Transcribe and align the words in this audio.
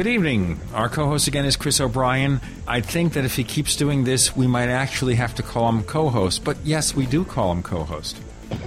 Good 0.00 0.06
evening. 0.06 0.58
Our 0.72 0.88
co 0.88 1.04
host 1.08 1.28
again 1.28 1.44
is 1.44 1.56
Chris 1.56 1.78
O'Brien. 1.78 2.40
I 2.66 2.80
think 2.80 3.12
that 3.12 3.26
if 3.26 3.36
he 3.36 3.44
keeps 3.44 3.76
doing 3.76 4.04
this, 4.04 4.34
we 4.34 4.46
might 4.46 4.70
actually 4.70 5.16
have 5.16 5.34
to 5.34 5.42
call 5.42 5.68
him 5.68 5.82
co 5.82 6.08
host. 6.08 6.42
But 6.42 6.56
yes, 6.64 6.96
we 6.96 7.04
do 7.04 7.22
call 7.22 7.52
him 7.52 7.62
co 7.62 7.84
host. 7.84 8.16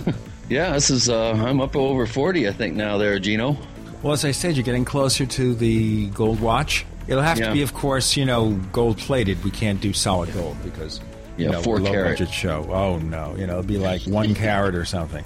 Yeah, 0.47 0.73
this 0.73 0.91
is. 0.91 1.09
Uh, 1.09 1.31
I'm 1.31 1.59
up 1.59 1.75
over 1.75 2.05
forty, 2.05 2.47
I 2.47 2.51
think 2.51 2.75
now. 2.75 2.99
There, 2.99 3.17
Gino. 3.17 3.57
Well, 4.03 4.13
as 4.13 4.23
I 4.25 4.29
said, 4.29 4.55
you're 4.55 4.63
getting 4.63 4.85
closer 4.85 5.25
to 5.25 5.55
the 5.55 6.05
gold 6.09 6.39
watch. 6.39 6.85
It'll 7.07 7.23
have 7.23 7.39
Yeah. 7.39 7.47
to 7.47 7.53
be, 7.53 7.63
of 7.63 7.73
course, 7.73 8.15
you 8.15 8.25
know, 8.25 8.51
gold 8.71 8.99
plated. 8.99 9.43
We 9.43 9.49
can't 9.49 9.81
do 9.81 9.91
solid 9.91 10.31
gold 10.35 10.55
because 10.63 10.99
you 11.37 11.45
Yeah, 11.45 11.53
know, 11.53 11.63
four 11.63 11.79
low 11.79 11.89
carat. 11.89 12.19
budget 12.19 12.31
show. 12.31 12.69
Oh 12.71 12.99
no, 12.99 13.35
you 13.39 13.47
know, 13.47 13.53
it'll 13.53 13.63
be 13.63 13.79
like 13.79 14.01
one 14.05 14.35
carat 14.35 14.75
or 14.75 14.85
something. 14.85 15.23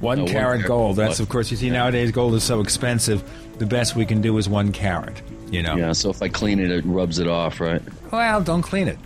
One 0.00 0.18
No, 0.18 0.26
carat 0.26 0.66
gold. 0.66 0.96
That's 0.96 1.20
of 1.20 1.28
course. 1.28 1.50
You 1.50 1.56
see, 1.56 1.70
nowadays 1.70 2.10
gold 2.10 2.34
is 2.34 2.44
so 2.44 2.60
expensive. 2.60 3.22
The 3.58 3.66
best 3.66 3.96
we 3.96 4.04
can 4.04 4.20
do 4.20 4.36
is 4.36 4.48
one 4.48 4.72
carat. 4.72 5.20
You 5.50 5.62
know. 5.62 5.76
Yeah, 5.76 5.92
so 5.92 6.10
if 6.10 6.22
I 6.22 6.28
clean 6.28 6.58
it, 6.58 6.70
it 6.70 6.84
rubs 6.84 7.18
it 7.18 7.28
off, 7.28 7.60
right? 7.60 7.82
Well, 8.10 8.42
don't 8.42 8.62
clean 8.62 8.88
it. 8.88 8.98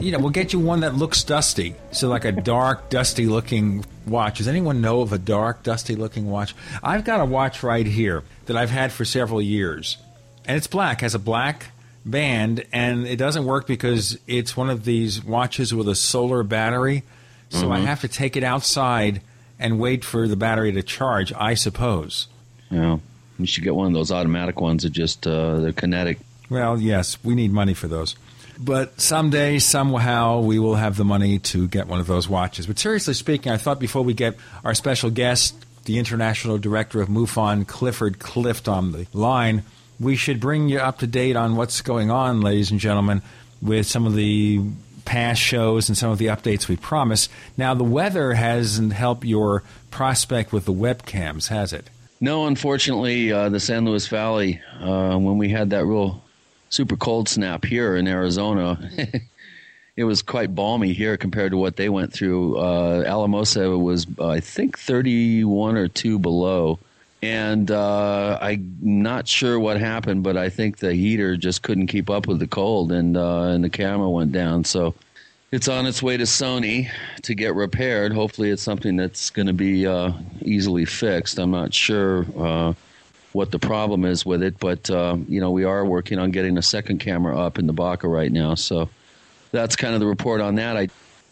You 0.00 0.12
know, 0.12 0.18
we'll 0.18 0.30
get 0.30 0.52
you 0.52 0.60
one 0.60 0.80
that 0.80 0.94
looks 0.94 1.24
dusty. 1.24 1.74
So, 1.90 2.08
like 2.08 2.24
a 2.24 2.32
dark, 2.32 2.88
dusty 2.90 3.26
looking 3.26 3.84
watch. 4.06 4.38
Does 4.38 4.48
anyone 4.48 4.80
know 4.80 5.00
of 5.00 5.12
a 5.12 5.18
dark, 5.18 5.62
dusty 5.62 5.96
looking 5.96 6.30
watch? 6.30 6.54
I've 6.82 7.04
got 7.04 7.20
a 7.20 7.24
watch 7.24 7.62
right 7.62 7.86
here 7.86 8.22
that 8.46 8.56
I've 8.56 8.70
had 8.70 8.92
for 8.92 9.04
several 9.04 9.42
years. 9.42 9.98
And 10.44 10.56
it's 10.56 10.68
black, 10.68 11.00
has 11.00 11.14
a 11.14 11.18
black 11.18 11.66
band, 12.06 12.64
and 12.72 13.06
it 13.06 13.16
doesn't 13.16 13.44
work 13.44 13.66
because 13.66 14.18
it's 14.26 14.56
one 14.56 14.70
of 14.70 14.84
these 14.84 15.22
watches 15.22 15.74
with 15.74 15.88
a 15.88 15.94
solar 15.94 16.42
battery. 16.42 17.02
So, 17.50 17.72
I 17.72 17.78
mm-hmm. 17.78 17.86
have 17.86 18.02
to 18.02 18.08
take 18.08 18.36
it 18.36 18.44
outside 18.44 19.20
and 19.58 19.78
wait 19.78 20.04
for 20.04 20.28
the 20.28 20.36
battery 20.36 20.72
to 20.72 20.82
charge, 20.82 21.32
I 21.32 21.54
suppose. 21.54 22.28
Yeah, 22.70 22.98
you 23.38 23.46
should 23.46 23.64
get 23.64 23.74
one 23.74 23.86
of 23.86 23.92
those 23.92 24.12
automatic 24.12 24.60
ones 24.60 24.82
that 24.82 24.90
just 24.90 25.26
uh, 25.26 25.60
they're 25.60 25.72
kinetic. 25.72 26.18
Well, 26.50 26.80
yes, 26.80 27.22
we 27.24 27.34
need 27.34 27.52
money 27.52 27.74
for 27.74 27.88
those. 27.88 28.16
But 28.60 29.00
someday, 29.00 29.60
somehow, 29.60 30.40
we 30.40 30.58
will 30.58 30.74
have 30.74 30.96
the 30.96 31.04
money 31.04 31.38
to 31.40 31.68
get 31.68 31.86
one 31.86 32.00
of 32.00 32.06
those 32.06 32.28
watches. 32.28 32.66
But 32.66 32.78
seriously 32.78 33.14
speaking, 33.14 33.52
I 33.52 33.56
thought 33.56 33.78
before 33.78 34.02
we 34.02 34.14
get 34.14 34.36
our 34.64 34.74
special 34.74 35.10
guest, 35.10 35.54
the 35.84 35.98
international 35.98 36.58
director 36.58 37.00
of 37.00 37.08
MUFON, 37.08 37.66
Clifford 37.66 38.18
Clift, 38.18 38.66
on 38.66 38.92
the 38.92 39.06
line, 39.12 39.62
we 40.00 40.16
should 40.16 40.40
bring 40.40 40.68
you 40.68 40.78
up 40.78 40.98
to 40.98 41.06
date 41.06 41.36
on 41.36 41.54
what's 41.54 41.80
going 41.82 42.10
on, 42.10 42.40
ladies 42.40 42.70
and 42.72 42.80
gentlemen, 42.80 43.22
with 43.62 43.86
some 43.86 44.06
of 44.06 44.14
the 44.14 44.60
past 45.08 45.40
shows 45.40 45.88
and 45.88 45.96
some 45.96 46.10
of 46.10 46.18
the 46.18 46.26
updates 46.26 46.68
we 46.68 46.76
promised. 46.76 47.30
Now, 47.56 47.72
the 47.72 47.82
weather 47.82 48.34
hasn't 48.34 48.92
helped 48.92 49.24
your 49.24 49.62
prospect 49.90 50.52
with 50.52 50.66
the 50.66 50.72
webcams, 50.72 51.48
has 51.48 51.72
it? 51.72 51.88
No, 52.20 52.46
unfortunately, 52.46 53.32
uh, 53.32 53.48
the 53.48 53.58
San 53.58 53.86
Luis 53.86 54.06
Valley, 54.06 54.60
uh, 54.80 55.16
when 55.16 55.38
we 55.38 55.48
had 55.48 55.70
that 55.70 55.86
real 55.86 56.22
super 56.68 56.96
cold 56.96 57.26
snap 57.26 57.64
here 57.64 57.96
in 57.96 58.06
Arizona, 58.06 58.78
it 59.96 60.04
was 60.04 60.20
quite 60.20 60.54
balmy 60.54 60.92
here 60.92 61.16
compared 61.16 61.52
to 61.52 61.56
what 61.56 61.76
they 61.76 61.88
went 61.88 62.12
through. 62.12 62.58
Uh, 62.58 63.02
Alamosa 63.06 63.78
was, 63.78 64.06
I 64.20 64.40
think, 64.40 64.78
31 64.78 65.78
or 65.78 65.88
2 65.88 66.18
below. 66.18 66.78
And 67.20 67.70
uh, 67.70 68.38
I'm 68.40 68.76
not 68.80 69.26
sure 69.26 69.58
what 69.58 69.78
happened, 69.78 70.22
but 70.22 70.36
I 70.36 70.48
think 70.48 70.78
the 70.78 70.94
heater 70.94 71.36
just 71.36 71.62
couldn't 71.62 71.88
keep 71.88 72.10
up 72.10 72.28
with 72.28 72.38
the 72.38 72.46
cold, 72.46 72.92
and 72.92 73.16
uh, 73.16 73.42
and 73.42 73.64
the 73.64 73.70
camera 73.70 74.08
went 74.08 74.30
down. 74.30 74.62
So 74.64 74.94
it's 75.50 75.66
on 75.66 75.86
its 75.86 76.00
way 76.00 76.16
to 76.16 76.24
Sony 76.24 76.88
to 77.22 77.34
get 77.34 77.54
repaired. 77.54 78.12
Hopefully, 78.12 78.50
it's 78.50 78.62
something 78.62 78.96
that's 78.96 79.30
going 79.30 79.46
to 79.46 79.52
be 79.52 79.86
uh, 79.86 80.12
easily 80.42 80.84
fixed. 80.84 81.38
I'm 81.38 81.50
not 81.50 81.74
sure 81.74 82.24
uh, 82.38 82.74
what 83.32 83.50
the 83.50 83.58
problem 83.58 84.04
is 84.04 84.24
with 84.24 84.42
it, 84.42 84.58
but 84.60 84.88
uh, 84.88 85.16
you 85.26 85.40
know 85.40 85.50
we 85.50 85.64
are 85.64 85.84
working 85.84 86.20
on 86.20 86.30
getting 86.30 86.56
a 86.56 86.62
second 86.62 86.98
camera 86.98 87.36
up 87.36 87.58
in 87.58 87.66
the 87.66 87.72
Baca 87.72 88.06
right 88.06 88.30
now. 88.30 88.54
So 88.54 88.88
that's 89.50 89.74
kind 89.74 89.94
of 89.94 90.00
the 90.00 90.06
report 90.06 90.40
on 90.40 90.54
that. 90.54 90.76
I 90.76 90.88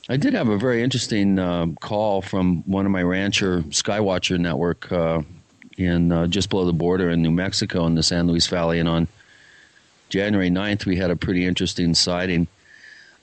I 0.09 0.17
did 0.17 0.35
have 0.35 0.49
a 0.49 0.59
very 0.59 0.83
interesting 0.83 1.39
um, 1.39 1.77
call 1.77 2.23
from 2.23 2.63
one 2.63 2.87
of 2.87 2.93
my 2.93 3.03
rancher 3.03 3.63
Skywatcher 3.63 4.39
network 4.39 4.91
uh, 4.91 5.23
in 5.77 6.13
uh, 6.13 6.27
just 6.27 6.51
below 6.51 6.65
the 6.65 6.73
border 6.73 7.11
in 7.11 7.23
New 7.23 7.31
Mexico 7.31 7.87
in 7.87 7.95
the 7.95 8.03
San 8.03 8.27
Luis 8.27 8.47
Valley, 8.47 8.79
and 8.79 8.89
on 8.89 9.09
January 10.09 10.51
9th 10.51 10.87
we 10.87 10.97
had 10.97 11.11
a 11.11 11.17
pretty 11.17 11.45
interesting 11.45 11.95
sighting 11.95 12.47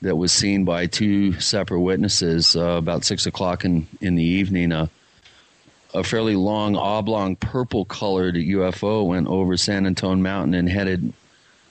that 0.02 0.18
was 0.18 0.31
seen 0.34 0.66
by 0.66 0.86
two 0.86 1.40
separate 1.40 1.80
witnesses 1.80 2.56
uh, 2.56 2.62
about 2.62 3.06
six 3.06 3.25
o'clock 3.25 3.64
in, 3.64 3.88
in 4.02 4.16
the 4.16 4.24
evening. 4.24 4.72
Uh, 4.72 4.88
a 5.94 6.03
fairly 6.03 6.36
long, 6.36 6.75
oblong, 6.75 7.36
purple 7.36 7.86
colored 7.86 8.36
UFO 8.36 9.08
went 9.08 9.28
over 9.28 9.56
San 9.56 9.85
Antone 9.85 10.22
Mountain 10.22 10.56
and 10.56 10.68
headed 10.68 11.14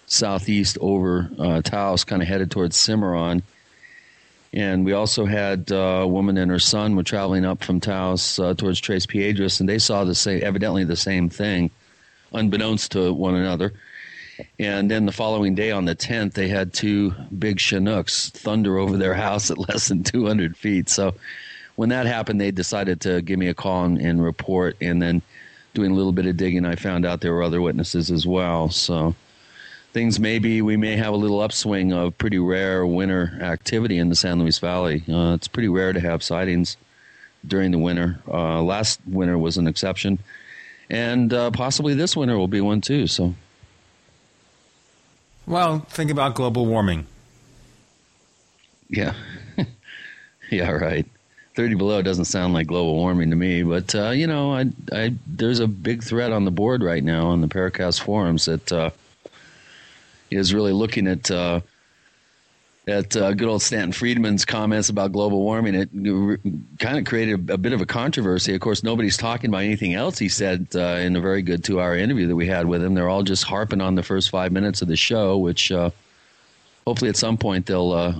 southeast 0.06 0.78
over 0.80 1.30
uh, 1.38 1.60
Taos, 1.62 2.04
kind 2.04 2.22
of 2.22 2.28
headed 2.28 2.50
towards 2.50 2.76
Cimarron. 2.76 3.42
And 4.52 4.84
we 4.84 4.92
also 4.92 5.24
had 5.24 5.72
uh, 5.72 6.00
a 6.02 6.06
woman 6.06 6.36
and 6.36 6.50
her 6.50 6.58
son 6.58 6.94
were 6.94 7.02
traveling 7.02 7.44
up 7.44 7.64
from 7.64 7.80
Taos 7.80 8.38
uh, 8.38 8.52
towards 8.54 8.80
Tres 8.80 9.06
Piedras, 9.06 9.60
and 9.60 9.68
they 9.68 9.78
saw 9.78 10.04
the 10.04 10.14
same, 10.14 10.42
evidently 10.42 10.84
the 10.84 10.96
same 10.96 11.30
thing, 11.30 11.70
unbeknownst 12.32 12.92
to 12.92 13.12
one 13.12 13.34
another. 13.34 13.72
And 14.58 14.90
then 14.90 15.06
the 15.06 15.12
following 15.12 15.54
day 15.54 15.70
on 15.70 15.84
the 15.84 15.94
10th, 15.94 16.34
they 16.34 16.48
had 16.48 16.72
two 16.72 17.14
big 17.38 17.58
Chinooks 17.58 18.30
thunder 18.30 18.78
over 18.78 18.96
their 18.96 19.14
house 19.14 19.50
at 19.50 19.58
less 19.58 19.88
than 19.88 20.04
200 20.04 20.56
feet. 20.56 20.88
So 20.88 21.14
when 21.76 21.88
that 21.90 22.06
happened, 22.06 22.40
they 22.40 22.50
decided 22.50 23.00
to 23.02 23.22
give 23.22 23.38
me 23.38 23.48
a 23.48 23.54
call 23.54 23.84
and, 23.84 23.98
and 23.98 24.22
report. 24.22 24.76
And 24.80 25.00
then 25.00 25.22
doing 25.74 25.92
a 25.92 25.94
little 25.94 26.12
bit 26.12 26.26
of 26.26 26.36
digging, 26.36 26.66
I 26.66 26.76
found 26.76 27.06
out 27.06 27.20
there 27.20 27.32
were 27.32 27.42
other 27.42 27.62
witnesses 27.62 28.10
as 28.10 28.26
well. 28.26 28.68
So 28.68 29.14
things 29.92 30.18
maybe 30.18 30.62
we 30.62 30.76
may 30.76 30.96
have 30.96 31.12
a 31.12 31.16
little 31.16 31.40
upswing 31.40 31.92
of 31.92 32.16
pretty 32.16 32.38
rare 32.38 32.86
winter 32.86 33.38
activity 33.40 33.98
in 33.98 34.08
the 34.08 34.14
San 34.14 34.38
Luis 34.38 34.58
Valley. 34.58 35.04
Uh, 35.08 35.34
it's 35.34 35.48
pretty 35.48 35.68
rare 35.68 35.92
to 35.92 36.00
have 36.00 36.22
sightings 36.22 36.76
during 37.46 37.70
the 37.70 37.78
winter. 37.78 38.18
Uh, 38.26 38.62
last 38.62 39.00
winter 39.06 39.36
was 39.36 39.58
an 39.58 39.66
exception. 39.66 40.18
And 40.88 41.32
uh, 41.32 41.50
possibly 41.50 41.94
this 41.94 42.16
winter 42.16 42.38
will 42.38 42.48
be 42.48 42.60
one 42.60 42.80
too. 42.80 43.06
So 43.06 43.34
Well, 45.46 45.80
think 45.88 46.10
about 46.10 46.34
global 46.34 46.66
warming. 46.66 47.06
Yeah. 48.88 49.14
yeah, 50.50 50.70
right. 50.70 51.06
30 51.54 51.74
below 51.74 52.00
doesn't 52.00 52.24
sound 52.24 52.54
like 52.54 52.66
global 52.66 52.94
warming 52.94 53.28
to 53.28 53.36
me, 53.36 53.62
but 53.62 53.94
uh, 53.94 54.10
you 54.10 54.26
know, 54.26 54.54
I, 54.54 54.70
I 54.90 55.14
there's 55.26 55.60
a 55.60 55.66
big 55.66 56.02
thread 56.02 56.32
on 56.32 56.46
the 56.46 56.50
board 56.50 56.82
right 56.82 57.04
now 57.04 57.26
on 57.26 57.42
the 57.42 57.46
Paracast 57.46 58.00
forums 58.00 58.46
that 58.46 58.72
uh, 58.72 58.90
is 60.36 60.54
really 60.54 60.72
looking 60.72 61.06
at 61.06 61.30
uh, 61.30 61.60
at 62.86 63.16
uh, 63.16 63.32
good 63.32 63.48
old 63.48 63.62
Stanton 63.62 63.92
Friedman's 63.92 64.44
comments 64.44 64.88
about 64.88 65.12
global 65.12 65.40
warming. 65.40 65.74
It 65.74 65.90
kind 66.78 66.98
of 66.98 67.04
created 67.04 67.48
a, 67.48 67.54
a 67.54 67.58
bit 67.58 67.72
of 67.72 67.80
a 67.80 67.86
controversy. 67.86 68.54
Of 68.54 68.60
course, 68.60 68.82
nobody's 68.82 69.16
talking 69.16 69.50
about 69.50 69.62
anything 69.62 69.94
else 69.94 70.18
he 70.18 70.28
said 70.28 70.66
uh, 70.74 70.98
in 71.00 71.14
a 71.14 71.20
very 71.20 71.42
good 71.42 71.62
two-hour 71.62 71.96
interview 71.96 72.26
that 72.26 72.34
we 72.34 72.46
had 72.46 72.66
with 72.66 72.82
him. 72.82 72.94
They're 72.94 73.08
all 73.08 73.22
just 73.22 73.44
harping 73.44 73.80
on 73.80 73.94
the 73.94 74.02
first 74.02 74.30
five 74.30 74.50
minutes 74.50 74.82
of 74.82 74.88
the 74.88 74.96
show, 74.96 75.38
which 75.38 75.70
uh, 75.70 75.90
hopefully 76.84 77.08
at 77.08 77.16
some 77.16 77.38
point 77.38 77.66
they'll 77.66 77.92
uh, 77.92 78.14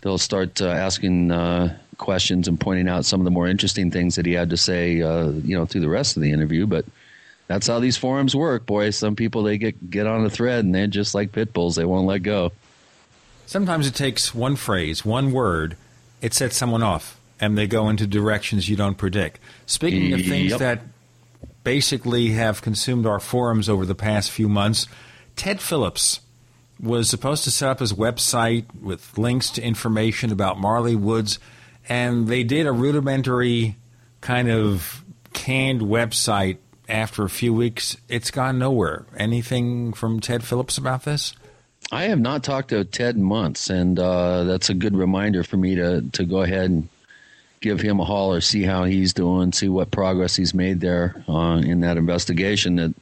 they'll 0.00 0.18
start 0.18 0.62
uh, 0.62 0.68
asking 0.68 1.30
uh, 1.30 1.76
questions 1.98 2.48
and 2.48 2.58
pointing 2.58 2.88
out 2.88 3.04
some 3.04 3.20
of 3.20 3.24
the 3.24 3.30
more 3.30 3.46
interesting 3.46 3.90
things 3.90 4.16
that 4.16 4.24
he 4.24 4.32
had 4.32 4.50
to 4.50 4.56
say, 4.56 4.92
you 4.94 5.56
know, 5.56 5.66
through 5.66 5.82
the 5.82 5.88
rest 5.88 6.16
of 6.16 6.22
the 6.22 6.32
interview. 6.32 6.66
But 6.66 6.86
that's 7.54 7.68
how 7.68 7.78
these 7.78 7.96
forums 7.96 8.34
work, 8.34 8.66
boys. 8.66 8.96
Some 8.96 9.14
people 9.14 9.44
they 9.44 9.58
get 9.58 9.88
get 9.88 10.08
on 10.08 10.24
a 10.24 10.30
thread 10.30 10.64
and 10.64 10.74
they're 10.74 10.88
just 10.88 11.14
like 11.14 11.30
pit 11.30 11.52
bulls; 11.52 11.76
they 11.76 11.84
won't 11.84 12.04
let 12.04 12.24
go. 12.24 12.50
Sometimes 13.46 13.86
it 13.86 13.94
takes 13.94 14.34
one 14.34 14.56
phrase, 14.56 15.04
one 15.04 15.30
word, 15.30 15.76
it 16.20 16.34
sets 16.34 16.56
someone 16.56 16.82
off, 16.82 17.16
and 17.38 17.56
they 17.56 17.68
go 17.68 17.88
into 17.88 18.08
directions 18.08 18.68
you 18.68 18.74
don't 18.74 18.96
predict. 18.96 19.38
Speaking 19.66 20.12
of 20.12 20.26
things 20.26 20.58
that 20.58 20.80
basically 21.62 22.30
have 22.30 22.60
consumed 22.60 23.06
our 23.06 23.20
forums 23.20 23.68
over 23.68 23.86
the 23.86 23.94
past 23.94 24.32
few 24.32 24.48
months, 24.48 24.88
Ted 25.36 25.60
Phillips 25.60 26.20
was 26.80 27.08
supposed 27.08 27.44
to 27.44 27.52
set 27.52 27.68
up 27.68 27.78
his 27.78 27.92
website 27.92 28.64
with 28.82 29.16
links 29.16 29.50
to 29.50 29.62
information 29.62 30.32
about 30.32 30.58
Marley 30.58 30.96
Woods, 30.96 31.38
and 31.88 32.26
they 32.26 32.42
did 32.42 32.66
a 32.66 32.72
rudimentary 32.72 33.76
kind 34.20 34.50
of 34.50 35.04
canned 35.32 35.82
website 35.82 36.56
after 36.88 37.24
a 37.24 37.30
few 37.30 37.52
weeks. 37.52 37.96
It's 38.08 38.30
gone 38.30 38.58
nowhere. 38.58 39.06
Anything 39.16 39.92
from 39.92 40.20
Ted 40.20 40.44
Phillips 40.44 40.78
about 40.78 41.04
this? 41.04 41.34
I 41.92 42.04
have 42.04 42.20
not 42.20 42.42
talked 42.42 42.70
to 42.70 42.84
Ted 42.84 43.16
in 43.16 43.22
months, 43.22 43.70
and 43.70 43.98
uh, 43.98 44.44
that's 44.44 44.70
a 44.70 44.74
good 44.74 44.96
reminder 44.96 45.44
for 45.44 45.56
me 45.56 45.74
to 45.76 46.02
to 46.12 46.24
go 46.24 46.42
ahead 46.42 46.70
and 46.70 46.88
give 47.60 47.80
him 47.80 48.00
a 48.00 48.04
holler, 48.04 48.40
see 48.40 48.62
how 48.62 48.84
he's 48.84 49.12
doing, 49.12 49.52
see 49.52 49.68
what 49.68 49.90
progress 49.90 50.36
he's 50.36 50.52
made 50.54 50.80
there 50.80 51.24
uh, 51.28 51.62
in 51.64 51.80
that 51.80 51.96
investigation 51.96 52.76
that 52.76 52.94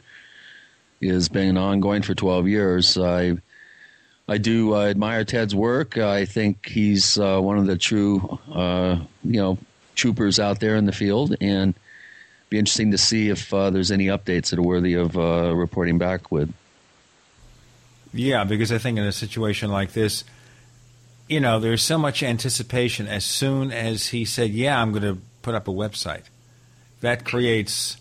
has 1.02 1.28
been 1.28 1.56
ongoing 1.56 2.02
for 2.02 2.14
12 2.14 2.48
years. 2.48 2.96
I 2.96 3.38
I 4.28 4.38
do 4.38 4.74
uh, 4.74 4.86
admire 4.86 5.24
Ted's 5.24 5.54
work. 5.54 5.98
I 5.98 6.24
think 6.24 6.66
he's 6.66 7.18
uh, 7.18 7.40
one 7.40 7.58
of 7.58 7.66
the 7.66 7.76
true, 7.76 8.38
uh, 8.52 9.00
you 9.24 9.40
know, 9.40 9.58
troopers 9.94 10.38
out 10.38 10.60
there 10.60 10.76
in 10.76 10.86
the 10.86 10.92
field, 10.92 11.36
and 11.40 11.74
be 12.52 12.58
interesting 12.58 12.90
to 12.90 12.98
see 12.98 13.30
if 13.30 13.52
uh, 13.54 13.70
there's 13.70 13.90
any 13.90 14.06
updates 14.06 14.50
that 14.50 14.58
are 14.58 14.62
worthy 14.62 14.92
of 14.92 15.16
uh, 15.16 15.54
reporting 15.56 15.96
back 15.96 16.30
with. 16.30 16.52
Yeah, 18.12 18.44
because 18.44 18.70
I 18.70 18.76
think 18.76 18.98
in 18.98 19.04
a 19.04 19.12
situation 19.12 19.70
like 19.70 19.92
this, 19.92 20.22
you 21.28 21.40
know, 21.40 21.58
there's 21.58 21.82
so 21.82 21.96
much 21.96 22.22
anticipation. 22.22 23.08
As 23.08 23.24
soon 23.24 23.72
as 23.72 24.08
he 24.08 24.26
said, 24.26 24.50
"Yeah, 24.50 24.80
I'm 24.80 24.92
going 24.92 25.02
to 25.02 25.18
put 25.40 25.54
up 25.54 25.66
a 25.66 25.70
website," 25.70 26.24
that 27.00 27.24
creates 27.24 27.96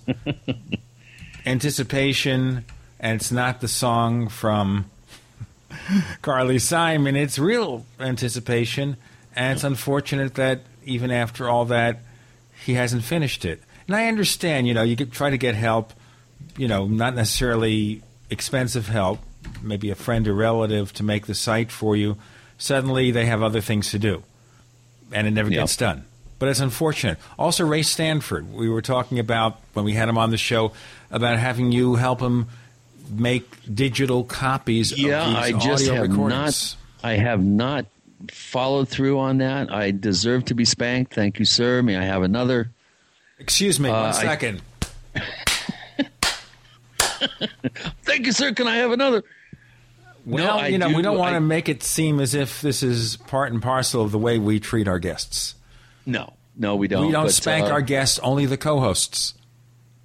anticipation, 1.46 2.66
and 3.00 3.22
it's 3.22 3.32
not 3.32 3.62
the 3.62 3.70
song 3.70 4.28
from 4.28 4.92
Carly 6.22 6.60
Simon. 6.60 7.16
It's 7.16 7.40
real 7.40 7.86
anticipation, 8.02 8.98
and 9.34 9.54
it's 9.54 9.64
unfortunate 9.64 10.36
that 10.36 10.60
even 10.84 11.10
after 11.10 11.48
all 11.48 11.64
that, 11.66 12.00
he 12.66 12.74
hasn't 12.74 13.06
finished 13.06 13.46
it. 13.46 13.62
And 13.88 13.96
I 13.96 14.08
understand, 14.08 14.68
you 14.68 14.74
know, 14.74 14.84
you 14.84 14.96
could 14.96 15.12
try 15.12 15.30
to 15.30 15.38
get 15.38 15.56
help, 15.56 15.94
you 16.58 16.68
know, 16.68 16.86
not 16.88 17.16
necessarily 17.16 18.02
expensive 18.30 18.88
help, 18.88 19.20
maybe 19.62 19.90
a 19.90 19.96
friend 19.96 20.28
or 20.28 20.34
relative 20.34 20.94
to 20.94 21.04
make 21.04 21.26
the 21.26 21.36
site 21.36 21.72
for 21.72 21.96
you. 21.96 22.18
Suddenly, 22.58 23.12
they 23.12 23.26
have 23.26 23.42
other 23.42 23.60
things 23.62 23.92
to 23.92 24.00
do, 24.00 24.24
and 25.12 25.28
it 25.28 25.32
never 25.32 25.50
Yep. 25.50 25.60
gets 25.62 25.76
done. 25.78 26.06
But 26.40 26.50
it's 26.50 26.60
unfortunate. 26.60 27.18
Also, 27.38 27.66
Ray 27.66 27.84
Stanford, 27.84 28.52
we 28.54 28.70
were 28.70 28.82
talking 28.82 29.20
about 29.20 29.60
when 29.74 29.86
we 29.86 29.94
had 29.94 30.10
him 30.10 30.18
on 30.18 30.30
the 30.32 30.38
show 30.38 30.72
about 31.12 31.38
having 31.38 31.72
you 31.72 31.96
help 31.96 32.20
him 32.20 32.48
make 33.10 33.46
digital 33.74 34.24
copies 34.24 34.98
Yeah, 34.98 35.28
of 35.30 35.36
I 35.36 35.52
these 35.52 35.64
just 35.64 35.84
audio 35.84 35.94
have 36.02 36.10
recordings. 36.10 36.76
not. 37.04 37.10
I 37.10 37.14
have 37.18 37.44
not 37.44 37.86
followed 38.32 38.88
through 38.90 39.20
on 39.20 39.40
that. 39.40 39.72
I 39.72 39.92
deserve 39.92 40.46
to 40.46 40.54
be 40.56 40.66
spanked. 40.66 41.14
Thank 41.14 41.40
you, 41.40 41.46
sir. 41.46 41.82
May 41.82 41.98
I 41.98 42.04
have 42.04 42.22
another? 42.24 42.72
Excuse 43.42 43.80
me, 43.80 43.90
Uh, 43.90 44.14
one 44.14 44.28
I- 44.28 44.60
Thank 48.04 48.26
you, 48.26 48.32
sir. 48.32 48.54
Can 48.54 48.68
I 48.68 48.78
have 48.78 48.92
another? 48.92 49.24
Well, 50.26 50.60
I 50.60 50.68
you 50.68 50.78
know, 50.78 50.88
we 50.90 50.96
do- 50.98 51.02
don't 51.04 51.18
want 51.18 51.32
I- 51.32 51.40
to 51.40 51.42
make 51.42 51.68
it 51.70 51.84
seem 51.84 52.20
as 52.20 52.36
if 52.36 52.62
this 52.62 52.84
is 52.84 53.18
part 53.18 53.52
and 53.52 53.62
parcel 53.62 54.04
of 54.04 54.12
the 54.12 54.20
way 54.20 54.38
we 54.38 54.60
treat 54.60 54.88
our 54.88 55.00
guests. 55.00 55.56
No, 56.06 56.34
no, 56.56 56.76
we 56.76 56.88
don't. 56.88 57.06
we 57.08 57.12
don't 57.12 57.26
but, 57.26 57.34
spank 57.34 57.66
uh, 57.66 57.72
our 57.72 57.82
guests, 57.82 58.20
only 58.20 58.46
the 58.46 58.58
co-hosts. 58.58 59.34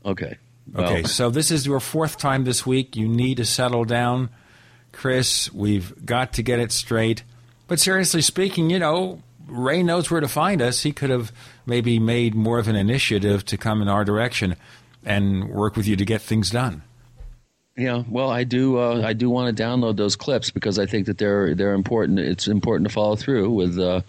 Okay. 0.04 0.36
Okay, 0.74 1.04
so 1.04 1.30
this 1.30 1.50
is 1.50 1.64
your 1.64 1.78
fourth 1.78 2.18
time 2.18 2.44
this 2.44 2.66
week. 2.66 2.96
You 2.96 3.06
need 3.06 3.36
to 3.36 3.44
settle 3.44 3.84
down, 3.84 4.30
Chris. 4.92 5.52
We've 5.52 6.04
got 6.04 6.32
to 6.34 6.42
get 6.42 6.58
it 6.58 6.72
straight. 6.72 7.22
But 7.68 7.78
seriously 7.80 8.20
speaking, 8.20 8.68
you 8.70 8.78
know, 8.78 9.22
Ray 9.46 9.82
knows 9.84 10.10
where 10.10 10.20
to 10.20 10.28
find 10.28 10.60
us. 10.60 10.82
He 10.82 10.92
could 10.92 11.10
have 11.10 11.32
maybe 11.66 11.98
made 11.98 12.34
more 12.34 12.58
of 12.58 12.68
an 12.68 12.76
initiative 12.76 13.44
to 13.46 13.58
come 13.58 13.82
in 13.82 13.88
our 13.88 14.04
direction 14.04 14.56
and 15.04 15.50
work 15.50 15.76
with 15.76 15.86
you 15.86 15.96
to 15.96 16.04
get 16.04 16.22
things 16.22 16.50
done. 16.50 16.82
Yeah, 17.76 18.04
well, 18.08 18.30
I 18.30 18.44
do. 18.44 18.78
Uh, 18.78 19.02
I 19.04 19.12
do 19.12 19.28
want 19.28 19.54
to 19.54 19.62
download 19.62 19.96
those 19.96 20.16
clips 20.16 20.50
because 20.50 20.78
I 20.78 20.86
think 20.86 21.06
that 21.06 21.18
they're 21.18 21.54
they're 21.54 21.74
important. 21.74 22.18
It's 22.18 22.48
important 22.48 22.88
to 22.88 22.94
follow 22.94 23.16
through 23.16 23.50
with 23.50 23.78
uh, 23.78 24.00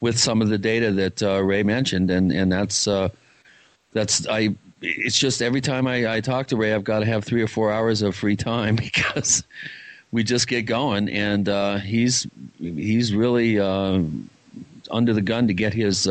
with 0.00 0.18
some 0.18 0.42
of 0.42 0.48
the 0.50 0.58
data 0.58 0.92
that 0.92 1.22
uh, 1.22 1.42
Ray 1.42 1.62
mentioned, 1.62 2.10
and 2.10 2.30
and 2.30 2.52
that's 2.52 2.86
uh, 2.86 3.08
that's 3.94 4.28
I. 4.28 4.54
It's 4.82 5.18
just 5.18 5.40
every 5.40 5.62
time 5.62 5.86
I, 5.86 6.16
I 6.16 6.20
talk 6.20 6.48
to 6.48 6.56
Ray, 6.56 6.74
I've 6.74 6.84
got 6.84 6.98
to 6.98 7.06
have 7.06 7.24
three 7.24 7.40
or 7.40 7.48
four 7.48 7.72
hours 7.72 8.02
of 8.02 8.14
free 8.14 8.36
time 8.36 8.76
because 8.76 9.42
we 10.12 10.22
just 10.22 10.46
get 10.46 10.62
going, 10.62 11.08
and 11.08 11.48
uh, 11.48 11.78
he's 11.78 12.26
he's 12.58 13.14
really 13.14 13.58
uh, 13.58 14.02
under 14.90 15.14
the 15.14 15.22
gun 15.22 15.46
to 15.46 15.54
get 15.54 15.72
his 15.72 16.06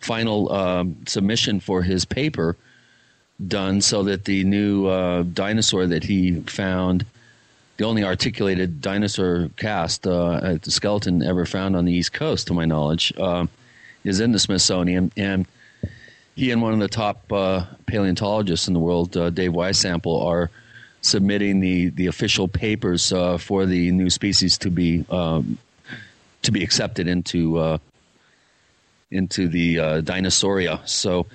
final 0.00 0.50
uh, 0.50 0.84
submission 1.06 1.60
for 1.60 1.82
his 1.82 2.04
paper 2.04 2.56
done 3.46 3.80
so 3.80 4.02
that 4.02 4.24
the 4.24 4.44
new 4.44 4.86
uh, 4.86 5.22
dinosaur 5.22 5.86
that 5.86 6.04
he 6.04 6.40
found, 6.42 7.06
the 7.76 7.84
only 7.84 8.04
articulated 8.04 8.80
dinosaur 8.80 9.48
cast, 9.56 10.06
uh, 10.06 10.58
the 10.62 10.70
skeleton 10.70 11.22
ever 11.22 11.46
found 11.46 11.76
on 11.76 11.84
the 11.84 11.92
East 11.92 12.12
Coast, 12.12 12.46
to 12.48 12.54
my 12.54 12.64
knowledge, 12.64 13.12
uh, 13.16 13.46
is 14.04 14.20
in 14.20 14.32
the 14.32 14.38
Smithsonian. 14.38 15.10
And 15.16 15.46
he 16.34 16.50
and 16.50 16.62
one 16.62 16.72
of 16.72 16.80
the 16.80 16.88
top 16.88 17.30
uh, 17.32 17.64
paleontologists 17.86 18.68
in 18.68 18.74
the 18.74 18.80
world, 18.80 19.16
uh, 19.16 19.30
Dave 19.30 19.52
Weishampel, 19.52 20.22
are 20.24 20.50
submitting 21.02 21.60
the, 21.60 21.88
the 21.90 22.06
official 22.06 22.46
papers 22.46 23.12
uh, 23.12 23.38
for 23.38 23.64
the 23.64 23.90
new 23.90 24.10
species 24.10 24.58
to 24.58 24.70
be 24.70 25.04
um, 25.10 25.58
to 26.42 26.52
be 26.52 26.64
accepted 26.64 27.06
into 27.06 27.78
into 29.10 29.48
the 29.48 29.78
uh, 29.78 30.00
Dinosauria. 30.02 30.86
So 30.88 31.26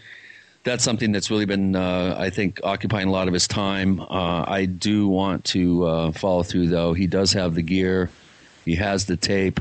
that's 0.63 0.83
something 0.83 1.11
that's 1.11 1.29
really 1.29 1.45
been, 1.45 1.75
uh, 1.75 2.15
I 2.17 2.29
think, 2.29 2.59
occupying 2.63 3.07
a 3.07 3.11
lot 3.11 3.27
of 3.27 3.33
his 3.33 3.47
time. 3.47 3.99
Uh, 3.99 4.45
I 4.47 4.65
do 4.65 5.07
want 5.07 5.45
to 5.45 5.85
uh, 5.85 6.11
follow 6.11 6.43
through, 6.43 6.67
though. 6.67 6.93
He 6.93 7.07
does 7.07 7.33
have 7.33 7.55
the 7.55 7.61
gear, 7.61 8.09
he 8.65 8.75
has 8.75 9.05
the 9.05 9.17
tape, 9.17 9.59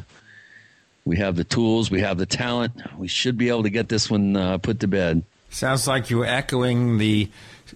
we 1.05 1.19
have 1.19 1.37
the 1.37 1.45
tools, 1.45 1.91
we 1.91 2.01
have 2.01 2.17
the 2.17 2.27
talent. 2.27 2.73
We 2.97 3.09
should 3.09 3.37
be 3.37 3.51
able 3.51 3.65
to 3.65 3.71
get 3.71 3.89
this 3.89 4.11
one 4.11 4.37
uh, 4.37 4.59
put 4.59 4.81
to 4.81 4.89
bed. 4.89 5.23
Sounds 5.51 5.87
like 5.87 6.09
you're 6.09 6.25
echoing 6.25 6.99
the 6.99 7.29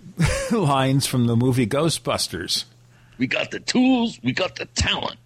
lines 0.50 1.06
from 1.06 1.26
the 1.26 1.36
movie 1.36 1.66
Ghostbusters. 1.66 2.64
We 3.18 3.26
got 3.26 3.50
the 3.50 3.60
tools, 3.60 4.18
we 4.22 4.32
got 4.32 4.56
the 4.56 4.64
talent. 4.64 5.18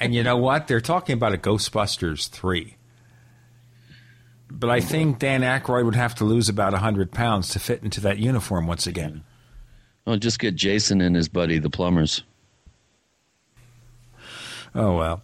And 0.00 0.14
you 0.14 0.22
know 0.22 0.36
what? 0.36 0.68
They're 0.68 0.80
talking 0.80 1.14
about 1.14 1.34
a 1.34 1.38
Ghostbusters 1.38 2.28
3. 2.28 2.76
But 4.54 4.70
I 4.70 4.80
think 4.80 5.18
Dan 5.18 5.40
Aykroyd 5.40 5.84
would 5.84 5.94
have 5.94 6.14
to 6.16 6.24
lose 6.24 6.48
about 6.48 6.72
100 6.72 7.10
pounds 7.10 7.48
to 7.50 7.58
fit 7.58 7.82
into 7.82 8.00
that 8.02 8.18
uniform 8.18 8.66
once 8.66 8.86
again. 8.86 9.24
I'll 10.06 10.14
oh, 10.14 10.16
just 10.16 10.38
get 10.38 10.56
Jason 10.56 11.00
and 11.00 11.16
his 11.16 11.28
buddy, 11.28 11.58
the 11.58 11.70
plumbers. 11.70 12.22
Oh, 14.74 14.96
well. 14.96 15.22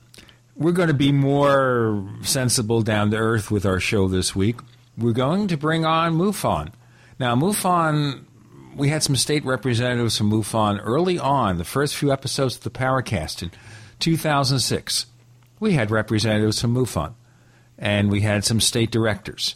We're 0.56 0.72
going 0.72 0.88
to 0.88 0.94
be 0.94 1.12
more 1.12 2.08
sensible, 2.22 2.82
down 2.82 3.10
to 3.10 3.16
earth 3.16 3.50
with 3.50 3.64
our 3.66 3.80
show 3.80 4.08
this 4.08 4.34
week. 4.34 4.56
We're 4.96 5.12
going 5.12 5.48
to 5.48 5.56
bring 5.56 5.84
on 5.84 6.14
MUFON. 6.14 6.72
Now, 7.20 7.36
MUFON, 7.36 8.24
we 8.76 8.88
had 8.88 9.02
some 9.02 9.14
state 9.14 9.44
representatives 9.44 10.16
from 10.16 10.30
MUFON 10.30 10.80
early 10.82 11.18
on, 11.18 11.58
the 11.58 11.64
first 11.64 11.96
few 11.96 12.12
episodes 12.12 12.56
of 12.56 12.62
the 12.62 12.70
Paracast 12.70 13.42
in 13.42 13.50
2006. 14.00 15.06
We 15.60 15.72
had 15.72 15.90
representatives 15.90 16.60
from 16.60 16.74
MUFON, 16.74 17.14
and 17.78 18.10
we 18.10 18.20
had 18.20 18.44
some 18.44 18.60
state 18.60 18.90
directors. 18.90 19.54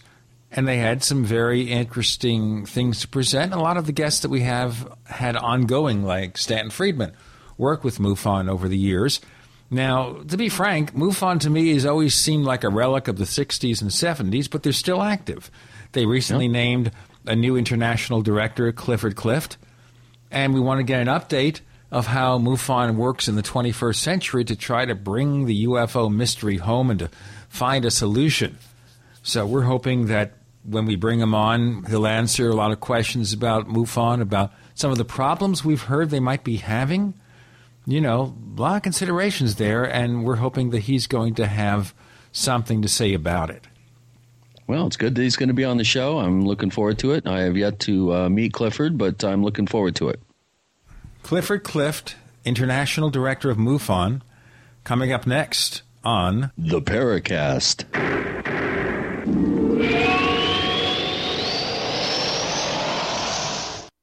And 0.50 0.68
they 0.68 0.78
had 0.78 1.02
some 1.02 1.24
very 1.24 1.62
interesting 1.62 2.66
things 2.66 3.00
to 3.00 3.08
present. 3.08 3.54
A 3.54 3.58
lot 3.58 3.78
of 3.78 3.86
the 3.86 3.92
guests 3.92 4.20
that 4.20 4.28
we 4.28 4.40
have 4.42 4.92
had 5.04 5.34
ongoing, 5.34 6.04
like 6.04 6.36
Stanton 6.36 6.70
Friedman, 6.70 7.12
work 7.56 7.84
with 7.84 7.98
MUFON 7.98 8.48
over 8.48 8.68
the 8.68 8.76
years. 8.76 9.20
Now, 9.70 10.12
to 10.28 10.36
be 10.36 10.50
frank, 10.50 10.94
MUFON 10.94 11.40
to 11.40 11.50
me 11.50 11.72
has 11.72 11.86
always 11.86 12.14
seemed 12.14 12.44
like 12.44 12.64
a 12.64 12.68
relic 12.68 13.08
of 13.08 13.16
the 13.16 13.24
60s 13.24 13.80
and 13.80 13.90
70s, 13.90 14.50
but 14.50 14.62
they're 14.62 14.72
still 14.72 15.02
active. 15.02 15.50
They 15.92 16.04
recently 16.04 16.48
named 16.48 16.90
a 17.26 17.34
new 17.34 17.56
international 17.56 18.20
director, 18.20 18.70
Clifford 18.72 19.16
Clift, 19.16 19.56
and 20.30 20.52
we 20.52 20.60
want 20.60 20.80
to 20.80 20.84
get 20.84 21.00
an 21.00 21.08
update 21.08 21.60
of 21.90 22.06
how 22.06 22.38
MUFON 22.38 22.96
works 22.96 23.28
in 23.28 23.36
the 23.36 23.42
21st 23.42 23.96
century 23.96 24.44
to 24.44 24.56
try 24.56 24.84
to 24.84 24.94
bring 24.94 25.44
the 25.44 25.66
UFO 25.66 26.12
mystery 26.12 26.56
home 26.56 26.90
and 26.90 26.98
to 27.00 27.10
find 27.52 27.84
a 27.84 27.90
solution. 27.90 28.56
So 29.22 29.46
we're 29.46 29.62
hoping 29.62 30.06
that 30.06 30.32
when 30.64 30.86
we 30.86 30.96
bring 30.96 31.20
him 31.20 31.34
on, 31.34 31.84
he'll 31.84 32.06
answer 32.06 32.48
a 32.48 32.54
lot 32.54 32.72
of 32.72 32.80
questions 32.80 33.34
about 33.34 33.68
MUFON, 33.68 34.22
about 34.22 34.52
some 34.74 34.90
of 34.90 34.96
the 34.96 35.04
problems 35.04 35.62
we've 35.62 35.82
heard 35.82 36.08
they 36.08 36.18
might 36.18 36.44
be 36.44 36.56
having. 36.56 37.12
You 37.84 38.00
know, 38.00 38.34
a 38.56 38.60
lot 38.60 38.76
of 38.76 38.82
considerations 38.82 39.56
there, 39.56 39.84
and 39.84 40.24
we're 40.24 40.36
hoping 40.36 40.70
that 40.70 40.80
he's 40.80 41.06
going 41.06 41.34
to 41.34 41.46
have 41.46 41.92
something 42.32 42.80
to 42.80 42.88
say 42.88 43.12
about 43.12 43.50
it. 43.50 43.66
Well, 44.66 44.86
it's 44.86 44.96
good 44.96 45.14
that 45.16 45.22
he's 45.22 45.36
going 45.36 45.48
to 45.48 45.54
be 45.54 45.64
on 45.64 45.76
the 45.76 45.84
show. 45.84 46.20
I'm 46.20 46.46
looking 46.46 46.70
forward 46.70 46.98
to 47.00 47.12
it. 47.12 47.26
I 47.26 47.42
have 47.42 47.56
yet 47.56 47.80
to 47.80 48.14
uh, 48.14 48.28
meet 48.30 48.54
Clifford, 48.54 48.96
but 48.96 49.22
I'm 49.22 49.44
looking 49.44 49.66
forward 49.66 49.94
to 49.96 50.08
it. 50.08 50.20
Clifford 51.22 51.64
Clift, 51.64 52.16
International 52.46 53.10
Director 53.10 53.50
of 53.50 53.58
MUFON, 53.58 54.22
coming 54.84 55.12
up 55.12 55.26
next 55.26 55.82
on 56.04 56.52
The 56.56 56.80
Paracast. 56.80 57.84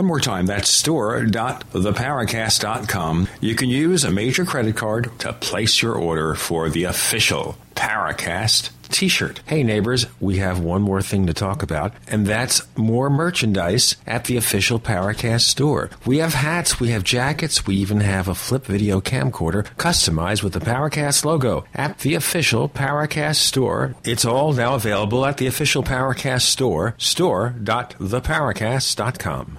One 0.00 0.06
more 0.06 0.18
time, 0.18 0.46
that's 0.46 0.70
store.theparacast.com. 0.70 3.28
You 3.42 3.54
can 3.54 3.68
use 3.68 4.02
a 4.02 4.10
major 4.10 4.46
credit 4.46 4.74
card 4.74 5.10
to 5.18 5.34
place 5.34 5.82
your 5.82 5.94
order 5.94 6.34
for 6.34 6.70
the 6.70 6.84
official 6.84 7.58
Paracast 7.74 8.70
t 8.88 9.08
shirt. 9.08 9.42
Hey, 9.44 9.62
neighbors, 9.62 10.06
we 10.18 10.38
have 10.38 10.58
one 10.58 10.80
more 10.80 11.02
thing 11.02 11.26
to 11.26 11.34
talk 11.34 11.62
about, 11.62 11.92
and 12.08 12.26
that's 12.26 12.62
more 12.78 13.10
merchandise 13.10 13.96
at 14.06 14.24
the 14.24 14.38
official 14.38 14.80
Paracast 14.80 15.42
store. 15.42 15.90
We 16.06 16.16
have 16.18 16.32
hats, 16.32 16.80
we 16.80 16.92
have 16.92 17.04
jackets, 17.04 17.66
we 17.66 17.76
even 17.76 18.00
have 18.00 18.26
a 18.26 18.34
flip 18.34 18.64
video 18.64 19.02
camcorder 19.02 19.64
customized 19.76 20.42
with 20.42 20.54
the 20.54 20.60
Paracast 20.60 21.26
logo 21.26 21.66
at 21.74 21.98
the 21.98 22.14
official 22.14 22.70
Paracast 22.70 23.36
store. 23.36 23.96
It's 24.02 24.24
all 24.24 24.54
now 24.54 24.76
available 24.76 25.26
at 25.26 25.36
the 25.36 25.46
official 25.46 25.82
Paracast 25.82 26.46
store, 26.46 26.94
store.theparacast.com. 26.96 29.58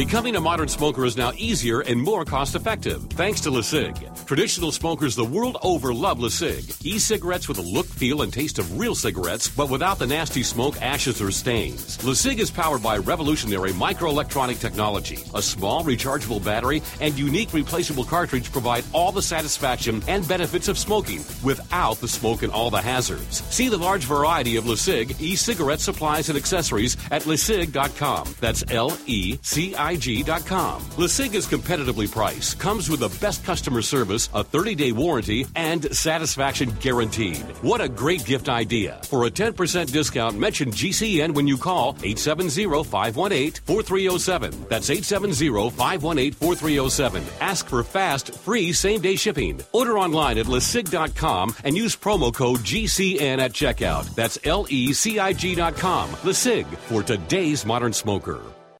Becoming 0.00 0.36
a 0.36 0.40
modern 0.40 0.68
smoker 0.68 1.04
is 1.04 1.18
now 1.18 1.32
easier 1.36 1.80
and 1.80 2.00
more 2.00 2.24
cost 2.24 2.54
effective 2.54 3.02
thanks 3.10 3.38
to 3.42 3.50
LeCig. 3.50 4.24
Traditional 4.24 4.72
smokers 4.72 5.14
the 5.14 5.26
world 5.26 5.58
over 5.62 5.92
love 5.92 6.18
LeCig. 6.18 6.82
E 6.82 6.98
cigarettes 6.98 7.48
with 7.48 7.58
a 7.58 7.60
look, 7.60 7.84
feel, 7.84 8.22
and 8.22 8.32
taste 8.32 8.58
of 8.58 8.78
real 8.78 8.94
cigarettes, 8.94 9.50
but 9.50 9.68
without 9.68 9.98
the 9.98 10.06
nasty 10.06 10.42
smoke, 10.42 10.80
ashes, 10.80 11.20
or 11.20 11.30
stains. 11.30 11.98
LeCig 11.98 12.38
is 12.38 12.50
powered 12.50 12.82
by 12.82 12.96
revolutionary 12.96 13.72
microelectronic 13.72 14.58
technology. 14.58 15.18
A 15.34 15.42
small 15.42 15.84
rechargeable 15.84 16.42
battery 16.42 16.82
and 17.02 17.18
unique 17.18 17.52
replaceable 17.52 18.04
cartridge 18.04 18.50
provide 18.50 18.84
all 18.94 19.12
the 19.12 19.20
satisfaction 19.20 20.02
and 20.08 20.26
benefits 20.26 20.68
of 20.68 20.78
smoking 20.78 21.22
without 21.44 21.96
the 21.96 22.08
smoke 22.08 22.42
and 22.42 22.52
all 22.54 22.70
the 22.70 22.80
hazards. 22.80 23.42
See 23.54 23.68
the 23.68 23.76
large 23.76 24.04
variety 24.04 24.56
of 24.56 24.64
LeCig 24.64 25.20
e 25.20 25.36
cigarette 25.36 25.80
supplies 25.80 26.30
and 26.30 26.38
accessories 26.38 26.96
at 27.10 27.24
LeCig.com. 27.24 28.34
That's 28.40 28.64
L 28.70 28.96
E 29.04 29.38
C 29.42 29.74
I 29.74 29.89
G.com. 29.96 30.80
LeCig 30.96 31.34
is 31.34 31.46
competitively 31.46 32.10
priced, 32.10 32.58
comes 32.58 32.88
with 32.88 33.00
the 33.00 33.18
best 33.20 33.44
customer 33.44 33.82
service, 33.82 34.28
a 34.34 34.44
30 34.44 34.74
day 34.74 34.92
warranty, 34.92 35.46
and 35.56 35.94
satisfaction 35.94 36.70
guaranteed. 36.80 37.42
What 37.62 37.80
a 37.80 37.88
great 37.88 38.24
gift 38.24 38.48
idea. 38.48 39.00
For 39.04 39.26
a 39.26 39.30
10% 39.30 39.92
discount, 39.92 40.38
mention 40.38 40.70
GCN 40.70 41.34
when 41.34 41.46
you 41.46 41.56
call 41.56 41.90
870 42.02 42.84
518 42.84 43.52
4307. 43.64 44.66
That's 44.68 44.90
870 44.90 45.70
518 45.70 46.32
4307. 46.32 47.22
Ask 47.40 47.68
for 47.68 47.82
fast, 47.82 48.34
free 48.34 48.72
same 48.72 49.00
day 49.00 49.16
shipping. 49.16 49.60
Order 49.72 49.98
online 49.98 50.38
at 50.38 50.46
LeCig.com 50.46 51.54
and 51.64 51.76
use 51.76 51.96
promo 51.96 52.32
code 52.34 52.60
GCN 52.60 53.38
at 53.38 53.52
checkout. 53.52 54.14
That's 54.14 54.38
L 54.44 54.66
E 54.68 54.92
C 54.92 55.18
I 55.18 55.32
G.com. 55.32 56.10
LeCig 56.10 56.66
for 56.66 57.02
today's 57.02 57.64
modern 57.64 57.92
smoker. 57.92 58.40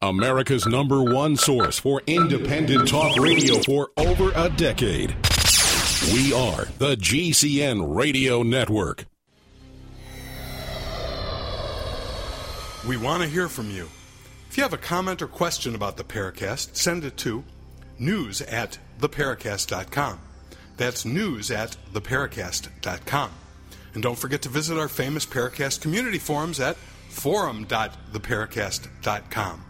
America's 0.00 0.64
number 0.64 1.02
one 1.02 1.36
source 1.36 1.80
for 1.80 2.02
independent 2.06 2.86
talk 2.86 3.16
radio 3.16 3.60
for 3.62 3.90
over 3.96 4.30
a 4.36 4.48
decade. 4.48 5.10
We 6.12 6.32
are 6.32 6.66
the 6.78 6.94
GCN 6.96 7.96
Radio 7.96 8.44
Network. 8.44 9.06
We 12.86 12.96
want 12.96 13.24
to 13.24 13.28
hear 13.28 13.48
from 13.48 13.72
you. 13.72 13.88
If 14.48 14.56
you 14.56 14.62
have 14.62 14.72
a 14.72 14.78
comment 14.78 15.20
or 15.20 15.26
question 15.26 15.74
about 15.74 15.96
the 15.96 16.04
Paracast, 16.04 16.76
send 16.76 17.04
it 17.04 17.16
to 17.18 17.42
news 17.98 18.40
at 18.42 18.78
theparacast.com. 19.00 20.20
That's 20.76 21.04
news 21.04 21.50
at 21.50 21.76
theparacast.com. 21.92 23.30
And 23.94 24.02
don't 24.04 24.18
forget 24.18 24.42
to 24.42 24.48
visit 24.48 24.78
our 24.78 24.86
famous 24.86 25.26
Paracast 25.26 25.80
community 25.80 26.18
forums 26.18 26.60
at 26.60 26.76
forum.theparacast.com. 27.08 29.64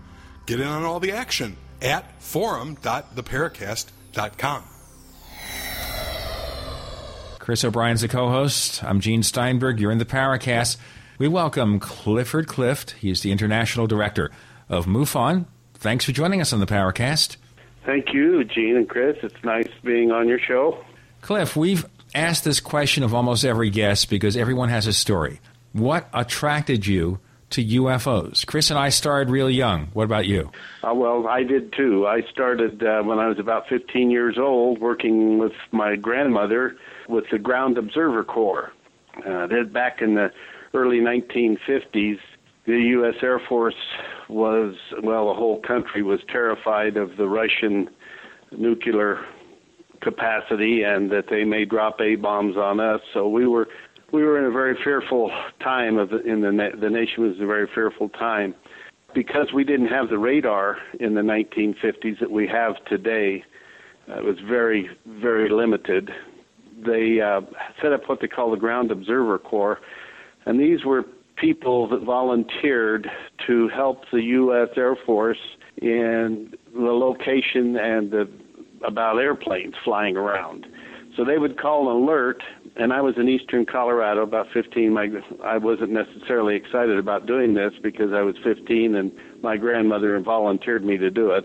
Get 0.49 0.59
in 0.61 0.67
on 0.67 0.85
all 0.85 0.99
the 0.99 1.13
action 1.13 1.57
at 1.83 2.23
forum.theparacast.com. 2.23 4.65
Chris 7.39 7.65
O'Brien's 7.65 8.01
the 8.01 8.09
co-host. 8.09 8.83
I'm 8.83 9.01
Gene 9.01 9.23
Steinberg. 9.23 9.79
You're 9.79 9.91
in 9.91 9.99
the 9.99 10.07
Paracast. 10.07 10.79
We 11.19 11.29
welcome 11.29 11.79
Clifford 11.79 12.49
Clift. 12.49 12.93
He's 12.93 13.21
the 13.21 13.31
international 13.31 13.87
director 13.87 14.31
of 14.71 14.87
MUFON. 14.87 15.45
Thanks 15.75 16.07
for 16.07 16.13
joining 16.13 16.41
us 16.41 16.55
on 16.55 16.61
the 16.61 16.67
Paracast. 16.67 17.37
Thank 17.85 18.15
you, 18.15 18.43
Gene 18.43 18.79
and 18.79 18.89
Chris. 18.89 19.19
It's 19.23 19.45
nice 19.45 19.69
being 19.85 20.13
on 20.13 20.29
your 20.29 20.39
show. 20.39 20.83
Cliff, 21.21 21.57
we've 21.57 21.85
asked 22.15 22.45
this 22.45 22.61
question 22.61 23.03
of 23.03 23.15
almost 23.15 23.45
every 23.45 23.69
guest 23.69 24.09
because 24.09 24.35
everyone 24.35 24.71
has 24.71 24.87
a 24.87 24.95
story. 24.95 25.43
What 25.75 26.09
attracted 26.15 26.87
you 26.87 27.21
to 27.51 27.65
UFOs? 27.65 28.47
Chris 28.47 28.71
and 28.71 28.79
I 28.79 28.89
started 28.91 29.31
real 29.31 29.51
young. 29.51 29.89
What 29.93 30.05
about 30.05 30.27
you? 30.27 30.51
Uh, 30.83 30.95
well, 30.95 31.27
I 31.27 31.43
did 31.43 31.73
too. 31.73 32.07
I 32.07 32.23
started 32.31 32.83
uh, 32.83 33.03
when 33.03 33.19
I 33.19 33.29
was 33.29 33.39
about 33.39 33.69
15 33.69 34.11
years 34.11 34.37
old, 34.39 34.81
working 34.81 35.39
with 35.39 35.53
my 35.73 35.97
grandmother 35.97 36.77
with 37.09 37.25
the 37.31 37.39
Ground 37.39 37.79
Observer 37.79 38.25
Corps. 38.25 38.73
Uh, 39.27 39.47
back 39.73 40.01
in 40.01 40.15
the 40.15 40.31
early 40.75 40.99
1950s, 40.99 42.19
the 42.67 42.79
U.S. 42.91 43.15
Air 43.23 43.41
Force 43.49 43.75
was, 44.29 44.75
well, 45.03 45.29
the 45.29 45.35
whole 45.35 45.61
country 45.61 46.03
was 46.03 46.21
terrified 46.31 46.97
of 46.97 47.17
the 47.17 47.27
Russian 47.27 47.89
nuclear 48.53 49.25
capacity 50.01 50.83
and 50.83 51.11
that 51.11 51.25
they 51.31 51.45
may 51.45 51.65
drop 51.65 52.01
A 52.01 52.17
bombs 52.17 52.57
on 52.57 52.81
us. 52.81 53.01
So 53.13 53.29
we 53.29 53.47
were 53.47 53.69
we 54.13 54.23
were 54.23 54.39
in 54.39 54.45
a 54.45 54.51
very 54.51 54.77
fearful 54.83 55.31
time 55.61 55.99
of 55.99 56.13
in 56.13 56.41
the 56.41 56.71
the 56.81 56.91
nation 56.91 57.29
was 57.29 57.37
a 57.41 57.47
very 57.47 57.69
fearful 57.75 58.09
time 58.11 58.55
because 59.15 59.53
we 59.55 59.65
didn't 59.65 59.89
have 59.89 60.09
the 60.09 60.19
radar 60.19 60.79
in 61.01 61.15
the 61.15 61.21
1950s 61.21 62.19
that 62.21 62.31
we 62.31 62.47
have 62.47 62.83
today. 62.87 63.45
Uh, 64.09 64.19
it 64.19 64.25
was 64.25 64.37
very 64.47 64.89
very 65.07 65.51
limited. 65.51 66.11
They 66.85 67.21
uh, 67.21 67.41
set 67.83 67.93
up 67.93 68.09
what 68.09 68.21
they 68.21 68.29
call 68.29 68.51
the 68.51 68.57
Ground 68.57 68.91
Observer 68.91 69.39
Corps, 69.39 69.79
and 70.47 70.59
these 70.59 70.85
were 70.85 71.05
people 71.37 71.89
that 71.89 72.03
volunteered 72.03 73.09
to 73.47 73.69
help 73.69 74.03
the 74.13 74.23
U.S. 74.23 74.69
Air 74.77 74.97
Force 75.07 75.39
in 75.77 76.55
the 76.75 76.81
location 76.81 77.77
and 77.77 78.11
the 78.11 78.29
about 78.87 79.19
airplanes 79.19 79.75
flying 79.85 80.17
around. 80.17 80.67
So 81.17 81.25
they 81.25 81.39
would 81.39 81.61
call 81.61 81.91
an 81.91 82.03
alert, 82.05 82.43
and 82.79 82.93
I 82.93 83.01
was 83.01 83.15
in 83.17 83.29
eastern 83.29 83.67
Colorado, 83.67 84.23
about 84.23 84.47
15. 84.55 84.93
My, 84.93 85.09
I 85.45 85.59
wasn't 85.59 85.91
necessarily 85.91 86.55
excited 86.55 86.97
about 86.97 87.27
doing 87.27 87.55
this 87.55 87.73
because 87.83 88.13
I 88.13 88.23
was 88.23 88.37
15, 88.45 88.95
and 88.95 89.13
my 89.43 89.57
grandmother 89.57 90.19
volunteered 90.21 90.85
me 90.85 90.97
to 90.97 91.11
do 91.11 91.33
it, 91.33 91.45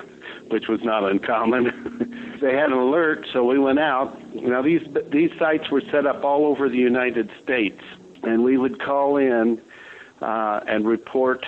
which 0.50 0.64
was 0.68 0.80
not 0.82 1.08
uncommon. 1.08 2.36
they 2.42 2.54
had 2.54 2.70
an 2.70 2.78
alert, 2.78 3.24
so 3.32 3.44
we 3.44 3.58
went 3.58 3.78
out. 3.78 4.16
Now 4.34 4.60
these 4.60 4.82
these 5.12 5.30
sites 5.38 5.70
were 5.70 5.82
set 5.92 6.04
up 6.04 6.24
all 6.24 6.46
over 6.46 6.68
the 6.68 6.76
United 6.76 7.30
States, 7.42 7.80
and 8.24 8.42
we 8.42 8.58
would 8.58 8.82
call 8.82 9.16
in 9.16 9.60
uh, 10.20 10.60
and 10.66 10.86
report 10.86 11.46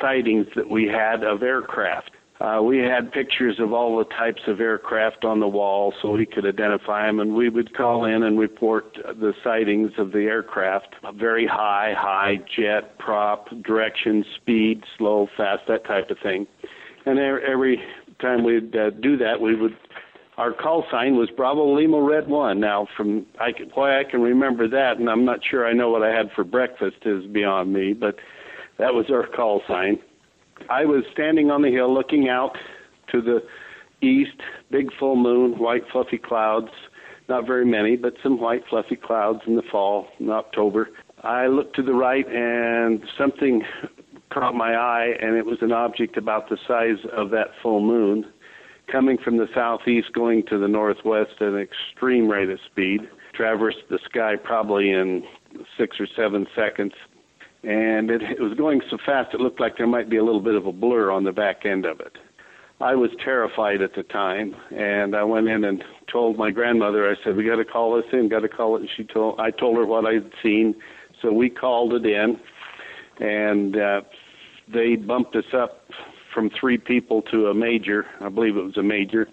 sightings 0.00 0.46
that 0.54 0.70
we 0.70 0.86
had 0.86 1.24
of 1.24 1.42
aircraft. 1.42 2.12
Uh, 2.40 2.58
we 2.62 2.78
had 2.78 3.12
pictures 3.12 3.56
of 3.60 3.74
all 3.74 3.98
the 3.98 4.04
types 4.04 4.40
of 4.46 4.60
aircraft 4.60 5.26
on 5.26 5.40
the 5.40 5.48
wall 5.48 5.92
so 6.00 6.12
we 6.12 6.24
could 6.24 6.46
identify 6.46 7.06
them, 7.06 7.20
and 7.20 7.34
we 7.34 7.50
would 7.50 7.76
call 7.76 8.06
in 8.06 8.22
and 8.22 8.38
report 8.38 8.94
the 8.94 9.34
sightings 9.44 9.90
of 9.98 10.12
the 10.12 10.20
aircraft 10.20 10.94
very 11.16 11.46
high, 11.46 11.92
high, 11.96 12.36
jet, 12.56 12.98
prop, 12.98 13.48
direction, 13.62 14.24
speed, 14.36 14.82
slow, 14.96 15.28
fast, 15.36 15.62
that 15.68 15.84
type 15.84 16.08
of 16.08 16.16
thing. 16.22 16.46
And 17.04 17.18
every 17.18 17.78
time 18.22 18.42
we'd 18.42 18.74
uh, 18.74 18.90
do 18.90 19.18
that, 19.18 19.40
we 19.40 19.54
would. 19.54 19.76
Our 20.38 20.54
call 20.54 20.86
sign 20.90 21.16
was 21.16 21.28
Bravo 21.36 21.76
Lima 21.76 22.00
Red 22.00 22.26
One. 22.26 22.60
Now, 22.60 22.88
from 22.96 23.26
I 23.38 23.52
can, 23.52 23.68
boy, 23.68 23.98
I 23.98 24.04
can 24.10 24.22
remember 24.22 24.66
that, 24.68 24.96
and 24.98 25.10
I'm 25.10 25.26
not 25.26 25.40
sure 25.50 25.66
I 25.66 25.74
know 25.74 25.90
what 25.90 26.02
I 26.02 26.08
had 26.08 26.30
for 26.34 26.44
breakfast 26.44 26.96
is 27.04 27.26
beyond 27.26 27.70
me, 27.70 27.92
but 27.92 28.16
that 28.78 28.94
was 28.94 29.06
our 29.10 29.26
call 29.26 29.60
sign 29.68 29.98
I 30.68 30.84
was 30.84 31.04
standing 31.12 31.50
on 31.50 31.62
the 31.62 31.70
hill 31.70 31.92
looking 31.92 32.28
out 32.28 32.56
to 33.12 33.20
the 33.20 33.42
east, 34.06 34.40
big 34.70 34.90
full 34.98 35.16
moon, 35.16 35.58
white 35.58 35.84
fluffy 35.90 36.18
clouds, 36.18 36.70
not 37.28 37.46
very 37.46 37.64
many, 37.64 37.96
but 37.96 38.14
some 38.22 38.40
white 38.40 38.62
fluffy 38.68 38.96
clouds 38.96 39.40
in 39.46 39.56
the 39.56 39.62
fall, 39.70 40.08
in 40.18 40.30
October. 40.30 40.90
I 41.22 41.46
looked 41.46 41.76
to 41.76 41.82
the 41.82 41.92
right 41.92 42.26
and 42.28 43.02
something 43.18 43.62
caught 44.32 44.54
my 44.54 44.74
eye, 44.74 45.12
and 45.20 45.36
it 45.36 45.44
was 45.44 45.58
an 45.60 45.72
object 45.72 46.16
about 46.16 46.48
the 46.48 46.56
size 46.66 47.04
of 47.12 47.30
that 47.30 47.48
full 47.62 47.80
moon 47.80 48.24
coming 48.90 49.18
from 49.22 49.36
the 49.36 49.46
southeast 49.54 50.12
going 50.12 50.44
to 50.46 50.58
the 50.58 50.66
northwest 50.66 51.32
at 51.40 51.48
an 51.48 51.58
extreme 51.58 52.28
rate 52.28 52.50
of 52.50 52.58
speed, 52.70 53.02
traversed 53.34 53.78
the 53.88 53.98
sky 54.04 54.34
probably 54.36 54.90
in 54.90 55.22
six 55.78 56.00
or 56.00 56.06
seven 56.16 56.46
seconds 56.56 56.92
and 57.62 58.10
it, 58.10 58.22
it 58.22 58.40
was 58.40 58.54
going 58.56 58.80
so 58.90 58.96
fast 59.04 59.34
it 59.34 59.40
looked 59.40 59.60
like 59.60 59.76
there 59.76 59.86
might 59.86 60.08
be 60.08 60.16
a 60.16 60.24
little 60.24 60.40
bit 60.40 60.54
of 60.54 60.66
a 60.66 60.72
blur 60.72 61.10
on 61.10 61.24
the 61.24 61.32
back 61.32 61.66
end 61.66 61.84
of 61.84 62.00
it. 62.00 62.16
I 62.80 62.94
was 62.94 63.10
terrified 63.22 63.82
at 63.82 63.94
the 63.94 64.02
time, 64.04 64.56
and 64.70 65.14
I 65.14 65.22
went 65.22 65.48
in 65.48 65.64
and 65.64 65.84
told 66.10 66.38
my 66.38 66.50
grandmother. 66.50 67.10
I 67.10 67.14
said, 67.22 67.36
"We 67.36 67.44
got 67.44 67.56
to 67.56 67.64
call 67.64 67.94
this 67.96 68.10
in. 68.12 68.30
Got 68.30 68.40
to 68.40 68.48
call 68.48 68.76
it." 68.76 68.80
And 68.80 68.90
she 68.96 69.04
told. 69.04 69.38
I 69.38 69.50
told 69.50 69.76
her 69.76 69.84
what 69.84 70.06
I'd 70.06 70.30
seen, 70.42 70.74
so 71.20 71.30
we 71.30 71.50
called 71.50 71.92
it 71.92 72.06
in, 72.06 72.40
and 73.20 73.76
uh, 73.76 74.00
they 74.72 74.96
bumped 74.96 75.36
us 75.36 75.52
up 75.52 75.84
from 76.32 76.48
three 76.58 76.78
people 76.78 77.20
to 77.30 77.48
a 77.48 77.54
major. 77.54 78.06
I 78.20 78.30
believe 78.30 78.56
it 78.56 78.62
was 78.62 78.78
a 78.78 78.82
major. 78.82 79.28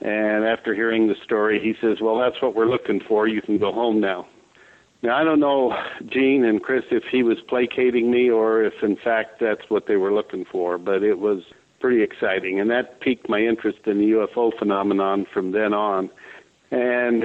And 0.00 0.44
after 0.44 0.74
hearing 0.74 1.08
the 1.08 1.14
story, 1.24 1.60
he 1.60 1.74
says, 1.86 1.98
"Well, 2.00 2.18
that's 2.18 2.40
what 2.40 2.54
we're 2.54 2.70
looking 2.70 3.00
for. 3.06 3.28
You 3.28 3.42
can 3.42 3.58
go 3.58 3.70
home 3.70 4.00
now." 4.00 4.28
Now, 5.02 5.16
I 5.20 5.24
don't 5.24 5.40
know, 5.40 5.74
Gene 6.06 6.44
and 6.44 6.62
Chris, 6.62 6.84
if 6.92 7.02
he 7.10 7.24
was 7.24 7.38
placating 7.48 8.10
me 8.10 8.30
or 8.30 8.62
if, 8.62 8.74
in 8.82 8.96
fact, 8.96 9.40
that's 9.40 9.62
what 9.68 9.88
they 9.88 9.96
were 9.96 10.12
looking 10.12 10.44
for, 10.44 10.78
but 10.78 11.02
it 11.02 11.18
was 11.18 11.42
pretty 11.80 12.02
exciting. 12.02 12.60
And 12.60 12.70
that 12.70 13.00
piqued 13.00 13.28
my 13.28 13.40
interest 13.40 13.80
in 13.86 13.98
the 13.98 14.12
UFO 14.12 14.56
phenomenon 14.56 15.26
from 15.34 15.50
then 15.50 15.74
on. 15.74 16.08
And 16.70 17.24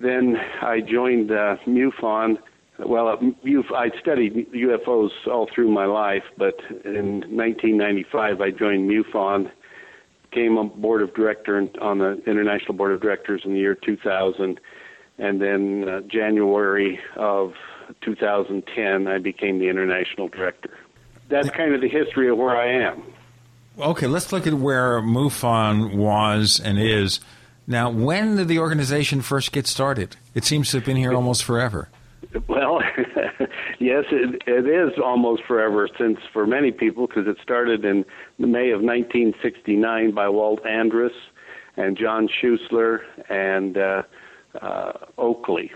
then 0.00 0.36
I 0.62 0.80
joined 0.80 1.30
uh, 1.30 1.56
MUFON. 1.66 2.38
Well, 2.78 3.08
uh, 3.08 3.74
I 3.76 3.90
studied 4.00 4.50
UFOs 4.52 5.10
all 5.26 5.48
through 5.54 5.70
my 5.70 5.84
life, 5.84 6.24
but 6.38 6.54
in 6.84 7.20
1995 7.36 8.40
I 8.40 8.50
joined 8.50 8.90
MUFON, 8.90 9.50
came 10.32 10.56
a 10.56 10.64
board 10.64 11.02
of 11.02 11.14
director 11.14 11.68
on 11.80 11.98
the 11.98 12.22
International 12.26 12.74
Board 12.74 12.92
of 12.92 13.02
Directors 13.02 13.42
in 13.44 13.52
the 13.52 13.58
year 13.58 13.74
2000 13.74 14.60
and 15.18 15.40
then 15.40 15.88
uh, 15.88 16.00
January 16.02 17.00
of 17.16 17.54
2010, 18.02 19.06
I 19.06 19.18
became 19.18 19.58
the 19.58 19.68
international 19.68 20.28
director. 20.28 20.76
That's 21.28 21.50
kind 21.50 21.74
of 21.74 21.80
the 21.80 21.88
history 21.88 22.28
of 22.30 22.38
where 22.38 22.56
I 22.56 22.90
am. 22.90 23.02
Okay, 23.78 24.06
let's 24.06 24.32
look 24.32 24.46
at 24.46 24.54
where 24.54 25.00
MUFON 25.00 25.94
was 25.94 26.58
and 26.58 26.78
is. 26.78 27.20
Now, 27.66 27.90
when 27.90 28.36
did 28.36 28.48
the 28.48 28.58
organization 28.58 29.20
first 29.20 29.52
get 29.52 29.66
started? 29.66 30.16
It 30.34 30.44
seems 30.44 30.70
to 30.70 30.78
have 30.78 30.86
been 30.86 30.96
here 30.96 31.12
almost 31.12 31.44
forever. 31.44 31.88
Well, 32.48 32.80
yes, 33.78 34.04
it, 34.10 34.42
it 34.46 34.66
is 34.66 34.98
almost 35.02 35.42
forever 35.44 35.88
since 35.98 36.18
for 36.32 36.46
many 36.46 36.72
people 36.72 37.06
because 37.06 37.26
it 37.26 37.36
started 37.42 37.84
in 37.84 38.04
May 38.38 38.70
of 38.70 38.80
1969 38.80 40.12
by 40.12 40.28
Walt 40.28 40.64
Andrus 40.66 41.12
and 41.76 41.96
John 41.96 42.28
Schuessler 42.28 43.00
and 43.28 43.76
uh, 43.76 44.02
Oakley. 45.16 45.70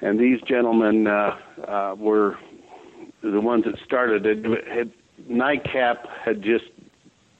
And 0.00 0.18
these 0.18 0.40
gentlemen 0.42 1.06
uh, 1.06 1.36
uh, 1.66 1.94
were 1.96 2.36
the 3.22 3.40
ones 3.40 3.64
that 3.64 3.78
started 3.84 4.26
it. 4.26 4.44
Had, 4.68 4.92
NICAP 5.30 6.06
had 6.24 6.42
just 6.42 6.64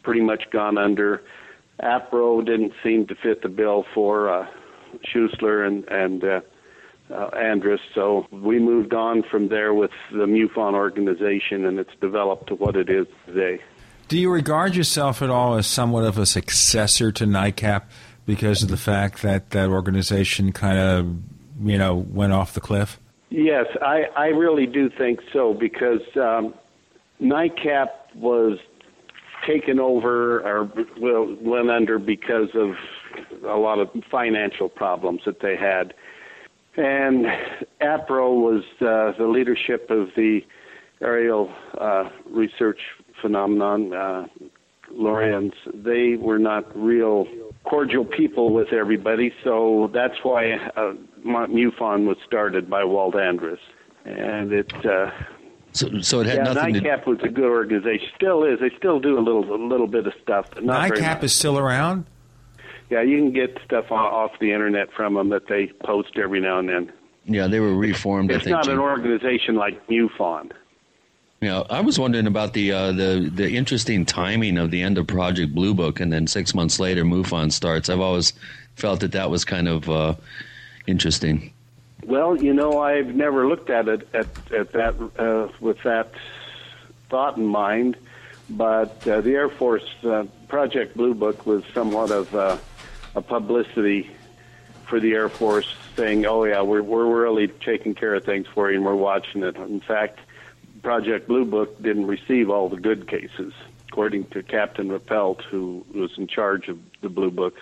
pretty 0.03 0.20
much 0.20 0.44
gone 0.50 0.79
under. 0.79 1.22
APRO 1.83 2.44
didn't 2.44 2.72
seem 2.83 3.07
to 3.09 3.14
fit 3.14 3.42
the 3.42 3.48
bill 3.48 3.85
for 3.94 4.31
uh, 4.31 4.46
Schuessler 5.05 5.66
and, 5.66 5.85
and 5.88 6.24
uh, 6.24 6.40
uh, 7.11 7.29
Andrus, 7.37 7.81
so 7.94 8.27
we 8.31 8.59
moved 8.59 8.94
on 8.94 9.22
from 9.31 9.48
there 9.48 9.74
with 9.74 9.90
the 10.11 10.24
MUFON 10.24 10.74
organization, 10.74 11.66
and 11.66 11.79
it's 11.79 11.94
developed 12.00 12.46
to 12.48 12.55
what 12.55 12.77
it 12.77 12.88
is 12.88 13.07
today. 13.27 13.61
Do 14.09 14.18
you 14.18 14.31
regard 14.31 14.74
yourself 14.74 15.20
at 15.20 15.29
all 15.29 15.57
as 15.57 15.66
somewhat 15.66 16.05
of 16.05 16.16
a 16.16 16.27
successor 16.27 17.12
to 17.12 17.24
NICAP? 17.24 17.83
Because 18.27 18.63
of 18.63 18.69
the 18.69 18.77
fact 18.77 19.23
that 19.23 19.51
that 19.51 19.69
organization 19.69 20.53
kind 20.53 20.79
of, 20.79 21.17
you 21.63 21.79
know, 21.79 21.95
went 21.95 22.33
off 22.33 22.55
the 22.55 22.61
cliff? 22.61 22.99
Yes, 23.31 23.67
I, 23.83 24.05
I 24.17 24.27
really 24.27 24.67
do 24.67 24.89
think 24.91 25.21
so 25.33 25.55
because 25.55 26.03
um, 26.17 26.55
NICAP 27.21 27.89
was 28.15 28.59
taken 29.47 29.79
over 29.79 30.41
or 30.41 30.71
well, 30.99 31.37
went 31.41 31.71
under 31.71 31.99
because 31.99 32.49
of 32.55 32.75
a 33.45 33.57
lot 33.57 33.79
of 33.79 33.91
financial 34.11 34.69
problems 34.69 35.23
that 35.27 35.41
they 35.41 35.57
had. 35.57 35.95
And 36.77 37.27
APRO 37.81 38.41
was 38.41 38.65
uh, 38.81 39.17
the 39.19 39.27
leadership 39.27 39.91
of 39.91 40.09
the 40.17 40.41
aerial 41.01 41.53
uh, 41.79 42.09
research 42.27 42.81
phenomenon, 43.21 43.93
uh, 43.93 44.27
Lorenz. 44.91 45.55
They 45.73 46.17
were 46.17 46.39
not 46.39 46.77
real 46.77 47.27
cordial 47.64 48.05
people 48.05 48.53
with 48.53 48.72
everybody. 48.72 49.33
So 49.42 49.90
that's 49.92 50.14
why 50.22 50.53
uh, 50.77 50.94
MUFON 51.24 52.07
was 52.07 52.16
started 52.27 52.70
by 52.70 52.85
Walt 52.85 53.16
Andrus, 53.16 53.61
and 54.05 54.53
it. 54.53 54.72
Uh, 54.85 55.11
so, 55.72 56.00
so 56.03 56.20
it 56.20 56.27
had 56.27 56.37
yeah, 56.37 56.53
nothing. 56.53 56.74
NICAP 56.77 57.05
to... 57.05 57.11
was 57.11 57.20
a 57.24 57.29
good 57.29 57.50
organization. 57.50 58.09
Still 58.14 58.44
is. 58.44 58.61
They 58.61 58.70
still 58.77 59.00
do 59.00 59.18
a 59.18 59.22
little, 59.22 59.53
a 59.53 59.59
little 59.59 59.88
bit 59.88 60.07
of 60.07 60.12
stuff. 60.22 60.46
But 60.55 60.64
not 60.64 60.90
NICAP 60.90 61.24
is 61.24 61.33
still 61.33 61.59
around. 61.59 62.07
Yeah, 62.90 63.03
you 63.03 63.18
can 63.18 63.33
get 63.33 63.59
stuff 63.64 63.90
off 63.90 64.33
the 64.40 64.53
internet 64.53 64.92
from 64.92 65.14
them 65.14 65.31
that 65.31 65.48
they 65.48 65.72
post 65.85 66.16
every 66.16 66.40
now 66.40 66.59
and 66.59 66.68
then. 66.68 66.92
Yeah, 67.24 67.48
they 67.48 67.59
were 67.59 67.74
reformed. 67.74 68.31
It's 68.31 68.42
I 68.42 68.44
think, 68.44 68.57
not 68.57 68.68
an 68.68 68.79
organization 68.79 69.57
like 69.57 69.87
MUFON. 69.88 70.53
Yeah, 71.45 71.63
I 71.69 71.83
was 71.83 71.99
wondering 71.99 72.27
about 72.27 72.55
the 72.55 72.73
uh, 72.73 72.93
the 72.93 73.31
the 73.31 73.55
interesting 73.55 74.07
timing 74.07 74.57
of 74.57 74.71
the 74.71 74.81
end 74.81 74.97
of 74.97 75.07
Project 75.07 75.55
Blue 75.55 75.75
Book, 75.75 76.01
and 76.01 76.11
then 76.11 76.27
six 76.27 76.55
months 76.55 76.81
later, 76.81 77.05
MUFON 77.05 77.53
starts. 77.53 77.91
I've 77.91 78.01
always 78.01 78.33
felt 78.77 79.01
that 79.01 79.13
that 79.13 79.29
was 79.29 79.45
kind 79.45 79.69
of 79.69 79.91
uh, 79.91 80.15
interesting. 80.87 81.53
Well, 82.07 82.43
you 82.43 82.55
know, 82.55 82.81
I've 82.81 83.15
never 83.15 83.47
looked 83.47 83.69
at 83.69 83.89
it 83.89 84.09
at 84.15 84.27
at 84.53 84.73
that 84.73 84.95
uh, 85.19 85.53
with 85.61 85.83
that 85.83 86.13
thought 87.11 87.37
in 87.37 87.45
mind, 87.45 87.99
but 88.49 89.07
uh, 89.07 89.21
the 89.21 89.35
Air 89.35 89.51
Force 89.51 89.85
uh, 90.03 90.25
Project 90.49 90.97
Blue 90.97 91.13
Book 91.13 91.45
was 91.45 91.63
somewhat 91.75 92.11
of 92.11 92.35
uh, 92.35 92.57
a 93.15 93.21
publicity 93.21 94.11
for 94.87 94.99
the 94.99 95.13
Air 95.13 95.29
Force, 95.29 95.69
saying, 95.95 96.25
"Oh 96.25 96.45
yeah, 96.45 96.63
we're 96.63 96.83
we're 96.83 97.23
really 97.23 97.49
taking 97.49 97.95
care 97.95 98.15
of 98.15 98.25
things 98.25 98.47
for 98.47 98.71
you, 98.71 98.79
and 98.79 98.87
we're 98.87 98.95
watching 98.95 99.43
it." 99.43 99.57
In 99.57 99.81
fact, 99.81 100.21
Project 100.85 101.27
Blue 101.27 101.44
Book 101.44 101.83
didn't 101.83 102.07
receive 102.07 102.51
all 102.51 102.68
the 102.68 102.77
good 102.77 103.09
cases, 103.09 103.53
according 103.88 104.27
to 104.27 104.42
Captain 104.42 104.88
Ruppelt, 104.88 105.42
who 105.42 105.85
was 105.94 106.12
in 106.16 106.29
charge 106.29 106.68
of 106.68 106.79
the 107.01 107.09
Blue 107.09 107.31
Book 107.31 107.55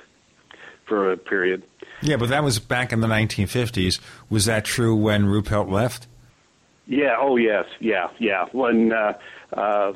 for 0.87 1.13
a 1.13 1.17
period. 1.17 1.63
Yeah, 2.03 2.17
but 2.17 2.29
that 2.31 2.43
was 2.43 2.59
back 2.59 2.93
in 2.93 3.01
the 3.01 3.07
1950s. 3.07 4.01
Was 4.29 4.45
that 4.47 4.65
true 4.65 4.95
when 4.97 5.27
Ruppelt 5.27 5.71
left? 5.71 6.09
Yeah. 6.87 7.17
Oh, 7.19 7.37
yes. 7.37 7.67
Yeah. 7.79 8.09
Yeah. 8.19 8.47
When 8.51 8.93
uh, 8.93 9.13
uh, 9.53 9.93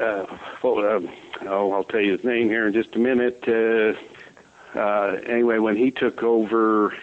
uh, 0.00 0.26
well, 0.62 0.78
uh, 0.78 1.00
oh, 1.48 1.72
I'll 1.72 1.84
tell 1.84 2.00
you 2.00 2.12
his 2.12 2.24
name 2.24 2.48
here 2.48 2.66
in 2.66 2.72
just 2.72 2.94
a 2.94 2.98
minute. 2.98 3.44
Uh, 3.46 4.78
uh, 4.78 5.16
anyway, 5.26 5.58
when 5.58 5.76
he 5.76 5.90
took 5.90 6.22
over, 6.22 6.96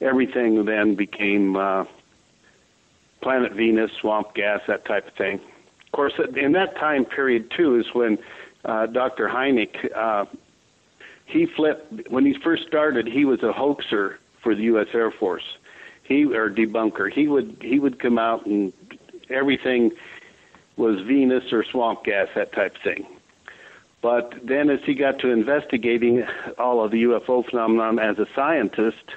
everything 0.00 0.64
then 0.64 0.96
became 0.96 1.56
uh, 1.56 1.84
Planet 3.24 3.54
Venus, 3.54 3.90
swamp 4.02 4.34
gas, 4.34 4.60
that 4.68 4.84
type 4.84 5.08
of 5.08 5.14
thing. 5.14 5.40
Of 5.86 5.92
course, 5.92 6.12
in 6.36 6.52
that 6.52 6.76
time 6.76 7.06
period 7.06 7.50
too 7.56 7.80
is 7.80 7.86
when 7.94 8.18
uh, 8.66 8.86
Dr. 8.86 9.28
Hynek 9.28 9.96
uh, 9.96 10.26
he 11.24 11.46
flipped 11.46 12.10
when 12.10 12.26
he 12.26 12.34
first 12.44 12.66
started. 12.66 13.06
He 13.06 13.24
was 13.24 13.42
a 13.42 13.50
hoaxer 13.50 14.18
for 14.42 14.54
the 14.54 14.62
U.S. 14.64 14.88
Air 14.92 15.10
Force. 15.10 15.56
He 16.02 16.26
or 16.26 16.50
debunker. 16.50 17.10
He 17.10 17.26
would 17.26 17.56
he 17.62 17.78
would 17.78 17.98
come 17.98 18.18
out 18.18 18.44
and 18.44 18.74
everything 19.30 19.92
was 20.76 21.00
Venus 21.00 21.50
or 21.50 21.64
swamp 21.64 22.04
gas, 22.04 22.28
that 22.34 22.52
type 22.52 22.76
of 22.76 22.82
thing. 22.82 23.06
But 24.02 24.34
then, 24.42 24.68
as 24.68 24.80
he 24.84 24.92
got 24.92 25.18
to 25.20 25.30
investigating 25.30 26.24
all 26.58 26.84
of 26.84 26.90
the 26.90 27.04
UFO 27.04 27.48
phenomenon 27.48 27.98
as 27.98 28.18
a 28.18 28.26
scientist, 28.34 29.14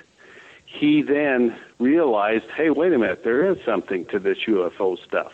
he 0.66 1.02
then 1.02 1.58
realized, 1.80 2.46
hey, 2.56 2.70
wait 2.70 2.94
a 2.94 2.98
minute, 2.98 3.22
there 3.24 3.50
is 3.50 3.58
something 3.66 4.06
to 4.08 4.20
this 4.20 4.38
UFO 4.48 4.98
stuff. 5.06 5.32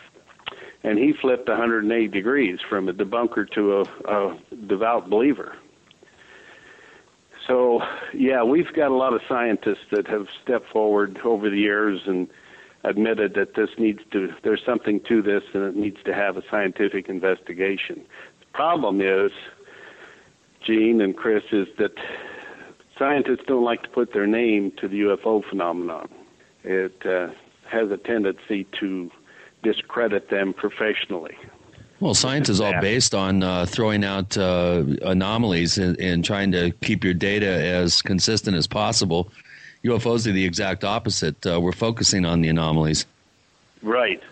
And 0.82 0.98
he 0.98 1.14
flipped 1.18 1.48
180 1.48 2.08
degrees 2.08 2.58
from 2.68 2.88
a 2.88 2.92
debunker 2.92 3.48
to 3.52 3.78
a, 3.78 3.82
a 4.04 4.38
devout 4.66 5.08
believer. 5.08 5.56
So, 7.46 7.82
yeah, 8.14 8.42
we've 8.42 8.72
got 8.72 8.90
a 8.90 8.94
lot 8.94 9.12
of 9.12 9.20
scientists 9.28 9.86
that 9.90 10.06
have 10.06 10.28
stepped 10.42 10.70
forward 10.70 11.18
over 11.24 11.50
the 11.50 11.58
years 11.58 12.00
and 12.06 12.28
admitted 12.84 13.34
that 13.34 13.54
this 13.54 13.70
needs 13.78 14.00
to, 14.12 14.32
there's 14.42 14.62
something 14.64 15.00
to 15.08 15.22
this 15.22 15.42
and 15.54 15.64
it 15.64 15.76
needs 15.76 15.98
to 16.04 16.14
have 16.14 16.36
a 16.36 16.42
scientific 16.50 17.08
investigation. 17.08 18.04
The 18.40 18.46
problem 18.52 19.00
is, 19.00 19.30
Gene 20.66 21.00
and 21.00 21.16
Chris, 21.16 21.44
is 21.52 21.66
that 21.78 21.92
scientists 22.98 23.44
don't 23.46 23.64
like 23.64 23.82
to 23.82 23.88
put 23.88 24.12
their 24.12 24.26
name 24.26 24.72
to 24.80 24.88
the 24.88 25.00
UFO 25.00 25.42
phenomenon. 25.48 26.08
It 26.64 27.04
uh, 27.06 27.28
has 27.66 27.90
a 27.90 27.96
tendency 27.96 28.64
to 28.80 29.10
discredit 29.62 30.30
them 30.30 30.52
professionally. 30.52 31.36
Well, 32.00 32.14
science 32.14 32.48
is 32.48 32.60
all 32.60 32.78
based 32.80 33.14
on 33.14 33.42
uh, 33.42 33.66
throwing 33.66 34.04
out 34.04 34.36
uh, 34.36 34.84
anomalies 35.02 35.78
and, 35.78 35.98
and, 36.00 36.24
trying 36.24 36.52
to 36.52 36.72
keep 36.82 37.04
your 37.04 37.14
data 37.14 37.46
as 37.46 38.02
consistent 38.02 38.56
as 38.56 38.66
possible. 38.66 39.30
UFOs 39.84 40.26
are 40.26 40.32
the 40.32 40.44
exact 40.44 40.84
opposite. 40.84 41.46
Uh, 41.46 41.60
we're 41.60 41.72
focusing 41.72 42.24
on 42.24 42.40
the 42.40 42.48
anomalies. 42.48 43.06
Right. 43.82 44.22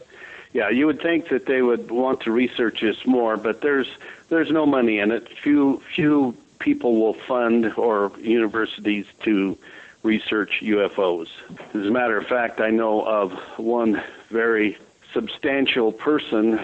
Yeah, 0.52 0.68
you 0.68 0.86
would 0.86 1.00
think 1.00 1.28
that 1.28 1.46
they 1.46 1.62
would 1.62 1.90
want 1.90 2.20
to 2.22 2.30
research 2.30 2.80
this 2.82 3.06
more, 3.06 3.36
but 3.36 3.62
there's 3.62 3.88
there's 4.28 4.50
no 4.50 4.66
money 4.66 4.98
in 4.98 5.10
it. 5.10 5.28
Few 5.42 5.82
few 5.94 6.36
people 6.58 7.00
will 7.00 7.14
fund 7.14 7.72
or 7.76 8.12
universities 8.20 9.06
to 9.22 9.56
research 10.02 10.60
UFOs. 10.62 11.28
As 11.74 11.86
a 11.86 11.90
matter 11.90 12.18
of 12.18 12.26
fact, 12.26 12.60
I 12.60 12.70
know 12.70 13.02
of 13.02 13.32
one 13.56 14.02
very 14.30 14.78
substantial 15.12 15.92
person 15.92 16.58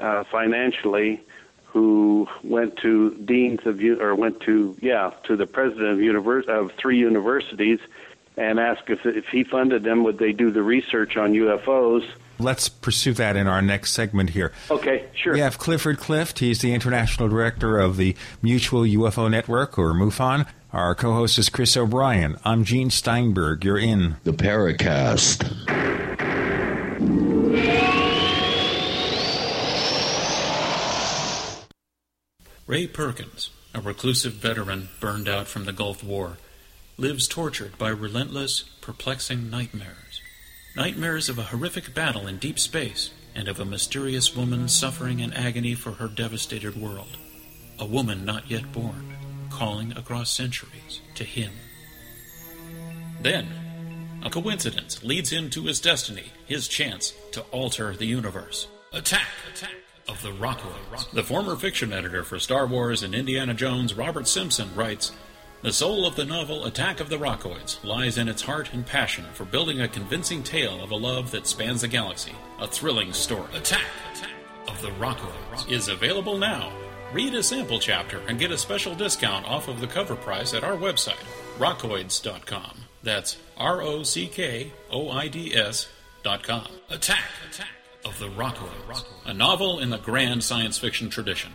uh, 0.00 0.24
financially 0.24 1.22
who 1.66 2.28
went 2.42 2.76
to 2.76 3.14
deans 3.24 3.66
of 3.66 3.80
or 3.82 4.14
went 4.14 4.40
to 4.40 4.76
yeah 4.80 5.10
to 5.24 5.36
the 5.36 5.46
president 5.46 5.88
of 5.88 5.98
univers- 5.98 6.46
of 6.46 6.72
three 6.72 6.98
universities 6.98 7.80
and 8.36 8.60
asked 8.60 8.88
if 8.88 9.04
if 9.04 9.26
he 9.26 9.44
funded 9.44 9.82
them 9.82 10.04
would 10.04 10.18
they 10.18 10.32
do 10.32 10.50
the 10.50 10.62
research 10.62 11.16
on 11.16 11.32
UFOs. 11.32 12.06
Let's 12.38 12.68
pursue 12.68 13.12
that 13.14 13.36
in 13.36 13.46
our 13.46 13.62
next 13.62 13.92
segment 13.92 14.30
here. 14.30 14.52
Okay, 14.68 15.04
sure. 15.14 15.34
We 15.34 15.40
have 15.40 15.58
Clifford 15.58 15.98
Clift. 15.98 16.40
He's 16.40 16.60
the 16.60 16.74
international 16.74 17.28
director 17.28 17.78
of 17.78 17.96
the 17.96 18.16
Mutual 18.42 18.82
UFO 18.82 19.30
Network, 19.30 19.78
or 19.78 19.94
MUFON. 19.94 20.46
Our 20.74 20.96
co-host 20.96 21.38
is 21.38 21.50
Chris 21.50 21.76
O'Brien. 21.76 22.36
I'm 22.44 22.64
Gene 22.64 22.90
Steinberg. 22.90 23.64
You're 23.64 23.78
in 23.78 24.16
the 24.24 24.32
Paracast. 24.32 25.44
Ray 32.66 32.88
Perkins, 32.88 33.50
a 33.72 33.80
reclusive 33.80 34.32
veteran 34.32 34.88
burned 34.98 35.28
out 35.28 35.46
from 35.46 35.64
the 35.64 35.72
Gulf 35.72 36.02
War, 36.02 36.38
lives 36.96 37.28
tortured 37.28 37.78
by 37.78 37.90
relentless, 37.90 38.64
perplexing 38.80 39.48
nightmares. 39.48 40.20
Nightmares 40.74 41.28
of 41.28 41.38
a 41.38 41.44
horrific 41.44 41.94
battle 41.94 42.26
in 42.26 42.38
deep 42.38 42.58
space 42.58 43.12
and 43.32 43.46
of 43.46 43.60
a 43.60 43.64
mysterious 43.64 44.34
woman 44.34 44.66
suffering 44.66 45.20
in 45.20 45.32
agony 45.34 45.76
for 45.76 45.92
her 45.92 46.08
devastated 46.08 46.74
world. 46.74 47.16
A 47.78 47.86
woman 47.86 48.24
not 48.24 48.50
yet 48.50 48.72
born, 48.72 49.13
calling 49.54 49.96
across 49.96 50.30
centuries 50.30 51.00
to 51.14 51.24
him. 51.24 51.52
Then, 53.22 53.48
a 54.22 54.30
coincidence 54.30 55.02
leads 55.02 55.30
him 55.30 55.50
to 55.50 55.64
his 55.64 55.80
destiny, 55.80 56.32
his 56.46 56.68
chance 56.68 57.14
to 57.32 57.42
alter 57.52 57.94
the 57.94 58.06
universe. 58.06 58.68
Attack! 58.92 59.28
Attack! 59.52 59.70
of 60.08 60.20
the 60.22 60.32
Rockoids. 60.32 61.10
The 61.12 61.22
former 61.22 61.56
fiction 61.56 61.92
editor 61.92 62.24
for 62.24 62.38
Star 62.38 62.66
Wars 62.66 63.02
and 63.02 63.14
Indiana 63.14 63.54
Jones, 63.54 63.94
Robert 63.94 64.28
Simpson, 64.28 64.68
writes 64.74 65.12
The 65.62 65.72
soul 65.72 66.06
of 66.06 66.16
the 66.16 66.24
novel 66.24 66.66
Attack 66.66 67.00
of 67.00 67.08
the 67.08 67.18
Rockoids 67.18 67.82
lies 67.84 68.18
in 68.18 68.28
its 68.28 68.42
heart 68.42 68.72
and 68.72 68.84
passion 68.84 69.24
for 69.32 69.44
building 69.44 69.80
a 69.80 69.88
convincing 69.88 70.42
tale 70.42 70.82
of 70.82 70.90
a 70.90 70.96
love 70.96 71.30
that 71.30 71.46
spans 71.46 71.80
the 71.80 71.88
galaxy. 71.88 72.34
A 72.60 72.66
thrilling 72.66 73.12
story. 73.12 73.48
Attack, 73.54 73.86
Attack 74.12 74.30
of 74.68 74.82
the 74.82 74.90
Rockoids 74.90 75.70
is 75.70 75.88
available 75.88 76.36
now. 76.38 76.72
Read 77.14 77.32
a 77.34 77.44
sample 77.44 77.78
chapter 77.78 78.18
and 78.26 78.40
get 78.40 78.50
a 78.50 78.58
special 78.58 78.92
discount 78.92 79.46
off 79.46 79.68
of 79.68 79.80
the 79.80 79.86
cover 79.86 80.16
price 80.16 80.52
at 80.52 80.64
our 80.64 80.76
website, 80.76 81.22
rockoids.com. 81.58 82.76
That's 83.04 83.36
R 83.56 83.82
O 83.82 84.02
C 84.02 84.26
K 84.26 84.72
O 84.90 85.08
I 85.12 85.28
D 85.28 85.54
S.com. 85.54 86.66
Attack, 86.90 87.22
Attack 87.48 87.68
of 88.04 88.18
the 88.18 88.30
Rockoids, 88.30 89.04
a 89.26 89.32
novel 89.32 89.78
in 89.78 89.90
the 89.90 89.98
grand 89.98 90.42
science 90.42 90.76
fiction 90.76 91.08
tradition. 91.08 91.54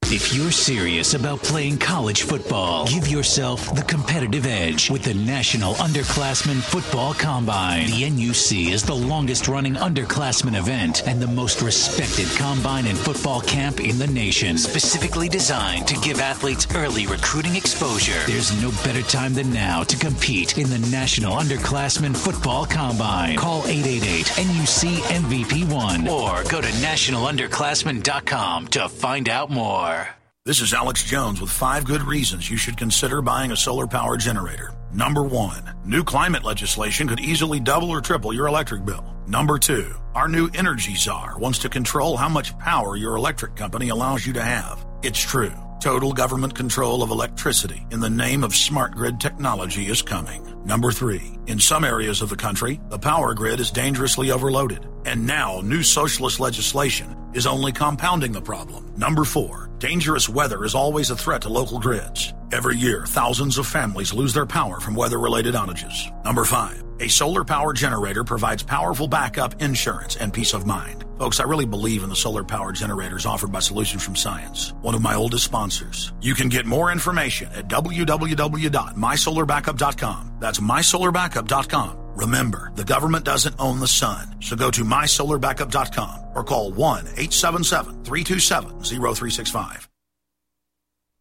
If 0.13 0.33
you're 0.33 0.51
serious 0.51 1.13
about 1.13 1.41
playing 1.41 1.77
college 1.77 2.23
football, 2.23 2.85
give 2.85 3.07
yourself 3.07 3.73
the 3.73 3.81
competitive 3.81 4.45
edge 4.45 4.91
with 4.91 5.03
the 5.03 5.13
National 5.13 5.75
Underclassmen 5.75 6.61
Football 6.61 7.13
Combine. 7.13 7.85
The 7.85 8.09
NUC 8.09 8.73
is 8.73 8.83
the 8.83 8.93
longest 8.93 9.47
running 9.47 9.75
underclassmen 9.75 10.59
event 10.59 11.07
and 11.07 11.21
the 11.21 11.27
most 11.27 11.61
respected 11.61 12.27
combine 12.37 12.87
and 12.87 12.97
football 12.97 13.39
camp 13.39 13.79
in 13.79 13.97
the 13.97 14.07
nation. 14.07 14.57
Specifically 14.57 15.29
designed 15.29 15.87
to 15.87 15.95
give 16.01 16.19
athletes 16.19 16.67
early 16.75 17.07
recruiting 17.07 17.55
exposure. 17.55 18.21
There's 18.27 18.61
no 18.61 18.71
better 18.83 19.03
time 19.03 19.33
than 19.33 19.53
now 19.53 19.83
to 19.83 19.95
compete 19.95 20.57
in 20.57 20.69
the 20.69 20.85
National 20.91 21.37
Underclassmen 21.37 22.17
Football 22.17 22.65
Combine. 22.65 23.37
Call 23.37 23.65
888 23.65 24.25
NUC 24.25 24.89
MVP1 25.23 26.09
or 26.09 26.43
go 26.49 26.59
to 26.59 26.67
nationalunderclassmen.com 26.67 28.67
to 28.67 28.89
find 28.89 29.29
out 29.29 29.49
more. 29.49 30.00
This 30.43 30.59
is 30.59 30.73
Alex 30.73 31.03
Jones 31.03 31.39
with 31.39 31.51
five 31.51 31.85
good 31.85 32.01
reasons 32.01 32.49
you 32.49 32.57
should 32.57 32.75
consider 32.75 33.21
buying 33.21 33.51
a 33.51 33.55
solar 33.55 33.85
power 33.85 34.17
generator. 34.17 34.71
Number 34.91 35.21
one, 35.21 35.75
new 35.85 36.03
climate 36.03 36.43
legislation 36.43 37.07
could 37.07 37.19
easily 37.19 37.59
double 37.59 37.91
or 37.91 38.01
triple 38.01 38.33
your 38.33 38.47
electric 38.47 38.83
bill. 38.83 39.05
Number 39.27 39.59
two, 39.59 39.93
our 40.15 40.27
new 40.27 40.49
energy 40.55 40.95
czar 40.95 41.37
wants 41.37 41.59
to 41.59 41.69
control 41.69 42.17
how 42.17 42.27
much 42.27 42.57
power 42.57 42.95
your 42.95 43.17
electric 43.17 43.55
company 43.55 43.89
allows 43.89 44.25
you 44.25 44.33
to 44.33 44.41
have. 44.41 44.83
It's 45.03 45.19
true. 45.19 45.53
Total 45.79 46.11
government 46.11 46.55
control 46.55 47.03
of 47.03 47.11
electricity 47.11 47.85
in 47.91 47.99
the 47.99 48.09
name 48.09 48.43
of 48.43 48.55
smart 48.55 48.93
grid 48.93 49.19
technology 49.19 49.89
is 49.89 50.01
coming. 50.01 50.43
Number 50.65 50.91
three, 50.91 51.37
in 51.45 51.59
some 51.59 51.83
areas 51.83 52.23
of 52.23 52.29
the 52.29 52.35
country, 52.35 52.81
the 52.89 52.97
power 52.97 53.35
grid 53.35 53.59
is 53.59 53.69
dangerously 53.69 54.31
overloaded. 54.31 54.87
And 55.05 55.27
now, 55.27 55.61
new 55.61 55.83
socialist 55.83 56.39
legislation 56.39 57.15
is 57.33 57.47
only 57.47 57.71
compounding 57.71 58.31
the 58.31 58.41
problem. 58.41 58.93
Number 58.97 59.23
four, 59.23 59.69
dangerous 59.77 60.27
weather 60.27 60.65
is 60.65 60.75
always 60.75 61.09
a 61.09 61.15
threat 61.15 61.43
to 61.43 61.49
local 61.49 61.79
grids. 61.79 62.33
Every 62.51 62.75
year, 62.75 63.05
thousands 63.05 63.57
of 63.57 63.65
families 63.65 64.13
lose 64.13 64.33
their 64.33 64.45
power 64.45 64.79
from 64.79 64.95
weather 64.95 65.19
related 65.19 65.55
outages. 65.55 66.11
Number 66.25 66.43
five, 66.43 66.83
a 66.99 67.07
solar 67.07 67.43
power 67.43 67.73
generator 67.73 68.23
provides 68.23 68.63
powerful 68.63 69.07
backup 69.07 69.61
insurance 69.61 70.17
and 70.17 70.33
peace 70.33 70.53
of 70.53 70.65
mind. 70.65 71.05
Folks, 71.17 71.39
I 71.39 71.43
really 71.43 71.65
believe 71.65 72.03
in 72.03 72.09
the 72.09 72.15
solar 72.15 72.43
power 72.43 72.71
generators 72.71 73.25
offered 73.25 73.51
by 73.51 73.59
Solutions 73.59 74.03
from 74.03 74.15
Science, 74.15 74.73
one 74.81 74.95
of 74.95 75.01
my 75.01 75.15
oldest 75.15 75.45
sponsors. 75.45 76.11
You 76.19 76.35
can 76.35 76.49
get 76.49 76.65
more 76.65 76.91
information 76.91 77.49
at 77.53 77.67
www.mysolarbackup.com. 77.67 80.31
That's 80.39 80.59
mysolarbackup.com. 80.59 81.97
Remember, 82.15 82.71
the 82.75 82.83
government 82.83 83.25
doesn't 83.25 83.55
own 83.59 83.79
the 83.79 83.87
sun, 83.87 84.35
so 84.41 84.55
go 84.55 84.71
to 84.71 84.83
mysolarbackup.com 84.83 86.25
or 86.35 86.43
call 86.43 86.71
1 86.71 86.99
877 86.99 88.03
327 88.03 88.69
0365. 88.83 89.87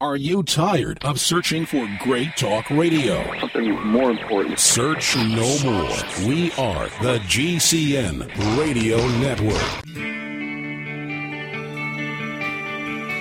Are 0.03 0.17
you 0.17 0.43
tired 0.43 1.05
of 1.05 1.21
searching 1.21 1.67
for 1.67 1.87
great 2.01 2.35
talk 2.35 2.71
radio? 2.71 3.23
Something 3.39 3.87
more 3.87 4.11
important. 4.11 4.59
Search 4.59 5.15
no 5.15 5.59
more. 5.63 5.91
We 6.27 6.51
are 6.53 6.89
the 7.03 7.19
GCN 7.29 8.59
Radio 8.59 8.97
Network. 9.19 9.85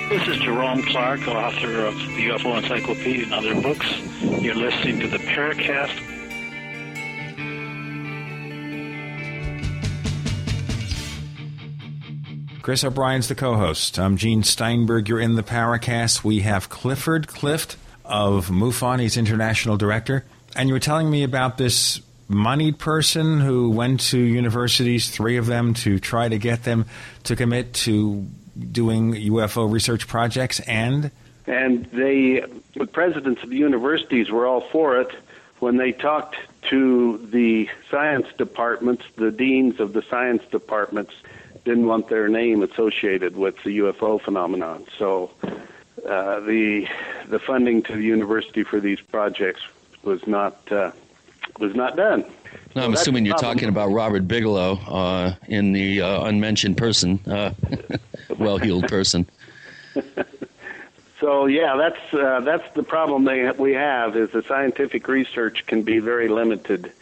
This 0.09 0.25
is 0.29 0.37
Jerome 0.37 0.81
Clark, 0.83 1.27
author 1.27 1.85
of 1.85 1.95
the 1.95 2.29
UFO 2.29 2.57
Encyclopedia 2.57 3.25
and 3.25 3.33
other 3.33 3.61
books. 3.61 3.85
You're 4.41 4.55
listening 4.55 5.01
to 5.01 5.07
the 5.09 5.17
Paracast. 5.17 6.18
Chris 12.61 12.83
O'Brien's 12.83 13.27
the 13.27 13.35
co-host. 13.35 13.97
I'm 13.97 14.17
Gene 14.17 14.43
Steinberg. 14.43 15.07
You're 15.07 15.19
in 15.19 15.35
the 15.35 15.43
Paracast. 15.43 16.23
We 16.23 16.41
have 16.41 16.69
Clifford 16.69 17.27
Clift 17.27 17.77
of 18.03 18.49
MUFON. 18.49 18.99
He's 18.99 19.17
international 19.17 19.77
director. 19.77 20.25
And 20.55 20.67
you 20.67 20.73
were 20.73 20.79
telling 20.79 21.09
me 21.09 21.23
about 21.23 21.57
this 21.57 22.01
moneyed 22.27 22.77
person 22.77 23.39
who 23.39 23.69
went 23.69 24.01
to 24.01 24.19
universities, 24.19 25.09
three 25.09 25.37
of 25.37 25.45
them, 25.45 25.73
to 25.75 25.99
try 25.99 26.27
to 26.27 26.37
get 26.37 26.63
them 26.63 26.85
to 27.23 27.35
commit 27.35 27.73
to 27.73 28.27
doing 28.71 29.13
UFO 29.13 29.71
research 29.71 30.07
projects 30.07 30.59
and 30.61 31.11
and 31.47 31.85
they 31.85 32.43
the 32.75 32.85
presidents 32.85 33.41
of 33.41 33.49
the 33.49 33.55
universities 33.55 34.29
were 34.29 34.45
all 34.45 34.61
for 34.69 34.99
it 34.99 35.11
when 35.59 35.77
they 35.77 35.91
talked 35.91 36.35
to 36.69 37.17
the 37.31 37.69
science 37.89 38.27
departments, 38.37 39.03
the 39.15 39.31
deans 39.31 39.79
of 39.79 39.93
the 39.93 40.01
science 40.03 40.43
departments 40.51 41.13
didn't 41.69 41.85
want 41.85 42.09
their 42.09 42.27
name 42.27 42.63
associated 42.63 43.37
with 43.37 43.55
the 43.63 43.77
UFO 43.77 44.19
phenomenon. 44.19 44.87
So 44.97 45.29
uh, 45.43 46.39
the 46.39 46.87
the 47.27 47.37
funding 47.37 47.83
to 47.83 47.93
the 47.93 48.01
university 48.01 48.63
for 48.63 48.79
these 48.79 48.99
projects 48.99 49.61
was 50.01 50.25
not 50.25 50.59
uh, 50.71 50.91
was 51.59 51.75
not 51.75 51.95
done. 51.95 52.25
No, 52.75 52.85
I'm 52.85 52.95
So 52.95 53.01
assuming 53.01 53.27
you're 53.27 53.37
talking 53.37 53.69
about 53.69 53.91
Robert 53.91 54.27
Bigelow 54.27 54.79
uh, 54.87 55.35
in 55.47 55.71
the 55.73 56.01
uh, 56.01 56.23
unmentioned 56.23 56.77
person, 56.77 57.19
uh, 57.27 57.53
well-heeled 58.39 58.87
person. 58.87 59.27
So 61.19 61.47
yeah, 61.47 61.75
that's 61.75 62.13
uh, 62.13 62.39
that's 62.45 62.73
the 62.75 62.83
problem 62.83 63.25
they 63.25 63.51
we 63.51 63.73
have 63.73 64.15
is 64.15 64.29
the 64.31 64.41
scientific 64.41 65.05
research 65.09 65.65
can 65.67 65.81
be 65.81 65.99
very 65.99 66.29
limited 66.29 66.93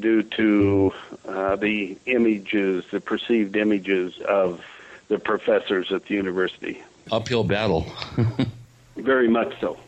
due 0.00 0.22
to 0.22 0.92
uh, 1.26 1.56
the 1.56 1.96
images, 2.06 2.84
the 2.90 3.00
perceived 3.00 3.56
images 3.56 4.18
of 4.20 4.62
the 5.08 5.18
professors 5.18 5.92
at 5.92 6.06
the 6.06 6.14
university. 6.14 6.82
Uphill 7.10 7.44
battle. 7.44 7.86
Very 8.96 9.28
much 9.28 9.58
so. 9.60 9.78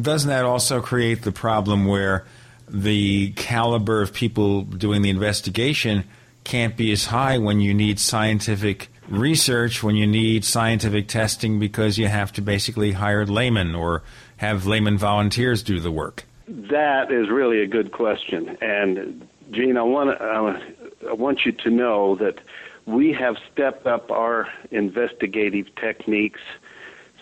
Doesn't 0.00 0.28
that 0.28 0.44
also 0.44 0.80
create 0.80 1.22
the 1.22 1.32
problem 1.32 1.86
where 1.86 2.26
the 2.68 3.32
caliber 3.32 4.02
of 4.02 4.12
people 4.12 4.62
doing 4.62 5.02
the 5.02 5.10
investigation 5.10 6.04
can't 6.44 6.76
be 6.76 6.92
as 6.92 7.06
high 7.06 7.38
when 7.38 7.60
you 7.60 7.74
need 7.74 7.98
scientific 7.98 8.88
research, 9.08 9.82
when 9.82 9.96
you 9.96 10.06
need 10.06 10.44
scientific 10.44 11.08
testing 11.08 11.58
because 11.58 11.98
you 11.98 12.06
have 12.06 12.32
to 12.32 12.42
basically 12.42 12.92
hire 12.92 13.26
laymen 13.26 13.74
or 13.74 14.02
have 14.36 14.66
layman 14.66 14.98
volunteers 14.98 15.62
do 15.62 15.80
the 15.80 15.90
work? 15.90 16.24
That 16.46 17.10
is 17.10 17.28
really 17.28 17.60
a 17.60 17.66
good 17.66 17.92
question, 17.92 18.56
and 18.62 19.28
Gene, 19.50 19.76
I 19.76 19.82
want 19.82 20.10
uh, 20.10 21.08
I 21.08 21.12
want 21.12 21.46
you 21.46 21.52
to 21.52 21.70
know 21.70 22.16
that 22.16 22.38
we 22.86 23.12
have 23.12 23.36
stepped 23.52 23.86
up 23.86 24.10
our 24.10 24.48
investigative 24.70 25.74
techniques 25.76 26.40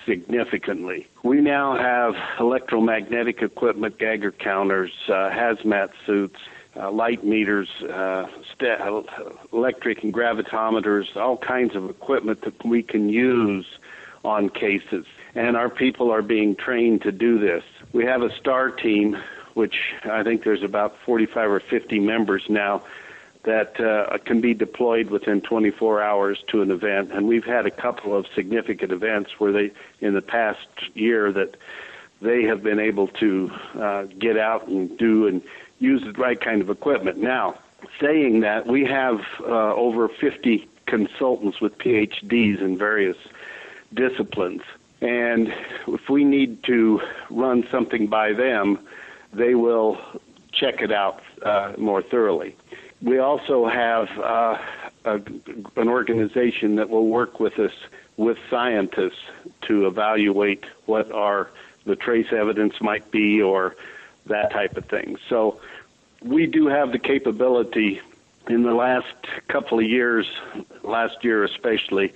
significantly. 0.07 1.09
We 1.23 1.41
now 1.41 1.77
have 1.77 2.15
electromagnetic 2.41 3.43
equipment, 3.43 3.99
Geiger 3.99 4.33
counters, 4.33 4.93
uh, 5.09 5.31
hazmat 5.31 5.91
suits, 6.07 6.39
uh, 6.77 6.91
light 6.91 7.25
meters, 7.25 7.69
uh, 7.83 8.27
st- 8.53 8.81
electric 9.53 10.03
and 10.05 10.13
gravitometers, 10.13 11.17
all 11.17 11.37
kinds 11.37 11.75
of 11.75 11.91
equipment 11.91 12.43
that 12.43 12.65
we 12.65 12.83
can 12.83 13.09
use 13.09 13.67
on 14.25 14.49
cases. 14.49 15.07
And 15.35 15.57
our 15.57 15.69
people 15.69 16.11
are 16.11 16.23
being 16.23 16.57
trained 16.57 17.03
to 17.03 17.13
do 17.13 17.39
this. 17.39 17.63
We 17.93 18.05
have 18.05 18.23
a 18.23 18.31
STAR 18.37 18.71
team, 18.71 19.17
which 19.57 19.95
I 20.05 20.23
think 20.23 20.45
there's 20.45 20.63
about 20.63 20.99
45 21.07 21.51
or 21.51 21.61
50 21.61 21.99
members 21.99 22.45
now 22.51 22.83
that 23.45 23.81
uh, 23.81 24.19
can 24.19 24.43
be 24.43 24.53
deployed 24.53 25.09
within 25.09 25.41
24 25.41 26.03
hours 26.03 26.45
to 26.49 26.61
an 26.61 26.71
event. 26.71 27.11
And 27.11 27.27
we've 27.27 27.45
had 27.45 27.65
a 27.65 27.71
couple 27.71 28.15
of 28.15 28.27
significant 28.35 28.93
events 28.93 29.41
where 29.41 29.53
they, 29.53 29.71
in 30.01 30.13
the 30.13 30.21
past 30.21 30.69
year, 30.93 31.33
that 31.33 31.57
they 32.21 32.43
have 32.43 32.63
been 32.63 32.79
able 32.79 33.09
to 33.09 33.51
uh, 33.81 34.03
get 34.19 34.37
out 34.37 34.69
and 34.69 34.99
do 34.99 35.27
and 35.27 35.41
use 35.79 36.03
the 36.03 36.13
right 36.21 36.39
kind 36.39 36.61
of 36.61 36.69
equipment. 36.69 37.17
Now, 37.17 37.59
saying 37.99 38.41
that, 38.41 38.67
we 38.67 38.85
have 38.85 39.21
uh, 39.41 39.75
over 39.75 40.11
50 40.11 40.69
consultants 40.85 41.63
with 41.63 41.79
PhDs 41.79 42.61
in 42.61 42.77
various 42.77 43.17
disciplines. 43.95 44.63
And 45.01 45.55
if 45.87 46.11
we 46.11 46.25
need 46.25 46.63
to 46.65 47.01
run 47.31 47.67
something 47.71 48.07
by 48.07 48.35
them, 48.35 48.87
they 49.37 49.55
will 49.55 49.99
check 50.53 50.81
it 50.81 50.91
out 50.91 51.23
uh, 51.43 51.73
more 51.77 52.03
thoroughly. 52.03 52.57
We 53.03 53.19
also 53.19 53.67
have 53.67 54.09
uh, 54.19 54.59
a, 55.05 55.15
an 55.77 55.89
organization 55.89 56.77
that 56.77 56.89
will 56.89 57.07
work 57.07 57.39
with 57.39 57.59
us 57.59 57.73
with 58.17 58.39
scientists 58.49 59.21
to 59.63 59.87
evaluate 59.87 60.65
what 60.87 61.13
our 61.13 61.51
the 61.85 61.95
trace 61.95 62.33
evidence 62.33 62.81
might 62.81 63.11
be 63.13 63.41
or 63.41 63.77
that 64.27 64.51
type 64.51 64.77
of 64.77 64.87
thing. 64.87 65.17
So 65.29 65.61
we 66.21 66.47
do 66.47 66.67
have 66.67 66.91
the 66.91 66.99
capability 66.99 68.01
in 68.49 68.63
the 68.65 68.75
last 68.75 69.15
couple 69.49 69.79
of 69.79 69.85
years, 69.85 70.27
last 70.83 71.23
year 71.23 71.45
especially, 71.45 72.13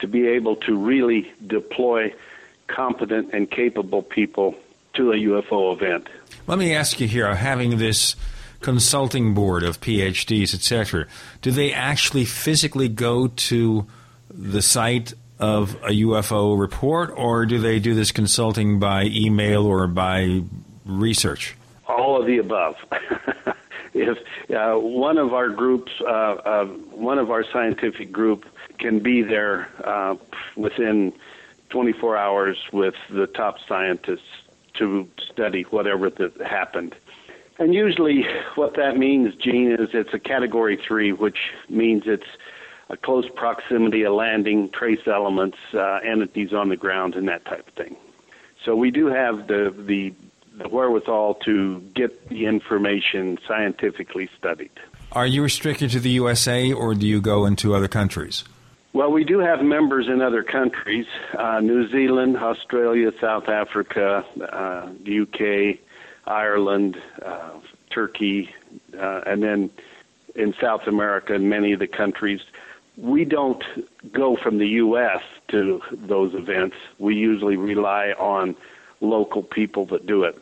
to 0.00 0.06
be 0.06 0.26
able 0.26 0.56
to 0.56 0.76
really 0.76 1.32
deploy 1.46 2.12
competent 2.66 3.32
and 3.32 3.50
capable 3.50 4.02
people 4.02 4.54
to 4.94 5.12
a 5.12 5.16
UFO 5.16 5.74
event. 5.74 6.08
Let 6.46 6.58
me 6.58 6.74
ask 6.74 7.00
you 7.00 7.08
here, 7.08 7.34
having 7.34 7.78
this 7.78 8.16
consulting 8.60 9.32
board 9.32 9.62
of 9.62 9.80
PhDs, 9.80 10.54
etc., 10.54 11.06
do 11.40 11.50
they 11.50 11.72
actually 11.72 12.26
physically 12.26 12.88
go 12.88 13.28
to 13.28 13.86
the 14.28 14.60
site 14.60 15.14
of 15.38 15.74
a 15.76 15.88
UFO 15.88 16.58
report, 16.58 17.10
or 17.16 17.46
do 17.46 17.58
they 17.58 17.78
do 17.78 17.94
this 17.94 18.12
consulting 18.12 18.78
by 18.78 19.04
email 19.04 19.64
or 19.64 19.86
by 19.86 20.42
research? 20.84 21.56
All 21.88 22.20
of 22.20 22.26
the 22.26 22.36
above. 22.36 22.76
if 23.94 24.18
uh, 24.50 24.74
one 24.78 25.16
of 25.16 25.32
our 25.32 25.48
groups, 25.48 25.92
uh, 26.02 26.04
uh, 26.04 26.66
one 26.66 27.18
of 27.18 27.30
our 27.30 27.44
scientific 27.52 28.12
group, 28.12 28.44
can 28.78 28.98
be 28.98 29.22
there 29.22 29.70
uh, 29.82 30.16
within 30.56 31.14
24 31.70 32.18
hours 32.18 32.58
with 32.70 32.94
the 33.08 33.26
top 33.28 33.56
scientists 33.66 34.43
to 34.74 35.08
study 35.32 35.62
whatever 35.62 36.10
that 36.10 36.40
happened. 36.40 36.94
And 37.58 37.72
usually, 37.72 38.26
what 38.56 38.74
that 38.76 38.96
means, 38.96 39.34
Gene, 39.36 39.72
is 39.72 39.90
it's 39.92 40.12
a 40.12 40.18
category 40.18 40.76
three, 40.76 41.12
which 41.12 41.38
means 41.68 42.04
it's 42.06 42.26
a 42.90 42.96
close 42.96 43.28
proximity, 43.28 44.02
a 44.02 44.12
landing, 44.12 44.70
trace 44.70 45.06
elements, 45.06 45.58
uh, 45.72 46.00
entities 46.04 46.52
on 46.52 46.68
the 46.68 46.76
ground, 46.76 47.14
and 47.14 47.28
that 47.28 47.44
type 47.44 47.66
of 47.66 47.74
thing. 47.74 47.96
So 48.64 48.74
we 48.76 48.90
do 48.90 49.06
have 49.06 49.46
the, 49.46 49.74
the 49.76 50.14
the 50.56 50.68
wherewithal 50.68 51.34
to 51.34 51.80
get 51.94 52.28
the 52.28 52.46
information 52.46 53.38
scientifically 53.46 54.28
studied. 54.38 54.70
Are 55.12 55.26
you 55.26 55.42
restricted 55.42 55.90
to 55.90 56.00
the 56.00 56.10
USA, 56.10 56.72
or 56.72 56.94
do 56.94 57.06
you 57.06 57.20
go 57.20 57.44
into 57.44 57.74
other 57.74 57.88
countries? 57.88 58.44
Well, 58.94 59.10
we 59.10 59.24
do 59.24 59.40
have 59.40 59.60
members 59.60 60.06
in 60.06 60.22
other 60.22 60.44
countries 60.44 61.06
uh, 61.36 61.58
New 61.58 61.90
Zealand, 61.90 62.36
Australia, 62.36 63.10
South 63.20 63.48
Africa, 63.48 64.24
uh, 64.40 64.88
UK, 65.04 65.80
Ireland, 66.26 66.96
uh, 67.20 67.58
Turkey, 67.90 68.54
uh, 68.96 69.22
and 69.26 69.42
then 69.42 69.70
in 70.36 70.54
South 70.60 70.86
America 70.86 71.34
and 71.34 71.50
many 71.50 71.72
of 71.72 71.80
the 71.80 71.88
countries. 71.88 72.40
We 72.96 73.24
don't 73.24 73.64
go 74.12 74.36
from 74.36 74.58
the 74.58 74.68
U.S. 74.68 75.22
to 75.48 75.82
those 75.90 76.32
events. 76.32 76.76
We 77.00 77.16
usually 77.16 77.56
rely 77.56 78.12
on 78.16 78.54
local 79.00 79.42
people 79.42 79.86
that 79.86 80.06
do 80.06 80.22
it. 80.22 80.38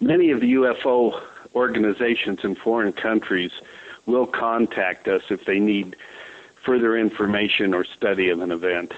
Many 0.00 0.30
of 0.30 0.40
the 0.40 0.54
UFO 0.54 1.20
organizations 1.54 2.38
in 2.44 2.54
foreign 2.54 2.94
countries 2.94 3.52
will 4.06 4.26
contact 4.26 5.06
us 5.06 5.22
if 5.28 5.44
they 5.44 5.58
need 5.58 5.96
further 6.64 6.96
information 6.96 7.74
or 7.74 7.84
study 7.84 8.30
of 8.30 8.40
an 8.40 8.50
event. 8.50 8.92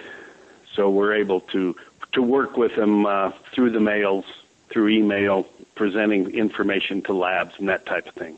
So 0.74 0.90
we're 0.90 1.14
able 1.14 1.40
to 1.52 1.76
to 2.12 2.22
work 2.22 2.56
with 2.56 2.76
them 2.76 3.06
uh, 3.06 3.32
through 3.54 3.70
the 3.70 3.80
mails, 3.80 4.24
through 4.70 4.88
email, 4.88 5.44
presenting 5.74 6.30
information 6.34 7.02
to 7.02 7.12
labs 7.14 7.54
and 7.58 7.68
that 7.68 7.86
type 7.86 8.06
of 8.06 8.14
thing. 8.14 8.36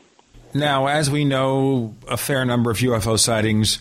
Now, 0.53 0.87
as 0.87 1.11
we 1.11 1.25
know, 1.25 1.95
a 2.07 2.15
fair 2.15 2.45
number 2.45 2.71
of 2.71 2.77
UFO 2.77 3.19
sightings 3.19 3.79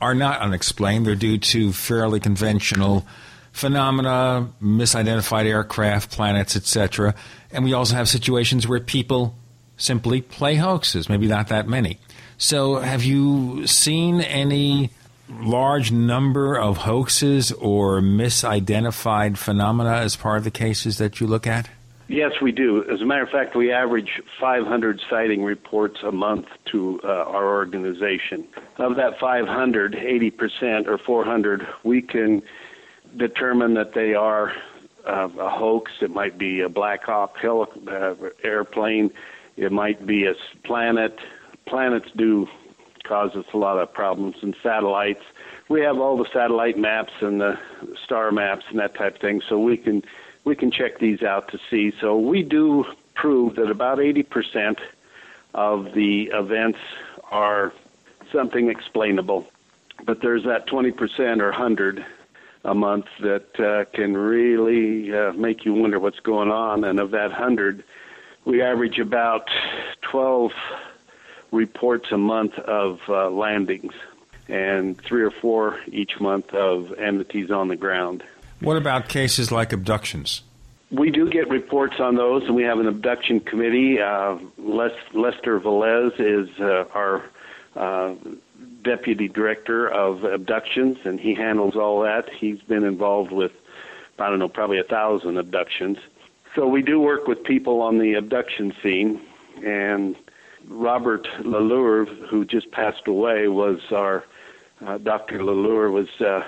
are 0.00 0.14
not 0.14 0.40
unexplained. 0.40 1.06
They're 1.06 1.14
due 1.14 1.38
to 1.38 1.72
fairly 1.72 2.20
conventional 2.20 3.06
phenomena, 3.52 4.48
misidentified 4.62 5.44
aircraft, 5.44 6.10
planets, 6.10 6.56
etc. 6.56 7.14
And 7.50 7.64
we 7.64 7.72
also 7.72 7.94
have 7.96 8.08
situations 8.08 8.66
where 8.66 8.80
people 8.80 9.36
simply 9.76 10.20
play 10.20 10.54
hoaxes, 10.54 11.08
maybe 11.08 11.26
not 11.26 11.48
that 11.48 11.68
many. 11.68 11.98
So, 12.40 12.76
have 12.76 13.02
you 13.02 13.66
seen 13.66 14.20
any 14.20 14.90
large 15.28 15.90
number 15.90 16.56
of 16.56 16.76
hoaxes 16.78 17.50
or 17.50 18.00
misidentified 18.00 19.36
phenomena 19.36 19.96
as 19.96 20.14
part 20.14 20.38
of 20.38 20.44
the 20.44 20.52
cases 20.52 20.98
that 20.98 21.20
you 21.20 21.26
look 21.26 21.48
at? 21.48 21.68
Yes, 22.06 22.32
we 22.40 22.52
do. 22.52 22.88
As 22.88 23.02
a 23.02 23.04
matter 23.04 23.24
of 23.24 23.28
fact, 23.30 23.56
we 23.56 23.72
average 23.72 24.22
500 24.40 25.00
sighting 25.10 25.42
reports 25.42 25.98
a 26.04 26.12
month 26.12 26.46
to 26.66 27.00
uh, 27.02 27.08
our 27.08 27.46
organization. 27.48 28.46
Of 28.76 28.94
that 28.96 29.18
500, 29.18 29.94
80% 29.94 30.86
or 30.86 30.96
400, 30.96 31.66
we 31.82 32.00
can 32.00 32.42
determine 33.16 33.74
that 33.74 33.94
they 33.94 34.14
are 34.14 34.52
uh, 35.04 35.28
a 35.38 35.50
hoax. 35.50 35.90
It 36.00 36.10
might 36.10 36.38
be 36.38 36.60
a 36.60 36.68
Black 36.68 37.02
Hawk 37.02 37.36
uh, 37.44 38.14
airplane. 38.44 39.10
It 39.56 39.72
might 39.72 40.06
be 40.06 40.24
a 40.26 40.34
planet. 40.62 41.18
Planets 41.68 42.10
do 42.16 42.48
cause 43.04 43.34
us 43.34 43.46
a 43.52 43.56
lot 43.56 43.78
of 43.78 43.92
problems, 43.92 44.36
and 44.42 44.54
satellites. 44.62 45.22
We 45.68 45.80
have 45.82 45.98
all 45.98 46.16
the 46.16 46.28
satellite 46.32 46.78
maps 46.78 47.12
and 47.20 47.40
the 47.40 47.58
star 48.04 48.30
maps 48.30 48.64
and 48.70 48.78
that 48.78 48.94
type 48.94 49.16
of 49.16 49.20
thing, 49.20 49.42
so 49.48 49.58
we 49.58 49.76
can 49.76 50.02
we 50.44 50.54
can 50.56 50.70
check 50.70 50.98
these 50.98 51.22
out 51.22 51.48
to 51.48 51.58
see. 51.70 51.92
So 52.00 52.18
we 52.18 52.42
do 52.42 52.84
prove 53.14 53.56
that 53.56 53.70
about 53.70 53.98
80% 53.98 54.78
of 55.52 55.92
the 55.92 56.30
events 56.32 56.78
are 57.30 57.72
something 58.32 58.70
explainable, 58.70 59.46
but 60.04 60.22
there's 60.22 60.44
that 60.44 60.66
20% 60.66 61.40
or 61.40 61.50
100 61.50 62.06
a 62.64 62.74
month 62.74 63.06
that 63.20 63.60
uh, 63.60 63.84
can 63.94 64.16
really 64.16 65.14
uh, 65.14 65.32
make 65.32 65.64
you 65.64 65.74
wonder 65.74 65.98
what's 65.98 66.20
going 66.20 66.50
on. 66.50 66.84
And 66.84 66.98
of 67.00 67.10
that 67.10 67.30
100, 67.30 67.84
we 68.44 68.62
average 68.62 68.98
about 68.98 69.48
12 70.02 70.52
reports 71.50 72.10
a 72.12 72.18
month 72.18 72.58
of 72.58 73.00
uh, 73.08 73.30
landings 73.30 73.92
and 74.48 74.98
three 75.00 75.22
or 75.22 75.30
four 75.30 75.78
each 75.88 76.20
month 76.20 76.52
of 76.54 76.92
entities 76.98 77.50
on 77.50 77.68
the 77.68 77.76
ground. 77.76 78.22
What 78.60 78.76
about 78.76 79.08
cases 79.08 79.52
like 79.52 79.72
abductions? 79.72 80.42
We 80.90 81.10
do 81.10 81.28
get 81.28 81.50
reports 81.50 81.96
on 82.00 82.16
those, 82.16 82.44
and 82.44 82.54
we 82.54 82.62
have 82.62 82.78
an 82.78 82.86
abduction 82.86 83.40
committee. 83.40 84.00
Uh, 84.00 84.38
Les- 84.56 85.12
Lester 85.12 85.60
Velez 85.60 86.18
is 86.18 86.48
uh, 86.58 86.86
our 86.94 87.22
uh, 87.76 88.14
deputy 88.82 89.28
director 89.28 89.86
of 89.86 90.24
abductions, 90.24 90.96
and 91.04 91.20
he 91.20 91.34
handles 91.34 91.76
all 91.76 92.02
that. 92.02 92.30
He's 92.32 92.60
been 92.62 92.84
involved 92.84 93.32
with, 93.32 93.52
I 94.18 94.30
don't 94.30 94.38
know, 94.38 94.48
probably 94.48 94.78
a 94.78 94.84
thousand 94.84 95.36
abductions. 95.36 95.98
So 96.54 96.66
we 96.66 96.80
do 96.80 96.98
work 96.98 97.26
with 97.28 97.44
people 97.44 97.82
on 97.82 97.98
the 97.98 98.14
abduction 98.14 98.72
scene, 98.82 99.20
and 99.62 100.16
Robert 100.68 101.26
Lalure, 101.40 102.06
who 102.28 102.44
just 102.44 102.70
passed 102.70 103.06
away, 103.08 103.48
was 103.48 103.80
our 103.90 104.24
uh, 104.84 104.98
Dr. 104.98 105.40
Lalure 105.40 105.90
was 105.90 106.08
uh, 106.20 106.44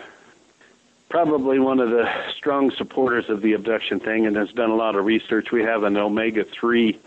probably 1.08 1.58
one 1.58 1.80
of 1.80 1.90
the 1.90 2.08
strong 2.36 2.70
supporters 2.70 3.28
of 3.28 3.42
the 3.42 3.54
abduction 3.54 3.98
thing, 3.98 4.26
and 4.26 4.36
has 4.36 4.50
done 4.52 4.70
a 4.70 4.76
lot 4.76 4.94
of 4.94 5.04
research. 5.04 5.50
We 5.50 5.62
have 5.62 5.82
an 5.82 5.96
omega 5.96 6.44
three 6.44 6.98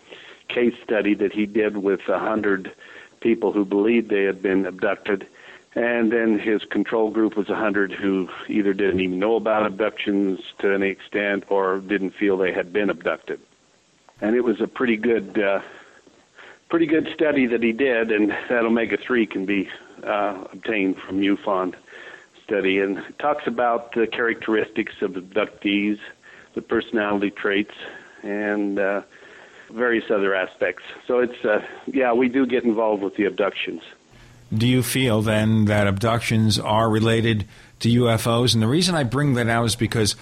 case 0.50 0.76
study 0.84 1.14
that 1.16 1.32
he 1.32 1.46
did 1.46 1.78
with 1.78 2.02
a 2.10 2.20
hundred 2.20 2.74
people 3.22 3.54
who 3.54 3.64
believed 3.64 4.10
they 4.10 4.24
had 4.24 4.42
been 4.42 4.66
abducted. 4.66 5.28
And 5.76 6.12
then 6.12 6.38
his 6.38 6.64
control 6.66 7.10
group 7.10 7.36
was 7.36 7.50
a 7.50 7.54
100 7.54 7.94
who 7.94 8.30
either 8.48 8.74
didn't 8.74 9.00
even 9.00 9.18
know 9.18 9.38
about 9.38 9.66
abductions 9.66 10.40
to 10.60 10.72
any 10.72 10.90
extent 10.90 11.46
or 11.50 11.80
didn't 11.80 12.12
feel 12.12 12.38
they 12.38 12.52
had 12.52 12.72
been 12.72 12.92
abducted. 12.92 13.40
And 14.22 14.36
it 14.36 14.42
was 14.42 14.62
a 14.62 14.68
pretty 14.68 14.98
good, 14.98 15.40
uh, 15.42 15.62
pretty 16.74 16.88
good 16.88 17.08
study 17.14 17.46
that 17.46 17.62
he 17.62 17.72
did, 17.72 18.12
and 18.12 18.32
that 18.50 18.66
omega 18.66 18.98
3 18.98 19.28
can 19.28 19.46
be 19.46 19.70
uh, 20.04 20.44
obtained 20.52 20.98
from 20.98 21.20
MUFON 21.20 21.76
study. 22.44 22.80
And 22.80 22.98
it 22.98 23.20
talks 23.20 23.46
about 23.46 23.94
the 23.94 24.08
characteristics 24.08 24.94
of 25.04 25.12
abductees, 25.12 26.00
the 26.56 26.64
personality 26.64 27.30
traits, 27.30 27.76
and 28.24 28.80
uh, 28.80 29.04
various 29.72 30.06
other 30.10 30.34
aspects. 30.34 30.82
So 31.06 31.20
it's, 31.20 31.46
uh, 31.46 31.60
yeah, 31.86 32.12
we 32.12 32.28
do 32.28 32.48
get 32.48 32.64
involved 32.64 33.04
with 33.04 33.18
the 33.18 33.26
abductions. 33.26 33.84
do 34.52 34.68
you 34.68 34.82
feel 34.82 35.22
then 35.22 35.66
that 35.66 35.86
abductions 35.86 36.58
are 36.58 36.90
related 36.90 37.46
to 37.82 37.90
UFOs? 38.02 38.56
And 38.56 38.64
the 38.64 38.68
reason 38.68 38.96
I 38.96 39.04
bring 39.04 39.36
that 39.36 39.48
out 39.48 39.66
is 39.66 39.76
because 39.76 40.16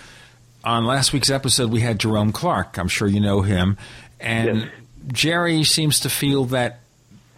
on 0.65 0.83
last 0.83 1.13
week's 1.13 1.29
episode 1.29 1.71
we 1.71 1.79
had 1.79 1.97
Jerome 1.97 2.33
Clark. 2.33 2.77
I'm 2.77 2.89
sure 2.89 3.07
you 3.07 3.21
know 3.21 3.39
him. 3.39 3.77
And 4.19 4.59
Yes. 4.59 4.69
Jerry 5.07 5.63
seems 5.63 5.99
to 6.01 6.09
feel 6.09 6.45
that 6.45 6.79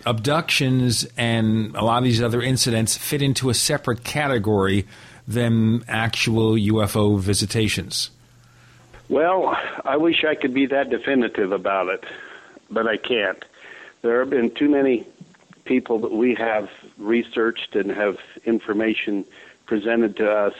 abductions 0.05 1.07
and 1.17 1.75
a 1.75 1.83
lot 1.83 1.99
of 1.99 2.03
these 2.03 2.21
other 2.21 2.41
incidents 2.41 2.97
fit 2.97 3.21
into 3.21 3.49
a 3.49 3.53
separate 3.53 4.03
category 4.03 4.85
than 5.27 5.83
actual 5.87 6.53
UFO 6.53 7.19
visitations. 7.19 8.09
Well, 9.09 9.57
I 9.85 9.97
wish 9.97 10.23
I 10.23 10.35
could 10.35 10.53
be 10.53 10.65
that 10.67 10.89
definitive 10.89 11.51
about 11.51 11.87
it, 11.87 12.03
but 12.69 12.87
I 12.87 12.97
can't. 12.97 13.43
There 14.01 14.19
have 14.19 14.29
been 14.29 14.51
too 14.51 14.69
many 14.69 15.07
people 15.65 15.99
that 15.99 16.11
we 16.11 16.35
have 16.35 16.69
researched 16.97 17.75
and 17.75 17.91
have 17.91 18.17
information 18.45 19.25
presented 19.65 20.17
to 20.17 20.29
us 20.29 20.53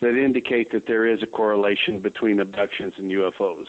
that 0.00 0.16
indicate 0.16 0.70
that 0.72 0.86
there 0.86 1.06
is 1.06 1.22
a 1.22 1.26
correlation 1.26 2.00
between 2.00 2.38
abductions 2.38 2.94
and 2.98 3.10
UFOs. 3.10 3.68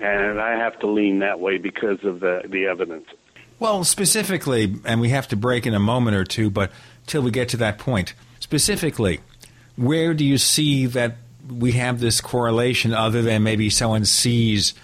And 0.00 0.40
I 0.40 0.56
have 0.56 0.78
to 0.80 0.86
lean 0.86 1.20
that 1.20 1.40
way 1.40 1.58
because 1.58 2.02
of 2.04 2.20
the, 2.20 2.42
the 2.48 2.66
evidence. 2.66 3.06
Well, 3.58 3.84
specifically, 3.84 4.76
and 4.84 5.00
we 5.00 5.10
have 5.10 5.28
to 5.28 5.36
break 5.36 5.66
in 5.66 5.74
a 5.74 5.78
moment 5.78 6.16
or 6.16 6.24
two, 6.24 6.50
but 6.50 6.72
till 7.06 7.22
we 7.22 7.30
get 7.30 7.48
to 7.50 7.56
that 7.58 7.78
point, 7.78 8.14
specifically, 8.40 9.20
where 9.76 10.14
do 10.14 10.24
you 10.24 10.38
see 10.38 10.86
that 10.86 11.16
we 11.48 11.72
have 11.72 12.00
this 12.00 12.20
correlation 12.20 12.92
other 12.92 13.22
than 13.22 13.42
maybe 13.42 13.70
someone 13.70 14.04
sees 14.04 14.74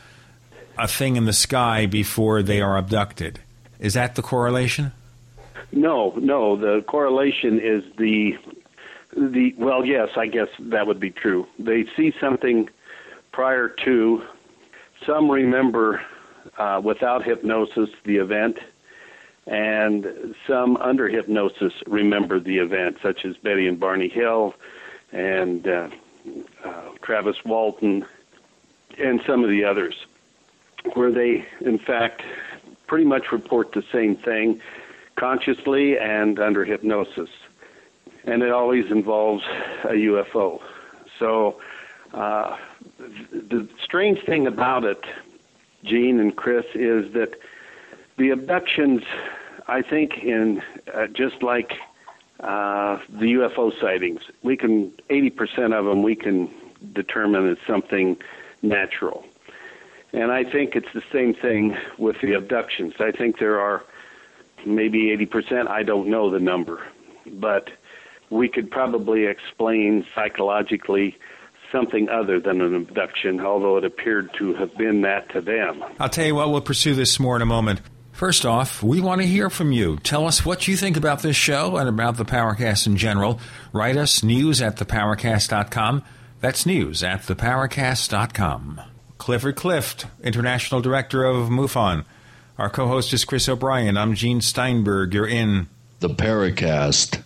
a 0.79 0.87
thing 0.87 1.17
in 1.17 1.25
the 1.25 1.33
sky 1.33 1.87
before 1.87 2.43
they 2.43 2.61
are 2.61 2.77
abducted? 2.77 3.41
Is 3.79 3.95
that 3.95 4.15
the 4.15 4.23
correlation? 4.23 4.93
No, 5.73 6.15
no. 6.17 6.57
The 6.57 6.83
correlation 6.87 7.61
is 7.61 7.85
the 7.97 8.37
the 9.13 9.55
well, 9.59 9.85
yes, 9.85 10.11
I 10.17 10.27
guess 10.27 10.49
that 10.59 10.87
would 10.87 11.01
be 11.01 11.11
true. 11.11 11.47
They 11.59 11.87
see 11.97 12.13
something 12.21 12.69
prior 13.33 13.69
to. 13.85 14.23
Some 15.07 15.31
remember 15.31 16.03
uh, 16.59 16.81
without 16.83 17.25
hypnosis 17.25 17.91
the 18.05 18.17
event, 18.17 18.59
and 19.47 20.35
some 20.47 20.77
under 20.77 21.09
hypnosis 21.09 21.73
remember 21.87 22.39
the 22.39 22.59
event, 22.59 22.99
such 23.03 23.25
as 23.25 23.37
Betty 23.37 23.67
and 23.67 23.81
Barney 23.81 24.09
Hill, 24.09 24.55
and 25.13 25.67
uh, 25.67 25.89
uh, 26.65 26.83
Travis 27.03 27.45
Walton, 27.45 28.05
and 28.99 29.23
some 29.27 29.43
of 29.43 29.51
the 29.51 29.65
others, 29.65 29.95
where 30.95 31.11
they, 31.11 31.47
in 31.61 31.79
fact, 31.79 32.23
pretty 32.87 33.05
much 33.05 33.33
report 33.33 33.73
the 33.73 33.85
same 33.93 34.17
thing 34.17 34.61
consciously 35.17 35.99
and 35.99 36.39
under 36.39 36.65
hypnosis. 36.65 37.31
And 38.25 38.43
it 38.43 38.51
always 38.51 38.91
involves 38.91 39.45
a 39.85 39.93
UFO. 39.93 40.61
So, 41.19 41.61
uh, 42.13 42.57
the 43.33 43.69
strange 43.83 44.23
thing 44.25 44.47
about 44.47 44.85
it, 44.85 45.05
Gene 45.85 46.21
and 46.21 46.35
Chris, 46.35 46.67
is 46.75 47.13
that 47.13 47.39
the 48.17 48.31
abductions, 48.31 49.03
I 49.67 49.83
think, 49.83 50.19
in 50.19 50.63
uh, 50.93 51.07
just 51.09 51.43
like 51.43 51.73
uh, 52.41 52.99
the 53.09 53.35
UFO 53.35 53.79
sightings, 53.81 54.23
we 54.43 54.57
can 54.57 54.91
80% 55.09 55.73
of 55.79 55.85
them 55.85 56.03
we 56.03 56.15
can 56.17 56.51
determine 56.93 57.51
as 57.51 57.59
something 57.67 58.17
natural. 58.63 59.25
And 60.13 60.33
I 60.33 60.45
think 60.45 60.75
it's 60.75 60.93
the 60.93 61.05
same 61.13 61.35
thing 61.35 61.77
with 61.99 62.21
the 62.21 62.35
abductions. 62.35 62.95
I 62.99 63.13
think 63.13 63.39
there 63.39 63.61
are 63.61 63.85
maybe 64.67 65.17
80%, 65.17 65.69
I 65.69 65.83
don't 65.83 66.09
know 66.09 66.31
the 66.31 66.41
number, 66.41 66.83
but 67.27 67.71
we 68.29 68.49
could 68.49 68.71
probably 68.71 69.27
explain 69.27 70.05
psychologically 70.15 71.17
something 71.73 72.09
other 72.09 72.41
than 72.41 72.61
an 72.61 72.75
abduction, 72.75 73.41
although 73.41 73.77
it 73.77 73.85
appeared 73.85 74.31
to 74.39 74.55
have 74.55 74.77
been 74.77 75.03
that 75.03 75.31
to 75.31 75.41
them. 75.41 75.85
I'll 75.99 76.09
tell 76.09 76.27
you 76.27 76.35
what, 76.35 76.51
we'll 76.51 76.61
pursue 76.61 76.95
this 76.95 77.19
more 77.19 77.37
in 77.37 77.43
a 77.43 77.47
moment. 77.47 77.81
First 78.13 78.45
off, 78.45 78.83
we 78.83 79.01
want 79.01 79.23
to 79.23 79.27
hear 79.27 79.49
from 79.49 79.73
you. 79.73 79.97
Tell 79.99 80.27
us 80.27 80.45
what 80.45 80.69
you 80.69 80.77
think 80.77 80.97
about 80.97 81.23
this 81.23 81.37
show 81.37 81.77
and 81.79 81.89
about 81.89 82.17
the 82.19 82.25
Paracast 82.25 82.87
in 82.87 82.97
general. 82.97 83.41
Write 83.73 83.97
us 83.97 84.23
news 84.23 84.61
at 84.61 84.77
theparacast.com. 84.77 86.03
That's 86.41 86.67
news 86.67 87.03
at 87.03 87.23
theparacast.com. 87.23 88.81
Clifford 89.17 89.57
Clift, 89.57 90.07
International 90.23 90.81
Director 90.81 91.25
of 91.25 91.49
MUFON. 91.49 92.05
Our 92.59 92.69
co 92.69 92.89
host 92.89 93.15
is 93.15 93.25
Chris 93.25 93.49
O'Brien. 93.49 93.97
I'm 93.97 94.15
Gene 94.15 94.43
Steinberg. 94.43 95.15
You're 95.15 95.27
in 95.27 95.69
The 96.01 96.11
Paracast. 96.11 97.21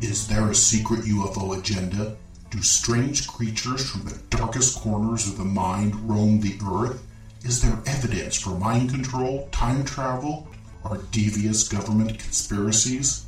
Is 0.00 0.28
there 0.28 0.48
a 0.48 0.54
secret 0.54 1.00
UFO 1.00 1.58
agenda? 1.58 2.16
Do 2.48 2.62
strange 2.62 3.28
creatures 3.28 3.90
from 3.90 4.04
the 4.04 4.18
darkest 4.30 4.80
corners 4.80 5.28
of 5.28 5.36
the 5.36 5.44
mind 5.44 5.94
roam 6.08 6.40
the 6.40 6.58
earth? 6.66 7.06
Is 7.44 7.60
there 7.60 7.78
evidence 7.84 8.40
for 8.40 8.58
mind 8.58 8.88
control, 8.90 9.50
time 9.52 9.84
travel, 9.84 10.48
or 10.84 11.02
devious 11.10 11.68
government 11.68 12.18
conspiracies? 12.18 13.26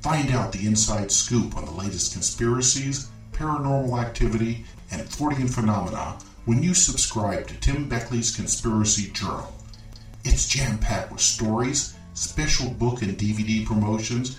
Find 0.00 0.30
out 0.30 0.52
the 0.52 0.64
inside 0.64 1.10
scoop 1.10 1.56
on 1.56 1.64
the 1.64 1.72
latest 1.72 2.12
conspiracies, 2.12 3.08
paranormal 3.32 4.00
activity, 4.00 4.64
and 4.92 5.02
Fortean 5.02 5.52
phenomena 5.52 6.18
when 6.44 6.62
you 6.62 6.72
subscribe 6.72 7.48
to 7.48 7.58
Tim 7.58 7.88
Beckley's 7.88 8.34
Conspiracy 8.34 9.10
Journal. 9.10 9.52
It's 10.24 10.46
jam 10.46 10.78
packed 10.78 11.10
with 11.10 11.20
stories, 11.20 11.94
special 12.14 12.70
book 12.70 13.02
and 13.02 13.18
DVD 13.18 13.66
promotions, 13.66 14.38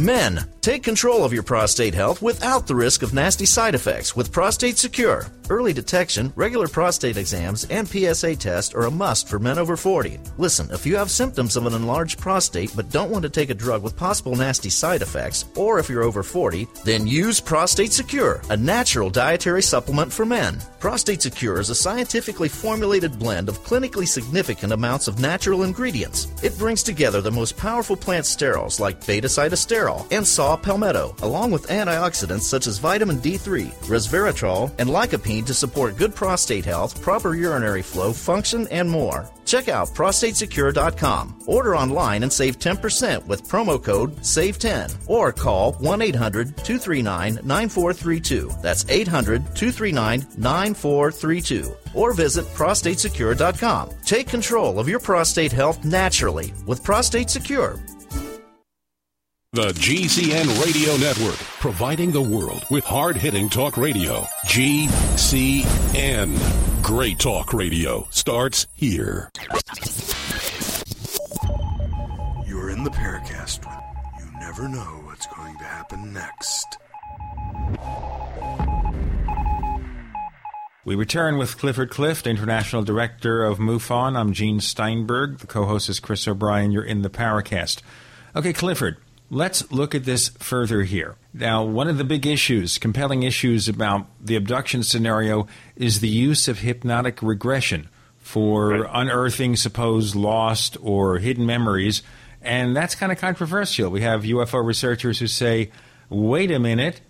Men, 0.00 0.46
take 0.62 0.82
control 0.82 1.24
of 1.24 1.32
your 1.34 1.42
prostate 1.42 1.92
health 1.92 2.22
without 2.22 2.66
the 2.66 2.74
risk 2.74 3.02
of 3.02 3.12
nasty 3.12 3.44
side 3.44 3.74
effects 3.74 4.16
with 4.16 4.32
Prostate 4.32 4.78
Secure. 4.78 5.26
Early 5.50 5.74
detection, 5.74 6.32
regular 6.36 6.68
prostate 6.68 7.18
exams, 7.18 7.64
and 7.64 7.86
PSA 7.86 8.36
tests 8.36 8.72
are 8.72 8.84
a 8.86 8.90
must 8.90 9.28
for 9.28 9.38
men 9.38 9.58
over 9.58 9.76
40. 9.76 10.18
Listen, 10.38 10.70
if 10.70 10.86
you 10.86 10.96
have 10.96 11.10
symptoms 11.10 11.54
of 11.56 11.66
an 11.66 11.74
enlarged 11.74 12.18
prostate 12.18 12.72
but 12.74 12.88
don't 12.88 13.10
want 13.10 13.24
to 13.24 13.28
take 13.28 13.50
a 13.50 13.54
drug 13.54 13.82
with 13.82 13.96
possible 13.96 14.34
nasty 14.34 14.70
side 14.70 15.02
effects, 15.02 15.44
or 15.54 15.78
if 15.78 15.90
you're 15.90 16.04
over 16.04 16.22
40, 16.22 16.66
then 16.84 17.06
use 17.06 17.40
Prostate 17.40 17.92
Secure, 17.92 18.40
a 18.48 18.56
natural 18.56 19.10
dietary 19.10 19.62
supplement 19.62 20.10
for 20.10 20.24
men. 20.24 20.56
Prostate 20.78 21.20
Secure 21.20 21.60
is 21.60 21.68
a 21.68 21.74
scientifically 21.74 22.48
formulated 22.48 23.18
blend 23.18 23.50
of 23.50 23.62
clinically 23.64 24.08
significant 24.08 24.72
amounts 24.72 25.08
of 25.08 25.18
natural 25.18 25.64
ingredients. 25.64 26.28
It 26.42 26.56
brings 26.56 26.82
together 26.82 27.20
the 27.20 27.30
most 27.30 27.56
powerful 27.58 27.96
plant 27.96 28.24
sterols 28.24 28.80
like 28.80 29.04
beta 29.06 29.28
sitosterol 29.90 30.06
and 30.10 30.26
saw 30.26 30.56
palmetto, 30.56 31.14
along 31.22 31.50
with 31.50 31.68
antioxidants 31.68 32.42
such 32.42 32.66
as 32.66 32.78
vitamin 32.78 33.18
D3, 33.18 33.72
resveratrol, 33.86 34.72
and 34.78 34.88
lycopene 34.88 35.46
to 35.46 35.54
support 35.54 35.96
good 35.96 36.14
prostate 36.14 36.64
health, 36.64 37.00
proper 37.02 37.34
urinary 37.34 37.82
flow, 37.82 38.12
function, 38.12 38.66
and 38.68 38.88
more. 38.88 39.28
Check 39.44 39.68
out 39.68 39.88
prostatesecure.com. 39.88 41.42
Order 41.46 41.74
online 41.74 42.22
and 42.22 42.32
save 42.32 42.58
10% 42.58 43.26
with 43.26 43.48
promo 43.48 43.82
code 43.82 44.16
SAVE10 44.18 44.94
or 45.08 45.32
call 45.32 45.72
1 45.74 46.02
800 46.02 46.56
239 46.58 47.40
9432. 47.42 48.50
That's 48.62 48.88
800 48.88 49.42
239 49.56 50.26
9432. 50.36 51.74
Or 51.94 52.12
visit 52.12 52.44
prostatesecure.com. 52.54 53.90
Take 54.04 54.28
control 54.28 54.78
of 54.78 54.88
your 54.88 55.00
prostate 55.00 55.50
health 55.50 55.84
naturally 55.84 56.54
with 56.64 56.84
Prostate 56.84 57.28
Secure. 57.30 57.80
The 59.52 59.72
GCN 59.72 60.64
Radio 60.64 60.96
Network, 60.98 61.34
providing 61.58 62.12
the 62.12 62.22
world 62.22 62.64
with 62.70 62.84
hard 62.84 63.16
hitting 63.16 63.48
talk 63.48 63.76
radio. 63.76 64.20
GCN. 64.46 66.36
Great 66.84 67.18
talk 67.18 67.52
radio 67.52 68.06
starts 68.10 68.68
here. 68.76 69.28
You're 72.46 72.70
in 72.70 72.84
the 72.84 72.90
Paracast. 72.90 73.64
You 74.20 74.30
never 74.38 74.68
know 74.68 75.00
what's 75.06 75.26
going 75.26 75.58
to 75.58 75.64
happen 75.64 76.12
next. 76.12 76.78
We 80.84 80.94
return 80.94 81.38
with 81.38 81.58
Clifford 81.58 81.90
Clift, 81.90 82.28
International 82.28 82.84
Director 82.84 83.42
of 83.42 83.58
MUFON. 83.58 84.16
I'm 84.16 84.32
Gene 84.32 84.60
Steinberg. 84.60 85.38
The 85.38 85.48
co 85.48 85.64
host 85.64 85.88
is 85.88 85.98
Chris 85.98 86.28
O'Brien. 86.28 86.70
You're 86.70 86.84
in 86.84 87.02
the 87.02 87.10
Paracast. 87.10 87.82
Okay, 88.36 88.52
Clifford, 88.52 88.98
let's 89.30 89.70
look 89.72 89.94
at 89.94 90.04
this 90.04 90.28
further 90.38 90.82
here. 90.82 91.16
Now, 91.32 91.64
one 91.64 91.88
of 91.88 91.96
the 91.98 92.04
big 92.04 92.26
issues, 92.26 92.78
compelling 92.78 93.22
issues 93.22 93.68
about 93.68 94.06
the 94.20 94.36
abduction 94.36 94.82
scenario, 94.82 95.46
is 95.76 96.00
the 96.00 96.08
use 96.08 96.48
of 96.48 96.58
hypnotic 96.60 97.22
regression 97.22 97.88
for 98.18 98.84
unearthing 98.92 99.56
supposed 99.56 100.14
lost 100.14 100.76
or 100.82 101.18
hidden 101.18 101.46
memories. 101.46 102.02
And 102.42 102.76
that's 102.76 102.94
kind 102.94 103.10
of 103.12 103.18
controversial. 103.18 103.90
We 103.90 104.00
have 104.02 104.22
UFO 104.22 104.64
researchers 104.64 105.18
who 105.18 105.26
say, 105.26 105.70
wait 106.08 106.50
a 106.50 106.58
minute, 106.58 107.00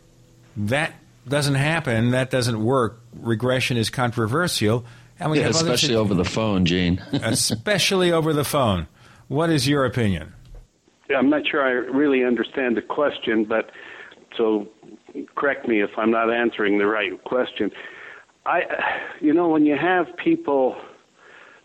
that 0.57 0.93
doesn't 1.29 1.55
happen, 1.55 2.11
that 2.11 2.31
doesn't 2.31 2.63
work. 2.65 3.01
Regression 3.15 3.77
is 3.77 3.91
controversial. 3.91 4.85
And 5.19 5.31
we 5.31 5.39
Yeah, 5.39 5.47
have 5.47 5.57
other 5.57 5.65
especially 5.73 5.89
sit- 5.95 5.97
over 5.99 6.15
the 6.15 6.25
phone, 6.25 6.65
Gene. 6.65 7.01
especially 7.13 8.11
over 8.13 8.33
the 8.33 8.45
phone. 8.45 8.87
What 9.29 9.51
is 9.51 9.69
your 9.69 9.85
opinion? 9.85 10.33
I'm 11.17 11.31
not 11.31 11.43
sure 11.51 11.63
I 11.63 11.71
really 11.71 12.25
understand 12.25 12.77
the 12.77 12.83
question, 12.83 13.45
but 13.45 13.71
so 14.37 14.69
correct 15.35 15.67
me 15.69 15.83
if 15.83 15.91
I'm 15.97 16.11
not 16.11 16.33
answering 16.33 16.79
the 16.79 16.87
right 16.87 17.23
question. 17.25 17.71
I, 18.47 18.61
you 19.21 19.35
know, 19.35 19.49
when 19.49 19.67
you 19.67 19.77
have 19.77 20.07
people 20.23 20.77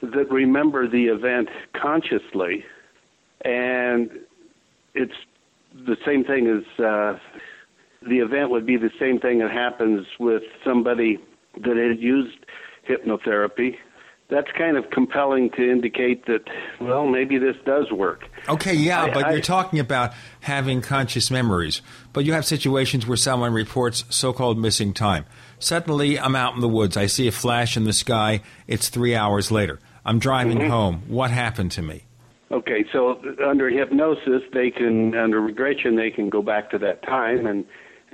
that 0.01 0.29
remember 0.29 0.87
the 0.89 1.05
event 1.05 1.49
consciously, 1.79 2.63
and 3.43 4.09
it's 4.93 5.13
the 5.85 5.97
same 6.05 6.23
thing 6.23 6.47
as 6.47 6.83
uh, 6.83 7.17
the 8.07 8.19
event 8.19 8.49
would 8.49 8.65
be 8.65 8.77
the 8.77 8.91
same 8.99 9.19
thing 9.19 9.39
that 9.39 9.51
happens 9.51 10.05
with 10.19 10.43
somebody 10.63 11.17
that 11.63 11.77
had 11.77 11.99
used 11.99 12.37
hypnotherapy. 12.89 13.75
That's 14.27 14.47
kind 14.57 14.75
of 14.75 14.89
compelling 14.89 15.51
to 15.51 15.61
indicate 15.71 16.25
that, 16.25 16.41
well, 16.81 17.05
maybe 17.05 17.37
this 17.37 17.55
does 17.63 17.91
work. 17.91 18.23
Okay, 18.49 18.73
yeah, 18.73 19.03
I- 19.03 19.13
but 19.13 19.25
I- 19.27 19.31
you're 19.33 19.39
talking 19.41 19.79
about 19.79 20.13
having 20.41 20.81
conscious 20.81 21.29
memories. 21.29 21.81
But 22.11 22.25
you 22.25 22.33
have 22.33 22.43
situations 22.43 23.05
where 23.07 23.17
someone 23.17 23.53
reports 23.53 24.03
so 24.09 24.33
called 24.33 24.57
missing 24.57 24.93
time. 24.93 25.25
Suddenly, 25.59 26.19
I'm 26.19 26.35
out 26.35 26.55
in 26.55 26.61
the 26.61 26.67
woods. 26.67 26.97
I 26.97 27.05
see 27.05 27.27
a 27.27 27.31
flash 27.31 27.77
in 27.77 27.83
the 27.83 27.93
sky. 27.93 28.41
It's 28.67 28.89
three 28.89 29.15
hours 29.15 29.51
later. 29.51 29.79
I'm 30.03 30.17
driving 30.17 30.57
Mhm. 30.59 30.69
home. 30.69 31.03
What 31.07 31.29
happened 31.29 31.71
to 31.73 31.83
me? 31.83 32.01
Okay, 32.51 32.85
so 32.91 33.19
under 33.45 33.69
hypnosis, 33.69 34.41
they 34.53 34.71
can 34.71 35.15
under 35.15 35.39
regression 35.41 35.95
they 35.95 36.09
can 36.11 36.29
go 36.29 36.41
back 36.41 36.69
to 36.71 36.77
that 36.79 37.03
time 37.03 37.45
and 37.45 37.65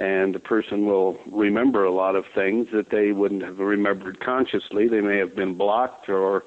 and 0.02 0.34
the 0.34 0.40
person 0.40 0.88
will 0.88 1.20
remember 1.32 1.86
a 1.86 1.94
lot 1.94 2.16
of 2.16 2.24
things 2.34 2.66
that 2.74 2.90
they 2.90 3.12
wouldn't 3.12 3.44
have 3.44 3.60
remembered 3.60 4.20
consciously. 4.20 4.88
They 4.88 5.00
may 5.00 5.18
have 5.18 5.36
been 5.36 5.56
blocked 5.56 6.10
or 6.10 6.44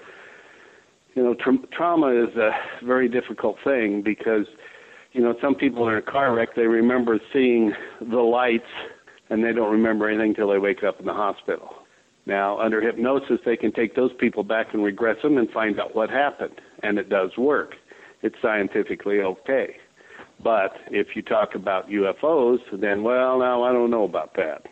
you 1.14 1.22
know 1.22 1.34
tra- 1.34 1.66
trauma 1.72 2.08
is 2.08 2.34
a 2.34 2.50
very 2.84 3.08
difficult 3.08 3.56
thing 3.62 4.02
because 4.02 4.46
you 5.12 5.22
know 5.22 5.36
some 5.40 5.54
people 5.54 5.88
in 5.88 5.94
a 5.94 6.02
car 6.02 6.34
wreck 6.34 6.56
they 6.56 6.66
remember 6.66 7.20
seeing 7.32 7.72
the 8.00 8.18
lights 8.18 8.64
and 9.30 9.44
they 9.44 9.52
don't 9.52 9.70
remember 9.70 10.08
anything 10.08 10.34
till 10.34 10.50
they 10.50 10.58
wake 10.58 10.82
up 10.82 10.98
in 10.98 11.06
the 11.06 11.14
hospital. 11.14 11.76
Now, 12.26 12.58
under 12.58 12.80
hypnosis, 12.80 13.38
they 13.44 13.56
can 13.56 13.70
take 13.70 13.94
those 13.94 14.12
people 14.18 14.42
back 14.42 14.68
and 14.72 14.82
regress 14.82 15.16
them 15.22 15.38
and 15.38 15.48
find 15.50 15.78
out 15.78 15.94
what 15.94 16.10
happened, 16.10 16.60
and 16.82 16.98
it 16.98 17.08
does 17.08 17.30
work. 17.36 17.74
It's 18.22 18.34
scientifically 18.42 19.20
okay. 19.20 19.76
But 20.44 20.76
if 20.90 21.16
you 21.16 21.22
talk 21.22 21.54
about 21.54 21.88
UFOs, 21.88 22.60
then 22.72 23.02
well, 23.02 23.38
now 23.38 23.64
I 23.64 23.72
don't 23.72 23.90
know 23.90 24.04
about 24.04 24.34
that. 24.34 24.66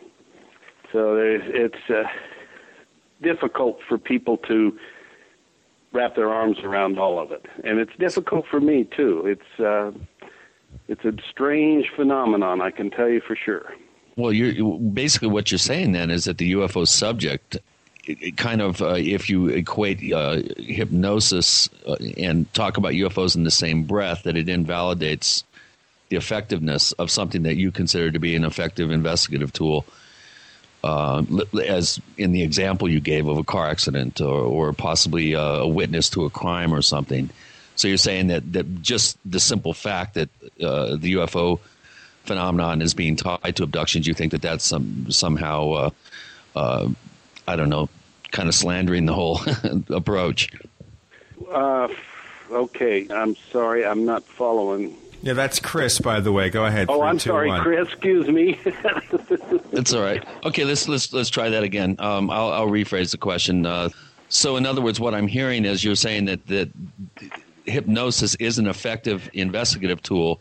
So 0.91 1.17
it's 1.17 1.89
uh, 1.89 2.03
difficult 3.23 3.79
for 3.89 3.97
people 3.97 4.37
to 4.49 4.77
wrap 5.91 6.15
their 6.15 6.29
arms 6.29 6.59
around 6.63 6.99
all 6.99 7.19
of 7.19 7.31
it, 7.31 7.47
and 7.63 7.79
it's 7.79 7.95
difficult 7.97 8.45
for 8.49 8.61
me 8.61 8.87
too. 8.95 9.23
It's 9.25 9.59
uh, 9.59 9.91
it's 10.87 11.03
a 11.05 11.13
strange 11.29 11.89
phenomenon, 11.95 12.61
I 12.61 12.69
can 12.69 12.91
tell 12.91 13.09
you 13.09 13.21
for 13.21 13.35
sure. 13.35 13.73
Well, 14.15 14.31
you're 14.31 14.79
basically 14.79 15.29
what 15.29 15.51
you're 15.51 15.57
saying 15.57 15.93
then 15.93 16.11
is 16.11 16.25
that 16.25 16.37
the 16.37 16.53
UFO 16.53 16.87
subject, 16.87 17.57
it, 18.05 18.21
it 18.21 18.37
kind 18.37 18.61
of, 18.61 18.81
uh, 18.81 18.95
if 18.97 19.27
you 19.27 19.47
equate 19.47 20.13
uh, 20.13 20.41
hypnosis 20.57 21.67
uh, 21.87 21.95
and 22.17 22.51
talk 22.53 22.77
about 22.77 22.91
UFOs 22.91 23.35
in 23.35 23.43
the 23.43 23.51
same 23.51 23.83
breath, 23.83 24.23
that 24.23 24.37
it 24.37 24.49
invalidates 24.49 25.43
the 26.09 26.15
effectiveness 26.15 26.91
of 26.93 27.09
something 27.09 27.43
that 27.43 27.55
you 27.55 27.71
consider 27.71 28.11
to 28.11 28.19
be 28.19 28.35
an 28.35 28.43
effective 28.43 28.91
investigative 28.91 29.51
tool. 29.53 29.85
Uh, 30.83 31.23
as 31.65 32.01
in 32.17 32.33
the 32.33 32.43
example 32.43 32.89
you 32.89 32.99
gave 32.99 33.27
of 33.27 33.37
a 33.37 33.43
car 33.43 33.67
accident 33.67 34.19
or, 34.19 34.41
or 34.41 34.73
possibly 34.73 35.33
uh, 35.33 35.41
a 35.41 35.67
witness 35.67 36.09
to 36.09 36.25
a 36.25 36.29
crime 36.29 36.73
or 36.73 36.81
something, 36.81 37.29
So 37.75 37.87
you're 37.87 37.97
saying 37.97 38.27
that, 38.27 38.53
that 38.53 38.81
just 38.81 39.17
the 39.25 39.39
simple 39.39 39.73
fact 39.73 40.15
that 40.15 40.29
uh, 40.61 40.95
the 40.97 41.13
UFO 41.13 41.59
phenomenon 42.23 42.81
is 42.81 42.93
being 42.93 43.15
tied 43.15 43.55
to 43.55 43.63
abductions, 43.63 44.07
you 44.07 44.13
think 44.13 44.31
that 44.31 44.41
that's 44.41 44.65
some 44.65 45.11
somehow, 45.11 45.71
uh, 45.71 45.89
uh, 46.55 46.89
I 47.47 47.55
don't 47.55 47.69
know, 47.69 47.89
kind 48.31 48.47
of 48.47 48.55
slandering 48.55 49.05
the 49.05 49.13
whole 49.13 49.41
approach. 49.89 50.51
Uh, 51.51 51.87
okay, 52.51 53.07
I'm 53.09 53.35
sorry, 53.51 53.85
I'm 53.85 54.05
not 54.05 54.23
following. 54.23 54.95
Yeah, 55.23 55.31
that's 55.31 55.57
Chris, 55.57 55.99
by 55.99 56.19
the 56.19 56.33
way. 56.33 56.49
Go 56.49 56.65
ahead. 56.65 56.87
Oh, 56.89 56.99
Three, 56.99 57.07
I'm 57.07 57.17
two, 57.17 57.29
sorry, 57.29 57.47
one. 57.47 57.61
Chris. 57.61 57.87
Excuse 57.87 58.27
me. 58.27 58.59
It's 59.75 59.91
all 59.91 60.03
right. 60.03 60.23
Okay, 60.45 60.65
let's 60.65 60.87
let's 60.87 61.11
let's 61.13 61.31
try 61.31 61.49
that 61.49 61.63
again. 61.63 61.95
Um, 61.97 62.29
I'll, 62.29 62.51
I'll 62.51 62.67
rephrase 62.67 63.09
the 63.09 63.17
question. 63.17 63.65
Uh, 63.65 63.89
so, 64.29 64.55
in 64.55 64.67
other 64.67 64.81
words, 64.81 64.99
what 64.99 65.15
I'm 65.15 65.25
hearing 65.25 65.65
is 65.65 65.83
you're 65.83 65.95
saying 65.95 66.25
that 66.25 66.45
that 66.47 66.69
hypnosis 67.65 68.35
is 68.35 68.59
an 68.59 68.67
effective 68.67 69.29
investigative 69.33 70.03
tool. 70.03 70.39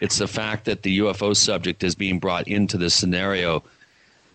It's 0.00 0.18
the 0.18 0.26
fact 0.26 0.64
that 0.64 0.82
the 0.82 0.98
UFO 0.98 1.36
subject 1.36 1.84
is 1.84 1.94
being 1.94 2.18
brought 2.18 2.48
into 2.48 2.76
this 2.76 2.94
scenario 2.94 3.62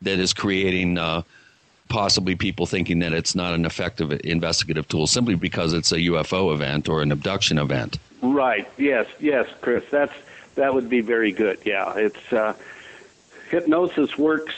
that 0.03 0.19
is 0.19 0.33
creating 0.33 0.97
uh, 0.97 1.23
possibly 1.89 2.35
people 2.35 2.65
thinking 2.65 2.99
that 2.99 3.11
it's 3.11 3.35
not 3.35 3.53
an 3.53 3.65
effective 3.65 4.17
investigative 4.23 4.87
tool 4.87 5.05
simply 5.05 5.35
because 5.35 5.73
it's 5.73 5.91
a 5.91 5.97
UFO 5.97 6.53
event 6.53 6.87
or 6.87 7.01
an 7.01 7.11
abduction 7.11 7.57
event. 7.57 7.99
Right. 8.21 8.67
Yes. 8.77 9.07
Yes, 9.19 9.47
Chris. 9.61 9.83
That's 9.89 10.13
that 10.55 10.73
would 10.73 10.89
be 10.89 11.01
very 11.01 11.31
good. 11.31 11.59
Yeah. 11.65 11.95
It's 11.95 12.33
uh, 12.33 12.53
hypnosis 13.49 14.17
works 14.17 14.55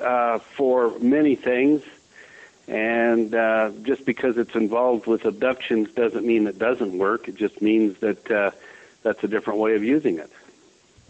uh, 0.00 0.38
for 0.38 0.98
many 0.98 1.36
things, 1.36 1.82
and 2.66 3.34
uh, 3.34 3.70
just 3.82 4.04
because 4.04 4.36
it's 4.36 4.54
involved 4.54 5.06
with 5.06 5.24
abductions 5.24 5.90
doesn't 5.92 6.26
mean 6.26 6.46
it 6.46 6.58
doesn't 6.58 6.96
work. 6.96 7.28
It 7.28 7.36
just 7.36 7.62
means 7.62 7.98
that 8.00 8.30
uh, 8.30 8.50
that's 9.02 9.22
a 9.22 9.28
different 9.28 9.60
way 9.60 9.74
of 9.76 9.84
using 9.84 10.18
it. 10.18 10.30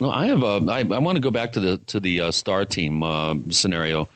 No, 0.00 0.10
I 0.10 0.26
have 0.26 0.42
a. 0.42 0.60
I, 0.68 0.80
I 0.80 0.98
want 0.98 1.16
to 1.16 1.20
go 1.20 1.30
back 1.30 1.52
to 1.52 1.60
the 1.60 1.78
to 1.78 2.00
the 2.00 2.22
uh, 2.22 2.30
star 2.32 2.64
team 2.64 3.02
uh, 3.02 3.34
scenario. 3.50 4.08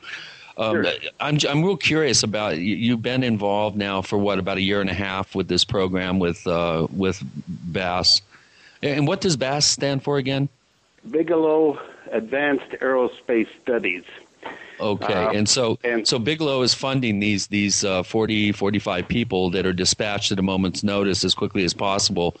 Um, 0.57 0.83
Sure. 0.83 0.93
I'm 1.19 1.37
I'm 1.47 1.63
real 1.63 1.77
curious 1.77 2.23
about 2.23 2.57
you, 2.57 2.75
you've 2.75 3.01
been 3.01 3.23
involved 3.23 3.77
now 3.77 4.01
for 4.01 4.17
what 4.17 4.39
about 4.39 4.57
a 4.57 4.61
year 4.61 4.81
and 4.81 4.89
a 4.89 4.93
half 4.93 5.35
with 5.35 5.47
this 5.47 5.63
program 5.63 6.17
with 6.19 6.45
uh, 6.47 6.87
with 6.91 7.21
Bass, 7.47 8.21
and 8.81 9.07
what 9.07 9.21
does 9.21 9.37
Bass 9.37 9.65
stand 9.67 10.03
for 10.03 10.17
again? 10.17 10.49
Bigelow 11.09 11.79
Advanced 12.11 12.69
Aerospace 12.81 13.47
Studies. 13.61 14.03
Okay, 14.79 15.13
Uh, 15.13 15.31
and 15.31 15.49
so 15.49 15.77
and 15.83 16.07
so 16.07 16.19
Bigelow 16.19 16.61
is 16.61 16.73
funding 16.73 17.19
these 17.19 17.47
these 17.47 17.83
uh, 17.83 18.03
40, 18.03 18.51
45 18.51 19.07
people 19.07 19.49
that 19.51 19.65
are 19.65 19.73
dispatched 19.73 20.31
at 20.31 20.39
a 20.39 20.43
moment's 20.43 20.83
notice 20.83 21.23
as 21.23 21.33
quickly 21.33 21.63
as 21.63 21.73
possible, 21.73 22.35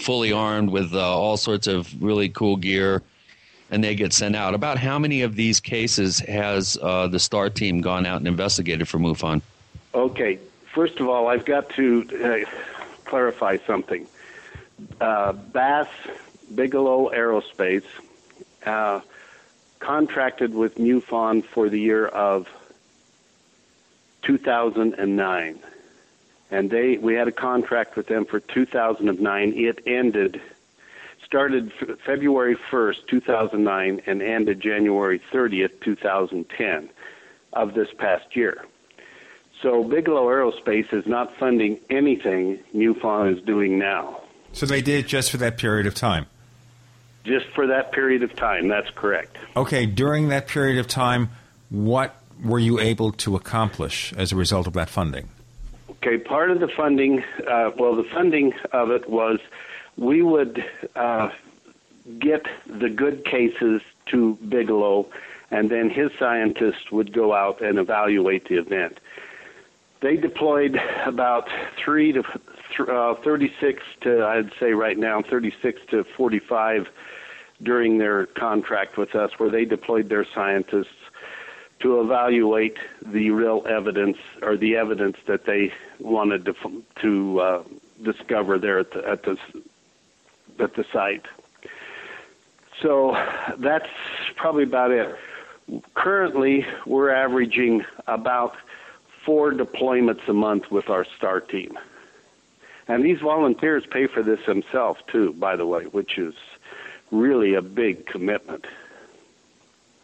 fully 0.00 0.32
armed 0.32 0.70
with 0.70 0.92
uh, 0.94 1.00
all 1.00 1.36
sorts 1.36 1.66
of 1.66 2.02
really 2.02 2.28
cool 2.28 2.56
gear, 2.56 3.02
and 3.70 3.84
they 3.84 3.94
get 3.94 4.12
sent 4.12 4.34
out. 4.34 4.54
About 4.54 4.78
how 4.78 4.98
many 4.98 5.22
of 5.22 5.36
these 5.36 5.60
cases 5.60 6.20
has 6.20 6.78
uh, 6.82 7.06
the 7.08 7.18
STAR 7.18 7.50
team 7.50 7.80
gone 7.80 8.06
out 8.06 8.18
and 8.18 8.26
investigated 8.26 8.88
for 8.88 8.98
MUFON? 8.98 9.42
Okay. 9.94 10.38
First 10.74 11.00
of 11.00 11.08
all, 11.08 11.28
I've 11.28 11.44
got 11.44 11.68
to 11.70 12.46
uh, 12.46 12.50
clarify 13.04 13.58
something. 13.66 14.06
Uh, 15.00 15.32
Bass 15.32 15.88
Bigelow 16.54 17.10
Aerospace 17.10 17.84
uh, 18.64 19.00
contracted 19.80 20.54
with 20.54 20.76
MUFON 20.76 21.44
for 21.44 21.68
the 21.68 21.80
year 21.80 22.06
of 22.06 22.48
2009, 24.22 25.58
and 26.50 26.70
they 26.70 26.98
we 26.98 27.14
had 27.14 27.28
a 27.28 27.32
contract 27.32 27.96
with 27.96 28.06
them 28.06 28.24
for 28.24 28.40
2009. 28.40 29.52
It 29.56 29.82
ended 29.86 30.40
started 31.28 31.70
f- 31.80 31.98
February 32.06 32.56
1st, 32.70 33.06
2009, 33.08 34.00
and 34.06 34.22
ended 34.22 34.60
January 34.60 35.20
30th, 35.32 35.78
2010 35.82 36.88
of 37.52 37.74
this 37.74 37.88
past 37.98 38.34
year. 38.34 38.64
So 39.62 39.84
Bigelow 39.84 40.26
Aerospace 40.26 40.92
is 40.92 41.06
not 41.06 41.36
funding 41.36 41.78
anything 41.90 42.60
MUFON 42.74 43.36
is 43.36 43.44
doing 43.44 43.78
now. 43.78 44.22
So 44.52 44.64
they 44.64 44.80
did 44.80 45.04
it 45.04 45.08
just 45.08 45.30
for 45.30 45.36
that 45.38 45.58
period 45.58 45.86
of 45.86 45.94
time. 45.94 46.26
Just 47.24 47.46
for 47.54 47.66
that 47.66 47.92
period 47.92 48.22
of 48.22 48.34
time, 48.34 48.68
that's 48.68 48.88
correct. 48.94 49.36
Okay, 49.56 49.84
during 49.84 50.28
that 50.28 50.46
period 50.46 50.78
of 50.78 50.86
time, 50.86 51.28
what 51.68 52.16
were 52.42 52.58
you 52.58 52.78
able 52.78 53.12
to 53.12 53.36
accomplish 53.36 54.14
as 54.14 54.32
a 54.32 54.36
result 54.36 54.66
of 54.66 54.72
that 54.74 54.88
funding? 54.88 55.28
Okay, 55.90 56.16
part 56.16 56.50
of 56.50 56.60
the 56.60 56.68
funding, 56.68 57.22
uh, 57.50 57.72
well, 57.76 57.96
the 57.96 58.04
funding 58.14 58.52
of 58.72 58.90
it 58.90 59.10
was 59.10 59.40
we 59.98 60.22
would 60.22 60.64
uh, 60.94 61.30
get 62.18 62.46
the 62.66 62.88
good 62.88 63.24
cases 63.24 63.82
to 64.06 64.36
Bigelow, 64.48 65.08
and 65.50 65.68
then 65.68 65.90
his 65.90 66.10
scientists 66.18 66.90
would 66.92 67.12
go 67.12 67.34
out 67.34 67.60
and 67.60 67.78
evaluate 67.78 68.48
the 68.48 68.56
event. 68.58 69.00
They 70.00 70.16
deployed 70.16 70.80
about 71.04 71.48
three 71.76 72.12
to 72.12 72.22
uh, 72.88 73.14
36 73.16 73.82
to, 74.02 74.24
I'd 74.24 74.52
say 74.60 74.72
right 74.72 74.96
now, 74.96 75.20
36 75.20 75.80
to 75.90 76.04
45 76.04 76.88
during 77.60 77.98
their 77.98 78.26
contract 78.26 78.96
with 78.96 79.16
us, 79.16 79.32
where 79.38 79.50
they 79.50 79.64
deployed 79.64 80.08
their 80.08 80.24
scientists 80.24 80.94
to 81.80 82.00
evaluate 82.00 82.76
the 83.04 83.30
real 83.30 83.64
evidence 83.68 84.18
or 84.42 84.56
the 84.56 84.76
evidence 84.76 85.16
that 85.26 85.44
they 85.44 85.72
wanted 85.98 86.44
to 86.44 86.84
to 87.00 87.40
uh, 87.40 87.62
discover 88.02 88.58
there 88.58 88.78
at 88.78 88.92
the, 88.92 89.08
at 89.08 89.22
the 89.24 89.36
at 90.60 90.74
the 90.74 90.84
site. 90.92 91.26
So 92.80 93.12
that's 93.58 93.88
probably 94.36 94.62
about 94.62 94.90
it. 94.90 95.16
Currently, 95.94 96.66
we're 96.86 97.10
averaging 97.10 97.84
about 98.06 98.56
four 99.24 99.52
deployments 99.52 100.26
a 100.28 100.32
month 100.32 100.70
with 100.70 100.88
our 100.88 101.04
STAR 101.04 101.40
team. 101.40 101.78
And 102.86 103.04
these 103.04 103.20
volunteers 103.20 103.84
pay 103.84 104.06
for 104.06 104.22
this 104.22 104.40
themselves, 104.46 105.00
too, 105.08 105.34
by 105.34 105.56
the 105.56 105.66
way, 105.66 105.84
which 105.84 106.16
is 106.16 106.34
really 107.10 107.54
a 107.54 107.62
big 107.62 108.06
commitment. 108.06 108.66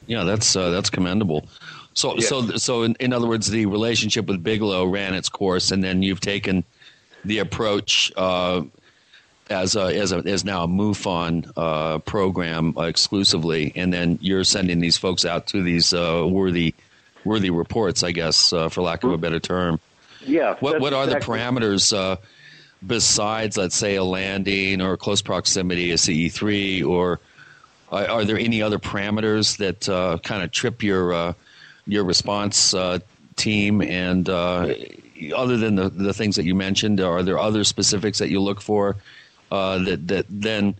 Yeah, 0.06 0.24
that's 0.24 0.54
uh, 0.54 0.68
that's 0.68 0.90
commendable. 0.90 1.46
So 1.94 2.14
Yes. 2.16 2.28
so 2.28 2.46
so 2.56 2.82
in, 2.82 2.94
in 3.00 3.14
other 3.14 3.26
words, 3.26 3.48
the 3.48 3.64
relationship 3.64 4.26
with 4.26 4.42
Bigelow 4.42 4.84
ran 4.84 5.14
its 5.14 5.30
course, 5.30 5.70
and 5.70 5.82
then 5.82 6.02
you've 6.02 6.20
taken 6.20 6.62
the 7.24 7.38
approach 7.38 8.12
uh, 8.16 8.62
as 9.60 9.76
a, 9.76 9.84
as 9.98 10.12
a 10.12 10.18
as 10.18 10.44
now 10.44 10.64
a 10.64 10.68
MUFON 10.68 11.50
uh, 11.56 11.98
program 11.98 12.76
uh, 12.76 12.82
exclusively, 12.82 13.72
and 13.76 13.92
then 13.92 14.18
you're 14.20 14.44
sending 14.44 14.80
these 14.80 14.96
folks 14.96 15.24
out 15.24 15.46
to 15.48 15.62
these 15.62 15.92
uh, 15.92 16.26
worthy 16.28 16.74
worthy 17.24 17.50
reports, 17.50 18.02
I 18.02 18.12
guess, 18.12 18.52
uh, 18.52 18.68
for 18.68 18.82
lack 18.82 19.02
of 19.04 19.10
a 19.10 19.18
better 19.18 19.40
term. 19.40 19.80
Yeah. 20.26 20.56
What 20.60 20.80
what 20.80 20.92
are 20.92 21.04
exactly- 21.04 21.36
the 21.36 21.42
parameters 21.42 21.96
uh, 21.96 22.16
besides, 22.86 23.56
let's 23.56 23.76
say, 23.76 23.96
a 23.96 24.04
landing 24.04 24.80
or 24.80 24.96
close 24.96 25.22
proximity, 25.22 25.90
a 25.90 25.98
CE 25.98 26.32
three, 26.32 26.82
or 26.82 27.20
are, 27.90 28.06
are 28.06 28.24
there 28.24 28.38
any 28.38 28.62
other 28.62 28.78
parameters 28.78 29.58
that 29.58 29.88
uh, 29.88 30.18
kind 30.22 30.42
of 30.42 30.50
trip 30.50 30.82
your 30.82 31.12
uh, 31.12 31.32
your 31.86 32.04
response 32.04 32.74
uh, 32.74 32.98
team? 33.36 33.82
And 33.82 34.28
uh, 34.28 34.74
other 35.34 35.56
than 35.56 35.76
the 35.76 35.88
the 35.88 36.12
things 36.12 36.36
that 36.36 36.44
you 36.44 36.54
mentioned, 36.54 37.00
are 37.00 37.22
there 37.22 37.38
other 37.38 37.64
specifics 37.64 38.18
that 38.18 38.30
you 38.30 38.40
look 38.40 38.60
for 38.60 38.96
uh, 39.54 39.78
that 39.78 40.08
that 40.08 40.26
then 40.28 40.74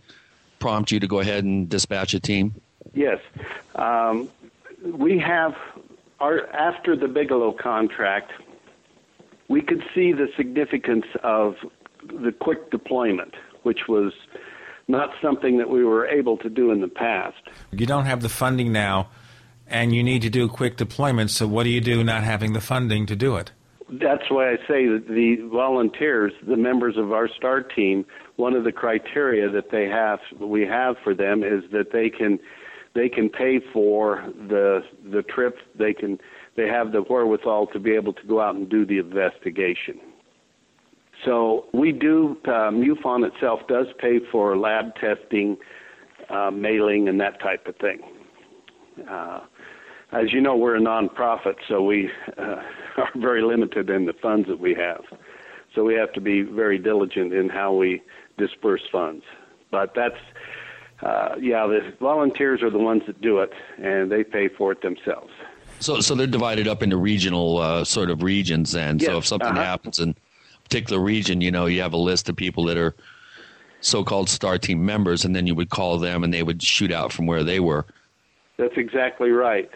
prompt 0.59 0.91
you 0.91 0.99
to 0.99 1.07
go 1.07 1.19
ahead 1.19 1.43
and 1.43 1.69
dispatch 1.69 2.13
a 2.13 2.19
team? 2.19 2.55
Yes. 2.93 3.19
Um, 3.75 4.29
we 4.83 5.19
have 5.19 5.55
our 6.19 6.47
after 6.49 6.95
the 6.95 7.07
Bigelow 7.07 7.53
contract, 7.53 8.31
we 9.47 9.61
could 9.61 9.83
see 9.93 10.11
the 10.13 10.27
significance 10.37 11.05
of 11.23 11.55
the 12.07 12.31
quick 12.31 12.71
deployment, 12.71 13.33
which 13.63 13.87
was 13.87 14.13
not 14.87 15.09
something 15.21 15.57
that 15.57 15.69
we 15.69 15.83
were 15.83 16.05
able 16.07 16.37
to 16.37 16.49
do 16.49 16.71
in 16.71 16.81
the 16.81 16.87
past. 16.87 17.37
You 17.71 17.85
don't 17.85 18.05
have 18.05 18.21
the 18.21 18.29
funding 18.29 18.71
now, 18.71 19.09
and 19.67 19.95
you 19.95 20.03
need 20.03 20.21
to 20.21 20.29
do 20.29 20.47
quick 20.47 20.77
deployments. 20.77 21.31
So 21.31 21.47
what 21.47 21.63
do 21.63 21.69
you 21.69 21.81
do 21.81 22.03
not 22.03 22.23
having 22.23 22.53
the 22.53 22.61
funding 22.61 23.05
to 23.07 23.15
do 23.15 23.35
it? 23.37 23.51
That's 23.87 24.23
why 24.29 24.51
I 24.51 24.55
say 24.67 24.87
that 24.87 25.05
the 25.07 25.47
volunteers, 25.51 26.33
the 26.47 26.57
members 26.57 26.97
of 26.97 27.11
our 27.11 27.29
STAR 27.37 27.61
team, 27.61 28.03
one 28.35 28.53
of 28.53 28.63
the 28.63 28.71
criteria 28.71 29.47
that 29.49 29.69
they 29.71 29.85
have, 29.85 30.19
we 30.39 30.61
have 30.63 30.95
for 31.03 31.13
them 31.13 31.43
is 31.43 31.63
that 31.71 31.91
they 31.93 32.09
can, 32.09 32.39
they 32.95 33.09
can 33.09 33.29
pay 33.29 33.59
for 33.71 34.25
the 34.47 34.81
the 35.11 35.21
trip. 35.23 35.57
They 35.77 35.93
can, 35.93 36.17
they 36.57 36.67
have 36.67 36.93
the 36.93 37.01
wherewithal 37.01 37.67
to 37.73 37.79
be 37.79 37.91
able 37.91 38.13
to 38.13 38.27
go 38.27 38.41
out 38.41 38.55
and 38.55 38.67
do 38.67 38.85
the 38.85 38.97
investigation. 38.97 39.99
So 41.23 41.65
we 41.73 41.91
do. 41.91 42.37
Uh, 42.45 42.71
MUFON 42.71 43.25
itself 43.31 43.61
does 43.67 43.87
pay 43.99 44.19
for 44.31 44.57
lab 44.57 44.95
testing, 44.95 45.57
uh, 46.29 46.51
mailing, 46.51 47.07
and 47.07 47.19
that 47.19 47.39
type 47.39 47.67
of 47.67 47.75
thing. 47.77 47.99
Uh, 49.09 49.41
as 50.15 50.31
you 50.31 50.39
know, 50.39 50.55
we're 50.55 50.77
a 50.77 50.79
nonprofit, 50.79 51.55
so 51.67 51.83
we 51.83 52.09
uh, 52.37 52.41
are 52.97 53.09
very 53.15 53.41
limited 53.41 53.89
in 53.89 54.05
the 54.05 54.13
funds 54.13 54.47
that 54.47 54.59
we 54.59 54.73
have. 54.73 55.03
So 55.73 55.83
we 55.83 55.95
have 55.95 56.13
to 56.13 56.21
be 56.21 56.41
very 56.41 56.77
diligent 56.77 57.33
in 57.33 57.49
how 57.49 57.73
we 57.73 58.01
disperse 58.37 58.83
funds. 58.91 59.23
But 59.71 59.93
that's, 59.93 60.15
uh, 61.01 61.35
yeah, 61.39 61.67
the 61.67 61.93
volunteers 61.99 62.63
are 62.63 62.69
the 62.69 62.79
ones 62.79 63.03
that 63.07 63.19
do 63.19 63.39
it, 63.39 63.51
and 63.77 64.09
they 64.09 64.23
pay 64.23 64.47
for 64.47 64.71
it 64.71 64.81
themselves. 64.81 65.33
So, 65.79 65.99
so 65.99 66.15
they're 66.15 66.27
divided 66.27 66.69
up 66.69 66.81
into 66.81 66.95
regional 66.95 67.57
uh, 67.57 67.83
sort 67.83 68.09
of 68.09 68.23
regions. 68.23 68.71
Then, 68.71 68.99
so 69.01 69.17
if 69.17 69.25
something 69.25 69.49
uh-huh. 69.49 69.61
happens 69.61 69.99
in 69.99 70.11
a 70.11 70.61
particular 70.63 71.01
region, 71.01 71.41
you 71.41 71.51
know, 71.51 71.65
you 71.65 71.81
have 71.81 71.91
a 71.91 71.97
list 71.97 72.29
of 72.29 72.37
people 72.37 72.63
that 72.65 72.77
are 72.77 72.95
so-called 73.81 74.29
star 74.29 74.57
team 74.57 74.85
members, 74.85 75.25
and 75.25 75.35
then 75.35 75.45
you 75.45 75.55
would 75.55 75.69
call 75.69 75.97
them, 75.99 76.23
and 76.23 76.33
they 76.33 76.43
would 76.43 76.63
shoot 76.63 76.93
out 76.93 77.11
from 77.11 77.25
where 77.25 77.43
they 77.43 77.59
were. 77.59 77.85
That's 78.57 78.77
exactly 78.77 79.31
right. 79.31 79.69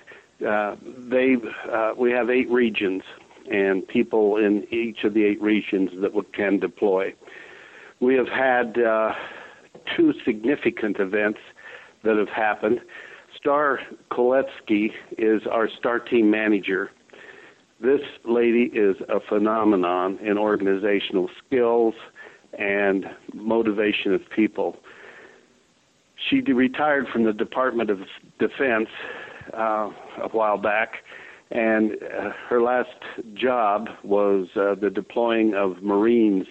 Uh, 0.47 0.75
they, 1.09 1.35
uh, 1.71 1.91
we 1.97 2.11
have 2.11 2.29
eight 2.29 2.49
regions, 2.49 3.03
and 3.51 3.87
people 3.87 4.37
in 4.37 4.65
each 4.71 5.03
of 5.03 5.13
the 5.13 5.23
eight 5.23 5.41
regions 5.41 5.89
that 6.01 6.13
would, 6.13 6.31
can 6.33 6.59
deploy. 6.59 7.13
We 7.99 8.15
have 8.15 8.27
had 8.27 8.77
uh, 8.79 9.13
two 9.97 10.13
significant 10.25 10.99
events 10.99 11.39
that 12.03 12.15
have 12.15 12.29
happened. 12.29 12.79
Star 13.37 13.79
Kloetzke 14.11 14.91
is 15.17 15.41
our 15.51 15.69
star 15.77 15.99
team 15.99 16.29
manager. 16.31 16.91
This 17.81 18.01
lady 18.25 18.71
is 18.73 18.97
a 19.07 19.19
phenomenon 19.27 20.19
in 20.19 20.37
organizational 20.37 21.29
skills 21.45 21.93
and 22.57 23.05
motivation 23.33 24.13
of 24.13 24.21
people. 24.35 24.77
She 26.29 26.41
retired 26.41 27.07
from 27.11 27.23
the 27.23 27.33
Department 27.33 27.89
of 27.89 27.99
Defense 28.39 28.89
uh, 29.53 29.89
a 30.21 30.29
while 30.29 30.57
back, 30.57 31.03
and 31.51 31.93
uh, 31.93 32.31
her 32.47 32.61
last 32.61 32.89
job 33.33 33.87
was 34.03 34.47
uh, 34.55 34.75
the 34.75 34.89
deploying 34.89 35.53
of 35.55 35.81
Marines 35.81 36.45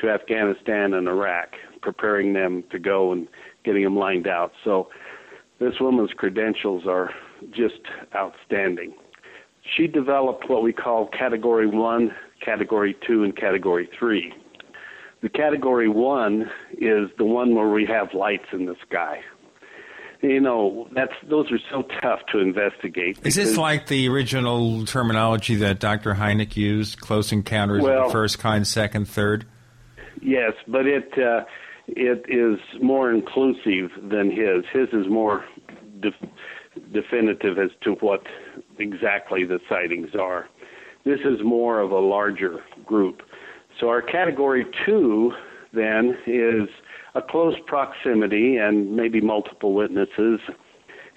to 0.00 0.10
Afghanistan 0.10 0.94
and 0.94 1.08
Iraq, 1.08 1.50
preparing 1.82 2.32
them 2.32 2.64
to 2.70 2.78
go 2.78 3.12
and 3.12 3.28
getting 3.64 3.84
them 3.84 3.96
lined 3.96 4.26
out. 4.26 4.52
So 4.64 4.88
this 5.60 5.74
woman's 5.80 6.12
credentials 6.16 6.84
are 6.86 7.10
just 7.50 7.80
outstanding. 8.14 8.94
She 9.76 9.86
developed 9.86 10.48
what 10.48 10.62
we 10.62 10.72
call 10.72 11.08
Category 11.08 11.66
1, 11.66 12.10
Category 12.44 12.96
2, 13.06 13.24
and 13.24 13.36
Category 13.36 13.88
3. 13.98 14.32
The 15.22 15.28
Category 15.30 15.88
1 15.88 16.42
is 16.72 17.08
the 17.16 17.24
one 17.24 17.54
where 17.54 17.70
we 17.70 17.86
have 17.86 18.08
lights 18.12 18.44
in 18.52 18.66
the 18.66 18.74
sky. 18.86 19.20
You 20.24 20.40
know, 20.40 20.88
that's 20.92 21.12
those 21.28 21.52
are 21.52 21.58
so 21.70 21.82
tough 22.00 22.20
to 22.32 22.38
investigate. 22.38 23.18
Is 23.24 23.34
this 23.34 23.58
like 23.58 23.88
the 23.88 24.08
original 24.08 24.86
terminology 24.86 25.56
that 25.56 25.80
Dr. 25.80 26.14
Hynek 26.14 26.56
used? 26.56 26.98
Close 26.98 27.30
encounters 27.30 27.84
of 27.84 28.06
the 28.06 28.08
first 28.10 28.38
kind, 28.38 28.66
second, 28.66 29.06
third? 29.06 29.44
Yes, 30.22 30.54
but 30.66 30.86
it 30.86 31.12
uh, 31.18 31.44
it 31.88 32.24
is 32.26 32.58
more 32.82 33.12
inclusive 33.12 33.90
than 34.02 34.30
his. 34.30 34.64
His 34.72 34.88
is 34.94 35.10
more 35.10 35.44
def- 36.00 36.30
definitive 36.90 37.58
as 37.58 37.70
to 37.82 37.92
what 37.96 38.22
exactly 38.78 39.44
the 39.44 39.60
sightings 39.68 40.14
are. 40.18 40.48
This 41.04 41.20
is 41.20 41.44
more 41.44 41.80
of 41.80 41.90
a 41.90 42.00
larger 42.00 42.60
group. 42.86 43.20
So 43.78 43.90
our 43.90 44.00
category 44.00 44.64
two 44.86 45.32
then 45.74 46.16
is 46.26 46.70
a 47.14 47.22
close 47.22 47.54
proximity 47.66 48.56
and 48.56 48.94
maybe 48.96 49.20
multiple 49.20 49.72
witnesses. 49.72 50.40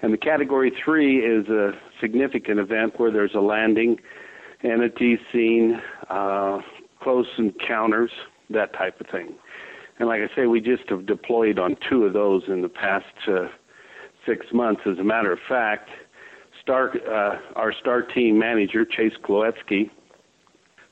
And 0.00 0.12
the 0.12 0.18
category 0.18 0.72
three 0.84 1.18
is 1.18 1.48
a 1.48 1.72
significant 2.00 2.60
event 2.60 2.98
where 2.98 3.10
there's 3.10 3.34
a 3.34 3.40
landing, 3.40 3.98
entity 4.62 5.18
seen, 5.32 5.80
uh, 6.08 6.58
close 7.02 7.26
encounters, 7.36 8.10
that 8.50 8.72
type 8.74 9.00
of 9.00 9.08
thing. 9.08 9.34
And 9.98 10.08
like 10.08 10.20
I 10.20 10.34
say, 10.36 10.46
we 10.46 10.60
just 10.60 10.88
have 10.88 11.06
deployed 11.06 11.58
on 11.58 11.76
two 11.88 12.04
of 12.04 12.12
those 12.12 12.42
in 12.46 12.62
the 12.62 12.68
past 12.68 13.06
uh, 13.26 13.48
six 14.24 14.46
months. 14.52 14.82
As 14.86 14.98
a 14.98 15.04
matter 15.04 15.32
of 15.32 15.40
fact, 15.48 15.90
Star, 16.62 16.92
uh, 17.10 17.38
our 17.56 17.72
star 17.72 18.02
team 18.02 18.38
manager, 18.38 18.84
Chase 18.84 19.14
Kloetzke, 19.24 19.90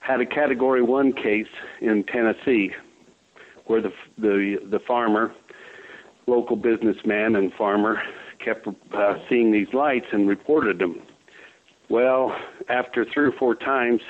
had 0.00 0.20
a 0.20 0.26
Category 0.26 0.82
One 0.82 1.12
case 1.12 1.46
in 1.80 2.04
Tennessee, 2.04 2.70
where 3.66 3.80
the 3.80 3.92
the 4.18 4.58
the 4.70 4.78
farmer, 4.86 5.32
local 6.26 6.56
businessman 6.56 7.36
and 7.36 7.52
farmer, 7.54 8.00
kept 8.44 8.66
uh, 8.66 9.14
seeing 9.28 9.52
these 9.52 9.72
lights 9.72 10.06
and 10.12 10.28
reported 10.28 10.78
them. 10.78 11.00
Well, 11.88 12.36
after 12.68 13.04
three 13.04 13.26
or 13.26 13.32
four 13.32 13.54
times, 13.54 14.00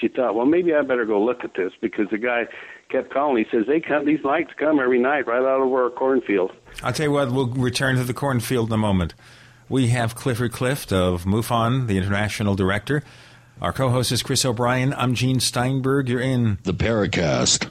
she 0.00 0.08
thought, 0.08 0.34
well, 0.34 0.46
maybe 0.46 0.74
I 0.74 0.82
better 0.82 1.04
go 1.04 1.22
look 1.22 1.44
at 1.44 1.54
this 1.54 1.72
because 1.80 2.06
the 2.10 2.18
guy 2.18 2.44
kept 2.88 3.12
calling. 3.12 3.44
He 3.44 3.56
says 3.56 3.66
they 3.66 3.80
come, 3.80 4.06
these 4.06 4.24
lights 4.24 4.50
come 4.58 4.78
every 4.78 5.00
night 5.00 5.26
right 5.26 5.42
out 5.42 5.60
over 5.60 5.84
our 5.84 5.90
cornfield. 5.90 6.52
I'll 6.82 6.92
tell 6.92 7.06
you 7.06 7.12
what, 7.12 7.30
we'll 7.32 7.48
return 7.48 7.96
to 7.96 8.04
the 8.04 8.14
cornfield 8.14 8.68
in 8.68 8.74
a 8.74 8.78
moment. 8.78 9.14
We 9.68 9.88
have 9.88 10.14
Clifford 10.14 10.52
Clift 10.52 10.92
of 10.92 11.24
MUFON, 11.24 11.86
the 11.86 11.96
international 11.96 12.54
director. 12.54 13.02
Our 13.60 13.72
co 13.72 13.88
host 13.88 14.12
is 14.12 14.22
Chris 14.22 14.44
O'Brien. 14.44 14.92
I'm 14.94 15.14
Gene 15.14 15.40
Steinberg. 15.40 16.08
You're 16.08 16.20
in 16.20 16.58
the 16.64 16.74
Paracast. 16.74 17.70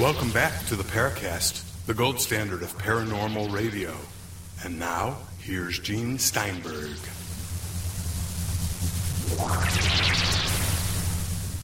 Welcome 0.00 0.30
back 0.30 0.64
to 0.68 0.76
the 0.76 0.84
Paracast, 0.84 1.84
the 1.84 1.92
gold 1.92 2.18
standard 2.18 2.62
of 2.62 2.72
paranormal 2.78 3.52
radio. 3.52 3.94
And 4.64 4.78
now, 4.78 5.18
here's 5.40 5.78
Gene 5.78 6.18
Steinberg. 6.18 6.96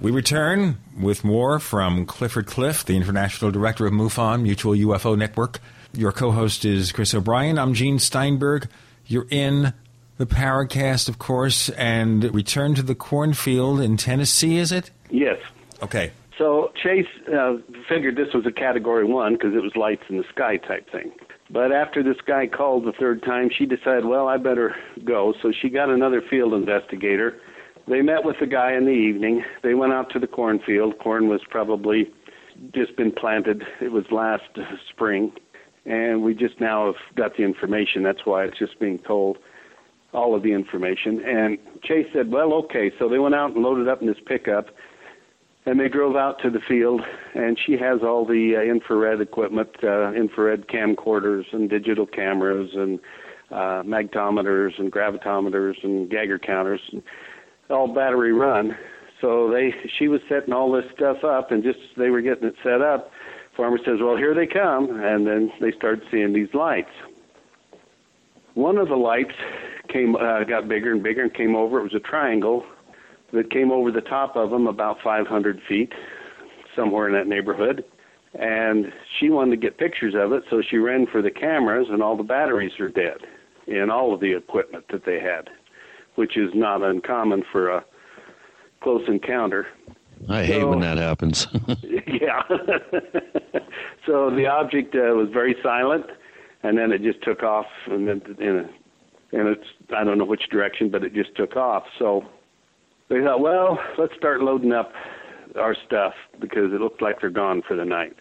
We 0.03 0.11
return 0.11 0.77
with 1.01 1.25
more 1.25 1.59
from 1.59 2.05
Clifford 2.05 2.47
Clift, 2.47 2.87
the 2.87 2.97
international 2.99 3.51
director 3.51 3.87
of 3.87 3.95
MUFON, 3.95 4.43
Mutual 4.43 4.75
UFO 4.75 5.17
Network. 5.17 5.59
Your 5.95 6.13
co 6.13 6.33
host 6.33 6.67
is 6.67 6.93
Chris 6.93 7.15
O'Brien. 7.15 7.59
I'm 7.59 7.73
Gene 7.73 7.99
Steinberg. 7.99 8.69
You're 9.07 9.27
in 9.31 9.73
the 10.19 10.27
Paracast, 10.27 11.09
of 11.09 11.19
course, 11.19 11.71
and 11.71 12.25
return 12.35 12.75
to 12.75 12.83
the 12.83 12.95
cornfield 12.95 13.81
in 13.81 13.97
Tennessee, 13.97 14.59
is 14.59 14.73
it? 14.73 14.91
Yes. 15.11 15.39
Okay. 15.83 16.11
So 16.37 16.73
Chase 16.81 17.07
uh, 17.33 17.57
figured 17.89 18.17
this 18.17 18.35
was 18.35 18.45
a 18.47 18.53
Category 18.53 19.05
One 19.05 19.35
because 19.35 19.55
it 19.55 19.63
was 19.63 19.75
lights 19.75 20.03
in 20.09 20.19
the 20.19 20.25
sky 20.33 20.57
type 20.57 20.91
thing. 20.91 21.13
But 21.51 21.73
after 21.73 22.03
this 22.03 22.19
guy 22.27 22.47
called 22.47 22.85
the 22.85 22.93
third 22.93 23.23
time, 23.23 23.49
she 23.57 23.65
decided, 23.65 24.05
well, 24.05 24.29
I 24.29 24.37
better 24.37 24.77
go. 25.05 25.35
So 25.41 25.53
she 25.53 25.71
got 25.71 25.89
another 25.89 26.21
field 26.21 26.53
investigator. 26.53 27.41
They 27.87 28.03
met 28.03 28.25
with 28.25 28.37
the 28.39 28.47
guy 28.47 28.75
in 28.75 28.85
the 28.85 28.91
evening. 28.91 29.43
They 29.63 29.75
went 29.75 29.95
out 29.95 30.11
to 30.13 30.19
the 30.19 30.27
cornfield. 30.27 30.99
Corn 30.99 31.29
was 31.29 31.41
probably 31.49 32.13
just 32.75 32.97
been 32.97 33.13
planted. 33.13 33.65
It 33.81 33.93
was 33.93 34.05
last 34.11 34.59
spring, 34.91 35.33
and 35.87 36.23
we 36.23 36.35
just 36.35 36.61
now 36.61 36.87
have 36.87 37.17
got 37.17 37.37
the 37.37 37.45
information. 37.45 38.03
That's 38.03 38.27
why 38.27 38.45
it's 38.45 38.59
just 38.59 38.79
being 38.79 38.99
told 38.99 39.39
all 40.13 40.35
of 40.35 40.43
the 40.43 40.53
information. 40.53 41.23
And 41.25 41.59
Chase 41.85 42.07
said, 42.15 42.31
well, 42.31 42.53
okay. 42.55 42.91
So 42.99 43.09
they 43.09 43.19
went 43.19 43.35
out 43.35 43.53
and 43.53 43.63
loaded 43.63 43.89
up 43.89 44.01
in 44.01 44.09
his 44.09 44.17
pickup 44.27 44.67
And 45.69 45.79
they 45.79 45.89
drove 45.89 46.17
out 46.17 46.41
to 46.43 46.49
the 46.51 46.61
field, 46.67 47.03
and 47.35 47.59
she 47.67 47.73
has 47.73 48.01
all 48.03 48.25
the 48.25 48.55
uh, 48.57 48.63
infrared 48.63 49.21
equipment, 49.21 49.69
uh, 49.83 50.13
infrared 50.15 50.67
camcorders 50.67 51.45
and 51.53 51.69
digital 51.69 52.07
cameras 52.07 52.71
and 52.75 52.99
uh, 53.51 53.83
magnetometers 53.83 54.79
and 54.79 54.91
gravitometers 54.91 55.75
and 55.83 56.11
Geiger 56.11 56.39
counters, 56.39 56.81
all 57.69 57.93
battery 57.93 58.33
run. 58.33 58.79
So 59.21 59.51
they, 59.51 59.75
she 59.99 60.09
was 60.09 60.23
setting 60.27 60.55
all 60.55 60.73
this 60.73 60.87
stuff 60.95 61.23
up, 61.23 61.51
and 61.51 61.63
just 61.63 61.81
they 61.99 62.09
were 62.09 62.23
getting 62.23 62.49
it 62.49 62.55
set 62.63 62.81
up, 62.81 63.11
farmer 63.55 63.79
says, 63.85 63.99
"Well, 64.01 64.17
here 64.17 64.35
they 64.35 64.47
come," 64.47 64.89
and 64.91 65.27
then 65.27 65.53
they 65.61 65.73
started 65.73 66.03
seeing 66.11 66.33
these 66.33 66.55
lights. 66.55 66.89
One 68.55 68.79
of 68.79 68.89
the 68.89 68.97
lights 68.97 69.35
came, 69.89 70.17
uh, 70.17 70.45
got 70.45 70.69
bigger 70.69 70.93
and 70.93 71.03
bigger, 71.03 71.23
and 71.23 71.35
came 71.35 71.55
over. 71.57 71.81
It 71.81 71.85
was 71.85 71.95
a 71.95 72.01
triangle 72.01 72.65
that 73.33 73.51
came 73.51 73.71
over 73.71 73.91
the 73.91 74.01
top 74.01 74.37
of 74.37 74.51
them 74.51 74.67
about 74.67 74.99
500 75.03 75.61
feet, 75.69 75.93
somewhere 76.75 77.09
in 77.09 77.15
that 77.15 77.27
neighborhood. 77.27 77.85
And 78.35 78.93
she 79.19 79.31
wanted 79.31 79.53
to 79.53 79.57
get 79.57 79.79
pictures 79.79 80.15
of 80.17 80.33
it, 80.33 80.45
so 80.51 80.63
she 80.63 80.77
ran 80.77 81.07
for 81.07 81.23
the 81.23 81.31
cameras, 81.31 81.89
and 81.91 82.03
all 82.03 82.17
the 82.17 82.23
batteries 82.23 82.79
are 82.79 82.89
dead 82.89 83.19
in 83.67 83.91
all 83.91 84.15
of 84.15 84.21
the 84.21 84.33
equipment 84.35 84.85
that 84.91 85.05
they 85.05 85.21
had, 85.21 85.51
which 86.15 86.37
is 86.37 86.51
not 86.55 86.83
uncommon 86.83 87.43
for 87.51 87.71
a 87.71 87.85
close 88.83 89.03
encounter. 89.09 89.67
I 90.29 90.45
hate 90.45 90.61
So- 90.61 90.71
when 90.71 90.81
that 90.81 90.99
happens. 90.99 91.47
yeah. 91.83 92.43
so 94.07 94.31
the 94.31 94.47
object 94.47 94.95
uh, 94.95 95.15
was 95.15 95.29
very 95.33 95.57
silent, 95.63 96.07
and 96.63 96.77
then 96.77 96.93
it 96.93 97.03
just 97.03 97.23
took 97.23 97.43
off, 97.43 97.67
and 97.87 98.09
then 98.09 98.23
in 98.39 98.57
a, 98.59 98.71
and 99.33 99.49
it's 99.49 99.67
I 99.97 100.05
don't 100.05 100.19
know 100.19 100.25
which 100.25 100.49
direction, 100.51 100.91
but 100.91 101.05
it 101.05 101.15
just 101.15 101.35
took 101.37 101.57
off. 101.57 101.85
So 101.99 102.25
they 103.09 103.21
thought, 103.21 103.41
well, 103.41 103.79
let's 103.99 104.15
start 104.17 104.43
loading 104.43 104.73
up 104.73 104.93
our 105.57 105.77
stuff 105.87 106.15
because 106.41 106.73
it 106.73 106.81
looked 106.81 107.03
like 107.03 107.21
they're 107.21 107.31
gone 107.31 107.63
for 107.67 107.77
the 107.77 107.85
night. 107.85 108.17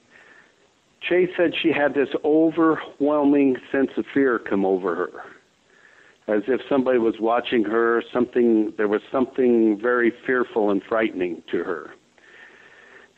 Chase 1.08 1.30
said 1.38 1.52
she 1.62 1.72
had 1.72 1.94
this 1.94 2.10
overwhelming 2.26 3.56
sense 3.72 3.92
of 3.98 4.06
fear 4.14 4.40
come 4.40 4.66
over 4.66 4.96
her, 4.96 6.34
as 6.34 6.44
if 6.48 6.60
somebody 6.68 6.98
was 6.98 7.16
watching 7.20 7.64
her. 7.64 8.04
Something 8.14 8.74
there 8.78 8.88
was 8.88 9.02
something 9.12 9.80
very 9.82 10.12
fearful 10.26 10.72
and 10.72 10.82
frightening 10.88 11.44
to 11.52 11.64
her. 11.64 11.92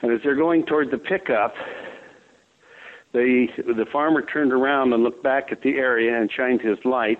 And 0.01 0.11
as 0.11 0.19
they're 0.23 0.35
going 0.35 0.65
toward 0.65 0.91
the 0.91 0.97
pickup, 0.97 1.53
they, 3.11 3.49
the 3.57 3.85
farmer 3.91 4.21
turned 4.21 4.53
around 4.53 4.93
and 4.93 5.03
looked 5.03 5.23
back 5.23 5.51
at 5.51 5.61
the 5.61 5.71
area 5.71 6.19
and 6.19 6.31
shined 6.31 6.61
his 6.61 6.77
light, 6.85 7.19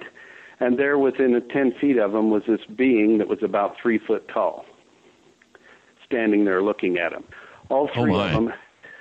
and 0.59 0.77
there 0.77 0.97
within 0.97 1.33
a 1.35 1.41
10 1.41 1.73
feet 1.79 1.97
of 1.97 2.13
him 2.13 2.29
was 2.29 2.43
this 2.47 2.61
being 2.75 3.17
that 3.19 3.27
was 3.27 3.39
about 3.43 3.75
three 3.81 3.97
foot 3.99 4.27
tall, 4.27 4.65
standing 6.05 6.45
there 6.45 6.61
looking 6.61 6.97
at 6.97 7.13
him. 7.13 7.23
All 7.69 7.89
Oh, 7.95 8.01
three 8.01 8.11
my. 8.11 8.27
of 8.27 8.33
them, 8.33 8.53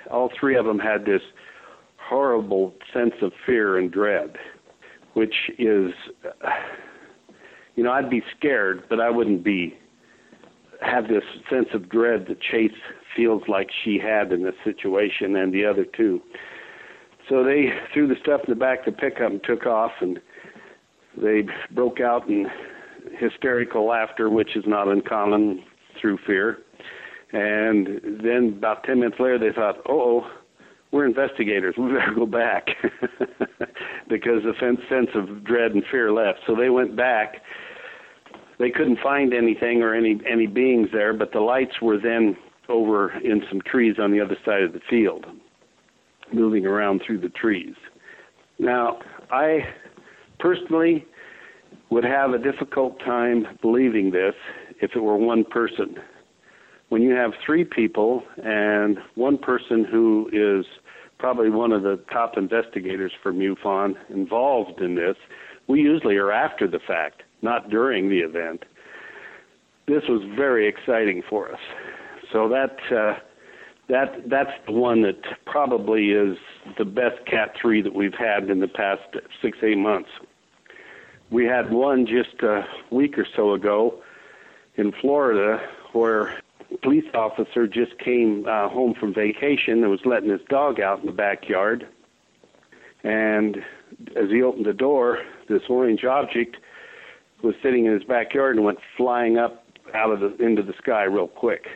all 0.09 0.29
three 0.39 0.55
of 0.55 0.65
them 0.65 0.79
had 0.79 1.05
this 1.05 1.21
horrible 1.97 2.73
sense 2.93 3.13
of 3.21 3.31
fear 3.45 3.77
and 3.77 3.91
dread, 3.91 4.37
which 5.13 5.51
is, 5.57 5.91
you 7.75 7.83
know, 7.83 7.91
I'd 7.91 8.09
be 8.09 8.23
scared, 8.37 8.83
but 8.89 8.99
I 8.99 9.09
wouldn't 9.09 9.43
be 9.43 9.77
have 10.81 11.09
this 11.09 11.23
sense 11.49 11.67
of 11.73 11.89
dread 11.89 12.27
that 12.27 12.39
Chase 12.39 12.71
feels 13.15 13.43
like 13.49 13.69
she 13.83 13.99
had 13.99 14.31
in 14.31 14.43
this 14.43 14.55
situation 14.63 15.35
and 15.35 15.53
the 15.53 15.65
other 15.65 15.83
two. 15.83 16.21
So 17.27 17.43
they 17.43 17.73
threw 17.93 18.07
the 18.07 18.15
stuff 18.21 18.41
in 18.47 18.51
the 18.53 18.59
back 18.59 18.87
of 18.87 18.95
the 18.95 18.99
pickup 18.99 19.29
and 19.31 19.43
took 19.43 19.65
off, 19.65 19.91
and 19.99 20.21
they 21.21 21.43
broke 21.73 21.99
out 21.99 22.27
in 22.27 22.47
hysterical 23.17 23.87
laughter, 23.87 24.29
which 24.29 24.55
is 24.55 24.63
not 24.67 24.87
uncommon 24.87 25.63
through 25.99 26.17
fear. 26.25 26.59
And 27.31 28.21
then 28.23 28.55
about 28.57 28.83
10 28.83 28.99
minutes 28.99 29.19
later, 29.19 29.37
they 29.37 29.53
thought, 29.53 29.77
oh, 29.87 30.29
we're 30.91 31.05
investigators. 31.05 31.75
We 31.77 31.93
better 31.93 32.13
go 32.15 32.25
back 32.25 32.65
because 34.09 34.43
the 34.43 34.53
sense 34.59 35.09
of 35.13 35.43
dread 35.43 35.71
and 35.71 35.83
fear 35.91 36.11
left. 36.11 36.39
So 36.47 36.55
they 36.55 36.69
went 36.69 36.95
back 36.95 37.35
they 38.59 38.69
couldn't 38.69 38.99
find 39.01 39.33
anything 39.33 39.81
or 39.81 39.95
any 39.95 40.19
any 40.29 40.45
beings 40.45 40.89
there, 40.91 41.13
but 41.13 41.31
the 41.31 41.39
lights 41.39 41.81
were 41.81 41.97
then 41.97 42.35
over 42.67 43.11
in 43.19 43.41
some 43.49 43.61
trees 43.61 43.95
on 43.99 44.11
the 44.11 44.19
other 44.19 44.37
side 44.45 44.61
of 44.61 44.73
the 44.73 44.81
field, 44.89 45.25
moving 46.33 46.65
around 46.65 47.01
through 47.05 47.21
the 47.21 47.29
trees. 47.29 47.73
Now, 48.59 48.99
I 49.31 49.61
personally 50.39 51.05
would 51.89 52.03
have 52.03 52.31
a 52.31 52.37
difficult 52.37 52.99
time 52.99 53.47
believing 53.61 54.11
this 54.11 54.35
if 54.81 54.91
it 54.95 54.99
were 54.99 55.17
one 55.17 55.43
person. 55.43 55.95
When 56.89 57.01
you 57.01 57.13
have 57.13 57.31
three 57.45 57.63
people 57.63 58.23
and 58.43 58.97
one 59.15 59.37
person 59.37 59.83
who 59.83 60.29
is 60.31 60.65
probably 61.17 61.49
one 61.49 61.71
of 61.71 61.83
the 61.83 61.99
top 62.11 62.37
investigators 62.37 63.11
for 63.21 63.33
MUFON 63.33 63.95
involved 64.09 64.81
in 64.81 64.95
this, 64.95 65.15
we 65.67 65.81
usually 65.81 66.15
are 66.15 66.31
after 66.31 66.67
the 66.67 66.79
fact, 66.79 67.23
not 67.41 67.69
during 67.69 68.09
the 68.09 68.19
event. 68.19 68.63
This 69.87 70.03
was 70.07 70.21
very 70.35 70.67
exciting 70.67 71.21
for 71.29 71.51
us. 71.51 71.59
So 72.31 72.47
that 72.49 72.77
uh, 72.95 73.19
that 73.89 74.29
that's 74.29 74.51
the 74.67 74.71
one 74.71 75.01
that 75.01 75.21
probably 75.45 76.11
is 76.11 76.37
the 76.77 76.85
best 76.85 77.25
Cat 77.25 77.55
three 77.59 77.81
that 77.81 77.93
we've 77.93 78.13
had 78.13 78.49
in 78.49 78.59
the 78.59 78.67
past 78.67 79.01
six 79.41 79.57
eight 79.63 79.77
months. 79.77 80.09
We 81.31 81.45
had 81.45 81.71
one 81.71 82.07
just 82.07 82.41
a 82.41 82.65
week 82.89 83.17
or 83.19 83.27
so 83.35 83.53
ago 83.53 84.01
in 84.75 84.91
Florida 84.91 85.61
where 85.93 86.29
a 86.71 86.77
police 86.81 87.05
officer 87.13 87.67
just 87.67 87.99
came 87.99 88.45
uh, 88.47 88.67
home 88.67 88.95
from 88.99 89.13
vacation 89.13 89.83
and 89.83 89.91
was 89.91 89.99
letting 90.05 90.29
his 90.29 90.41
dog 90.49 90.79
out 90.79 91.01
in 91.01 91.05
the 91.05 91.11
backyard. 91.11 91.87
And 93.03 93.57
as 94.15 94.29
he 94.31 94.41
opened 94.41 94.65
the 94.65 94.73
door, 94.73 95.19
this 95.47 95.61
orange 95.69 96.03
object 96.03 96.57
was 97.43 97.53
sitting 97.61 97.85
in 97.85 97.93
his 97.93 98.03
backyard 98.03 98.55
and 98.55 98.65
went 98.65 98.79
flying 98.97 99.37
up 99.37 99.63
out 99.93 100.11
of 100.11 100.19
the 100.19 100.43
into 100.43 100.63
the 100.63 100.73
sky 100.81 101.03
real 101.03 101.27
quick. 101.27 101.67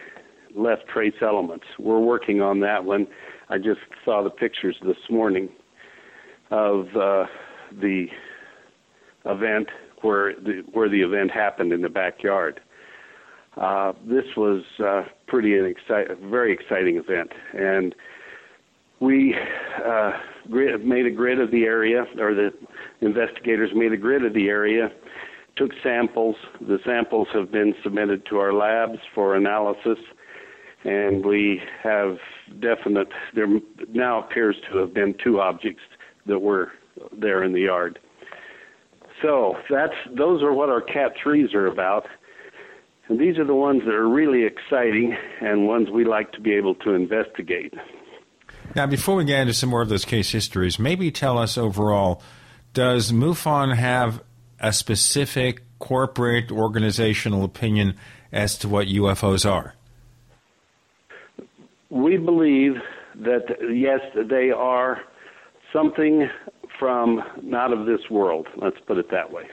Left 0.56 0.88
trace 0.88 1.16
elements. 1.22 1.66
We're 1.78 1.99
working 1.99 2.41
on 2.41 2.60
that 2.62 2.86
one. 2.86 3.08
I 3.49 3.58
just 3.60 3.82
saw 4.04 4.24
the 4.24 4.30
pictures 4.30 4.78
this 4.84 4.97
morning 5.10 5.49
of 6.49 6.88
uh, 6.95 7.26
the 7.72 8.08
event 9.26 9.68
where 10.02 10.34
the 10.36 10.64
where 10.72 10.90
the 10.90 11.02
event 11.02 11.32
happened 11.32 11.72
in 11.72 11.82
the 11.82 11.90
backyard. 11.90 12.60
Uh, 13.56 13.94
this 14.06 14.26
was 14.36 14.64
uh, 14.84 15.04
pretty 15.28 15.58
an 15.58 15.66
excite, 15.66 16.08
very 16.20 16.52
exciting 16.52 16.98
event, 16.98 17.32
and 17.54 17.94
we 19.00 19.36
uh, 19.86 20.12
grid, 20.50 20.86
made 20.86 21.06
a 21.06 21.12
grid 21.12 21.40
of 21.40 21.52
the 21.52 21.64
area, 21.64 22.06
or 22.18 22.34
the 22.34 22.52
investigators 23.02 23.70
made 23.76 23.92
a 23.92 23.98
grid 23.98 24.26
of 24.26 24.34
the 24.34 24.48
area, 24.48 24.90
took 25.56 25.72
samples. 25.84 26.36
The 26.62 26.80
samples 26.86 27.28
have 27.34 27.52
been 27.52 27.76
submitted 27.84 28.26
to 28.28 28.38
our 28.38 28.54
labs 28.54 29.00
for 29.14 29.36
analysis, 29.36 30.00
and 30.84 31.24
we 31.24 31.62
have 31.84 32.18
definite. 32.60 33.10
There 33.36 33.48
now 33.90 34.24
appears 34.24 34.56
to 34.72 34.80
have 34.80 34.94
been 34.94 35.16
two 35.24 35.40
objects 35.40 35.84
that 36.26 36.40
were 36.40 36.72
there 37.12 37.44
in 37.44 37.54
the 37.54 37.62
yard. 37.62 38.00
So 39.24 39.56
that's 39.70 39.94
those 40.16 40.44
are 40.44 40.54
what 40.54 40.70
our 40.70 40.82
Cat 40.82 41.14
threes 41.22 41.54
are 41.56 41.66
about. 41.66 42.06
And 43.08 43.20
these 43.20 43.38
are 43.38 43.46
the 43.46 43.56
ones 43.56 43.82
that 43.86 43.94
are 43.94 44.08
really 44.08 44.44
exciting 44.44 45.16
and 45.42 45.66
ones 45.66 45.90
we 45.90 46.06
like 46.06 46.32
to 46.34 46.42
be 46.42 46.54
able 46.54 46.76
to 46.76 46.92
investigate. 46.94 47.74
Now, 48.76 48.86
before 48.86 49.16
we 49.16 49.26
get 49.26 49.42
into 49.42 49.54
some 49.54 49.70
more 49.70 49.82
of 49.82 49.90
those 49.90 50.06
case 50.06 50.32
histories, 50.32 50.78
maybe 50.78 51.10
tell 51.10 51.38
us 51.38 51.58
overall 51.58 52.22
does 52.74 53.12
MUFON 53.12 53.76
have 53.76 54.24
a 54.60 54.74
specific 54.74 55.62
corporate 55.80 56.52
organizational 56.52 57.44
opinion 57.44 57.96
as 58.32 58.58
to 58.58 58.68
what 58.68 58.88
UFOs 58.88 59.50
are? 59.50 59.76
We 61.90 62.18
believe 62.18 62.78
that, 63.16 63.44
yes, 63.72 64.00
they 64.28 64.50
are 64.50 65.02
something 65.72 66.30
from 66.84 67.22
not 67.42 67.72
of 67.72 67.86
this 67.86 68.10
world. 68.12 68.46
Let's 68.58 68.76
put 68.86 68.98
it 68.98 69.10
that 69.10 69.32
way. 69.32 69.44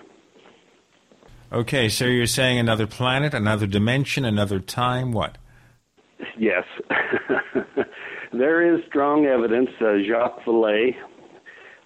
Okay, 1.52 1.88
so 1.88 2.04
you're 2.06 2.26
saying 2.26 2.58
another 2.58 2.88
planet, 2.88 3.34
another 3.34 3.68
dimension, 3.68 4.24
another 4.24 4.58
time, 4.58 5.12
what? 5.12 5.38
Yes. 6.36 6.64
there 8.32 8.74
is 8.74 8.80
strong 8.88 9.26
evidence. 9.26 9.70
Uh, 9.80 9.98
Jacques 10.04 10.40
Vallée 10.44 10.96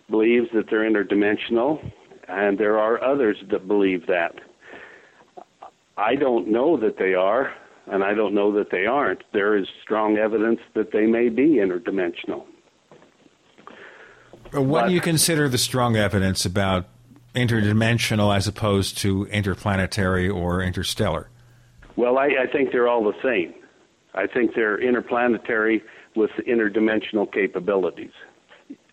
believes 0.09 0.47
that 0.55 0.71
they're 0.71 0.91
interdimensional, 0.91 1.93
and 2.27 2.57
there 2.57 2.79
are 2.79 3.05
others 3.05 3.37
that 3.51 3.69
believe 3.69 4.07
that. 4.07 4.37
I 5.99 6.15
don't 6.15 6.49
know 6.49 6.79
that 6.79 6.97
they 6.99 7.13
are, 7.13 7.53
and 7.87 8.03
I 8.03 8.15
don't 8.15 8.35
know 8.35 8.51
that 8.53 8.71
they 8.71 8.87
aren't. 8.87 9.25
There 9.35 9.59
is 9.59 9.67
strong 9.83 10.17
evidence 10.17 10.61
that 10.75 10.91
they 10.91 11.05
may 11.05 11.29
be 11.29 11.57
interdimensional. 11.57 12.47
What 14.55 14.87
do 14.87 14.93
you 14.93 15.01
consider 15.01 15.49
the 15.49 15.59
strong 15.59 15.97
evidence 15.97 16.45
about 16.45 16.87
interdimensional 17.35 18.35
as 18.35 18.47
opposed 18.47 18.99
to 18.99 19.27
interplanetary 19.27 20.29
or 20.29 20.63
interstellar? 20.63 21.29
Well, 21.97 22.19
I, 22.19 22.27
I 22.43 22.47
think 22.53 22.71
they're 22.73 22.89
all 22.89 23.05
the 23.05 23.19
same. 23.23 23.55
I 24.15 24.27
think 24.27 24.55
they're 24.55 24.81
interplanetary 24.81 25.83
with 26.15 26.31
interdimensional 26.47 27.31
capabilities. 27.33 28.13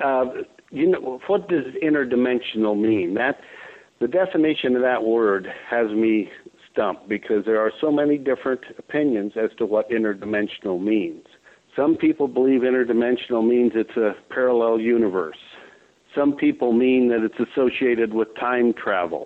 Uh, 0.03 0.25
you 0.71 0.89
know, 0.89 1.19
what 1.27 1.47
does 1.47 1.65
interdimensional 1.83 2.79
mean? 2.79 3.13
That 3.13 3.39
the 3.99 4.07
definition 4.07 4.75
of 4.75 4.81
that 4.81 5.03
word 5.03 5.47
has 5.69 5.91
me 5.91 6.31
stumped 6.71 7.07
because 7.07 7.45
there 7.45 7.59
are 7.59 7.71
so 7.79 7.91
many 7.91 8.17
different 8.17 8.61
opinions 8.79 9.33
as 9.35 9.51
to 9.57 9.65
what 9.65 9.89
interdimensional 9.91 10.81
means. 10.81 11.25
Some 11.81 11.97
people 11.97 12.27
believe 12.27 12.61
interdimensional 12.61 13.43
means 13.43 13.71
it's 13.73 13.97
a 13.97 14.13
parallel 14.29 14.79
universe. 14.79 15.39
Some 16.13 16.33
people 16.35 16.73
mean 16.73 17.09
that 17.09 17.23
it's 17.23 17.49
associated 17.49 18.13
with 18.13 18.27
time 18.39 18.71
travel. 18.71 19.25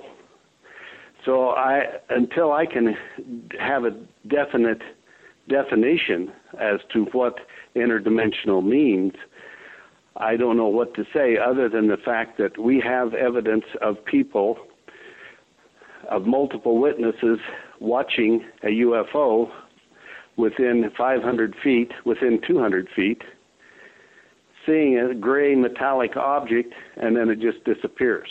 So 1.26 1.50
I 1.50 1.82
until 2.10 2.54
I 2.54 2.66
can 2.66 2.96
have 3.60 3.84
a 3.84 3.92
definite 4.30 4.82
definition 5.50 6.32
as 6.58 6.80
to 6.94 7.04
what 7.12 7.40
interdimensional 7.76 8.66
means, 8.66 9.12
I 10.16 10.38
don't 10.38 10.56
know 10.56 10.70
what 10.70 10.94
to 10.94 11.04
say 11.14 11.38
other 11.38 11.68
than 11.68 11.90
the 11.90 11.98
fact 11.98 12.38
that 12.38 12.58
we 12.58 12.80
have 12.80 13.14
evidence 13.16 13.66
of 13.82 13.98
people, 14.06 14.60
of 16.10 16.26
multiple 16.26 16.80
witnesses 16.80 17.40
watching 17.82 18.46
a 18.64 18.68
UFO 18.68 19.52
within 20.38 20.90
500 20.98 21.56
feet, 21.64 21.92
within 22.04 22.42
200 22.46 22.88
feet, 22.96 23.22
seeing 24.66 24.98
a 24.98 25.14
gray 25.14 25.56
metallic 25.56 26.18
object, 26.18 26.74
and 26.98 27.16
then 27.16 27.30
it 27.30 27.40
just 27.40 27.64
disappears. 27.64 28.30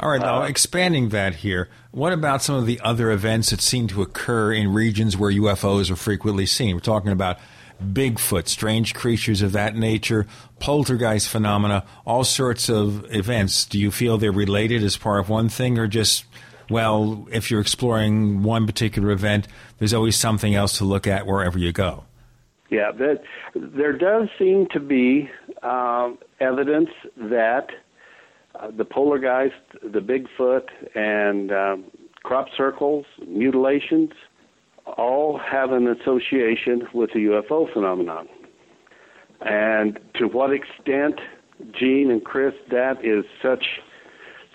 All 0.00 0.10
right, 0.10 0.20
now 0.20 0.42
uh, 0.42 0.46
expanding 0.46 1.08
that 1.08 1.36
here, 1.36 1.68
what 1.90 2.12
about 2.12 2.42
some 2.42 2.54
of 2.54 2.66
the 2.66 2.80
other 2.84 3.10
events 3.10 3.50
that 3.50 3.60
seem 3.60 3.88
to 3.88 4.00
occur 4.00 4.52
in 4.52 4.72
regions 4.72 5.16
where 5.16 5.32
UFOs 5.32 5.90
are 5.90 5.96
frequently 5.96 6.46
seen? 6.46 6.76
We're 6.76 6.80
talking 6.80 7.10
about 7.10 7.38
Bigfoot, 7.82 8.48
strange 8.48 8.94
creatures 8.94 9.42
of 9.42 9.52
that 9.52 9.74
nature, 9.74 10.26
poltergeist 10.60 11.28
phenomena, 11.28 11.84
all 12.04 12.24
sorts 12.24 12.68
of 12.68 13.12
events. 13.14 13.64
Do 13.64 13.78
you 13.78 13.90
feel 13.90 14.18
they're 14.18 14.32
related 14.32 14.82
as 14.82 14.96
part 14.96 15.20
of 15.20 15.28
one 15.28 15.48
thing, 15.48 15.78
or 15.78 15.88
just, 15.88 16.24
well, 16.70 17.26
if 17.30 17.50
you're 17.50 17.60
exploring 17.60 18.42
one 18.42 18.66
particular 18.66 19.10
event, 19.10 19.48
there's 19.78 19.94
always 19.94 20.16
something 20.16 20.54
else 20.54 20.78
to 20.78 20.84
look 20.84 21.06
at 21.06 21.26
wherever 21.26 21.58
you 21.58 21.72
go? 21.72 22.04
Yeah, 22.70 22.92
that, 22.92 23.22
there 23.54 23.96
does 23.96 24.28
seem 24.38 24.66
to 24.72 24.80
be 24.80 25.30
uh, 25.62 26.10
evidence 26.40 26.90
that 27.16 27.68
uh, 28.54 28.70
the 28.76 28.84
poltergeist, 28.84 29.54
the 29.82 30.00
Bigfoot, 30.00 30.68
and 30.94 31.50
um, 31.50 31.84
crop 32.24 32.48
circles, 32.56 33.06
mutilations, 33.26 34.10
all 34.96 35.38
have 35.38 35.72
an 35.72 35.86
association 35.88 36.82
with 36.92 37.10
the 37.12 37.20
UFO 37.20 37.72
phenomenon. 37.72 38.28
And 39.40 39.98
to 40.14 40.26
what 40.26 40.52
extent, 40.52 41.20
Gene 41.72 42.10
and 42.10 42.24
Chris, 42.24 42.54
that 42.70 43.04
is 43.04 43.24
such 43.42 43.64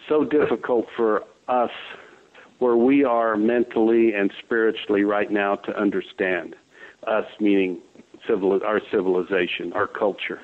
so 0.10 0.24
difficult 0.24 0.86
for 0.96 1.24
us 1.48 1.72
where 2.64 2.78
we 2.78 3.04
are 3.04 3.36
mentally 3.36 4.14
and 4.14 4.32
spiritually 4.40 5.04
right 5.04 5.30
now 5.30 5.56
to 5.56 5.78
understand. 5.78 6.56
Us 7.06 7.26
meaning 7.42 7.80
civil, 8.26 8.58
our 8.64 8.80
civilization, 8.90 9.74
our 9.74 9.86
culture. 9.86 10.40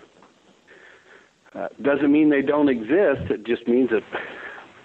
Uh, 1.55 1.69
doesn't 1.81 2.11
mean 2.11 2.29
they 2.29 2.41
don't 2.41 2.67
exist. 2.67 3.31
It 3.31 3.45
just 3.45 3.65
means 3.69 3.89
that 3.91 4.03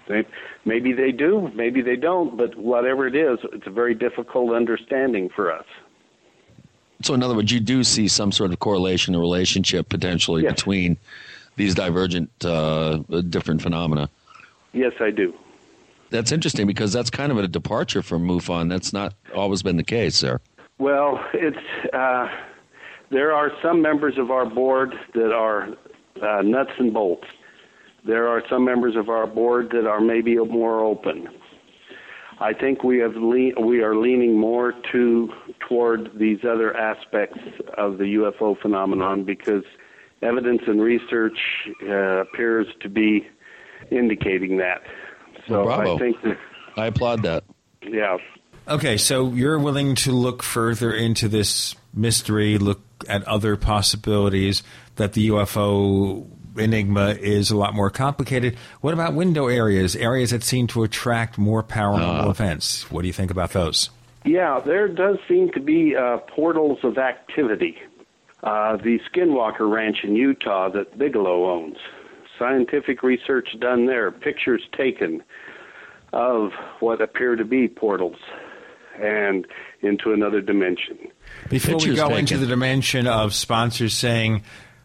they, 0.07 0.25
maybe 0.63 0.93
they 0.93 1.11
do, 1.11 1.51
maybe 1.53 1.81
they 1.81 1.97
don't. 1.97 2.37
But 2.37 2.55
whatever 2.55 3.05
it 3.05 3.15
is, 3.17 3.37
it's 3.51 3.67
a 3.67 3.71
very 3.71 3.93
difficult 3.93 4.55
understanding 4.55 5.29
for 5.35 5.51
us. 5.51 5.65
So, 7.01 7.13
in 7.13 7.21
other 7.21 7.35
words, 7.35 7.51
you 7.51 7.59
do 7.59 7.83
see 7.83 8.07
some 8.07 8.31
sort 8.31 8.53
of 8.53 8.59
correlation 8.59 9.13
or 9.13 9.19
relationship 9.19 9.89
potentially 9.89 10.43
Yes. 10.43 10.53
between 10.53 10.95
these 11.57 11.75
divergent, 11.75 12.29
uh, 12.45 12.99
different 13.29 13.61
phenomena. 13.61 14.09
Yes, 14.71 14.93
I 15.01 15.11
do. 15.11 15.33
That's 16.09 16.31
interesting 16.31 16.67
because 16.67 16.93
that's 16.93 17.09
kind 17.09 17.31
of 17.31 17.37
a 17.37 17.47
departure 17.47 18.01
from 18.01 18.27
MUFON. 18.27 18.69
That's 18.69 18.93
not 18.93 19.13
always 19.33 19.63
been 19.63 19.77
the 19.77 19.83
case, 19.83 20.15
sir. 20.15 20.39
Well, 20.77 21.23
it's 21.33 21.93
uh, 21.93 22.27
there 23.09 23.33
are 23.33 23.51
some 23.61 23.81
members 23.81 24.17
of 24.17 24.31
our 24.31 24.45
board 24.45 24.93
that 25.13 25.31
are 25.33 25.69
uh, 26.21 26.41
nuts 26.41 26.71
and 26.77 26.93
bolts. 26.93 27.27
There 28.05 28.27
are 28.27 28.43
some 28.49 28.63
members 28.65 28.95
of 28.95 29.09
our 29.09 29.25
board 29.25 29.69
that 29.71 29.87
are 29.87 29.99
maybe 29.99 30.35
more 30.37 30.83
open. 30.83 31.27
I 32.39 32.53
think 32.53 32.83
we 32.83 32.99
have 32.99 33.15
le- 33.15 33.59
we 33.59 33.81
are 33.81 33.95
leaning 33.95 34.37
more 34.37 34.73
to 34.91 35.29
toward 35.67 36.11
these 36.19 36.39
other 36.43 36.75
aspects 36.75 37.39
of 37.77 37.97
the 37.97 38.15
UFO 38.15 38.59
phenomenon 38.61 39.23
because 39.23 39.63
evidence 40.21 40.61
and 40.67 40.81
research 40.81 41.37
uh, 41.83 42.21
appears 42.21 42.67
to 42.81 42.89
be 42.89 43.27
indicating 43.91 44.57
that. 44.57 44.81
So 45.47 45.63
Well, 45.65 45.77
bravo. 45.77 45.95
I 45.95 45.99
think 45.99 46.21
that 46.23 46.37
I 46.77 46.85
applaud 46.87 47.23
that. 47.23 47.43
yeah. 47.81 48.17
Okay, 48.67 48.97
so 48.97 49.31
you're 49.31 49.59
willing 49.59 49.93
to 49.95 50.11
look 50.11 50.41
further 50.41 50.91
into 50.91 51.27
this 51.27 51.75
mystery, 51.93 52.57
look 52.57 52.81
at 53.07 53.23
other 53.25 53.57
possibilities 53.57 54.63
that 54.95 55.13
the 55.13 55.29
UFO 55.29 56.25
enigma 56.57 57.09
is 57.09 57.51
a 57.51 57.57
lot 57.57 57.75
more 57.75 57.91
complicated. 57.91 58.57
What 58.81 58.93
about 58.93 59.13
window 59.13 59.47
areas, 59.47 59.95
areas 59.95 60.31
that 60.31 60.43
seem 60.43 60.65
to 60.67 60.83
attract 60.83 61.37
more 61.37 61.61
paranormal 61.61 62.29
events? 62.29 62.89
What 62.89 63.01
do 63.01 63.07
you 63.07 63.13
think 63.13 63.29
about 63.29 63.51
those? 63.51 63.89
Yeah, 64.23 64.59
there 64.65 64.87
does 64.87 65.17
seem 65.27 65.51
to 65.51 65.59
be 65.59 65.95
uh, 65.95 66.17
portals 66.17 66.79
of 66.83 66.97
activity. 66.97 67.77
Uh, 68.43 68.77
the 68.77 68.99
Skinwalker 69.11 69.71
Ranch 69.71 69.97
in 70.03 70.15
Utah 70.15 70.69
that 70.69 70.97
Bigelow 70.97 71.51
owns. 71.51 71.77
Scientific 72.37 73.03
research 73.03 73.49
done 73.59 73.85
there, 73.85 74.11
pictures 74.11 74.61
taken 74.77 75.23
of 76.13 76.51
what 76.79 77.01
appear 77.01 77.35
to 77.35 77.45
be 77.45 77.67
portals 77.67 78.17
and 79.01 79.45
into 79.81 80.13
another 80.13 80.41
dimension. 80.41 80.97
Before 81.49 81.77
we 81.77 81.95
go 81.95 82.07
taken. 82.07 82.17
into 82.19 82.37
the 82.37 82.45
dimension 82.45 83.07
of 83.07 83.33
sponsors 83.33 83.93
saying, 83.93 84.43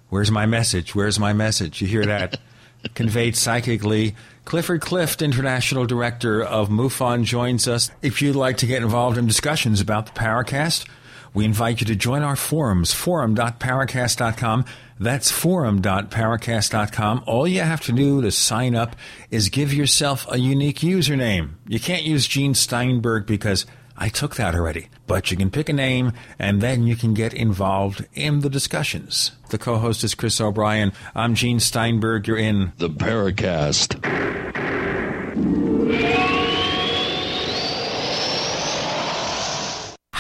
Where's 0.09 0.31
my 0.31 0.47
message? 0.47 0.95
Where's 0.95 1.21
my 1.21 1.33
message? 1.33 1.81
You 1.81 1.87
hear 1.87 2.05
that 2.05 2.41
conveyed 2.95 3.37
psychically. 3.37 4.17
Clifford 4.45 4.81
Clift, 4.81 5.23
International 5.23 5.87
Director 5.87 6.43
of 6.43 6.69
MUFON, 6.69 7.23
joins 7.23 7.69
us. 7.69 7.91
If 8.03 8.21
you'd 8.21 8.35
like 8.35 8.57
to 8.59 8.67
get 8.67 8.83
involved 8.83 9.17
in 9.17 9.29
discussions 9.29 9.81
about 9.81 10.07
the 10.07 10.13
Paracast, 10.13 10.89
we 11.33 11.45
invite 11.45 11.81
you 11.81 11.87
to 11.87 11.95
join 11.95 12.23
our 12.23 12.35
forums, 12.35 12.93
forum.paracast.com. 12.93 14.65
That's 15.01 15.31
forum.paracast.com. 15.31 17.25
All 17.27 17.49
you 17.49 17.63
have 17.63 17.81
to 17.83 17.93
do 17.93 18.21
to 18.21 18.31
sign 18.31 18.75
up 18.75 18.95
is 19.31 19.49
give 19.49 19.73
yourself 19.73 20.27
a 20.31 20.39
unique 20.39 20.81
username. 20.81 21.53
You 21.67 21.81
can't 21.81 22.03
use 22.03 22.29
Gene 22.29 22.55
Steinberg 22.55 23.27
because 23.27 23.65
I 23.97 24.11
took 24.11 24.37
that 24.37 24.55
already. 24.55 24.89
But 25.07 25.31
you 25.31 25.39
can 25.39 25.51
pick 25.51 25.71
a 25.71 25.73
name 25.73 26.13
and 26.39 26.61
then 26.61 26.87
you 26.87 26.97
can 26.97 27.15
get 27.15 27.33
involved 27.33 28.07
in 28.13 28.41
the 28.41 28.51
discussions. 28.51 29.33
The 29.49 29.59
co 29.59 29.79
host 29.79 30.05
is 30.05 30.15
Chris 30.15 30.39
O'Brien. 30.39 30.93
I'm 31.15 31.35
Gene 31.35 31.61
Steinberg. 31.61 32.29
You're 32.29 32.37
in 32.37 32.73
The 32.77 32.91
Paracast. 32.91 33.97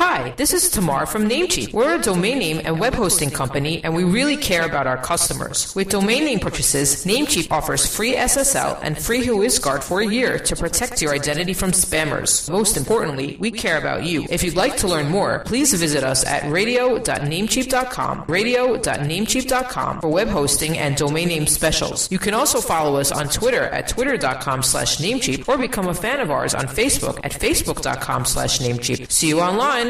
Hi, 0.00 0.32
this 0.38 0.54
is 0.54 0.70
Tamar 0.70 1.04
from 1.04 1.28
Namecheap. 1.28 1.74
We're 1.74 1.96
a 1.96 2.00
domain 2.00 2.38
name 2.38 2.62
and 2.64 2.80
web 2.80 2.94
hosting 2.94 3.28
company, 3.30 3.84
and 3.84 3.94
we 3.94 4.02
really 4.02 4.38
care 4.38 4.64
about 4.64 4.86
our 4.86 4.96
customers. 4.96 5.74
With 5.76 5.90
domain 5.90 6.24
name 6.24 6.38
purchases, 6.40 7.04
Namecheap 7.04 7.50
offers 7.50 7.84
free 7.84 8.14
SSL 8.14 8.78
and 8.82 8.96
free 8.98 9.20
WhoisGuard 9.20 9.82
for 9.82 10.00
a 10.00 10.06
year 10.06 10.38
to 10.38 10.56
protect 10.56 11.02
your 11.02 11.12
identity 11.12 11.52
from 11.52 11.72
spammers. 11.72 12.48
Most 12.50 12.78
importantly, 12.78 13.36
we 13.40 13.50
care 13.50 13.76
about 13.76 14.04
you. 14.04 14.26
If 14.30 14.42
you'd 14.42 14.56
like 14.56 14.78
to 14.78 14.88
learn 14.88 15.10
more, 15.10 15.40
please 15.40 15.74
visit 15.74 16.02
us 16.02 16.24
at 16.24 16.50
radio.namecheap.com, 16.50 18.24
radio.namecheap.com 18.26 20.00
for 20.00 20.08
web 20.08 20.28
hosting 20.28 20.78
and 20.78 20.96
domain 20.96 21.28
name 21.28 21.46
specials. 21.46 22.10
You 22.10 22.18
can 22.18 22.32
also 22.32 22.62
follow 22.62 22.98
us 22.98 23.12
on 23.12 23.28
Twitter 23.28 23.64
at 23.64 23.86
twitter.com 23.88 24.62
slash 24.62 24.96
namecheap 24.96 25.46
or 25.46 25.58
become 25.58 25.88
a 25.88 25.94
fan 25.94 26.20
of 26.20 26.30
ours 26.30 26.54
on 26.54 26.64
Facebook 26.64 27.20
at 27.22 27.32
facebook.com 27.32 28.24
slash 28.24 28.60
namecheap. 28.60 29.10
See 29.12 29.28
you 29.28 29.42
online. 29.42 29.89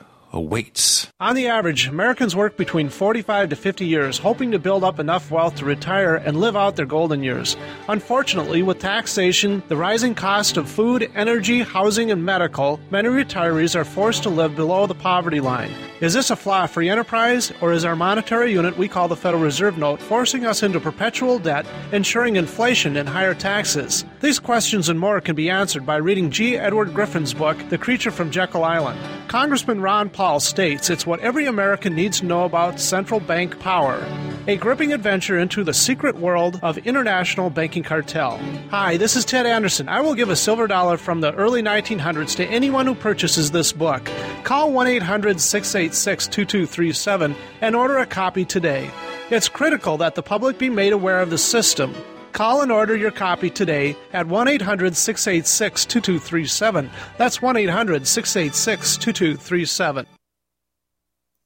awaits. 0.33 1.11
On 1.19 1.35
the 1.35 1.47
average, 1.47 1.87
Americans 1.87 2.35
work 2.35 2.57
between 2.57 2.89
45 2.89 3.49
to 3.49 3.55
50 3.55 3.85
years, 3.85 4.17
hoping 4.17 4.51
to 4.51 4.59
build 4.59 4.83
up 4.83 4.99
enough 4.99 5.29
wealth 5.29 5.55
to 5.57 5.65
retire 5.65 6.15
and 6.15 6.39
live 6.39 6.55
out 6.55 6.75
their 6.75 6.85
golden 6.85 7.23
years. 7.23 7.55
Unfortunately, 7.87 8.63
with 8.63 8.79
taxation, 8.79 9.61
the 9.67 9.77
rising 9.77 10.15
cost 10.15 10.57
of 10.57 10.69
food, 10.69 11.11
energy, 11.15 11.59
housing, 11.59 12.11
and 12.11 12.25
medical, 12.25 12.79
many 12.89 13.09
retirees 13.09 13.75
are 13.75 13.85
forced 13.85 14.23
to 14.23 14.29
live 14.29 14.55
below 14.55 14.87
the 14.87 14.95
poverty 14.95 15.39
line. 15.39 15.71
Is 16.01 16.13
this 16.13 16.31
a 16.31 16.35
flaw 16.35 16.65
free 16.65 16.89
enterprise, 16.89 17.51
or 17.61 17.71
is 17.71 17.85
our 17.85 17.95
monetary 17.95 18.51
unit 18.51 18.77
we 18.77 18.87
call 18.87 19.07
the 19.07 19.15
Federal 19.15 19.43
Reserve 19.43 19.77
Note 19.77 20.01
forcing 20.01 20.45
us 20.45 20.63
into 20.63 20.79
perpetual 20.79 21.37
debt, 21.37 21.65
ensuring 21.91 22.37
inflation 22.37 22.97
and 22.97 23.07
higher 23.07 23.35
taxes? 23.35 24.05
These 24.21 24.37
questions 24.37 24.87
and 24.87 24.99
more 24.99 25.19
can 25.19 25.35
be 25.35 25.49
answered 25.49 25.83
by 25.83 25.95
reading 25.95 26.29
G. 26.29 26.55
Edward 26.55 26.93
Griffin's 26.93 27.33
book, 27.33 27.57
The 27.69 27.77
Creature 27.79 28.11
from 28.11 28.29
Jekyll 28.29 28.63
Island. 28.63 28.99
Congressman 29.27 29.81
Ron 29.81 30.11
Paul 30.11 30.39
states 30.39 30.91
it's 30.91 31.07
what 31.07 31.19
every 31.21 31.47
American 31.47 31.95
needs 31.95 32.19
to 32.19 32.27
know 32.27 32.43
about 32.45 32.79
central 32.79 33.19
bank 33.19 33.59
power. 33.59 33.99
A 34.45 34.57
gripping 34.57 34.93
adventure 34.93 35.39
into 35.39 35.63
the 35.63 35.73
secret 35.73 36.17
world 36.17 36.59
of 36.61 36.77
international 36.79 37.49
banking 37.49 37.81
cartel. 37.81 38.37
Hi, 38.69 38.95
this 38.95 39.15
is 39.15 39.25
Ted 39.25 39.47
Anderson. 39.47 39.89
I 39.89 40.01
will 40.01 40.13
give 40.13 40.29
a 40.29 40.35
silver 40.35 40.67
dollar 40.67 40.97
from 40.97 41.21
the 41.21 41.33
early 41.33 41.63
1900s 41.63 42.35
to 42.35 42.45
anyone 42.45 42.85
who 42.85 42.93
purchases 42.93 43.49
this 43.49 43.73
book. 43.73 44.07
Call 44.43 44.71
1 44.71 44.85
800 44.85 45.41
686 45.41 46.27
2237 46.27 47.35
and 47.61 47.75
order 47.75 47.97
a 47.97 48.05
copy 48.05 48.45
today. 48.45 48.91
It's 49.31 49.49
critical 49.49 49.97
that 49.97 50.13
the 50.13 50.21
public 50.21 50.59
be 50.59 50.69
made 50.69 50.93
aware 50.93 51.21
of 51.21 51.31
the 51.31 51.39
system. 51.39 51.95
Call 52.31 52.61
and 52.61 52.71
order 52.71 52.95
your 52.95 53.11
copy 53.11 53.49
today 53.49 53.95
at 54.13 54.27
1 54.27 54.47
800 54.47 54.95
686 54.95 55.85
2237. 55.85 56.89
That's 57.17 57.41
1 57.41 57.57
800 57.57 58.07
686 58.07 58.97
2237. 58.97 60.05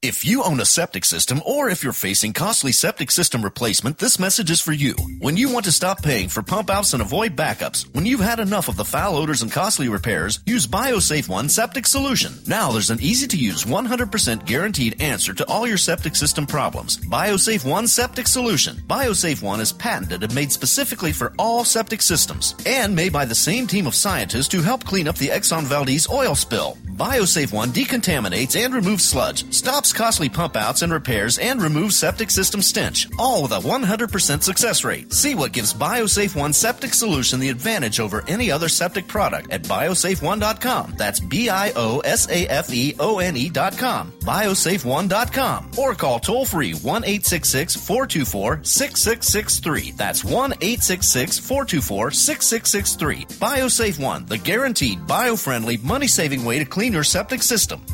If 0.02 0.26
you 0.26 0.42
own 0.42 0.60
a 0.60 0.66
septic 0.66 1.06
system 1.06 1.40
or 1.46 1.70
if 1.70 1.82
you're 1.82 1.94
facing 1.94 2.34
costly 2.34 2.70
septic 2.70 3.10
system 3.10 3.42
replacement, 3.42 3.96
this 3.96 4.18
message 4.18 4.50
is 4.50 4.60
for 4.60 4.72
you. 4.72 4.94
When 5.20 5.38
you 5.38 5.50
want 5.50 5.64
to 5.64 5.72
stop 5.72 6.02
paying 6.02 6.28
for 6.28 6.42
pump 6.42 6.68
outs 6.68 6.92
and 6.92 7.00
avoid 7.00 7.34
backups, 7.34 7.92
when 7.94 8.04
you've 8.04 8.20
had 8.20 8.38
enough 8.38 8.68
of 8.68 8.76
the 8.76 8.84
foul 8.84 9.16
odors 9.16 9.40
and 9.40 9.50
costly 9.50 9.88
repairs, 9.88 10.40
use 10.44 10.66
BioSafe 10.66 11.30
One 11.30 11.48
Septic 11.48 11.86
Solution. 11.86 12.34
Now 12.46 12.72
there's 12.72 12.90
an 12.90 13.00
easy 13.00 13.26
to 13.26 13.38
use 13.38 13.64
100% 13.64 14.44
guaranteed 14.44 15.00
answer 15.00 15.32
to 15.32 15.48
all 15.48 15.66
your 15.66 15.78
septic 15.78 16.14
system 16.14 16.46
problems. 16.46 16.98
BioSafe 16.98 17.68
One 17.68 17.88
Septic 17.88 18.28
Solution. 18.28 18.76
BioSafe 18.86 19.42
One 19.42 19.60
is 19.60 19.72
patented 19.72 20.22
and 20.22 20.34
made 20.34 20.52
specifically 20.52 21.12
for 21.12 21.32
all 21.38 21.64
septic 21.64 22.02
systems 22.02 22.54
and 22.66 22.94
made 22.94 23.14
by 23.14 23.24
the 23.24 23.34
same 23.34 23.66
team 23.66 23.86
of 23.86 23.94
scientists 23.94 24.52
who 24.52 24.60
helped 24.60 24.84
clean 24.84 25.08
up 25.08 25.16
the 25.16 25.28
Exxon 25.28 25.62
Valdez 25.62 26.06
oil 26.10 26.34
spill. 26.34 26.76
BioSafe 26.96 27.52
One 27.52 27.70
decontaminates 27.70 28.62
and 28.62 28.74
removes 28.74 29.04
sludge, 29.04 29.50
stops 29.52 29.85
costly 29.92 30.28
pump 30.28 30.56
outs 30.56 30.82
and 30.82 30.92
repairs, 30.92 31.38
and 31.38 31.60
removes 31.60 31.96
septic 31.96 32.30
system 32.30 32.62
stench, 32.62 33.08
all 33.18 33.42
with 33.42 33.52
a 33.52 33.58
100% 33.58 34.42
success 34.42 34.84
rate. 34.84 35.12
See 35.12 35.34
what 35.34 35.52
gives 35.52 35.74
BioSafe 35.74 36.34
One 36.36 36.52
Septic 36.52 36.94
Solution 36.94 37.40
the 37.40 37.48
advantage 37.48 38.00
over 38.00 38.24
any 38.28 38.50
other 38.50 38.68
septic 38.68 39.06
product 39.06 39.50
at 39.50 39.62
biosafeone.com. 39.62 40.94
That's 40.96 41.20
B 41.20 41.48
I 41.48 41.72
O 41.76 42.00
S 42.00 42.28
A 42.28 42.46
F 42.46 42.72
E 42.72 42.94
O 42.98 43.18
N 43.18 43.36
E.com. 43.36 44.12
Biosafeone.com. 44.20 45.70
Or 45.78 45.94
call 45.94 46.20
toll 46.20 46.44
free 46.44 46.72
1 46.72 47.04
866 47.04 47.76
424 47.76 48.64
6663. 48.64 49.92
That's 49.92 50.24
1 50.24 50.52
866 50.52 51.38
424 51.38 52.10
6663. 52.10 53.24
BioSafe 53.38 54.02
One, 54.02 54.26
the 54.26 54.38
guaranteed 54.38 55.06
bio 55.06 55.36
friendly, 55.36 55.76
money 55.78 56.06
saving 56.06 56.44
way 56.44 56.58
to 56.58 56.64
clean 56.64 56.92
your 56.92 57.04
septic 57.04 57.42
system. 57.42 57.84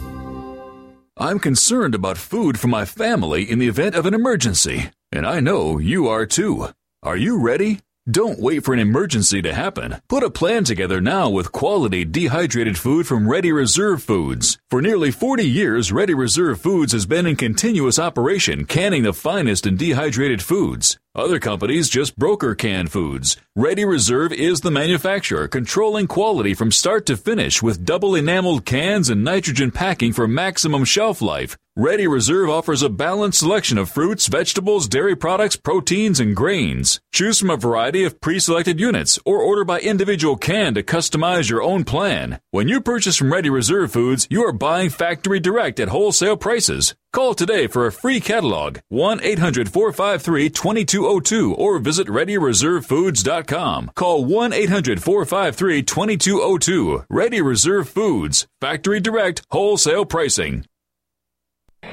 I'm 1.19 1.39
concerned 1.39 1.95
about 1.95 2.17
food 2.17 2.59
for 2.59 2.69
my 2.69 2.87
family 2.87 3.43
in 3.43 3.59
the 3.59 3.69
event 3.69 3.95
of 3.95 4.07
an 4.07 4.15
emergency, 4.15 4.91
and 5.11 5.27
I 5.27 5.41
know 5.41 5.79
you 5.79 6.09
are 6.09 6.25
too. 6.25 6.69
Are 7.03 7.17
you 7.17 7.39
ready? 7.39 7.81
Don't 8.11 8.41
wait 8.41 8.65
for 8.65 8.75
an 8.75 8.81
emergency 8.81 9.41
to 9.43 9.55
happen. 9.55 9.99
Put 10.09 10.25
a 10.25 10.31
plan 10.31 10.65
together 10.65 11.01
now 11.01 11.31
with 11.31 11.53
quality 11.53 12.05
dehydrated 12.05 12.77
food 12.77 13.07
from 13.07 13.31
Ready 13.31 13.53
Reserve 13.53 14.03
Foods. 14.03 14.59
For 14.69 14.83
nearly 14.83 15.13
40 15.13 15.49
years, 15.49 15.93
Ready 15.93 16.13
Reserve 16.13 16.61
Foods 16.61 16.91
has 16.95 17.07
been 17.07 17.29
in 17.29 17.37
continuous 17.37 18.01
operation 18.01 18.65
canning 18.65 19.05
the 19.05 19.13
finest 19.13 19.69
in 19.69 19.77
dehydrated 19.77 20.43
foods. 20.43 20.99
Other 21.15 21.39
companies 21.39 21.89
just 21.89 22.19
broker 22.19 22.57
canned 22.57 22.91
foods. 22.91 23.37
Ready 23.55 23.85
Reserve 23.85 24.33
is 24.33 24.63
the 24.63 24.73
manufacturer, 24.73 25.47
controlling 25.47 26.09
quality 26.09 26.55
from 26.55 26.73
start 26.73 27.07
to 27.07 27.17
finish 27.17 27.63
with 27.63 27.85
double 27.85 28.17
enameled 28.17 28.65
cans 28.65 29.11
and 29.11 29.23
nitrogen 29.23 29.71
packing 29.71 30.13
for 30.13 30.27
maximum 30.27 30.85
shelf 30.85 31.23
life. 31.23 31.57
Ready 31.75 32.07
Reserve 32.07 32.51
offers 32.51 32.83
a 32.83 32.91
balanced 32.91 33.39
selection 33.39 33.79
of 33.79 33.91
fruits, 33.91 34.27
vegetables, 34.27 34.87
dairy 34.87 35.17
products, 35.17 35.57
proteins, 35.57 36.21
and 36.21 36.37
grains. 36.37 37.01
Choose 37.13 37.41
from 37.41 37.49
a 37.49 37.57
variety 37.57 38.05
of 38.05 38.21
pre-selected 38.21 38.79
units 38.79 39.19
or 39.25 39.39
order 39.39 39.65
by 39.65 39.81
individual 39.81 40.37
can 40.37 40.75
to 40.75 40.83
customize 40.83 41.49
your 41.49 41.63
own 41.63 41.85
plan. 41.85 42.41
When 42.51 42.69
you 42.69 42.83
purchase 42.83 43.17
from 43.17 43.33
Ready 43.33 43.49
Reserve 43.49 43.91
Foods, 43.91 44.27
you 44.29 44.47
are 44.47 44.53
buying 44.53 44.91
factory 44.91 45.41
direct 45.41 45.81
at 45.81 45.89
wholesale 45.89 46.37
prices. 46.37 46.95
Call 47.11 47.33
today 47.33 47.67
for 47.67 47.87
a 47.87 47.93
free 47.93 48.21
catalog, 48.21 48.81
1-800-453-2202 48.93 51.59
or 51.59 51.79
visit 51.79 52.07
ReadyReserveFoods.com. 52.07 53.93
Call 53.95 54.27
1-800-453-2202. 54.27 57.07
Ready 57.09 57.41
Reserve 57.41 57.89
Foods, 57.89 58.47
factory 58.61 59.01
direct, 59.01 59.41
wholesale 59.51 60.05
pricing. 60.05 60.67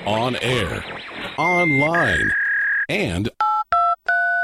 On 0.05 0.35
air, 0.37 0.83
online, 1.37 2.31
and 2.87 3.29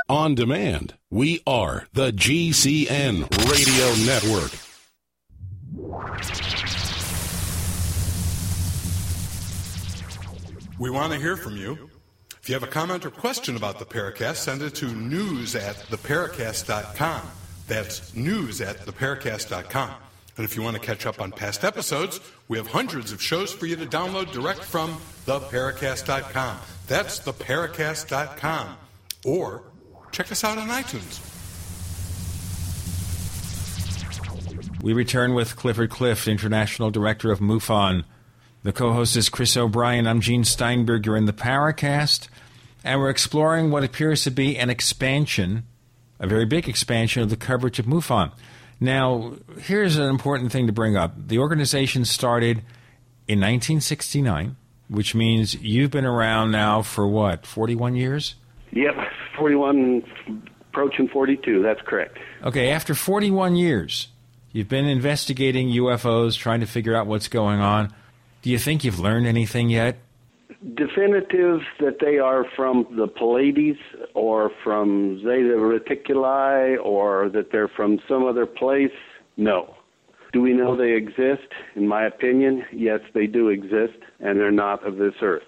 on 0.10 0.36
demand. 0.36 0.96
We 1.10 1.42
are 1.48 1.88
the 1.94 2.12
GCN 2.12 3.30
Radio 3.52 4.06
Network. 4.06 4.52
We 10.78 10.90
want 10.90 11.14
to 11.14 11.20
hear 11.20 11.38
from 11.38 11.56
you. 11.56 11.90
If 12.42 12.50
you 12.50 12.54
have 12.54 12.64
a 12.64 12.68
comment 12.68 13.06
or 13.06 13.10
question 13.10 13.56
about 13.56 13.80
the 13.80 13.86
Paracast, 13.86 14.36
send 14.36 14.62
it 14.62 14.76
to 14.76 14.88
news 14.88 15.56
at 15.56 15.76
theparacast.com. 15.76 17.22
That's 17.68 18.16
news 18.16 18.62
at 18.62 18.78
theparacast.com. 18.86 19.92
And 20.38 20.44
if 20.46 20.56
you 20.56 20.62
want 20.62 20.76
to 20.76 20.82
catch 20.82 21.06
up 21.06 21.22
on 21.22 21.32
past 21.32 21.64
episodes, 21.64 22.20
we 22.48 22.58
have 22.58 22.68
hundreds 22.68 23.12
of 23.12 23.22
shows 23.22 23.52
for 23.52 23.66
you 23.66 23.76
to 23.76 23.86
download 23.86 24.32
direct 24.32 24.64
from 24.64 24.98
theparacast.com. 25.26 26.58
That's 26.88 27.20
theparacast.com. 27.20 28.78
Or 29.26 29.64
check 30.12 30.32
us 30.32 30.44
out 30.44 30.58
on 30.58 30.68
iTunes. 30.70 31.22
We 34.82 34.94
return 34.94 35.34
with 35.34 35.56
Clifford 35.56 35.90
Clift, 35.90 36.28
International 36.28 36.92
Director 36.92 37.32
of 37.32 37.40
MUFON. 37.40 38.04
The 38.62 38.72
co 38.72 38.94
host 38.94 39.16
is 39.16 39.30
Chris 39.30 39.58
O'Brien. 39.58 40.06
I'm 40.06 40.22
Gene 40.22 40.44
Steinberg. 40.44 41.08
You're 41.08 41.18
in 41.18 41.26
the 41.26 41.34
Paracast, 41.34 42.28
and 42.84 43.00
we're 43.00 43.10
exploring 43.10 43.72
what 43.72 43.84
appears 43.84 44.24
to 44.26 44.32
be 44.32 44.58
an 44.58 44.70
expansion, 44.70 45.66
a 46.20 46.28
very 46.28 46.46
big 46.46 46.70
expansion 46.70 47.24
of 47.24 47.32
the 47.32 47.36
coverage 47.36 47.80
of 47.80 47.88
MUFON. 47.88 48.32
Now, 48.80 49.34
here's 49.60 49.98
an 49.98 50.10
important 50.10 50.52
thing 50.52 50.68
to 50.68 50.74
bring 50.74 50.98
up. 50.98 51.14
The 51.28 51.40
organization 51.40 52.06
started 52.06 52.58
in 53.28 53.40
1969, 53.40 54.56
which 54.90 55.16
means 55.16 55.56
you've 55.56 55.92
been 55.92 56.06
around 56.06 56.52
now 56.52 56.82
for 56.82 57.08
what, 57.08 57.46
41 57.46 57.96
years? 57.96 58.36
Yep, 58.72 58.96
41, 59.38 60.04
approaching 60.70 61.08
42. 61.08 61.62
That's 61.62 61.82
correct. 61.82 62.18
Okay, 62.44 62.72
after 62.72 62.94
41 62.94 63.56
years, 63.56 64.10
you've 64.52 64.70
been 64.70 64.86
investigating 64.86 65.70
UFOs, 65.70 66.38
trying 66.38 66.60
to 66.60 66.68
figure 66.68 66.96
out 66.96 67.08
what's 67.08 67.30
going 67.30 67.62
on. 67.62 67.94
Do 68.42 68.50
you 68.50 68.60
think 68.60 68.84
you've 68.84 69.00
learned 69.00 69.26
anything 69.26 69.70
yet? 69.70 69.98
Definitive 70.74 71.60
that 71.80 71.98
they 72.02 72.18
are 72.18 72.44
from 72.56 72.88
the 72.98 73.08
Pleiades 73.08 73.78
or 74.16 74.50
from 74.64 75.20
Zeta 75.20 75.58
Reticuli 75.58 76.84
or 76.84 77.30
that 77.30 77.52
they're 77.52 77.68
from 77.68 78.00
some 78.10 78.26
other 78.26 78.48
place? 78.48 78.90
No. 79.38 79.76
Do 80.34 80.42
we 80.42 80.54
know 80.54 80.76
they 80.76 80.94
exist? 80.94 81.48
In 81.76 81.88
my 81.88 82.06
opinion, 82.08 82.64
yes, 82.74 83.00
they 83.14 83.28
do 83.28 83.50
exist, 83.50 84.00
and 84.20 84.40
they're 84.40 84.50
not 84.50 84.86
of 84.86 84.98
this 84.98 85.14
earth. 85.22 85.44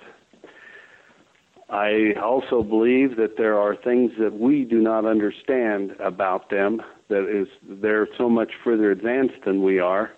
I 1.69 2.13
also 2.23 2.61
believe 2.61 3.17
that 3.17 3.37
there 3.37 3.59
are 3.59 3.75
things 3.75 4.11
that 4.19 4.39
we 4.39 4.63
do 4.63 4.79
not 4.79 5.05
understand 5.05 5.91
about 5.99 6.49
them 6.49 6.81
that 7.09 7.27
is 7.27 7.47
they're 7.81 8.07
so 8.17 8.29
much 8.29 8.51
further 8.63 8.91
advanced 8.91 9.43
than 9.45 9.63
we 9.63 9.79
are. 9.79 10.11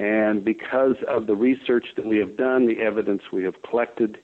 And 0.00 0.42
because 0.42 0.96
of 1.06 1.26
the 1.26 1.36
research 1.36 1.84
that 1.96 2.06
we 2.06 2.16
have 2.16 2.34
done, 2.38 2.66
the 2.66 2.80
evidence 2.80 3.20
we 3.30 3.44
have 3.44 3.60
collected, 3.68 4.16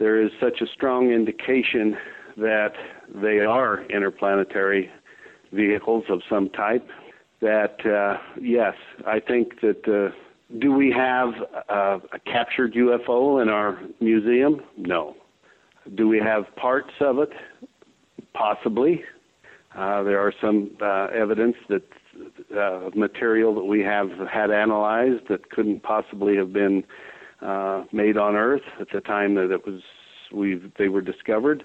there 0.00 0.20
is 0.20 0.32
such 0.40 0.60
a 0.60 0.66
strong 0.66 1.12
indication 1.12 1.96
that 2.36 2.72
they 3.14 3.38
are 3.38 3.84
interplanetary 3.90 4.90
vehicles 5.52 6.02
of 6.08 6.20
some 6.28 6.50
type 6.50 6.84
that, 7.40 7.76
uh, 7.86 8.18
yes, 8.40 8.74
I 9.06 9.20
think 9.20 9.60
that 9.60 9.86
uh, 9.86 10.10
Do 10.58 10.72
we 10.72 10.90
have 10.90 11.30
uh, 11.68 11.98
a 12.12 12.18
captured 12.26 12.74
UFO 12.74 13.40
in 13.40 13.48
our 13.48 13.78
museum? 14.00 14.60
No. 14.76 15.14
Do 15.94 16.08
we 16.08 16.18
have 16.18 16.44
parts 16.56 16.92
of 17.00 17.18
it? 17.18 17.30
Possibly. 18.34 19.04
Uh, 19.76 20.02
there 20.02 20.20
are 20.20 20.32
some 20.40 20.70
uh, 20.80 21.06
evidence 21.06 21.56
that 21.68 21.82
uh, 22.56 22.90
material 22.94 23.54
that 23.54 23.64
we 23.64 23.80
have 23.80 24.08
had 24.32 24.50
analyzed 24.50 25.28
that 25.28 25.50
couldn't 25.50 25.82
possibly 25.82 26.36
have 26.36 26.52
been 26.52 26.84
uh, 27.42 27.84
made 27.92 28.16
on 28.16 28.36
Earth 28.36 28.62
at 28.80 28.88
the 28.92 29.00
time 29.00 29.34
that 29.34 29.50
it 29.50 29.66
was 29.66 29.82
we 30.32 30.60
they 30.78 30.88
were 30.88 31.00
discovered. 31.00 31.64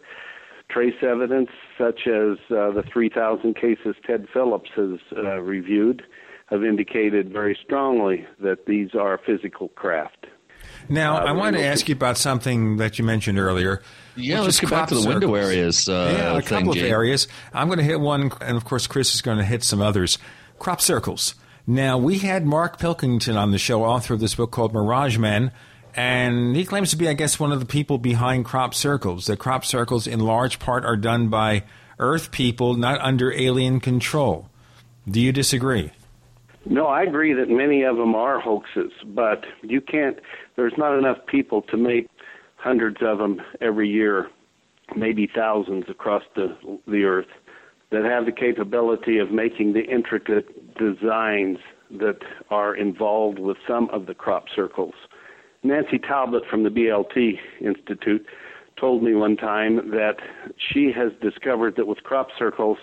Trace 0.69 1.01
evidence 1.01 1.49
such 1.77 2.01
as 2.05 2.37
uh, 2.51 2.71
the 2.71 2.83
3,000 2.91 3.55
cases 3.55 3.95
Ted 4.05 4.27
Phillips 4.31 4.69
has 4.75 4.99
uh, 5.17 5.39
reviewed 5.39 6.03
have 6.49 6.63
indicated 6.63 7.31
very 7.31 7.57
strongly 7.63 8.25
that 8.41 8.65
these 8.65 8.89
are 8.95 9.19
physical 9.23 9.69
craft. 9.69 10.25
Now, 10.89 11.17
Uh, 11.17 11.25
I 11.25 11.31
want 11.33 11.55
to 11.55 11.63
ask 11.63 11.87
you 11.87 11.93
about 11.93 12.17
something 12.17 12.77
that 12.77 12.97
you 12.99 13.05
mentioned 13.05 13.37
earlier. 13.39 13.81
Yeah, 14.15 14.39
which 14.39 14.45
let's 14.45 14.59
get 14.59 14.69
back 14.69 14.89
to 14.89 14.95
crop 14.95 15.03
the 15.03 15.09
window 15.09 15.35
areas, 15.35 15.87
uh, 15.87 16.13
yeah, 16.17 16.37
a 16.37 16.41
thing, 16.41 16.57
couple 16.59 16.71
of 16.71 16.77
areas. 16.77 17.27
I'm 17.53 17.67
going 17.67 17.77
to 17.77 17.85
hit 17.85 17.99
one, 17.99 18.31
and 18.41 18.57
of 18.57 18.65
course, 18.65 18.87
Chris 18.87 19.13
is 19.13 19.21
going 19.21 19.37
to 19.37 19.45
hit 19.45 19.63
some 19.63 19.81
others. 19.81 20.17
Crop 20.57 20.81
circles. 20.81 21.35
Now, 21.65 21.97
we 21.97 22.17
had 22.17 22.45
Mark 22.45 22.79
Pilkington 22.79 23.37
on 23.37 23.51
the 23.51 23.59
show, 23.59 23.85
author 23.85 24.15
of 24.15 24.19
this 24.19 24.35
book 24.35 24.51
called 24.51 24.73
Mirage 24.73 25.17
Men, 25.17 25.51
and 25.95 26.55
he 26.55 26.65
claims 26.65 26.89
to 26.89 26.97
be, 26.97 27.07
I 27.07 27.13
guess, 27.13 27.39
one 27.39 27.51
of 27.51 27.59
the 27.59 27.65
people 27.65 27.97
behind 27.97 28.43
crop 28.43 28.73
circles. 28.73 29.27
That 29.27 29.37
crop 29.37 29.63
circles, 29.63 30.07
in 30.07 30.19
large 30.19 30.59
part, 30.59 30.83
are 30.83 30.97
done 30.97 31.29
by 31.29 31.63
Earth 31.99 32.31
people, 32.31 32.73
not 32.73 32.99
under 33.01 33.31
alien 33.31 33.79
control. 33.79 34.49
Do 35.07 35.21
you 35.21 35.31
disagree? 35.31 35.91
No, 36.65 36.87
I 36.87 37.03
agree 37.03 37.33
that 37.33 37.49
many 37.49 37.83
of 37.83 37.97
them 37.97 38.15
are 38.15 38.39
hoaxes, 38.39 38.91
but 39.05 39.45
you 39.61 39.79
can't. 39.81 40.19
There's 40.59 40.73
not 40.77 40.97
enough 40.97 41.19
people 41.25 41.61
to 41.71 41.77
make 41.77 42.09
hundreds 42.57 42.97
of 43.01 43.17
them 43.17 43.41
every 43.61 43.87
year, 43.87 44.27
maybe 44.93 45.25
thousands 45.33 45.85
across 45.87 46.23
the 46.35 46.57
the 46.85 47.05
earth, 47.05 47.29
that 47.91 48.03
have 48.03 48.25
the 48.25 48.33
capability 48.33 49.19
of 49.19 49.31
making 49.31 49.71
the 49.71 49.85
intricate 49.85 50.75
designs 50.75 51.59
that 51.91 52.17
are 52.49 52.75
involved 52.75 53.39
with 53.39 53.55
some 53.65 53.89
of 53.91 54.05
the 54.05 54.13
crop 54.13 54.47
circles. 54.53 54.95
Nancy 55.63 55.97
Talbott 55.97 56.43
from 56.49 56.63
the 56.63 56.69
BLT 56.69 57.39
Institute 57.61 58.25
told 58.77 59.01
me 59.01 59.15
one 59.15 59.37
time 59.37 59.91
that 59.91 60.17
she 60.57 60.91
has 60.91 61.13
discovered 61.21 61.77
that 61.77 61.87
with 61.87 62.03
crop 62.03 62.27
circles, 62.37 62.79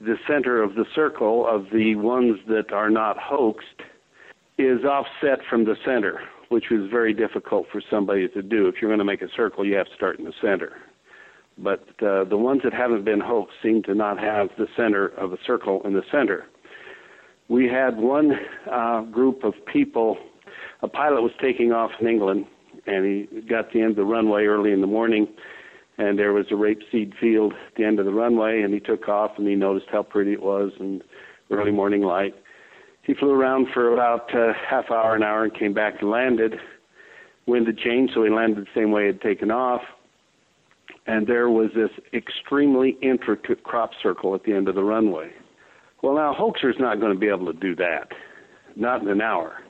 the 0.00 0.18
center 0.28 0.62
of 0.62 0.76
the 0.76 0.86
circle 0.94 1.48
of 1.48 1.66
the 1.72 1.96
ones 1.96 2.38
that 2.46 2.72
are 2.72 2.90
not 2.90 3.18
hoaxed 3.18 3.82
is 4.56 4.84
offset 4.84 5.40
from 5.50 5.64
the 5.64 5.74
center, 5.84 6.20
which 6.48 6.70
is 6.70 6.90
very 6.90 7.12
difficult 7.12 7.66
for 7.70 7.82
somebody 7.90 8.28
to 8.28 8.42
do. 8.42 8.68
If 8.68 8.76
you're 8.80 8.88
going 8.88 8.98
to 8.98 9.04
make 9.04 9.22
a 9.22 9.28
circle, 9.36 9.66
you 9.66 9.76
have 9.76 9.86
to 9.86 9.94
start 9.94 10.18
in 10.18 10.24
the 10.24 10.32
center. 10.40 10.76
But 11.58 11.84
uh, 12.02 12.24
the 12.24 12.36
ones 12.36 12.62
that 12.64 12.72
haven't 12.72 13.04
been 13.04 13.20
hoaxed 13.20 13.56
seem 13.62 13.82
to 13.84 13.94
not 13.94 14.18
have 14.18 14.48
the 14.56 14.66
center 14.76 15.08
of 15.08 15.32
a 15.32 15.38
circle 15.46 15.82
in 15.84 15.92
the 15.92 16.02
center. 16.10 16.46
We 17.48 17.66
had 17.66 17.96
one 17.96 18.32
uh, 18.70 19.02
group 19.02 19.42
of 19.42 19.54
people. 19.72 20.18
A 20.82 20.88
pilot 20.88 21.22
was 21.22 21.32
taking 21.40 21.72
off 21.72 21.90
in 22.00 22.06
England, 22.06 22.46
and 22.86 23.04
he 23.04 23.40
got 23.42 23.72
to 23.72 23.78
the 23.78 23.80
end 23.80 23.90
of 23.90 23.96
the 23.96 24.04
runway 24.04 24.44
early 24.44 24.72
in 24.72 24.80
the 24.80 24.86
morning, 24.86 25.26
and 25.96 26.18
there 26.18 26.32
was 26.32 26.46
a 26.50 26.54
rapeseed 26.54 27.18
field 27.18 27.52
at 27.52 27.74
the 27.76 27.84
end 27.84 27.98
of 27.98 28.04
the 28.04 28.12
runway, 28.12 28.62
and 28.62 28.72
he 28.72 28.80
took 28.80 29.08
off, 29.08 29.32
and 29.36 29.48
he 29.48 29.56
noticed 29.56 29.88
how 29.90 30.02
pretty 30.02 30.32
it 30.32 30.42
was 30.42 30.72
and 30.78 31.02
early 31.50 31.72
morning 31.72 32.02
light. 32.02 32.34
He 33.08 33.14
flew 33.14 33.30
around 33.30 33.68
for 33.72 33.94
about 33.94 34.34
uh, 34.34 34.52
half 34.68 34.90
hour, 34.90 35.16
an 35.16 35.22
hour, 35.22 35.42
and 35.42 35.54
came 35.54 35.72
back 35.72 36.02
and 36.02 36.10
landed. 36.10 36.56
Wind 37.46 37.66
had 37.66 37.78
changed, 37.78 38.12
so 38.14 38.22
he 38.22 38.28
landed 38.28 38.66
the 38.66 38.68
same 38.78 38.90
way 38.90 39.04
he 39.04 39.06
had 39.06 39.22
taken 39.22 39.50
off. 39.50 39.80
And 41.06 41.26
there 41.26 41.48
was 41.48 41.70
this 41.74 41.88
extremely 42.12 42.98
intricate 43.00 43.64
crop 43.64 43.92
circle 44.02 44.34
at 44.34 44.44
the 44.44 44.52
end 44.52 44.68
of 44.68 44.74
the 44.74 44.84
runway. 44.84 45.30
Well, 46.02 46.16
now, 46.16 46.34
Hoaxer's 46.34 46.76
not 46.78 47.00
going 47.00 47.14
to 47.14 47.18
be 47.18 47.28
able 47.28 47.46
to 47.46 47.58
do 47.58 47.74
that, 47.76 48.08
not 48.76 49.00
in 49.00 49.08
an 49.08 49.22
hour. 49.22 49.62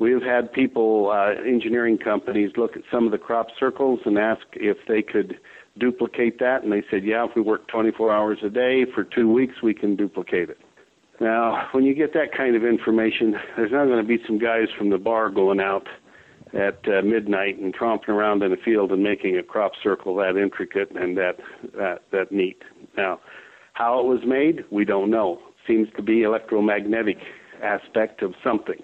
We've 0.00 0.20
had 0.20 0.52
people, 0.52 1.12
uh, 1.14 1.40
engineering 1.46 1.96
companies, 1.96 2.50
look 2.56 2.76
at 2.76 2.82
some 2.90 3.06
of 3.06 3.12
the 3.12 3.18
crop 3.18 3.46
circles 3.56 4.00
and 4.04 4.18
ask 4.18 4.42
if 4.54 4.78
they 4.88 5.00
could 5.00 5.38
duplicate 5.78 6.40
that, 6.40 6.64
and 6.64 6.72
they 6.72 6.82
said, 6.90 7.04
yeah, 7.04 7.24
if 7.24 7.36
we 7.36 7.42
work 7.42 7.68
24 7.68 8.12
hours 8.12 8.38
a 8.44 8.50
day 8.50 8.84
for 8.92 9.04
two 9.04 9.32
weeks, 9.32 9.62
we 9.62 9.74
can 9.74 9.94
duplicate 9.94 10.50
it. 10.50 10.58
Now, 11.20 11.68
when 11.72 11.84
you 11.84 11.94
get 11.94 12.12
that 12.14 12.32
kind 12.36 12.56
of 12.56 12.64
information, 12.64 13.36
there's 13.56 13.72
not 13.72 13.86
going 13.86 14.02
to 14.02 14.06
be 14.06 14.22
some 14.26 14.38
guys 14.38 14.68
from 14.76 14.90
the 14.90 14.98
bar 14.98 15.30
going 15.30 15.60
out 15.60 15.86
at 16.52 16.78
uh, 16.88 17.02
midnight 17.02 17.58
and 17.58 17.74
tromping 17.74 18.08
around 18.08 18.42
in 18.42 18.52
a 18.52 18.56
field 18.56 18.92
and 18.92 19.02
making 19.02 19.36
a 19.36 19.42
crop 19.42 19.72
circle 19.82 20.14
that 20.16 20.36
intricate 20.36 20.90
and 20.94 21.16
that 21.16 21.38
that 21.76 22.02
that 22.12 22.30
neat. 22.30 22.62
Now, 22.96 23.20
how 23.72 24.00
it 24.00 24.06
was 24.06 24.20
made, 24.24 24.64
we 24.70 24.84
don't 24.84 25.10
know. 25.10 25.40
Seems 25.66 25.88
to 25.96 26.02
be 26.02 26.22
electromagnetic 26.22 27.18
aspect 27.62 28.22
of 28.22 28.34
something, 28.42 28.82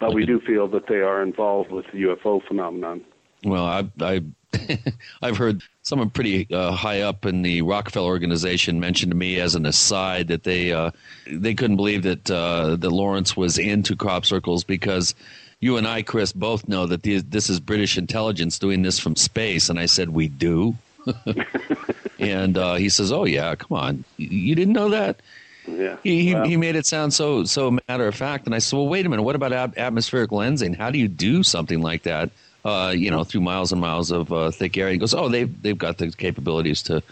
but 0.00 0.14
we 0.14 0.24
do 0.24 0.40
feel 0.40 0.68
that 0.68 0.86
they 0.88 1.00
are 1.00 1.22
involved 1.22 1.70
with 1.72 1.86
the 1.92 2.02
UFO 2.02 2.46
phenomenon. 2.46 3.04
Well, 3.44 3.66
I, 3.66 3.90
I 4.00 4.22
I've 5.22 5.36
heard 5.36 5.62
someone 5.82 6.10
pretty 6.10 6.46
uh, 6.52 6.72
high 6.72 7.02
up 7.02 7.26
in 7.26 7.42
the 7.42 7.62
Rockefeller 7.62 8.08
organization 8.08 8.80
mention 8.80 9.10
to 9.10 9.16
me 9.16 9.40
as 9.40 9.54
an 9.54 9.66
aside 9.66 10.28
that 10.28 10.44
they 10.44 10.72
uh, 10.72 10.90
they 11.26 11.54
couldn't 11.54 11.76
believe 11.76 12.02
that 12.02 12.30
uh, 12.30 12.76
that 12.76 12.90
Laurance 12.90 13.36
was 13.36 13.58
into 13.58 13.96
crop 13.96 14.24
circles 14.24 14.64
because 14.64 15.14
you 15.60 15.78
and 15.78 15.86
I, 15.88 16.02
Chris, 16.02 16.32
both 16.32 16.68
know 16.68 16.86
that 16.86 17.02
these, 17.02 17.24
this 17.24 17.48
is 17.48 17.58
British 17.58 17.96
intelligence 17.96 18.58
doing 18.58 18.82
this 18.82 18.98
from 18.98 19.16
space, 19.16 19.70
and 19.70 19.78
I 19.78 19.86
said 19.86 20.10
we 20.10 20.28
do. 20.28 20.76
and 22.18 22.58
uh, 22.58 22.74
he 22.74 22.88
says, 22.88 23.12
"Oh 23.12 23.24
yeah, 23.24 23.54
come 23.54 23.76
on, 23.76 24.04
you, 24.16 24.54
didn't 24.54 24.74
know 24.74 24.90
that." 24.90 25.20
Yeah. 25.66 25.96
He, 26.02 26.34
he, 26.34 26.48
he 26.48 26.56
made 26.58 26.76
it 26.76 26.84
sound 26.84 27.14
so 27.14 27.44
so 27.44 27.78
matter 27.88 28.06
of 28.06 28.14
fact, 28.14 28.46
and 28.46 28.54
I 28.54 28.58
said, 28.58 28.76
"Well, 28.76 28.88
wait 28.88 29.06
a 29.06 29.08
minute. 29.08 29.22
What 29.22 29.36
about 29.36 29.52
ab- 29.52 29.78
atmospheric 29.78 30.30
lensing? 30.30 30.76
How 30.76 30.90
do 30.90 30.98
you 30.98 31.08
do 31.08 31.42
something 31.42 31.80
like 31.80 32.02
that? 32.02 32.30
Uh, 32.64 32.94
you 32.96 33.10
know, 33.10 33.24
through 33.24 33.42
miles 33.42 33.72
and 33.72 33.80
miles 33.80 34.10
of 34.10 34.32
uh, 34.32 34.50
thick 34.50 34.76
air?" 34.76 34.88
He 34.88 34.98
goes, 34.98 35.14
"Oh, 35.14 35.28
they've 35.28 35.62
they've 35.62 35.78
got 35.78 35.98
the 35.98 36.10
capabilities 36.10 36.82
to 36.82 37.02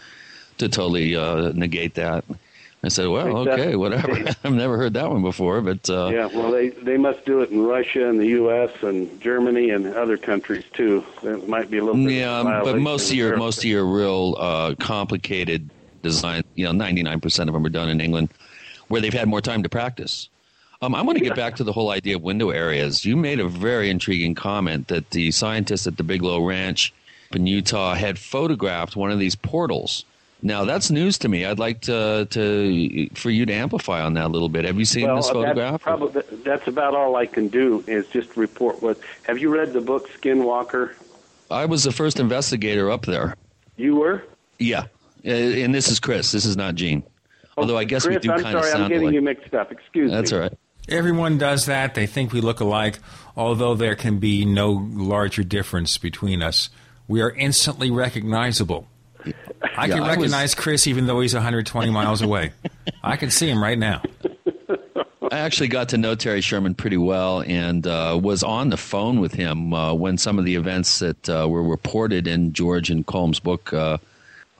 to 0.57 0.69
totally 0.69 1.15
uh, 1.15 1.51
negate 1.53 1.95
that." 1.95 2.25
I 2.85 2.89
said, 2.89 3.07
"Well, 3.07 3.47
okay, 3.47 3.77
whatever. 3.77 4.11
I've 4.43 4.53
never 4.53 4.77
heard 4.77 4.93
that 4.95 5.09
one 5.09 5.21
before, 5.21 5.61
but 5.61 5.89
uh, 5.89 6.09
yeah, 6.13 6.25
well, 6.25 6.51
they 6.51 6.69
they 6.69 6.97
must 6.97 7.23
do 7.25 7.41
it 7.41 7.49
in 7.49 7.61
Russia 7.61 8.09
and 8.09 8.19
the 8.19 8.27
U.S. 8.27 8.71
and 8.81 9.21
Germany 9.21 9.69
and 9.69 9.87
other 9.87 10.17
countries 10.17 10.65
too. 10.73 11.05
There 11.21 11.37
might 11.37 11.71
be 11.71 11.77
a 11.77 11.83
little 11.83 12.03
bit. 12.03 12.13
Yeah, 12.13 12.61
but 12.63 12.77
most 12.79 13.09
of 13.09 13.15
your 13.15 13.37
most 13.37 13.59
of 13.59 13.65
your 13.65 13.85
real 13.85 14.35
uh, 14.37 14.75
complicated 14.79 15.69
design, 16.01 16.43
you 16.55 16.65
know, 16.65 16.73
ninety 16.73 17.03
nine 17.03 17.21
percent 17.21 17.49
of 17.49 17.53
them 17.53 17.65
are 17.65 17.69
done 17.69 17.87
in 17.87 18.01
England, 18.01 18.29
where 18.89 18.99
they've 18.99 19.13
had 19.13 19.29
more 19.29 19.41
time 19.41 19.63
to 19.63 19.69
practice. 19.69 20.27
Um, 20.83 20.95
I 20.95 21.01
want 21.01 21.17
to 21.17 21.23
get 21.23 21.37
back 21.37 21.55
to 21.55 21.63
the 21.63 21.71
whole 21.71 21.91
idea 21.91 22.17
of 22.17 22.23
window 22.23 22.49
areas. 22.49 23.05
You 23.05 23.15
made 23.15 23.39
a 23.39 23.47
very 23.47 23.89
intriguing 23.89 24.35
comment 24.35 24.89
that 24.89 25.11
the 25.11 25.31
scientists 25.31 25.87
at 25.87 25.95
the 25.95 26.03
Bigelow 26.03 26.45
Ranch 26.45 26.93
in 27.31 27.47
Utah 27.47 27.93
had 27.93 28.19
photographed 28.19 28.97
one 28.97 29.09
of 29.09 29.17
these 29.17 29.33
portals. 29.33 30.03
Now 30.41 30.65
that's 30.65 30.91
news 30.91 31.17
to 31.19 31.29
me. 31.29 31.45
I'd 31.45 31.57
like 31.57 31.79
to, 31.83 32.27
to 32.31 33.07
for 33.13 33.29
you 33.29 33.45
to 33.45 33.53
amplify 33.53 34.01
on 34.01 34.15
that 34.15 34.25
a 34.25 34.27
little 34.27 34.49
bit. 34.49 34.65
Have 34.65 34.77
you 34.77 34.83
seen 34.83 35.05
well, 35.05 35.15
this 35.15 35.29
photograph? 35.29 35.71
That's, 35.71 35.83
probably, 35.83 36.21
that's 36.43 36.67
about 36.67 36.95
all 36.95 37.15
I 37.15 37.27
can 37.27 37.47
do 37.47 37.81
is 37.87 38.05
just 38.09 38.35
report 38.35 38.81
what. 38.81 38.99
Have 39.25 39.39
you 39.39 39.55
read 39.55 39.71
the 39.71 39.79
book 39.79 40.09
Skinwalker? 40.09 40.95
I 41.49 41.63
was 41.63 41.85
the 41.85 41.93
first 41.93 42.19
investigator 42.19 42.91
up 42.91 43.05
there. 43.05 43.37
You 43.77 43.95
were. 43.95 44.25
Yeah, 44.59 44.87
Uh, 45.25 45.29
and 45.31 45.73
this 45.73 45.87
is 45.87 46.01
Chris. 46.01 46.33
This 46.33 46.43
is 46.43 46.57
not 46.57 46.75
Gene. 46.75 47.03
Although 47.55 47.77
I 47.77 47.85
guess 47.85 48.03
Chris, 48.03 48.15
we 48.15 48.19
do 48.19 48.33
I'm 48.33 48.43
kind 48.43 48.57
of 48.57 48.65
sound 48.65 48.83
I'm 48.83 48.89
getting 48.89 49.03
alike. 49.03 49.13
you 49.13 49.21
mixed 49.21 49.53
up. 49.53 49.71
Excuse 49.71 50.11
That's 50.11 50.31
me. 50.31 50.37
That's 50.37 50.51
all 50.51 50.57
right. 50.57 50.57
Everyone 50.89 51.37
does 51.37 51.65
that. 51.65 51.95
They 51.95 52.05
think 52.05 52.33
we 52.33 52.41
look 52.41 52.59
alike, 52.59 52.99
although 53.37 53.73
there 53.75 53.95
can 53.95 54.19
be 54.19 54.45
no 54.45 54.71
larger 54.71 55.43
difference 55.43 55.97
between 55.97 56.41
us. 56.43 56.69
We 57.07 57.21
are 57.21 57.31
instantly 57.31 57.89
recognizable. 57.91 58.87
I 59.25 59.85
Yeah, 59.85 59.95
can 59.95 60.03
I 60.03 60.07
was- 60.09 60.17
recognize 60.17 60.55
Chris 60.55 60.85
even 60.87 61.07
though 61.07 61.21
he's 61.21 61.33
120 61.33 61.89
miles 61.89 62.21
away. 62.21 62.51
I 63.03 63.15
can 63.15 63.29
see 63.31 63.49
him 63.49 63.63
right 63.63 63.77
now. 63.77 64.01
I 65.31 65.39
actually 65.39 65.69
got 65.69 65.89
to 65.89 65.97
know 65.97 66.13
Terry 66.15 66.41
Sherman 66.41 66.75
pretty 66.75 66.97
well 66.97 67.41
and 67.41 67.87
uh, 67.87 68.19
was 68.21 68.43
on 68.43 68.69
the 68.69 68.77
phone 68.77 69.19
with 69.19 69.33
him 69.33 69.73
uh, 69.73 69.93
when 69.93 70.17
some 70.17 70.37
of 70.37 70.45
the 70.45 70.55
events 70.55 70.99
that 70.99 71.27
uh, 71.29 71.47
were 71.49 71.63
reported 71.63 72.27
in 72.27 72.53
George 72.53 72.91
and 72.91 73.05
Colm's 73.05 73.39
book 73.39 73.73
uh, 73.73 73.97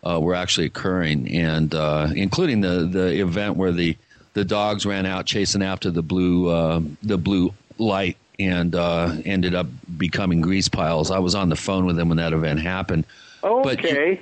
uh, 0.04 0.20
were 0.20 0.34
actually 0.34 0.66
occurring, 0.66 1.30
and 1.34 1.76
uh, 1.76 2.08
including 2.16 2.62
the, 2.62 2.86
the 2.92 3.22
event 3.22 3.56
where 3.56 3.72
the, 3.72 3.96
the 4.34 4.46
dogs 4.46 4.86
ran 4.86 5.06
out 5.06 5.26
chasing 5.26 5.64
after 5.64 5.92
the 5.92 6.02
blue 6.02 6.50
uh, 6.50 6.82
the 7.02 7.18
blue 7.18 7.54
light 7.78 8.18
and 8.40 8.76
uh, 8.76 9.16
ended 9.26 9.54
up 9.54 9.68
becoming 9.98 10.42
grease 10.42 10.68
piles. 10.68 11.12
I 11.12 11.20
was 11.20 11.36
on 11.36 11.50
the 11.50 11.56
phone 11.56 11.86
with 11.86 11.96
them 11.96 12.10
when 12.10 12.18
that 12.18 12.34
event 12.34 12.60
happened. 12.60 13.06
Okay. 13.44 14.20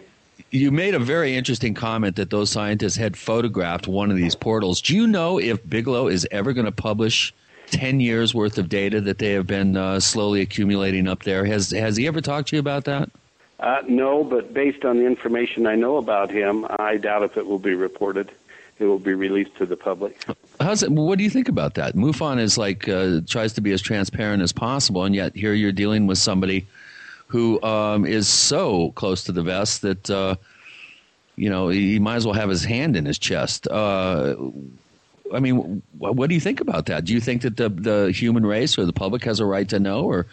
You 0.50 0.72
made 0.72 0.96
a 0.96 1.00
very 1.00 1.36
interesting 1.36 1.74
comment 1.74 2.18
that 2.18 2.30
those 2.30 2.50
scientists 2.50 2.98
had 2.98 3.16
photographed 3.16 3.88
one 3.88 4.12
of 4.12 4.18
these 4.18 4.36
portals. 4.36 4.82
Do 4.82 4.96
you 4.96 5.08
know 5.08 5.40
if 5.40 5.68
Bigelow 5.70 6.08
is 6.08 6.28
ever 6.32 6.52
going 6.52 6.66
to 6.66 6.72
publish 6.72 7.34
ten 7.72 8.00
years 8.00 8.36
worth 8.36 8.58
of 8.58 8.70
data 8.70 9.02
that 9.02 9.18
they 9.18 9.32
have 9.32 9.48
been 9.48 9.76
uh, 9.76 10.00
slowly 10.00 10.42
accumulating 10.42 11.08
up 11.08 11.24
there. 11.24 11.46
Has 11.46 11.72
has 11.72 11.98
he 11.98 12.06
ever 12.06 12.22
talked 12.22 12.50
to 12.50 12.56
you 12.56 12.60
about 12.60 12.84
that? 12.86 13.10
Uh, 13.60 13.82
no, 13.88 14.24
but 14.24 14.54
based 14.54 14.86
on 14.86 14.98
the 14.98 15.06
information 15.06 15.68
I 15.68 15.76
know 15.76 15.98
about 15.98 16.32
him, 16.32 16.66
I 16.80 16.98
doubt 16.98 17.24
if 17.24 17.38
it 17.38 17.46
will 17.46 17.60
be 17.60 17.76
reported. 17.76 18.32
It 18.82 18.86
will 18.86 18.98
be 18.98 19.14
released 19.14 19.56
to 19.58 19.68
the 19.68 19.78
public. 19.78 20.26
How's 20.60 20.82
it? 20.82 20.92
What 20.92 21.20
do 21.20 21.24
you 21.24 21.30
think 21.30 21.48
about 21.48 21.76
that? 21.76 21.96
MUFON 21.96 22.40
is 22.40 22.58
like 22.58 22.90
uh, 22.90 23.22
tries 23.28 23.54
to 23.54 23.62
be 23.62 23.72
as 23.74 23.82
transparent 23.82 24.42
as 24.42 24.52
possible, 24.52 25.04
and 25.04 25.14
yet 25.14 25.36
here 25.36 25.54
you're 25.54 25.72
dealing 25.72 26.08
with 26.08 26.18
somebody 26.18 26.66
who 27.28 27.62
um, 27.62 28.08
is 28.08 28.28
so 28.28 28.92
close 28.96 29.24
to 29.26 29.32
the 29.32 29.44
vest 29.44 29.84
that 29.84 30.10
uh, 30.10 30.36
you 31.36 31.48
know 31.48 31.70
he 31.70 32.00
might 32.00 32.16
as 32.16 32.26
well 32.26 32.34
have 32.34 32.50
his 32.50 32.64
hand 32.64 32.98
in 32.98 33.06
his 33.06 33.20
chest. 33.20 33.68
Uh, 33.68 34.36
I 35.32 35.40
mean, 35.40 35.84
what 36.00 36.28
do 36.28 36.34
you 36.34 36.42
think 36.42 36.60
about 36.60 36.88
that? 36.88 37.06
Do 37.06 37.14
you 37.14 37.22
think 37.22 37.44
that 37.44 37.58
the 37.58 37.70
the 37.70 38.12
human 38.12 38.44
race 38.44 38.80
or 38.80 38.88
the 38.88 38.94
public 38.94 39.24
has 39.26 39.40
a 39.40 39.46
right 39.46 39.70
to 39.70 39.80
know, 39.80 40.06
or 40.06 40.26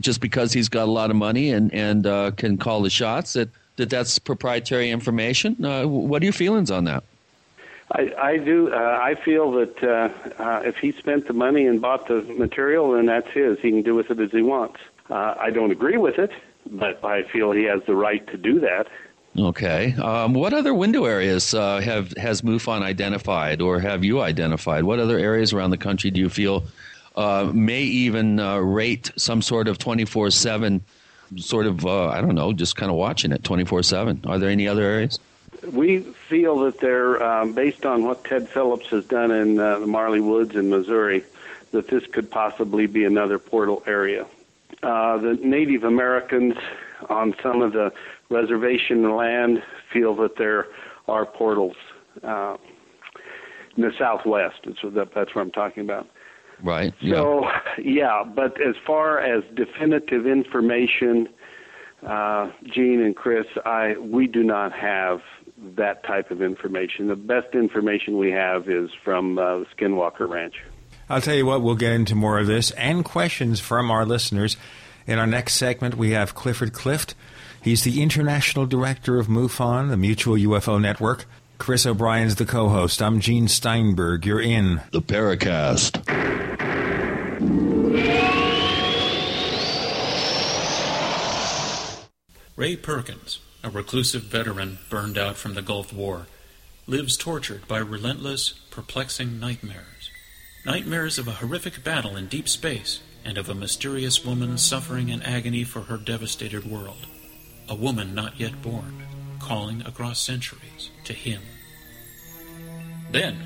just 0.00 0.20
because 0.20 0.52
he's 0.52 0.68
got 0.68 0.84
a 0.84 0.92
lot 0.92 1.10
of 1.10 1.16
money 1.16 1.50
and 1.50 1.74
and 1.74 2.06
uh, 2.06 2.30
can 2.36 2.56
call 2.56 2.82
the 2.82 2.90
shots 2.90 3.32
that 3.32 3.48
that 3.78 3.90
that's 3.90 4.20
proprietary 4.20 4.90
information? 4.90 5.64
Uh, 5.64 5.88
what 5.88 6.22
are 6.22 6.26
your 6.26 6.32
feelings 6.32 6.70
on 6.70 6.84
that? 6.84 7.02
I, 7.92 8.12
I 8.18 8.36
do. 8.36 8.72
Uh, 8.72 9.00
I 9.02 9.14
feel 9.16 9.50
that 9.52 9.82
uh, 9.82 10.42
uh, 10.42 10.62
if 10.64 10.76
he 10.76 10.92
spent 10.92 11.26
the 11.26 11.32
money 11.32 11.66
and 11.66 11.80
bought 11.80 12.06
the 12.06 12.22
material, 12.22 12.92
then 12.92 13.06
that's 13.06 13.28
his. 13.30 13.58
He 13.60 13.70
can 13.70 13.82
do 13.82 13.94
with 13.94 14.10
it 14.10 14.20
as 14.20 14.30
he 14.30 14.42
wants. 14.42 14.78
Uh, 15.08 15.34
I 15.38 15.50
don't 15.50 15.72
agree 15.72 15.96
with 15.96 16.18
it, 16.18 16.30
but 16.66 17.04
I 17.04 17.24
feel 17.24 17.50
he 17.50 17.64
has 17.64 17.82
the 17.86 17.96
right 17.96 18.24
to 18.28 18.36
do 18.36 18.60
that. 18.60 18.86
Okay. 19.36 19.92
Um, 19.94 20.34
what 20.34 20.52
other 20.52 20.74
window 20.74 21.04
areas 21.04 21.54
uh, 21.54 21.80
have 21.80 22.12
has 22.16 22.42
MUFON 22.42 22.82
identified, 22.82 23.60
or 23.60 23.80
have 23.80 24.04
you 24.04 24.20
identified? 24.20 24.84
What 24.84 24.98
other 24.98 25.18
areas 25.18 25.52
around 25.52 25.70
the 25.70 25.78
country 25.78 26.10
do 26.10 26.20
you 26.20 26.28
feel 26.28 26.64
uh, 27.16 27.50
may 27.52 27.82
even 27.82 28.38
uh, 28.38 28.58
rate 28.58 29.10
some 29.16 29.42
sort 29.42 29.66
of 29.66 29.78
twenty 29.78 30.04
four 30.04 30.30
seven, 30.30 30.84
sort 31.36 31.66
of 31.66 31.84
uh, 31.84 32.08
I 32.08 32.20
don't 32.20 32.34
know, 32.34 32.52
just 32.52 32.76
kind 32.76 32.90
of 32.90 32.96
watching 32.96 33.32
it 33.32 33.42
twenty 33.42 33.64
four 33.64 33.82
seven? 33.82 34.20
Are 34.26 34.38
there 34.38 34.50
any 34.50 34.68
other 34.68 34.82
areas? 34.82 35.18
We 35.72 36.00
feel 36.00 36.58
that 36.60 36.80
they're 36.80 37.22
um, 37.22 37.52
based 37.52 37.84
on 37.84 38.04
what 38.04 38.24
Ted 38.24 38.48
Phillips 38.48 38.86
has 38.88 39.04
done 39.04 39.30
in 39.30 39.58
uh, 39.58 39.80
the 39.80 39.86
Marley 39.86 40.20
Woods 40.20 40.54
in 40.54 40.70
Missouri, 40.70 41.24
that 41.72 41.88
this 41.88 42.06
could 42.06 42.30
possibly 42.30 42.86
be 42.86 43.04
another 43.04 43.38
portal 43.38 43.82
area. 43.86 44.26
Uh, 44.82 45.18
the 45.18 45.34
Native 45.42 45.84
Americans 45.84 46.56
on 47.08 47.34
some 47.42 47.60
of 47.62 47.72
the 47.72 47.92
reservation 48.30 49.14
land 49.14 49.62
feel 49.92 50.14
that 50.16 50.36
there 50.36 50.68
are 51.08 51.26
portals 51.26 51.76
uh, 52.22 52.56
in 53.76 53.82
the 53.82 53.92
southwest. 53.98 54.56
That's 54.64 54.82
what, 54.82 55.14
that's 55.14 55.34
what 55.34 55.42
I'm 55.42 55.50
talking 55.50 55.82
about. 55.82 56.08
Right. 56.62 56.92
So, 57.08 57.48
yeah, 57.82 58.22
but 58.22 58.60
as 58.60 58.76
far 58.86 59.18
as 59.18 59.42
definitive 59.54 60.26
information, 60.26 61.28
uh, 62.06 62.50
Gene 62.64 63.00
and 63.00 63.16
Chris, 63.16 63.46
I 63.64 63.96
we 63.98 64.26
do 64.26 64.42
not 64.42 64.72
have 64.72 65.20
that 65.76 66.04
type 66.04 66.30
of 66.30 66.42
information. 66.42 67.08
The 67.08 67.16
best 67.16 67.54
information 67.54 68.18
we 68.18 68.30
have 68.30 68.68
is 68.68 68.90
from 69.04 69.38
uh, 69.38 69.64
Skinwalker 69.76 70.28
Ranch. 70.28 70.54
I'll 71.08 71.20
tell 71.20 71.34
you 71.34 71.46
what, 71.46 71.62
we'll 71.62 71.74
get 71.74 71.92
into 71.92 72.14
more 72.14 72.38
of 72.38 72.46
this 72.46 72.70
and 72.72 73.04
questions 73.04 73.60
from 73.60 73.90
our 73.90 74.06
listeners. 74.06 74.56
In 75.06 75.18
our 75.18 75.26
next 75.26 75.54
segment, 75.54 75.96
we 75.96 76.12
have 76.12 76.34
Clifford 76.34 76.72
Clift. 76.72 77.14
He's 77.62 77.84
the 77.84 78.02
International 78.02 78.64
Director 78.64 79.18
of 79.18 79.26
MUFON, 79.26 79.90
the 79.90 79.96
Mutual 79.96 80.36
UFO 80.36 80.80
Network. 80.80 81.26
Chris 81.58 81.84
O'Brien's 81.84 82.36
the 82.36 82.46
co 82.46 82.68
host. 82.68 83.02
I'm 83.02 83.20
Gene 83.20 83.48
Steinberg. 83.48 84.24
You're 84.24 84.40
in 84.40 84.80
the 84.92 85.02
Paracast. 85.02 86.00
Ray 92.56 92.76
Perkins, 92.76 93.40
a 93.62 93.70
reclusive 93.70 94.22
veteran 94.22 94.78
burned 94.88 95.18
out 95.18 95.36
from 95.36 95.54
the 95.54 95.62
Gulf 95.62 95.92
War, 95.92 96.26
lives 96.86 97.16
tortured 97.16 97.68
by 97.68 97.78
relentless, 97.78 98.54
perplexing 98.70 99.38
nightmares. 99.38 100.10
Nightmares 100.64 101.18
of 101.18 101.28
a 101.28 101.32
horrific 101.32 101.82
battle 101.84 102.16
in 102.16 102.26
deep 102.26 102.48
space 102.48 103.00
and 103.24 103.38
of 103.38 103.48
a 103.48 103.54
mysterious 103.54 104.24
woman 104.24 104.58
suffering 104.58 105.08
in 105.08 105.22
agony 105.22 105.64
for 105.64 105.82
her 105.82 105.96
devastated 105.96 106.64
world. 106.64 107.06
A 107.68 107.74
woman 107.74 108.14
not 108.14 108.40
yet 108.40 108.62
born, 108.62 109.04
calling 109.38 109.82
across 109.86 110.20
centuries 110.20 110.90
to 111.04 111.12
him. 111.12 111.42
Then, 113.10 113.38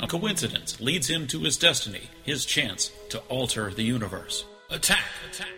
a 0.00 0.06
coincidence 0.06 0.80
leads 0.80 1.08
him 1.08 1.26
to 1.28 1.40
his 1.40 1.56
destiny, 1.56 2.02
his 2.22 2.44
chance 2.44 2.92
to 3.10 3.18
alter 3.28 3.70
the 3.70 3.82
universe. 3.82 4.44
Attack! 4.70 5.04
Attack! 5.30 5.57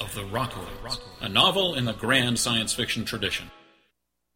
Of 0.00 0.14
the 0.14 0.22
Rockoids. 0.22 1.00
A 1.20 1.28
novel 1.28 1.74
in 1.74 1.84
the 1.84 1.94
grand 1.94 2.38
science 2.38 2.72
fiction 2.72 3.04
tradition. 3.04 3.50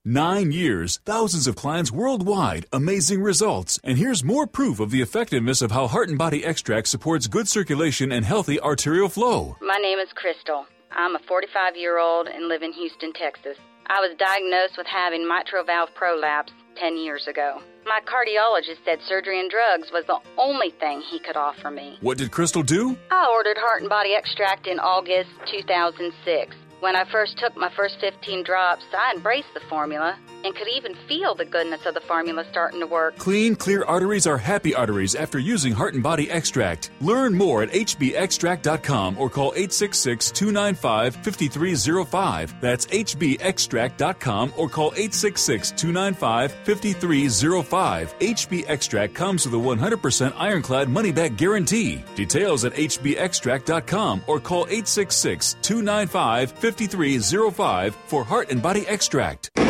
Nine 0.05 0.51
years, 0.51 0.99
thousands 1.05 1.47
of 1.47 1.57
clients 1.57 1.93
worldwide, 1.93 2.65
amazing 2.73 3.21
results. 3.23 3.79
And 3.85 3.99
here's 3.99 4.25
more 4.25 4.47
proof 4.47 4.81
of 4.81 4.91
the 4.91 5.03
effectiveness 5.03 5.61
of 5.61 5.73
how 5.73 5.89
Heart 5.89 6.09
and 6.09 6.17
Body 6.17 6.43
Extract 6.43 6.89
supports 6.89 7.27
good 7.27 7.47
circulation 7.47 8.11
and 8.11 8.25
healthy 8.25 8.59
arterial 8.59 9.11
flow. 9.11 9.57
My 9.61 9.77
name 9.77 9.99
is 9.99 10.09
Crystal. 10.15 10.65
I'm 10.91 11.15
a 11.17 11.21
45 11.29 11.77
year 11.77 11.99
old 11.99 12.29
and 12.29 12.49
live 12.49 12.63
in 12.63 12.73
Houston, 12.73 13.13
Texas. 13.13 13.59
I 13.89 14.01
was 14.01 14.17
diagnosed 14.19 14.79
with 14.79 14.87
having 14.87 15.29
mitral 15.29 15.65
valve 15.65 15.91
prolapse 15.95 16.53
10 16.77 16.97
years 16.97 17.27
ago. 17.29 17.61
My 17.87 18.01
cardiologist 18.05 18.85
said 18.85 19.01
surgery 19.09 19.41
and 19.41 19.51
drugs 19.51 19.91
was 19.93 20.05
the 20.07 20.19
only 20.37 20.71
thing 20.71 21.01
he 21.01 21.19
could 21.19 21.37
offer 21.37 21.71
me. 21.71 21.99
What 22.01 22.19
did 22.19 22.31
Crystal 22.31 22.63
do? 22.63 22.97
I 23.11 23.31
ordered 23.33 23.57
Heart 23.59 23.83
and 23.83 23.89
Body 23.89 24.15
Extract 24.15 24.67
in 24.67 24.79
August 24.79 25.31
2006. 25.51 26.57
When 26.81 26.97
I 26.97 27.05
first 27.11 27.39
took 27.39 27.57
my 27.57 27.71
first 27.77 27.97
15 28.01 28.45
drops, 28.45 28.85
I 28.97 29.13
embraced 29.15 29.53
the 29.55 29.61
formula 29.69 30.19
and 30.45 30.55
could 30.55 30.69
even 30.69 30.95
feel 31.09 31.35
the 31.35 31.45
goodness 31.45 31.87
of 31.87 31.95
the 31.95 32.01
formula 32.01 32.45
starting 32.51 32.81
to 32.81 32.87
work. 32.87 33.17
Clean, 33.19 33.55
clear 33.55 33.85
arteries 33.85 34.27
are 34.27 34.39
happy 34.39 34.75
arteries 34.75 35.15
after 35.15 35.39
using 35.39 35.73
Heart 35.73 35.95
and 35.95 36.03
Body 36.03 36.31
Extract. 36.31 36.91
Learn 37.01 37.35
more 37.35 37.63
at 37.63 37.71
hbextract.com 37.71 39.19
or 39.19 39.31
call 39.31 39.53
866 39.55 40.31
295 40.33 41.17
5305. 41.17 42.61
That's 42.61 42.87
hbextract.com 42.87 44.53
or 44.57 44.69
call 44.69 44.89
866 44.89 45.71
295 45.73 46.53
5305. 46.53 48.19
HB 48.19 48.65
Extract 48.69 49.15
comes 49.15 49.47
with 49.47 49.55
a 49.55 49.57
100% 49.57 50.35
ironclad 50.37 50.89
money 50.89 51.13
back 51.13 51.37
guarantee. 51.37 52.03
Details 52.15 52.65
at 52.65 52.73
hbextract.com 52.75 54.23
or 54.27 54.41
call 54.41 54.65
866 54.67 55.57
295 55.63 56.53
5305 56.53 57.95
for 57.95 58.25
Heart 58.25 58.51
and 58.51 58.63
Body 58.63 58.87
Extract. 58.87 59.70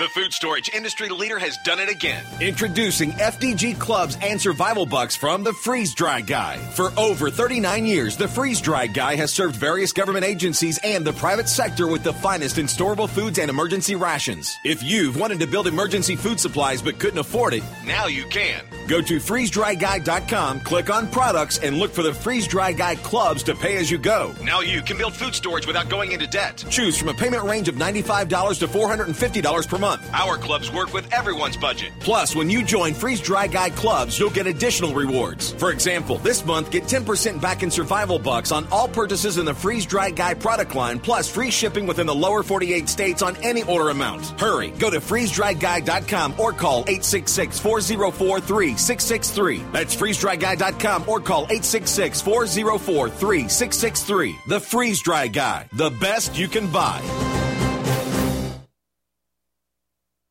The 0.01 0.09
food 0.09 0.33
storage 0.33 0.71
industry 0.73 1.11
leader 1.11 1.39
has 1.39 1.59
done 1.59 1.79
it 1.79 1.91
again. 1.91 2.25
Introducing 2.41 3.11
FDG 3.11 3.79
Clubs 3.79 4.17
and 4.23 4.41
Survival 4.41 4.87
Bucks 4.87 5.15
from 5.15 5.45
the 5.45 5.53
Freeze 5.53 5.93
Dry 5.93 6.23
Guy. 6.23 6.57
For 6.57 6.91
over 6.97 7.29
39 7.29 7.85
years, 7.85 8.17
the 8.17 8.27
Freeze 8.27 8.63
Dry 8.63 8.87
Guy 8.87 9.17
has 9.17 9.31
served 9.31 9.57
various 9.57 9.93
government 9.93 10.25
agencies 10.25 10.81
and 10.83 11.05
the 11.05 11.13
private 11.13 11.51
sector 11.51 11.87
with 11.87 12.03
the 12.03 12.15
finest 12.15 12.57
in 12.57 12.65
storable 12.65 13.11
foods 13.11 13.39
and 13.39 13.51
emergency 13.51 13.95
rations. 13.95 14.57
If 14.65 14.83
you've 14.83 15.19
wanted 15.19 15.39
to 15.41 15.47
build 15.47 15.67
emergency 15.67 16.17
food 16.17 16.41
supplies 16.41 16.81
but 16.81 16.99
couldn't 16.99 17.19
afford 17.19 17.53
it, 17.53 17.63
now 17.85 18.07
you 18.07 18.25
can. 18.25 18.65
Go 18.89 19.03
to 19.03 19.19
freezedryguy.com, 19.19 20.61
click 20.61 20.89
on 20.89 21.11
products, 21.11 21.59
and 21.59 21.77
look 21.77 21.93
for 21.93 22.03
the 22.03 22.15
Freeze 22.15 22.47
Dry 22.47 22.73
Guy 22.73 22.95
clubs 22.95 23.43
to 23.43 23.55
pay 23.55 23.77
as 23.77 23.91
you 23.91 23.99
go. 23.99 24.35
Now 24.43 24.63
you 24.63 24.81
can 24.81 24.97
build 24.97 25.13
food 25.13 25.35
storage 25.35 25.67
without 25.67 25.91
going 25.91 26.13
into 26.13 26.27
debt. 26.27 26.65
Choose 26.71 26.97
from 26.97 27.09
a 27.09 27.15
payment 27.15 27.45
range 27.45 27.69
of 27.69 27.75
$95 27.75 28.61
to 28.61 28.67
$450 28.67 29.69
per 29.69 29.77
month. 29.77 29.90
Our 30.13 30.37
clubs 30.37 30.71
work 30.71 30.93
with 30.93 31.13
everyone's 31.13 31.57
budget. 31.57 31.91
Plus, 32.01 32.37
when 32.37 32.49
you 32.49 32.63
join 32.63 32.95
Freeze 32.95 33.21
Dry 33.21 33.47
Guy 33.47 33.71
clubs, 33.71 34.19
you'll 34.19 34.31
get 34.31 34.47
additional 34.47 34.95
rewards. 34.95 35.53
For 35.53 35.73
example, 35.73 36.19
this 36.19 36.45
month, 36.45 36.71
get 36.71 36.85
10% 36.85 37.41
back 37.41 37.63
in 37.63 37.71
survival 37.71 38.19
bucks 38.19 38.53
on 38.53 38.67
all 38.71 38.87
purchases 38.87 39.39
in 39.39 39.45
the 39.45 39.55
Freeze 39.55 39.87
Dry 39.87 40.11
Guy 40.11 40.35
product 40.35 40.75
line, 40.75 41.01
plus 41.01 41.29
free 41.29 41.51
shipping 41.51 41.87
within 41.87 42.07
the 42.07 42.15
lower 42.15 42.43
48 42.43 42.89
states 42.89 43.23
on 43.23 43.37
any 43.43 43.63
order 43.65 43.89
amount. 43.89 44.39
Hurry, 44.41 44.71
go 44.71 44.91
to 44.91 45.01
freezedryguy.com 45.01 46.39
or 46.39 46.53
call 46.53 46.81
866 46.81 47.59
404 47.59 48.41
3663. 48.41 49.63
That's 49.73 49.97
freezedryguy.com 49.97 51.09
or 51.09 51.21
call 51.21 51.45
866 51.45 52.21
404 52.21 53.09
3663. 53.09 54.37
The 54.47 54.61
Freeze 54.61 55.01
Dry 55.01 55.27
Guy, 55.27 55.69
the 55.73 55.91
best 55.91 56.39
you 56.39 56.49
can 56.49 56.71
buy. 56.71 57.01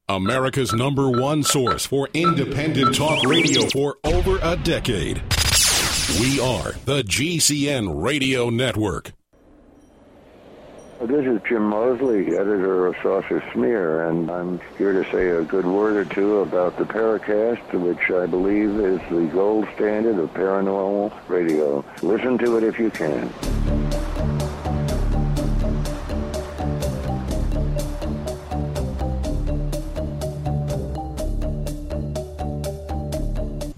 America's 0.09 0.73
number 0.73 1.11
one 1.11 1.43
source 1.43 1.85
for 1.85 2.09
independent 2.15 2.95
talk 2.95 3.23
radio 3.27 3.61
for 3.69 3.99
over 4.03 4.39
a 4.41 4.55
decade. 4.55 5.21
We 6.19 6.39
are 6.39 6.71
the 6.85 7.03
GCN 7.03 8.01
Radio 8.03 8.49
Network. 8.49 9.11
This 10.99 11.25
is 11.27 11.39
Jim 11.47 11.61
Moseley, 11.61 12.35
editor 12.35 12.87
of 12.87 12.95
Saucer 13.03 13.43
Smear, 13.53 14.09
and 14.09 14.31
I'm 14.31 14.59
here 14.79 14.93
to 14.93 15.09
say 15.11 15.27
a 15.29 15.43
good 15.43 15.65
word 15.65 15.95
or 15.95 16.05
two 16.11 16.39
about 16.39 16.75
the 16.79 16.85
Paracast, 16.85 17.71
which 17.73 18.09
I 18.09 18.25
believe 18.25 18.79
is 18.79 18.99
the 19.11 19.29
gold 19.31 19.67
standard 19.75 20.17
of 20.17 20.33
paranormal 20.33 21.13
radio. 21.29 21.85
Listen 22.01 22.39
to 22.39 22.57
it 22.57 22.63
if 22.63 22.79
you 22.79 22.89
can. 22.89 23.31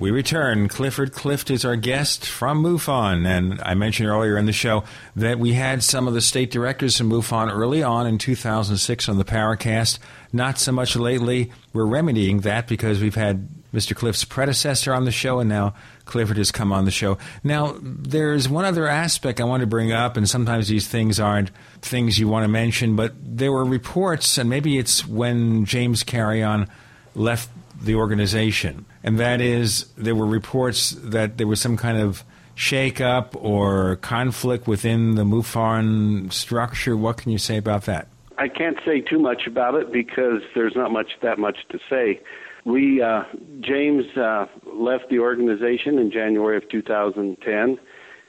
We 0.02 0.10
return. 0.10 0.68
Clifford 0.68 1.14
Clift 1.14 1.52
is 1.52 1.64
our 1.64 1.76
guest 1.76 2.26
from 2.26 2.64
MUFON. 2.64 3.28
And 3.28 3.62
I 3.62 3.76
mentioned 3.76 4.10
earlier 4.10 4.36
in 4.36 4.48
the 4.48 4.52
show 4.52 4.84
that 5.16 5.38
we 5.38 5.54
had 5.54 5.84
some 5.84 6.08
of 6.08 6.16
the 6.16 6.22
state 6.22 6.50
directors 6.50 6.98
from 6.98 7.12
MUFON 7.12 7.54
early 7.54 7.84
on 7.84 8.08
in 8.08 8.18
2006 8.18 9.08
on 9.08 9.20
the 9.20 9.24
Paracast. 9.24 10.00
Not 10.34 10.58
so 10.58 10.72
much 10.72 10.96
lately. 10.96 11.52
We're 11.72 11.86
remedying 11.86 12.40
that 12.40 12.68
because 12.68 13.00
we've 13.00 13.14
had 13.14 13.48
Mr. 13.76 13.96
Clift's 13.96 14.24
predecessor 14.24 14.92
on 14.92 15.06
the 15.06 15.12
show, 15.12 15.40
and 15.40 15.48
now 15.48 15.76
Clifford 16.06 16.38
has 16.38 16.52
come 16.52 16.72
on 16.72 16.86
the 16.86 16.92
show. 16.92 17.20
Now, 17.44 17.76
there's 17.80 18.50
one 18.50 18.66
other 18.66 18.88
aspect 18.88 19.40
I 19.40 19.44
want 19.44 19.62
to 19.62 19.68
bring 19.68 19.92
up, 19.92 20.18
and 20.18 20.28
sometimes 20.28 20.68
these 20.68 20.88
things 20.88 21.20
aren't 21.20 21.52
things 21.84 22.18
you 22.18 22.28
want 22.28 22.44
to 22.44 22.48
mention, 22.48 22.96
but 22.96 23.14
there 23.22 23.52
were 23.52 23.64
reports, 23.64 24.40
and 24.40 24.50
maybe 24.50 24.80
it's 24.80 25.08
when 25.08 25.64
James 25.66 26.02
Carrion 26.02 26.68
left 27.14 27.50
the 27.80 27.96
organization, 27.96 28.86
and 29.04 29.20
that 29.20 29.42
is 29.42 29.86
there 29.98 30.16
were 30.16 30.26
reports 30.26 30.92
that 30.92 31.38
there 31.38 31.48
was 31.48 31.62
some 31.62 31.78
kind 31.78 31.98
of 31.98 32.24
shake-up 32.56 33.36
or 33.40 33.96
conflict 33.98 34.68
within 34.68 35.16
the 35.16 35.24
MUFON 35.24 36.32
structure. 36.32 36.96
What 36.96 37.18
can 37.18 37.32
you 37.32 37.38
say 37.38 37.58
about 37.58 37.86
that? 37.86 38.08
I 38.38 38.48
can't 38.48 38.78
say 38.86 39.02
too 39.02 39.20
much 39.20 39.48
about 39.48 39.76
it 39.76 39.92
because 39.92 40.42
there's 40.56 40.76
not 40.76 40.92
much 40.92 41.12
that 41.22 41.40
much 41.40 41.58
to 41.70 41.80
say. 41.90 42.22
We 42.66 43.02
uh, 43.02 43.24
James 43.62 44.06
uh, 44.18 44.48
left 44.66 45.10
the 45.10 45.20
organization 45.20 45.98
in 45.98 46.12
January 46.12 46.58
of 46.58 46.68
2010. 46.70 47.80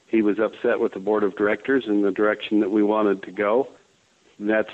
He 0.07 0.23
was 0.23 0.39
upset 0.39 0.81
with 0.81 0.93
the 0.93 1.01
board 1.01 1.25
of 1.25 1.37
directors 1.37 1.85
and 1.87 2.05
the 2.05 2.11
direction 2.11 2.61
that 2.61 2.71
we 2.71 2.83
wanted 2.83 3.23
to 3.23 3.33
go. 3.33 3.69
That's 4.39 4.71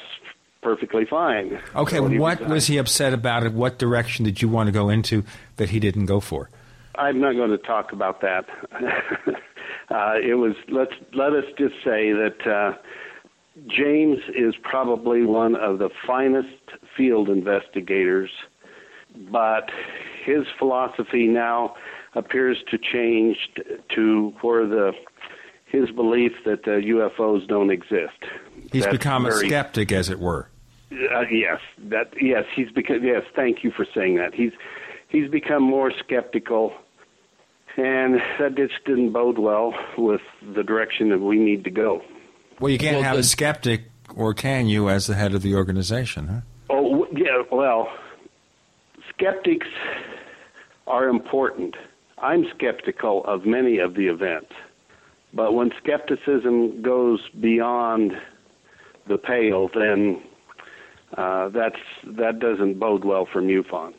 perfectly 0.63 1.05
fine. 1.05 1.61
Okay, 1.75 2.01
what 2.01 2.41
was 2.49 2.67
he 2.67 2.79
upset 2.79 3.13
about? 3.13 3.45
It? 3.45 3.53
What 3.53 3.79
direction 3.79 4.25
did 4.25 4.43
you 4.43 4.49
want 4.49 4.67
to 4.69 4.73
go 4.73 4.89
into 4.89 5.25
that 5.57 5.71
he 5.71 5.81
didn't 5.81 6.07
go 6.07 6.21
for? 6.21 6.51
I'm 6.97 7.21
not 7.21 7.35
going 7.35 7.51
to 7.51 7.59
talk 7.59 7.93
about 7.93 8.21
that. 8.23 8.47
uh, 9.91 10.15
it 10.23 10.35
was 10.35 10.55
let's 10.69 10.93
let 11.15 11.33
us 11.33 11.45
just 11.57 11.75
say 11.85 12.13
that 12.13 12.47
uh, 12.47 12.77
James 13.69 14.19
is 14.35 14.55
probably 14.63 15.25
one 15.25 15.57
of 15.57 15.79
the 15.79 15.91
finest 16.07 16.49
field 16.97 17.29
investigators, 17.29 18.31
but 19.31 19.71
his 20.25 20.45
philosophy 20.59 21.27
now 21.27 21.75
appears 22.15 22.59
to 22.71 22.79
change 22.79 23.37
to 23.95 24.33
where 24.41 24.67
the 24.67 24.93
his 25.67 25.91
belief 25.91 26.33
that 26.47 26.65
the 26.65 26.81
UFOs 26.87 27.47
don't 27.47 27.71
exist. 27.71 28.25
He's 28.73 28.85
That's 28.85 28.93
become 28.97 29.27
a 29.27 29.33
skeptic, 29.33 29.93
as 29.93 30.09
it 30.11 30.19
were. 30.19 30.49
uh, 30.93 31.21
yes, 31.31 31.61
that 31.79 32.13
yes, 32.21 32.45
he's 32.55 32.71
become 32.71 33.03
yes. 33.05 33.23
Thank 33.35 33.65
you 33.65 33.71
for 33.71 33.87
saying 33.95 34.17
that. 34.17 34.35
He's 34.35 34.53
he's 35.09 35.31
become 35.31 35.63
more 35.63 35.91
skeptical, 36.05 36.73
and 37.77 38.21
that 38.39 38.55
just 38.57 38.75
didn't 38.85 39.13
bode 39.13 39.39
well 39.39 39.75
with 39.97 40.21
the 40.55 40.63
direction 40.63 41.09
that 41.11 41.21
we 41.21 41.39
need 41.39 41.65
to 41.65 41.71
go. 41.71 42.03
Well, 42.61 42.71
you 42.71 42.79
can't 42.79 42.97
Well, 42.97 43.05
have 43.05 43.15
the- 43.17 43.21
a 43.21 43.25
skeptic, 43.25 43.83
or 44.15 44.35
can 44.35 44.67
you, 44.67 44.89
as 44.89 45.07
the 45.07 45.15
head 45.15 45.35
of 45.35 45.43
the 45.43 45.55
organization? 45.55 46.27
Huh? 46.29 46.41
Oh 46.71 47.07
yeah, 47.13 47.43
well, 47.51 47.89
skeptics 49.09 49.67
are 50.87 51.09
important. 51.09 51.75
I'm 52.19 52.47
skeptical 52.55 53.25
of 53.25 53.47
many 53.47 53.79
of 53.79 53.95
the 53.95 54.09
events, 54.09 54.53
but 55.33 55.55
when 55.55 55.71
skepticism 55.79 56.83
goes 56.83 57.21
beyond 57.41 58.13
the 59.09 59.19
pale, 59.19 59.69
then 59.75 60.23
uh, 61.17 61.49
that's 61.49 61.79
that 62.05 62.39
doesn't 62.39 62.79
bode 62.79 63.05
well 63.05 63.27
for 63.27 63.41
MUFON. 63.43 63.95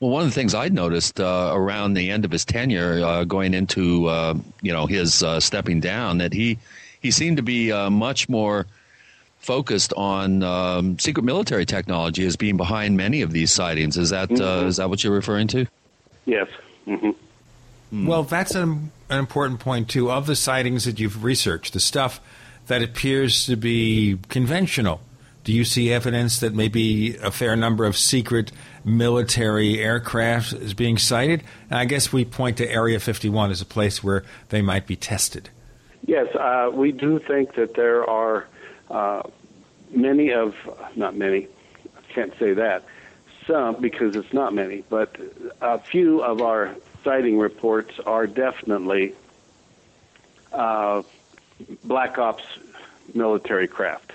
Well, 0.00 0.10
one 0.10 0.22
of 0.22 0.28
the 0.28 0.34
things 0.34 0.54
I'd 0.54 0.72
noticed 0.72 1.20
uh, 1.20 1.50
around 1.54 1.92
the 1.94 2.10
end 2.10 2.24
of 2.24 2.30
his 2.30 2.44
tenure, 2.44 3.04
uh, 3.04 3.24
going 3.24 3.52
into 3.54 4.06
uh, 4.06 4.34
you 4.62 4.72
know 4.72 4.86
his 4.86 5.22
uh, 5.22 5.40
stepping 5.40 5.80
down, 5.80 6.18
that 6.18 6.32
he 6.32 6.58
he 7.00 7.10
seemed 7.10 7.36
to 7.38 7.42
be 7.42 7.72
uh, 7.72 7.90
much 7.90 8.28
more 8.28 8.66
focused 9.40 9.92
on 9.96 10.42
um, 10.42 10.98
secret 10.98 11.22
military 11.24 11.64
technology 11.64 12.26
as 12.26 12.36
being 12.36 12.56
behind 12.58 12.96
many 12.96 13.22
of 13.22 13.32
these 13.32 13.50
sightings. 13.50 13.96
Is 13.96 14.10
that 14.10 14.30
uh, 14.30 14.34
Mhm. 14.34 14.66
is 14.68 14.76
that 14.76 14.88
what 14.90 15.02
you're 15.02 15.14
referring 15.14 15.48
to? 15.48 15.66
Yes. 16.26 16.48
hmm 16.84 17.10
Well, 17.92 18.22
that's 18.22 18.54
an, 18.54 18.92
an 19.08 19.18
important 19.18 19.58
point, 19.60 19.88
too. 19.88 20.10
Of 20.10 20.26
the 20.26 20.36
sightings 20.36 20.84
that 20.84 21.00
you've 21.00 21.24
researched, 21.24 21.72
the 21.72 21.80
stuff 21.80 22.20
that 22.70 22.82
appears 22.82 23.46
to 23.46 23.56
be 23.56 24.16
conventional, 24.28 25.00
do 25.42 25.52
you 25.52 25.64
see 25.64 25.92
evidence 25.92 26.38
that 26.38 26.54
maybe 26.54 27.16
a 27.16 27.32
fair 27.32 27.56
number 27.56 27.84
of 27.84 27.96
secret 27.96 28.52
military 28.84 29.80
aircraft 29.80 30.52
is 30.52 30.72
being 30.72 30.96
sighted? 30.96 31.42
And 31.68 31.80
I 31.80 31.84
guess 31.84 32.12
we 32.12 32.24
point 32.24 32.58
to 32.58 32.70
Area 32.70 33.00
51 33.00 33.50
as 33.50 33.60
a 33.60 33.64
place 33.64 34.04
where 34.04 34.22
they 34.50 34.62
might 34.62 34.86
be 34.86 34.94
tested. 34.94 35.50
Yes, 36.06 36.28
uh, 36.36 36.70
we 36.72 36.92
do 36.92 37.18
think 37.18 37.56
that 37.56 37.74
there 37.74 38.08
are 38.08 38.46
uh, 38.88 39.22
many 39.90 40.32
of, 40.32 40.54
not 40.94 41.16
many, 41.16 41.48
I 41.96 42.12
can't 42.12 42.32
say 42.38 42.52
that, 42.52 42.84
some 43.48 43.80
because 43.80 44.14
it's 44.14 44.32
not 44.32 44.54
many, 44.54 44.84
but 44.88 45.16
a 45.60 45.80
few 45.80 46.22
of 46.22 46.40
our 46.40 46.76
sighting 47.02 47.36
reports 47.36 47.98
are 48.06 48.28
definitely 48.28 49.14
uh, 50.52 51.02
Black 51.84 52.18
Ops 52.18 52.44
military 53.14 53.68
craft. 53.68 54.12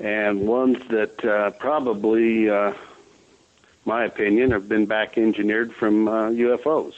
and 0.00 0.46
ones 0.46 0.78
that 0.88 1.24
uh, 1.24 1.50
probably, 1.50 2.48
uh, 2.48 2.72
my 3.84 4.04
opinion, 4.04 4.50
have 4.52 4.68
been 4.68 4.86
back 4.86 5.18
engineered 5.18 5.74
from 5.74 6.06
uh, 6.06 6.30
UFOs. 6.30 6.94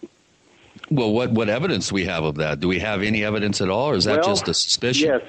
well, 0.90 1.12
what 1.12 1.30
what 1.32 1.48
evidence 1.48 1.88
do 1.88 1.94
we 1.94 2.04
have 2.06 2.24
of 2.24 2.36
that? 2.36 2.60
Do 2.60 2.68
we 2.68 2.80
have 2.80 3.02
any 3.02 3.24
evidence 3.24 3.60
at 3.60 3.68
all, 3.68 3.90
or 3.90 3.94
is 3.94 4.04
that 4.04 4.20
well, 4.20 4.28
just 4.28 4.48
a 4.48 4.54
suspicion? 4.54 5.08
Yes, 5.08 5.22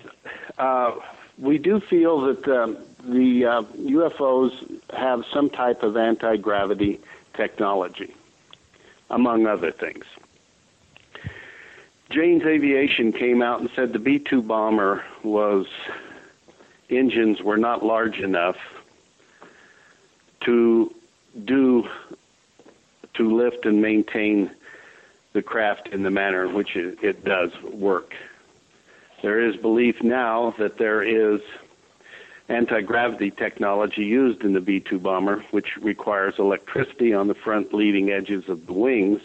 uh, 0.58 0.96
we 1.38 1.58
do 1.58 1.80
feel 1.80 2.22
that 2.22 2.48
um, 2.48 2.78
the 3.04 3.46
uh, 3.46 3.62
UFOs 3.62 4.82
have 4.92 5.24
some 5.32 5.50
type 5.50 5.84
of 5.84 5.96
anti 5.96 6.38
gravity 6.38 7.00
technology, 7.34 8.16
among 9.10 9.46
other 9.46 9.72
things. 9.72 10.06
Jane's 12.10 12.44
Aviation 12.44 13.12
came 13.12 13.42
out 13.42 13.62
and 13.62 13.70
said 13.76 13.94
the 13.94 14.00
B 14.00 14.18
2 14.18 14.42
bomber 14.42 15.04
was 15.24 15.68
engines 16.90 17.42
were 17.42 17.58
not 17.58 17.86
large 17.86 18.18
enough 18.18 18.58
to 20.42 20.94
do 21.46 21.88
to 23.14 23.36
lift 23.36 23.66
and 23.66 23.82
maintain 23.82 24.50
the 25.34 25.42
craft 25.42 25.90
in 25.90 26.02
the 26.02 26.10
manner 26.10 26.46
in 26.46 26.56
which 26.56 26.76
it, 26.76 26.98
it 27.04 27.24
does 27.24 27.52
work. 27.62 28.16
There 29.22 29.40
is 29.40 29.56
belief 29.58 30.02
now 30.02 30.56
that 30.58 30.78
there 30.78 31.04
is 31.04 31.42
anti 32.48 32.82
gravity 32.82 33.30
technology 33.30 34.04
used 34.04 34.44
in 34.44 34.54
the 34.54 34.62
B 34.62 34.80
2 34.80 34.98
bomber, 34.98 35.46
which 35.52 35.78
requires 35.78 36.36
electricity 36.40 37.14
on 37.14 37.28
the 37.28 37.36
front 37.36 37.74
leading 37.74 38.10
edges 38.10 38.50
of 38.50 38.66
the 38.66 38.74
wings. 38.74 39.22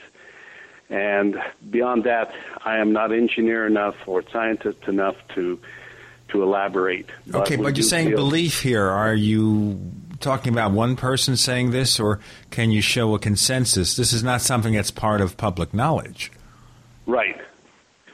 And 0.95 1.43
beyond 1.71 2.05
that, 2.05 2.33
I 2.65 2.79
am 2.79 2.93
not 2.93 3.11
engineer 3.11 3.67
enough 3.67 3.97
or 4.07 4.23
scientist 4.31 4.87
enough 4.87 5.17
to 5.35 5.59
to 6.29 6.43
elaborate. 6.43 7.11
Okay, 7.35 7.57
but, 7.57 7.65
but 7.65 7.77
you're 7.77 7.83
saying 7.83 8.11
belief 8.15 8.61
here. 8.61 8.87
Are 8.87 9.15
you 9.15 9.81
talking 10.21 10.53
about 10.53 10.71
one 10.71 10.95
person 10.95 11.37
saying 11.37 11.73
this, 11.73 11.99
or 11.99 12.21
can 12.53 12.71
you 12.71 12.81
show 12.81 13.13
a 13.17 13.19
consensus? 13.19 13.97
This 13.97 14.13
is 14.13 14.23
not 14.23 14.41
something 14.41 14.73
that's 14.73 14.93
part 14.93 15.21
of 15.21 15.37
public 15.37 15.75
knowledge. 15.75 16.31
Right. 17.07 17.41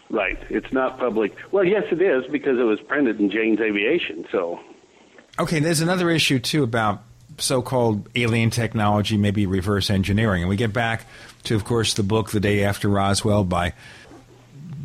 Right. 0.09 0.39
It's 0.49 0.73
not 0.73 0.99
public. 0.99 1.37
Well, 1.53 1.65
yes, 1.65 1.85
it 1.93 2.01
is 2.01 2.27
because 2.33 2.59
it 2.59 2.65
was 2.65 2.81
printed 2.81 3.21
in 3.21 3.31
Jane's 3.31 3.61
Aviation. 3.61 4.27
So. 4.33 4.59
Okay, 5.39 5.61
there's 5.61 5.83
another 5.83 6.09
issue 6.09 6.39
too 6.39 6.63
about 6.63 7.03
so-called 7.37 8.09
alien 8.17 8.49
technology, 8.49 9.19
maybe 9.19 9.45
reverse 9.45 9.91
engineering, 9.91 10.43
and 10.43 10.49
we 10.49 10.57
get 10.57 10.73
back 10.73 11.05
to, 11.45 11.55
of 11.55 11.65
course, 11.65 11.95
the 11.95 12.03
book 12.03 12.31
"The 12.31 12.41
Day 12.41 12.65
After 12.65 12.89
Roswell" 12.89 13.45
by 13.45 13.73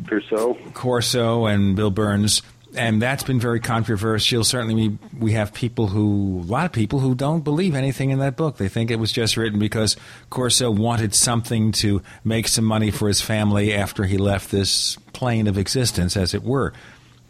Corso, 0.08 0.54
Corso, 0.72 1.46
and 1.46 1.76
Bill 1.76 1.90
Birnes. 1.90 2.42
and 2.76 3.00
that's 3.00 3.22
been 3.22 3.40
very 3.40 3.58
controversial. 3.60 4.44
Certainly, 4.44 4.74
we, 4.74 4.98
we 5.18 5.32
have 5.32 5.54
people 5.54 5.88
who, 5.88 6.42
a 6.44 6.50
lot 6.50 6.66
of 6.66 6.72
people 6.72 7.00
who 7.00 7.14
don't 7.14 7.42
believe 7.42 7.74
anything 7.74 8.10
in 8.10 8.18
that 8.18 8.36
book. 8.36 8.58
They 8.58 8.68
think 8.68 8.90
it 8.90 8.98
was 8.98 9.12
just 9.12 9.36
written 9.36 9.58
because 9.58 9.96
Corso 10.30 10.70
wanted 10.70 11.14
something 11.14 11.72
to 11.72 12.02
make 12.22 12.48
some 12.48 12.64
money 12.64 12.90
for 12.90 13.08
his 13.08 13.20
family 13.20 13.72
after 13.74 14.04
he 14.04 14.18
left 14.18 14.50
this 14.50 14.96
plane 15.12 15.46
of 15.46 15.56
existence, 15.56 16.16
as 16.16 16.34
it 16.34 16.42
were. 16.42 16.72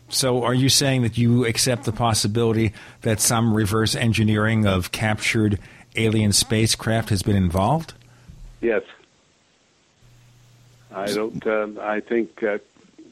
So, 0.09 0.44
are 0.44 0.55
you 0.55 0.69
saying 0.69 1.03
that 1.03 1.16
you 1.16 1.44
accept 1.47 1.85
the 1.85 1.93
possibility 1.93 2.73
that 3.03 3.20
some 3.20 3.55
reverse 3.55 3.94
engineering 3.94 4.66
of 4.66 4.93
captured 4.93 5.59
alien 5.97 6.32
spacecraft 6.32 7.11
has 7.11 7.23
been 7.23 7.36
involved? 7.36 7.94
Yes. 8.61 8.82
I 10.97 11.12
don't. 11.12 11.47
Uh, 11.47 11.81
I 11.81 12.01
think 12.01 12.43
uh, 12.43 12.59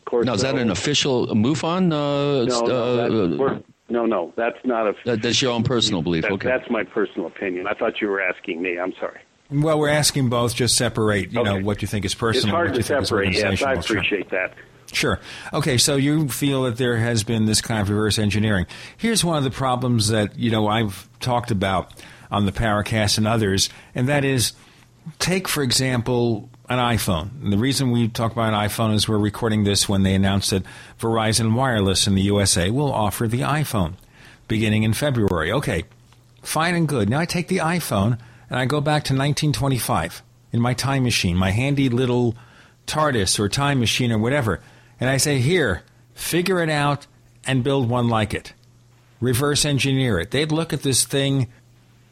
course. 0.05 0.27
Now, 0.27 0.35
is 0.35 0.43
that 0.43 0.57
an 0.57 0.71
official 0.71 1.27
MUFON? 1.29 1.93
Uh, 1.93 2.45
no, 2.45 2.61
no, 2.67 3.47
uh, 3.47 3.59
no, 3.89 4.07
no, 4.07 4.33
that's 4.37 4.59
not 4.65 4.87
a. 4.87 4.95
That, 5.05 5.23
that's 5.23 5.41
your 5.43 5.53
own 5.53 5.63
personal 5.63 6.03
belief. 6.03 6.23
That, 6.23 6.33
okay, 6.33 6.49
that's 6.49 6.71
my 6.71 6.85
personal 6.85 7.27
opinion. 7.27 7.67
I 7.67 7.75
thought 7.75 8.01
you 8.01 8.09
were 8.09 8.21
asking 8.21 8.63
me. 8.63 8.79
I'm 8.79 8.95
sorry. 8.99 9.21
Well, 9.51 9.79
we're 9.79 9.89
asking 9.89 10.29
both. 10.31 10.55
Just 10.55 10.77
separate. 10.77 11.33
You 11.33 11.41
okay. 11.41 11.51
know 11.59 11.65
what 11.65 11.83
you 11.83 11.89
think 11.89 12.05
is 12.05 12.15
personal. 12.15 12.47
It's 12.47 12.53
hard 12.53 12.75
to 12.75 12.83
separate. 12.83 13.35
Yes, 13.35 13.63
I 13.63 13.75
appreciate 13.75 14.31
sure. 14.31 14.49
that. 14.49 14.55
Sure. 14.93 15.21
Okay, 15.53 15.77
so 15.77 15.97
you 15.97 16.29
feel 16.29 16.65
that 16.65 16.77
there 16.77 16.97
has 16.97 17.25
been 17.25 17.47
this 17.47 17.61
kind 17.61 17.81
of 17.81 17.89
reverse 17.89 18.19
engineering. 18.19 18.67
Here's 18.97 19.25
one 19.25 19.37
of 19.37 19.45
the 19.45 19.51
problems 19.51 20.09
that 20.09 20.39
you 20.39 20.51
know 20.51 20.69
I've 20.69 21.09
talked 21.21 21.51
about 21.51 21.93
on 22.31 22.47
the 22.47 22.53
Paracast 22.53 23.19
and 23.19 23.27
others, 23.27 23.69
and 23.95 24.09
that 24.09 24.25
is, 24.25 24.53
take 25.19 25.49
for 25.49 25.63
example 25.63 26.49
an 26.69 26.79
iPhone. 26.79 27.43
And 27.43 27.53
the 27.53 27.59
reason 27.59 27.91
we 27.91 28.09
talk 28.09 28.33
about 28.33 28.53
an 28.53 28.69
iPhone 28.69 28.95
is 28.95 29.09
we're 29.09 29.19
recording 29.19 29.65
this 29.65 29.89
when 29.89 30.03
they 30.03 30.15
announced 30.15 30.51
that 30.51 30.65
Verizon 30.99 31.55
Wireless 31.55 32.07
in 32.07 32.15
the 32.15 32.23
USA 32.23 32.71
will 32.71 32.93
offer 32.93 33.29
the 33.29 33.41
iPhone 33.41 33.95
beginning 34.49 34.83
in 34.83 34.93
February. 34.93 35.53
Okay, 35.53 35.85
fine 36.43 36.75
and 36.75 36.89
good. 36.89 37.09
Now 37.11 37.21
I 37.21 37.27
take 37.27 37.49
the 37.49 37.59
iPhone 37.59 38.19
and 38.49 38.59
I 38.59 38.65
go 38.65 38.81
back 38.81 39.05
to 39.05 39.13
1925 39.13 40.23
in 40.53 40.61
my 40.61 40.75
time 40.75 41.03
machine, 41.03 41.37
my 41.37 41.51
handy 41.51 41.89
little 41.89 42.35
TARDIS 42.87 43.39
or 43.39 43.49
time 43.49 43.81
machine 43.81 44.13
or 44.13 44.19
whatever, 44.19 44.61
and 45.01 45.11
I 45.11 45.17
say, 45.17 45.41
here, 45.41 45.83
figure 46.15 46.63
it 46.63 46.71
out 46.71 47.07
and 47.47 47.65
build 47.65 47.89
one 47.89 48.09
like 48.09 48.33
it. 48.33 48.53
Reverse 49.21 49.65
engineer 49.65 50.19
it. 50.21 50.31
They'd 50.31 50.53
look 50.53 50.73
at 50.73 50.83
this 50.83 51.05
thing 51.05 51.49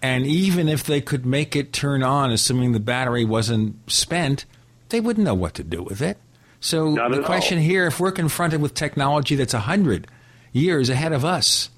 and 0.02 0.26
even 0.26 0.68
if 0.68 0.82
they 0.82 1.00
could 1.00 1.24
make 1.24 1.54
it 1.54 1.72
turn 1.72 2.02
on, 2.02 2.32
assuming 2.32 2.72
the 2.72 2.80
battery 2.80 3.24
wasn't 3.24 3.76
spent, 3.90 4.44
they 4.88 5.00
wouldn't 5.00 5.24
know 5.24 5.34
what 5.34 5.54
to 5.54 5.64
do 5.64 5.82
with 5.82 6.02
it. 6.02 6.18
So 6.60 6.90
Not 6.90 7.12
the 7.12 7.22
question 7.22 7.58
all. 7.58 7.64
here, 7.64 7.86
if 7.86 8.00
we're 8.00 8.12
confronted 8.12 8.60
with 8.60 8.74
technology 8.74 9.36
that's 9.36 9.54
100 9.54 10.08
years 10.52 10.90
ahead 10.90 11.12
of 11.12 11.24
us, 11.24 11.70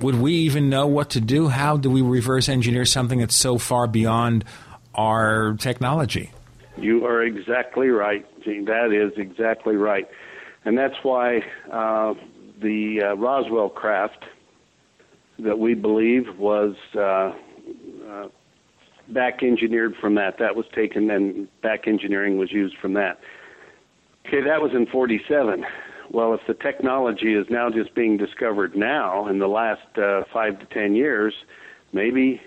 would 0.00 0.16
we 0.16 0.34
even 0.34 0.68
know 0.68 0.86
what 0.86 1.10
to 1.10 1.20
do? 1.20 1.48
How 1.48 1.76
do 1.76 1.88
we 1.88 2.02
reverse 2.02 2.48
engineer 2.48 2.84
something 2.84 3.20
that's 3.20 3.34
so 3.34 3.58
far 3.58 3.86
beyond 3.86 4.44
our 4.94 5.54
technology? 5.54 6.30
You 6.76 7.06
are 7.06 7.22
exactly 7.22 7.88
right, 7.88 8.26
Gene. 8.42 8.64
That 8.64 8.92
is 8.92 9.12
exactly 9.16 9.76
right. 9.76 10.08
And 10.64 10.76
that's 10.76 10.96
why 11.02 11.42
uh, 11.70 12.14
the 12.60 13.02
uh, 13.02 13.16
Roswell 13.16 13.68
craft 13.68 14.24
that 15.38 15.58
we 15.58 15.74
believe 15.74 16.38
was 16.38 16.74
uh, 16.94 17.00
uh, 17.00 17.32
back 19.12 19.42
engineered 19.42 19.94
from 20.00 20.14
that. 20.16 20.38
That 20.38 20.56
was 20.56 20.66
taken 20.74 21.10
and 21.10 21.48
back 21.62 21.86
engineering 21.86 22.38
was 22.38 22.52
used 22.52 22.76
from 22.80 22.94
that. 22.94 23.20
Okay, 24.26 24.40
that 24.42 24.62
was 24.62 24.72
in 24.74 24.86
47. 24.86 25.64
Well, 26.10 26.34
if 26.34 26.40
the 26.46 26.54
technology 26.54 27.34
is 27.34 27.46
now 27.48 27.70
just 27.70 27.94
being 27.94 28.16
discovered 28.16 28.76
now 28.76 29.28
in 29.28 29.38
the 29.38 29.48
last 29.48 29.96
uh, 29.96 30.22
five 30.32 30.58
to 30.58 30.66
ten 30.66 30.94
years, 30.94 31.34
maybe 31.92 32.40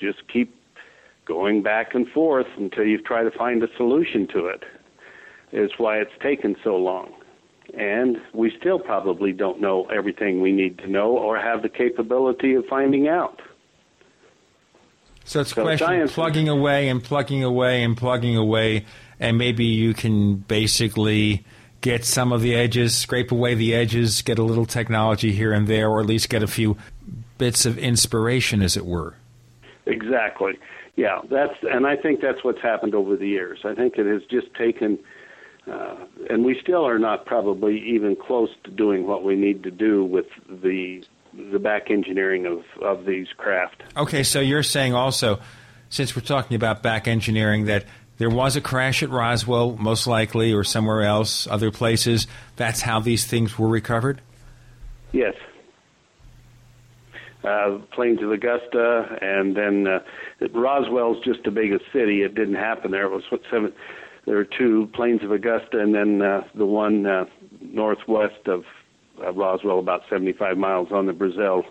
just 0.00 0.26
keep 0.32 0.54
going 1.24 1.62
back 1.62 1.94
and 1.94 2.08
forth 2.08 2.46
until 2.56 2.84
you 2.84 3.00
try 3.00 3.22
to 3.22 3.30
find 3.30 3.62
a 3.62 3.68
solution 3.76 4.26
to 4.28 4.46
it. 4.46 4.64
Is 5.52 5.70
why 5.78 5.98
it's 5.98 6.10
taken 6.20 6.56
so 6.64 6.76
long. 6.76 7.12
And 7.78 8.16
we 8.34 8.52
still 8.58 8.78
probably 8.78 9.32
don't 9.32 9.60
know 9.60 9.86
everything 9.86 10.40
we 10.40 10.50
need 10.50 10.78
to 10.78 10.88
know 10.88 11.16
or 11.16 11.38
have 11.38 11.62
the 11.62 11.68
capability 11.68 12.54
of 12.54 12.64
finding 12.68 13.06
out. 13.06 13.40
So 15.24 15.40
it's 15.40 15.52
a 15.52 15.54
so 15.54 15.62
question 15.62 16.02
of 16.02 16.10
plugging 16.10 16.48
away 16.48 16.88
and 16.88 17.02
plugging 17.02 17.42
away 17.42 17.82
and 17.82 17.96
plugging 17.96 18.36
away, 18.36 18.84
and 19.18 19.38
maybe 19.38 19.64
you 19.64 19.94
can 19.94 20.36
basically 20.36 21.44
get 21.80 22.04
some 22.04 22.32
of 22.32 22.40
the 22.40 22.54
edges, 22.54 22.96
scrape 22.96 23.32
away 23.32 23.54
the 23.54 23.74
edges, 23.74 24.22
get 24.22 24.38
a 24.38 24.42
little 24.42 24.66
technology 24.66 25.32
here 25.32 25.52
and 25.52 25.66
there, 25.66 25.90
or 25.90 26.00
at 26.00 26.06
least 26.06 26.28
get 26.28 26.42
a 26.42 26.46
few 26.46 26.76
bits 27.38 27.66
of 27.66 27.78
inspiration, 27.78 28.62
as 28.62 28.76
it 28.76 28.86
were. 28.86 29.14
Exactly. 29.86 30.58
Yeah, 30.96 31.20
that's 31.28 31.54
and 31.62 31.86
I 31.86 31.96
think 31.96 32.20
that's 32.20 32.44
what's 32.44 32.60
happened 32.60 32.94
over 32.94 33.16
the 33.16 33.26
years. 33.26 33.60
I 33.64 33.74
think 33.74 33.98
it 33.98 34.06
has 34.06 34.22
just 34.30 34.54
taken, 34.54 34.98
uh, 35.70 35.96
and 36.30 36.44
we 36.44 36.58
still 36.60 36.86
are 36.86 36.98
not 36.98 37.26
probably 37.26 37.80
even 37.80 38.14
close 38.14 38.50
to 38.64 38.70
doing 38.70 39.06
what 39.06 39.24
we 39.24 39.34
need 39.34 39.62
to 39.64 39.70
do 39.70 40.04
with 40.04 40.26
the 40.48 41.04
the 41.52 41.58
back 41.58 41.90
engineering 41.90 42.46
of, 42.46 42.64
of 42.82 43.06
these 43.06 43.28
craft. 43.36 43.82
Okay, 43.96 44.22
so 44.22 44.40
you're 44.40 44.62
saying 44.62 44.94
also, 44.94 45.40
since 45.88 46.14
we're 46.14 46.22
talking 46.22 46.54
about 46.56 46.82
back 46.82 47.08
engineering, 47.08 47.66
that 47.66 47.84
there 48.18 48.30
was 48.30 48.56
a 48.56 48.60
crash 48.60 49.02
at 49.02 49.10
Roswell, 49.10 49.76
most 49.76 50.06
likely, 50.06 50.52
or 50.52 50.64
somewhere 50.64 51.02
else, 51.02 51.46
other 51.48 51.70
places. 51.70 52.26
That's 52.56 52.80
how 52.80 53.00
these 53.00 53.26
things 53.26 53.58
were 53.58 53.68
recovered? 53.68 54.20
Yes. 55.12 55.34
Uh, 57.42 57.78
plains 57.92 58.22
of 58.22 58.30
Augusta, 58.30 59.18
and 59.20 59.56
then 59.56 59.86
uh, 59.86 60.00
Roswell's 60.52 61.22
just 61.24 61.42
the 61.44 61.50
biggest 61.50 61.84
city. 61.92 62.22
It 62.22 62.34
didn't 62.34 62.54
happen 62.54 62.90
there. 62.90 63.04
It 63.04 63.10
was 63.10 63.24
what 63.30 63.42
seven. 63.50 63.72
There 64.24 64.36
were 64.36 64.44
two 64.46 64.88
plains 64.94 65.22
of 65.22 65.30
Augusta, 65.30 65.78
and 65.78 65.94
then 65.94 66.22
uh, 66.22 66.44
the 66.54 66.64
one 66.64 67.04
uh, 67.04 67.26
northwest 67.60 68.46
of 68.46 68.64
uh, 69.22 69.32
Roswell, 69.32 69.78
about 69.78 70.02
75 70.08 70.56
miles 70.56 70.88
on 70.92 71.06
the 71.06 71.12
Brazel, 71.12 71.64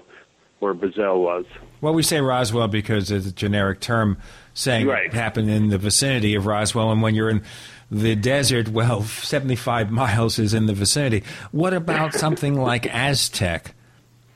where 0.60 0.74
Brazel 0.74 1.22
was. 1.22 1.46
Well, 1.82 1.94
we 1.94 2.04
say 2.04 2.22
Roswell 2.22 2.68
because 2.68 3.12
it's 3.12 3.28
a 3.28 3.32
generic 3.32 3.80
term 3.80 4.18
saying 4.54 4.88
right. 4.88 5.08
it 5.08 5.14
happened 5.14 5.50
in 5.50 5.70
the 5.70 5.78
vicinity 5.78 6.36
of 6.36 6.46
Roswell, 6.46 6.92
and 6.92 7.02
when 7.02 7.16
you're 7.16 7.30
in 7.30 7.44
the 7.92 8.16
desert, 8.16 8.70
well, 8.70 9.02
75 9.04 9.92
miles 9.92 10.40
is 10.40 10.54
in 10.54 10.66
the 10.66 10.74
vicinity. 10.74 11.24
What 11.52 11.74
about 11.74 12.14
something 12.14 12.56
like 12.56 12.88
Aztec? 12.94 13.74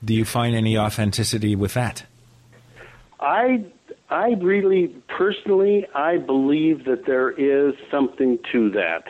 Do 0.04 0.14
you 0.14 0.26
find 0.26 0.56
any 0.56 0.78
authenticity 0.78 1.56
with 1.56 1.74
that? 1.74 2.06
I 3.20 3.66
I 4.10 4.34
really 4.40 4.88
personally 5.08 5.88
I 5.96 6.18
believe 6.18 6.86
that 6.86 7.06
there 7.06 7.32
is 7.32 7.74
something 7.90 8.38
to 8.52 8.70
that. 8.72 9.06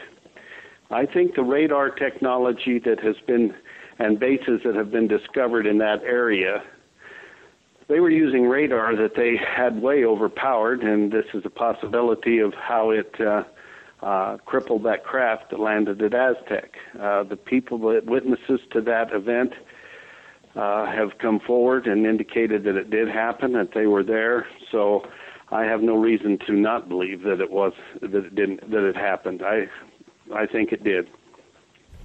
I 0.89 1.05
think 1.05 1.35
the 1.35 1.43
radar 1.43 1.89
technology 1.89 2.79
that 2.79 3.01
has 3.01 3.17
been 3.25 3.53
and 3.99 4.19
bases 4.19 4.61
that 4.63 4.75
have 4.75 4.91
been 4.91 5.07
discovered 5.07 5.65
in 5.65 5.77
that 5.79 6.03
area 6.03 6.63
they 7.87 7.99
were 7.99 8.09
using 8.09 8.47
radar 8.47 8.95
that 8.95 9.15
they 9.15 9.37
had 9.37 9.81
way 9.81 10.03
overpowered, 10.03 10.81
and 10.81 11.11
this 11.11 11.25
is 11.33 11.43
a 11.45 11.49
possibility 11.49 12.39
of 12.39 12.53
how 12.53 12.89
it 12.89 13.15
uh, 13.19 13.43
uh, 14.05 14.37
crippled 14.45 14.83
that 14.83 15.05
craft 15.05 15.51
that 15.51 15.59
landed 15.59 16.01
at 16.01 16.13
Aztec. 16.13 16.73
Uh, 16.99 17.23
the 17.23 17.37
people 17.37 17.77
that 17.89 18.05
witnesses 18.05 18.59
to 18.71 18.81
that 18.81 19.13
event 19.13 19.53
uh, 20.55 20.85
have 20.85 21.17
come 21.19 21.39
forward 21.39 21.87
and 21.87 22.05
indicated 22.05 22.63
that 22.65 22.75
it 22.75 22.89
did 22.89 23.07
happen, 23.07 23.53
that 23.53 23.73
they 23.73 23.87
were 23.87 24.03
there. 24.03 24.47
So 24.71 25.03
I 25.49 25.63
have 25.63 25.81
no 25.81 25.95
reason 25.95 26.37
to 26.45 26.53
not 26.53 26.89
believe 26.89 27.21
that 27.23 27.39
it 27.39 27.51
was 27.51 27.71
that 28.01 28.13
it 28.13 28.35
didn't 28.35 28.69
that 28.69 28.87
it 28.87 28.97
happened. 28.97 29.41
I 29.43 29.67
I 30.35 30.45
think 30.45 30.73
it 30.73 30.83
did. 30.83 31.07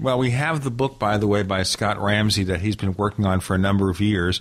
Well, 0.03 0.19
we 0.19 0.33
have 0.33 0.65
the 0.65 0.71
book, 0.73 0.99
by 0.99 1.17
the 1.17 1.29
way, 1.29 1.45
by 1.45 1.63
Scott 1.63 2.01
Ramsey 2.01 2.43
that 2.45 2.61
he's 2.61 2.75
been 2.75 2.95
working 2.95 3.25
on 3.25 3.39
for 3.39 3.55
a 3.55 3.59
number 3.59 3.89
of 3.89 4.01
years. 4.01 4.41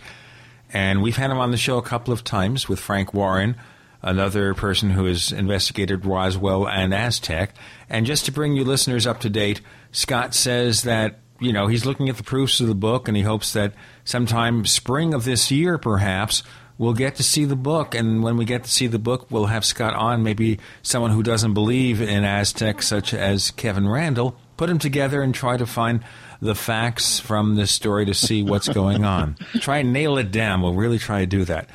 And 0.74 1.04
we've 1.04 1.16
had 1.16 1.30
him 1.30 1.38
on 1.38 1.52
the 1.52 1.58
show 1.58 1.78
a 1.78 1.84
couple 1.84 2.16
of 2.16 2.24
times 2.24 2.68
with 2.68 2.80
Frank 2.80 3.14
Warren, 3.14 3.56
another 4.02 4.56
person 4.56 4.90
who 4.90 5.06
has 5.06 5.32
investigated 5.32 6.04
Roswell 6.04 6.68
and 6.68 6.96
Aztec. 6.96 7.54
And 7.92 8.08
just 8.08 8.26
to 8.26 8.32
bring 8.32 8.56
you 8.56 8.64
listeners 8.64 9.06
up 9.06 9.20
to 9.20 9.30
date, 9.30 9.62
Scott 9.92 10.34
says 10.34 10.82
that, 10.82 11.20
you 11.40 11.54
know, 11.54 11.68
he's 11.68 11.86
looking 11.86 12.10
at 12.10 12.18
the 12.18 12.24
proofs 12.24 12.60
of 12.60 12.68
the 12.68 12.74
book 12.74 13.08
and 13.08 13.16
he 13.16 13.22
hopes 13.22 13.54
that 13.54 13.76
sometime 14.04 14.66
spring 14.66 15.14
of 15.14 15.26
this 15.26 15.52
year, 15.52 15.78
perhaps, 15.78 16.42
we'll 16.80 16.94
get 16.94 17.18
to 17.18 17.24
see 17.24 17.46
the 17.46 17.56
book. 17.56 17.94
And 17.94 18.24
when 18.24 18.36
we 18.36 18.46
get 18.46 18.64
to 18.64 18.72
see 18.72 18.88
the 18.88 18.98
book, 18.98 19.30
we'll 19.30 19.46
have 19.46 19.64
Scott 19.64 19.94
on, 19.94 20.24
maybe 20.24 20.58
someone 20.82 21.12
who 21.12 21.22
doesn't 21.22 21.54
believe 21.54 22.02
in 22.02 22.24
Aztec, 22.24 22.82
such 22.82 23.14
as 23.14 23.52
Kevin 23.52 23.88
Randle, 23.88 24.36
put 24.62 24.68
them 24.68 24.78
together 24.78 25.24
and 25.24 25.34
try 25.34 25.58
to 25.58 25.66
find 25.66 26.04
the 26.40 26.54
facts 26.54 27.20
from 27.20 27.56
this 27.56 27.72
story 27.72 28.06
to 28.06 28.14
see 28.14 28.44
what's 28.44 28.70
going 28.70 29.04
on. 29.04 29.36
try 29.60 29.80
and 29.80 29.92
nail 29.92 30.20
it 30.20 30.30
down. 30.32 30.62
We'll 30.62 30.76
really 30.76 31.00
try 31.00 31.22
to 31.22 31.26
do 31.26 31.46
that. 31.46 31.68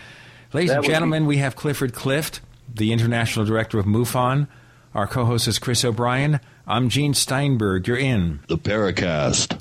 Ladies 0.53 0.71
that 0.71 0.77
and 0.77 0.87
gentlemen, 0.87 1.25
be- 1.25 1.27
we 1.31 1.37
have 1.39 1.57
Clifford 1.57 1.93
Clift, 1.93 2.41
the 2.73 2.93
international 2.93 3.45
director 3.45 3.81
of 3.81 3.87
MUFON. 3.87 4.47
Our 4.95 5.09
co 5.09 5.25
host 5.25 5.49
is 5.49 5.59
Chris 5.59 5.85
O'Brien. 5.85 6.39
I'm 6.65 6.89
Gene 6.89 7.15
Steinberg. 7.15 7.89
You're 7.89 7.97
in 7.97 8.39
the 8.47 8.57
Paracast. 8.57 9.61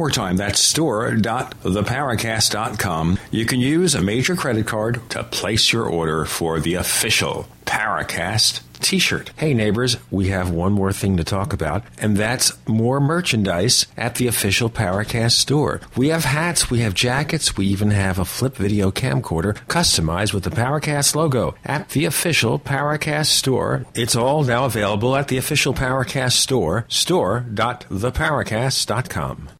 more 0.00 0.10
time, 0.10 0.38
that's 0.38 0.58
store.theparacast.com. 0.58 3.18
You 3.30 3.44
can 3.44 3.60
use 3.60 3.94
a 3.94 4.00
major 4.00 4.34
credit 4.34 4.66
card 4.66 5.00
to 5.10 5.22
place 5.22 5.72
your 5.72 5.84
order 5.84 6.24
for 6.24 6.58
the 6.58 6.74
official 6.74 7.46
Paracast 7.66 8.62
t-shirt. 8.80 9.30
Hey 9.36 9.54
neighbors, 9.54 9.96
we 10.10 10.28
have 10.28 10.50
one 10.50 10.72
more 10.72 10.92
thing 10.92 11.16
to 11.18 11.24
talk 11.24 11.52
about, 11.52 11.84
and 11.98 12.16
that's 12.16 12.52
more 12.66 12.98
merchandise 12.98 13.86
at 13.96 14.16
the 14.16 14.26
official 14.26 14.68
Paracast 14.70 15.32
store. 15.32 15.80
We 15.96 16.08
have 16.08 16.24
hats, 16.24 16.70
we 16.70 16.80
have 16.80 16.94
jackets, 16.94 17.56
we 17.56 17.66
even 17.66 17.90
have 17.90 18.18
a 18.18 18.24
flip 18.24 18.56
video 18.56 18.90
camcorder 18.90 19.54
customized 19.66 20.32
with 20.32 20.44
the 20.44 20.50
Paracast 20.50 21.14
logo 21.14 21.54
at 21.64 21.90
the 21.90 22.06
official 22.06 22.58
Paracast 22.58 23.26
store. 23.26 23.84
It's 23.94 24.16
all 24.16 24.42
now 24.44 24.64
available 24.64 25.14
at 25.14 25.28
the 25.28 25.36
official 25.36 25.74
Paracast 25.74 26.32
store, 26.32 26.86
store.theparacast.com. 26.88 29.59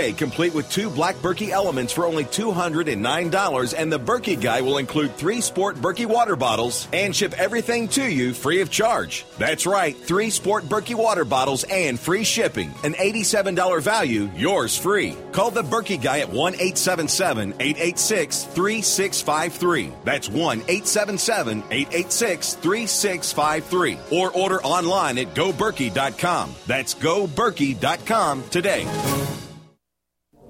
complete 0.09 0.55
with 0.55 0.69
two 0.71 0.89
black 0.89 1.15
Berkey 1.17 1.49
elements 1.49 1.93
for 1.93 2.05
only 2.05 2.23
$209, 2.25 3.73
and 3.77 3.91
the 3.93 3.99
Berkey 3.99 4.41
guy 4.41 4.61
will 4.61 4.79
include 4.79 5.15
three 5.15 5.41
sport 5.41 5.75
Berkey 5.75 6.07
water 6.07 6.35
bottles 6.35 6.87
and 6.91 7.15
ship 7.15 7.33
everything 7.37 7.87
to 7.89 8.03
you 8.03 8.33
free 8.33 8.61
of 8.61 8.71
charge. 8.71 9.23
That's 9.37 9.67
right, 9.67 9.95
three 9.95 10.31
sport 10.31 10.63
Berkey 10.63 10.95
water 10.95 11.23
bottles 11.23 11.63
and 11.65 11.99
free 11.99 12.23
shipping. 12.23 12.73
An 12.83 12.93
$87 12.93 13.81
value, 13.83 14.31
yours 14.35 14.75
free. 14.75 15.15
Call 15.31 15.51
the 15.51 15.61
Berkey 15.63 16.01
guy 16.01 16.19
at 16.19 16.29
1 16.29 16.55
877 16.55 17.53
886 17.59 18.43
3653. 18.45 19.93
That's 20.03 20.29
1 20.29 20.57
877 20.61 21.63
886 21.69 22.53
3653. 22.55 23.97
Or 24.11 24.31
order 24.31 24.61
online 24.63 25.19
at 25.19 25.35
goberkey.com. 25.35 26.55
That's 26.65 26.95
goberkey.com 26.95 28.43
today. 28.49 29.50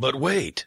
But 0.00 0.14
wait. 0.14 0.66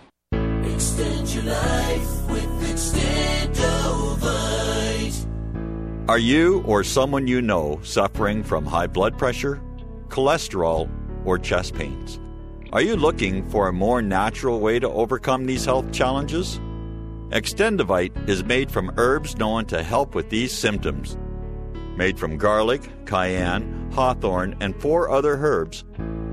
Extend 0.65 1.33
your 1.33 1.43
life 1.43 2.29
with 2.29 2.45
Extendovite. 2.69 5.27
Are 6.07 6.19
you 6.19 6.61
or 6.65 6.83
someone 6.83 7.27
you 7.27 7.41
know 7.41 7.79
suffering 7.83 8.43
from 8.43 8.65
high 8.65 8.87
blood 8.87 9.17
pressure, 9.17 9.61
cholesterol, 10.09 10.89
or 11.25 11.39
chest 11.39 11.73
pains? 11.73 12.19
Are 12.73 12.81
you 12.81 12.95
looking 12.95 13.49
for 13.49 13.67
a 13.67 13.73
more 13.73 14.01
natural 14.01 14.59
way 14.59 14.79
to 14.79 14.89
overcome 14.89 15.45
these 15.45 15.65
health 15.65 15.91
challenges? 15.91 16.59
Extendovite 17.29 18.29
is 18.29 18.43
made 18.43 18.69
from 18.69 18.91
herbs 18.97 19.37
known 19.37 19.65
to 19.65 19.83
help 19.83 20.15
with 20.15 20.29
these 20.29 20.53
symptoms. 20.53 21.17
Made 21.95 22.19
from 22.19 22.37
garlic, 22.37 22.81
cayenne, 23.05 23.89
hawthorn, 23.93 24.55
and 24.59 24.79
four 24.81 25.09
other 25.09 25.35
herbs, 25.35 25.85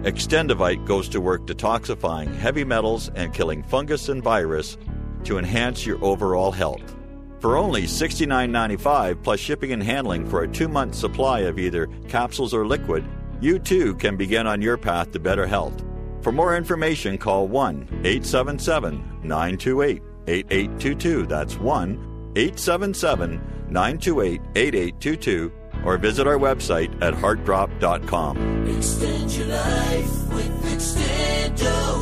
Extendovite 0.03 0.87
goes 0.87 1.09
to 1.09 1.21
work 1.21 1.47
detoxifying 1.47 2.35
heavy 2.37 2.65
metals 2.65 3.11
and 3.17 3.35
killing 3.35 3.63
fungus 3.65 4.09
and 4.09 4.23
virus 4.23 4.79
to 5.25 5.39
enhance 5.39 5.85
your 5.85 6.03
overall 6.05 6.53
health. 6.53 6.97
For 7.41 7.57
only 7.57 7.83
$69.95 7.83 9.23
plus 9.23 9.41
shipping 9.41 9.73
and 9.73 9.83
handling 9.83 10.25
for 10.27 10.43
a 10.43 10.49
two 10.49 10.69
month 10.69 10.95
supply 10.95 11.41
of 11.41 11.59
either 11.59 11.89
capsules 12.09 12.55
or 12.55 12.67
liquid, 12.67 13.05
you 13.41 13.59
too 13.59 13.95
can 13.97 14.17
begin 14.17 14.47
on 14.47 14.63
your 14.63 14.77
path 14.77 15.13
to 15.13 15.21
better 15.21 15.47
health. 15.47 15.85
For 16.23 16.33
more 16.33 16.57
information, 16.57 17.19
call 17.19 17.49
1 17.49 17.89
877 18.05 19.21
928 19.23 20.03
8822. 20.27 21.27
That's 21.27 21.57
1 21.59 22.33
877 22.37 23.67
928 23.69 24.41
8822. 24.55 25.53
Or 25.85 25.97
visit 25.99 26.27
our 26.27 26.39
website 26.39 26.91
at 27.03 27.15
heartdrop.com. 27.15 28.67
Extend 28.69 29.33
your 29.33 29.47
life 29.47 30.33
with 30.33 30.65
Extendovite. 30.65 31.99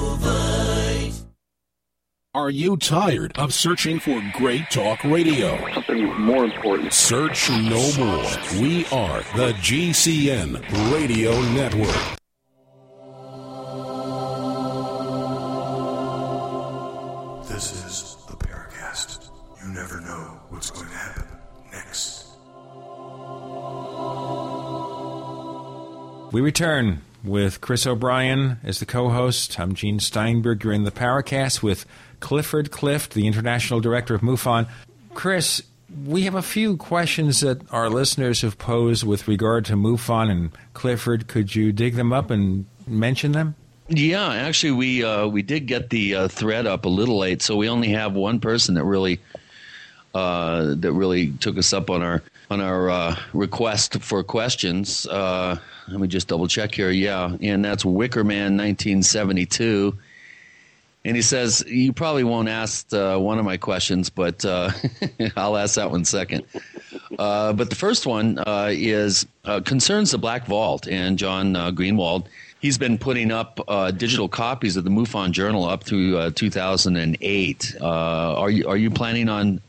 Are 2.35 2.51
you 2.51 2.77
tired 2.77 3.33
of 3.39 3.55
searching 3.55 3.99
for 3.99 4.23
great 4.35 4.69
talk 4.71 5.03
radio? 5.05 5.57
Something 5.73 6.21
more 6.21 6.45
important. 6.45 6.93
Search 6.93 7.49
no 7.49 7.81
more. 7.99 8.31
We 8.61 8.85
are 8.89 9.23
the 9.37 9.55
GCN 9.63 10.61
Radio 10.93 11.41
Network. 11.53 12.19
We 26.37 26.43
return 26.43 27.01
with 27.25 27.63
Chris 27.63 27.87
O'Brien 27.87 28.61
as 28.63 28.79
the 28.79 28.85
co-host. 28.85 29.59
I'm 29.59 29.75
Gene 29.75 29.99
Steinberg. 29.99 30.63
You're 30.63 30.75
in 30.75 30.85
the 30.85 30.91
Paracast 30.91 31.63
with 31.63 31.87
Clifford 32.21 32.71
Clift, 32.71 33.15
the 33.15 33.27
international 33.27 33.81
director 33.81 34.15
of 34.15 34.21
MUFON. 34.21 34.69
Chris, 35.15 35.63
we 36.05 36.25
have 36.25 36.35
a 36.35 36.43
few 36.43 36.77
questions 36.77 37.41
that 37.41 37.63
our 37.73 37.89
listeners 37.89 38.43
have 38.43 38.59
posed 38.59 39.03
with 39.03 39.27
regard 39.27 39.65
to 39.65 39.77
MUFON 39.77 40.31
and 40.31 40.51
Clifford. 40.75 41.27
Could 41.27 41.55
you 41.55 41.73
dig 41.73 41.95
them 41.95 42.13
up 42.13 42.31
and 42.31 42.67
mention 42.87 43.33
them? 43.33 43.55
Yeah, 43.89 44.29
actually, 44.29 44.73
we 44.73 45.03
uh, 45.03 45.29
we 45.29 45.41
did 45.41 45.67
get 45.67 45.89
the 45.89 46.17
uh, 46.17 46.29
thread 46.29 46.67
up 46.67 46.85
a 46.85 46.91
little 46.91 47.17
late, 47.17 47.41
so 47.41 47.57
we 47.57 47.71
only 47.71 47.89
have 47.89 48.13
one 48.13 48.41
person 48.41 48.75
that 48.75 48.85
really 48.85 49.21
uh, 50.15 50.75
that 50.75 50.93
really 50.93 51.31
took 51.31 51.57
us 51.57 51.73
up 51.73 51.89
on 51.89 52.03
our 52.03 52.23
on 52.51 52.61
our 52.61 52.91
uh, 52.91 53.17
request 53.33 54.03
for 54.03 54.23
questions. 54.23 55.07
Let 55.89 56.01
me 56.01 56.09
just 56.09 56.29
double 56.29 56.49
check 56.49 56.75
here. 56.75 56.91
Yeah, 56.91 57.37
and 57.41 57.65
that's 57.65 57.85
Wickerman, 57.85 58.53
nineteen 58.53 59.03
seventy 59.03 59.47
two. 59.47 59.97
And 61.07 61.15
he 61.15 61.23
says, 61.23 61.65
You 61.69 61.93
probably 61.93 62.25
won't 62.25 62.49
ask 62.49 62.93
uh, 62.93 63.17
one 63.17 63.39
of 63.39 63.45
my 63.45 63.57
questions, 63.57 64.11
but 64.11 64.45
uh, 64.45 64.71
I'll 65.37 65.57
ask 65.57 65.77
that 65.77 65.89
one 65.89 66.05
second. 66.05 66.45
Uh, 67.17 67.53
but 67.53 67.71
the 67.71 67.77
first 67.77 68.07
one 68.07 68.41
uh, 68.41 68.71
is 68.73 69.25
uh, 69.45 69.61
concerns 69.61 70.11
the 70.11 70.19
Black 70.19 70.47
Vault 70.47 70.89
and 70.89 71.17
John 71.17 71.55
uh, 71.55 71.71
Greenewald. 71.71 72.27
He's 72.59 72.77
been 72.77 72.99
putting 72.99 73.31
up 73.31 73.61
digital 73.97 74.29
copies 74.29 74.77
of 74.77 74.83
the 74.83 74.91
MUFON 74.91 75.31
Journal 75.31 75.65
up 75.65 75.85
through 75.85 76.33
2008. 76.33 77.77
are 77.81 78.51
you 78.51 78.67
are 78.67 78.77
you 78.77 78.91
planning 78.91 79.29
on 79.29 79.61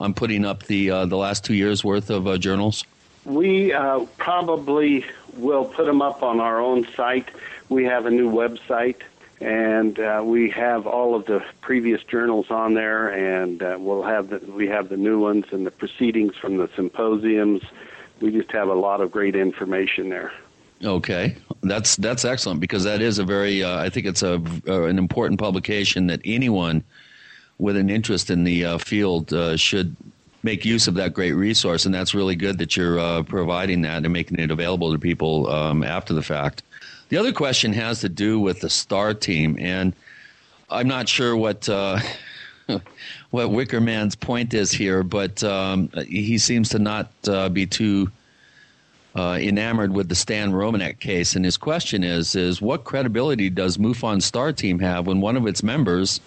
on 0.00 0.14
putting 0.14 0.44
up 0.44 0.64
the 0.64 0.88
the 0.88 1.16
last 1.16 1.44
two 1.44 1.54
years 1.54 1.84
worth 1.84 2.10
of 2.10 2.40
journals? 2.40 2.84
We 3.24 3.72
probably 4.16 5.04
will 5.40 5.64
put 5.64 5.86
them 5.86 6.02
up 6.02 6.22
on 6.22 6.40
our 6.40 6.60
own 6.60 6.86
site. 6.96 7.28
We 7.68 7.84
have 7.84 8.06
a 8.06 8.10
new 8.10 8.30
website 8.30 9.00
and 9.40 9.98
uh, 9.98 10.22
we 10.24 10.50
have 10.50 10.86
all 10.86 11.14
of 11.14 11.24
the 11.24 11.42
previous 11.62 12.02
journals 12.04 12.50
on 12.50 12.74
there, 12.74 13.08
and 13.08 13.62
uh, 13.62 13.76
we'll 13.80 14.02
have 14.02 14.28
the, 14.28 14.38
we 14.38 14.68
have 14.68 14.90
the 14.90 14.98
new 14.98 15.18
ones 15.18 15.46
and 15.50 15.66
the 15.66 15.70
proceedings 15.70 16.36
from 16.36 16.58
the 16.58 16.68
symposiums. 16.76 17.62
We 18.20 18.32
just 18.32 18.52
have 18.52 18.68
a 18.68 18.74
lot 18.74 19.00
of 19.00 19.10
great 19.10 19.34
information 19.34 20.10
there. 20.10 20.30
Okay, 20.84 21.36
that's 21.62 21.96
that's 21.96 22.24
excellent 22.24 22.60
because 22.60 22.84
that 22.84 23.00
is 23.00 23.18
a 23.18 23.24
very 23.24 23.64
uh, 23.64 23.78
I 23.78 23.88
think 23.88 24.06
it's 24.06 24.22
a 24.22 24.42
uh, 24.68 24.82
an 24.82 24.98
important 24.98 25.40
publication 25.40 26.06
that 26.08 26.20
anyone 26.24 26.84
with 27.58 27.76
an 27.76 27.88
interest 27.88 28.30
in 28.30 28.44
the 28.44 28.64
uh, 28.64 28.78
field 28.78 29.32
uh, 29.32 29.56
should 29.56 29.96
make 30.42 30.64
use 30.64 30.88
of 30.88 30.94
that 30.94 31.12
great 31.12 31.32
resource, 31.32 31.84
and 31.84 31.94
that's 31.94 32.14
really 32.14 32.36
good 32.36 32.58
that 32.58 32.76
you're 32.76 33.22
providing 33.24 33.82
that 33.82 34.04
and 34.04 34.12
making 34.12 34.38
it 34.38 34.50
available 34.50 34.92
to 34.92 34.98
people 34.98 35.48
um, 35.48 35.82
after 35.82 36.14
the 36.14 36.22
fact. 36.22 36.62
The 37.10 37.16
other 37.16 37.32
question 37.32 37.72
has 37.72 38.00
to 38.00 38.08
do 38.08 38.38
with 38.38 38.60
the 38.60 38.70
star 38.70 39.14
team, 39.14 39.56
and 39.58 39.94
I'm 40.70 40.86
not 40.86 41.08
sure 41.08 41.36
what 41.36 41.68
uh, 41.68 41.98
what 43.30 43.50
Wickerman's 43.50 44.14
point 44.14 44.54
is 44.54 44.70
here, 44.70 45.02
but 45.02 45.42
um, 45.42 45.90
he 46.06 46.38
seems 46.38 46.68
to 46.70 46.78
not 46.78 47.10
uh, 47.26 47.48
be 47.48 47.66
too 47.66 48.10
uh, 49.16 49.38
enamored 49.40 49.92
with 49.92 50.08
the 50.08 50.14
Stan 50.14 50.52
Romanek 50.52 51.00
case. 51.00 51.34
And 51.34 51.44
his 51.44 51.56
question 51.56 52.04
is: 52.04 52.36
is 52.36 52.62
what 52.62 52.84
credibility 52.84 53.50
does 53.50 53.76
MUFON 53.76 54.22
Star 54.22 54.52
Team 54.52 54.78
have 54.78 55.08
when 55.08 55.20
one 55.20 55.36
of 55.36 55.48
its 55.48 55.64
members, 55.64 56.20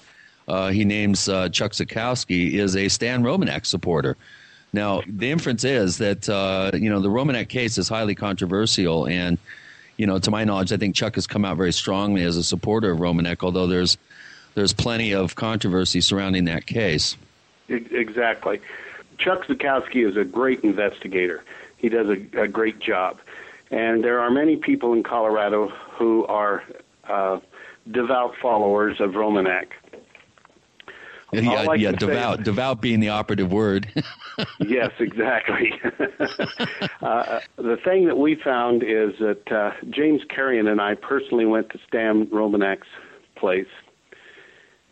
uh, 0.47 0.69
he 0.69 0.85
names 0.85 1.29
uh, 1.29 1.49
Chuck 1.49 1.71
Zukowski, 1.71 2.53
is 2.53 2.75
a 2.75 2.89
Stan 2.89 3.23
Romanek 3.23 3.65
supporter? 3.65 4.17
Now, 4.71 5.01
the 5.07 5.29
inference 5.29 5.63
is 5.63 5.99
that 5.99 6.27
uh, 6.27 6.71
you 6.73 6.89
know 6.89 6.99
the 6.99 7.09
Romanek 7.09 7.49
case 7.49 7.77
is 7.77 7.87
highly 7.87 8.15
controversial 8.15 9.07
and 9.07 9.37
you 9.97 10.07
know, 10.07 10.19
to 10.19 10.31
my 10.31 10.43
knowledge, 10.43 10.71
I 10.71 10.77
think 10.77 10.95
Chuck 10.95 11.15
has 11.15 11.27
come 11.27 11.45
out 11.45 11.57
very 11.57 11.73
strongly 11.73 12.23
as 12.23 12.37
a 12.37 12.43
supporter 12.43 12.91
of 12.91 12.99
Romanek, 12.99 13.43
although 13.43 13.67
there's 13.67 13.97
there's 14.55 14.73
plenty 14.73 15.13
of 15.13 15.35
controversy 15.35 16.01
surrounding 16.01 16.45
that 16.45 16.65
case. 16.65 17.17
Exactly. 17.69 18.61
Chuck 19.17 19.45
Zukowski 19.45 20.07
is 20.07 20.15
a 20.15 20.23
great 20.23 20.59
investigator. 20.61 21.43
He 21.77 21.89
does 21.89 22.07
a, 22.07 22.41
a 22.41 22.47
great 22.47 22.79
job. 22.79 23.19
And 23.71 24.03
there 24.03 24.19
are 24.19 24.29
many 24.29 24.57
people 24.57 24.93
in 24.93 25.01
Colorado 25.01 25.69
who 25.97 26.25
are 26.27 26.63
uh, 27.09 27.39
devout 27.89 28.35
followers 28.41 28.99
of 28.99 29.11
Romanek. 29.11 29.69
Yeah, 31.33 31.63
like 31.63 31.79
yeah, 31.79 31.91
devout, 31.91 32.37
say, 32.37 32.43
devout 32.43 32.81
being 32.81 32.99
the 32.99 33.09
operative 33.09 33.51
word. 33.51 33.91
yes, 34.59 34.91
exactly. 34.99 35.73
uh, 37.01 37.39
the 37.57 37.77
thing 37.83 38.07
that 38.07 38.17
we 38.17 38.35
found 38.35 38.83
is 38.83 39.13
that 39.19 39.51
uh, 39.51 39.71
James 39.89 40.21
Carrion 40.29 40.67
and 40.67 40.81
I 40.81 40.95
personally 40.95 41.45
went 41.45 41.69
to 41.71 41.79
Stan 41.87 42.27
Romanek's 42.27 42.87
place 43.35 43.67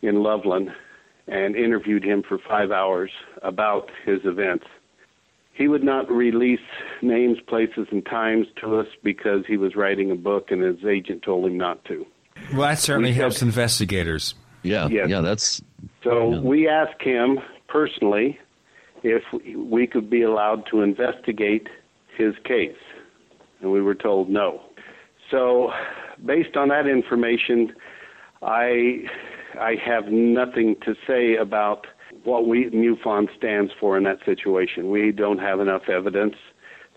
in 0.02 0.24
Loveland 0.24 0.72
and 1.28 1.56
interviewed 1.56 2.04
him 2.04 2.24
for 2.28 2.38
five 2.38 2.72
hours 2.72 3.12
about 3.42 3.90
his 4.06 4.20
events. 4.26 4.66
He 5.54 5.68
would 5.68 5.84
not 5.84 6.10
release 6.10 6.60
names, 7.02 7.38
places, 7.48 7.88
and 7.92 8.06
times 8.06 8.48
to 8.62 8.80
us 8.80 8.88
because 9.04 9.44
he 9.48 9.58
was 9.58 9.76
writing 9.76 10.12
a 10.12 10.16
book 10.16 10.50
and 10.50 10.62
his 10.62 10.84
agent 10.86 11.24
told 11.24 11.46
him 11.46 11.58
not 11.58 11.84
to. 11.86 12.06
Well, 12.54 12.62
that 12.62 12.80
certainly 12.80 13.12
we 13.12 13.16
helps 13.16 13.38
said, 13.38 13.48
investigators. 13.48 14.34
Yeah, 14.64 14.88
yes. 14.88 15.10
yeah, 15.10 15.22
that's. 15.22 15.62
So 16.04 16.42
we 16.42 16.68
asked 16.68 17.02
him 17.02 17.40
personally 17.68 18.40
if 19.04 19.24
we 19.56 19.88
could 19.88 20.10
be 20.10 20.22
allowed 20.22 20.66
to 20.72 20.82
investigate 20.82 21.68
his 22.18 22.34
case, 22.44 22.76
and 23.62 23.72
we 23.72 23.82
were 23.82 23.96
told 23.96 24.30
no. 24.30 24.62
So, 25.30 25.72
based 26.26 26.58
on 26.58 26.70
that 26.70 26.88
information, 26.88 27.74
I 28.42 29.04
I 29.60 29.76
have 29.84 30.08
nothing 30.08 30.76
to 30.86 30.94
say 31.08 31.36
about 31.36 31.88
what 32.24 32.48
we 32.48 32.70
MUFON 32.70 33.28
stands 33.38 33.72
for 33.80 33.98
in 33.98 34.04
that 34.04 34.20
situation. 34.26 34.90
We 34.90 35.12
don't 35.12 35.40
have 35.40 35.60
enough 35.60 35.84
evidence 35.90 36.36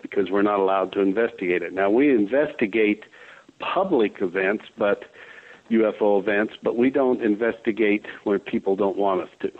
because 0.01 0.29
we're 0.29 0.41
not 0.41 0.59
allowed 0.59 0.91
to 0.93 1.01
investigate 1.01 1.61
it. 1.63 1.73
Now 1.73 1.89
we 1.89 2.11
investigate 2.11 3.03
public 3.59 4.17
events, 4.21 4.65
but 4.77 5.05
UFO 5.69 6.19
events, 6.19 6.53
but 6.61 6.77
we 6.77 6.89
don't 6.89 7.21
investigate 7.21 8.05
where 8.23 8.39
people 8.39 8.75
don't 8.75 8.97
want 8.97 9.21
us 9.21 9.29
to. 9.41 9.51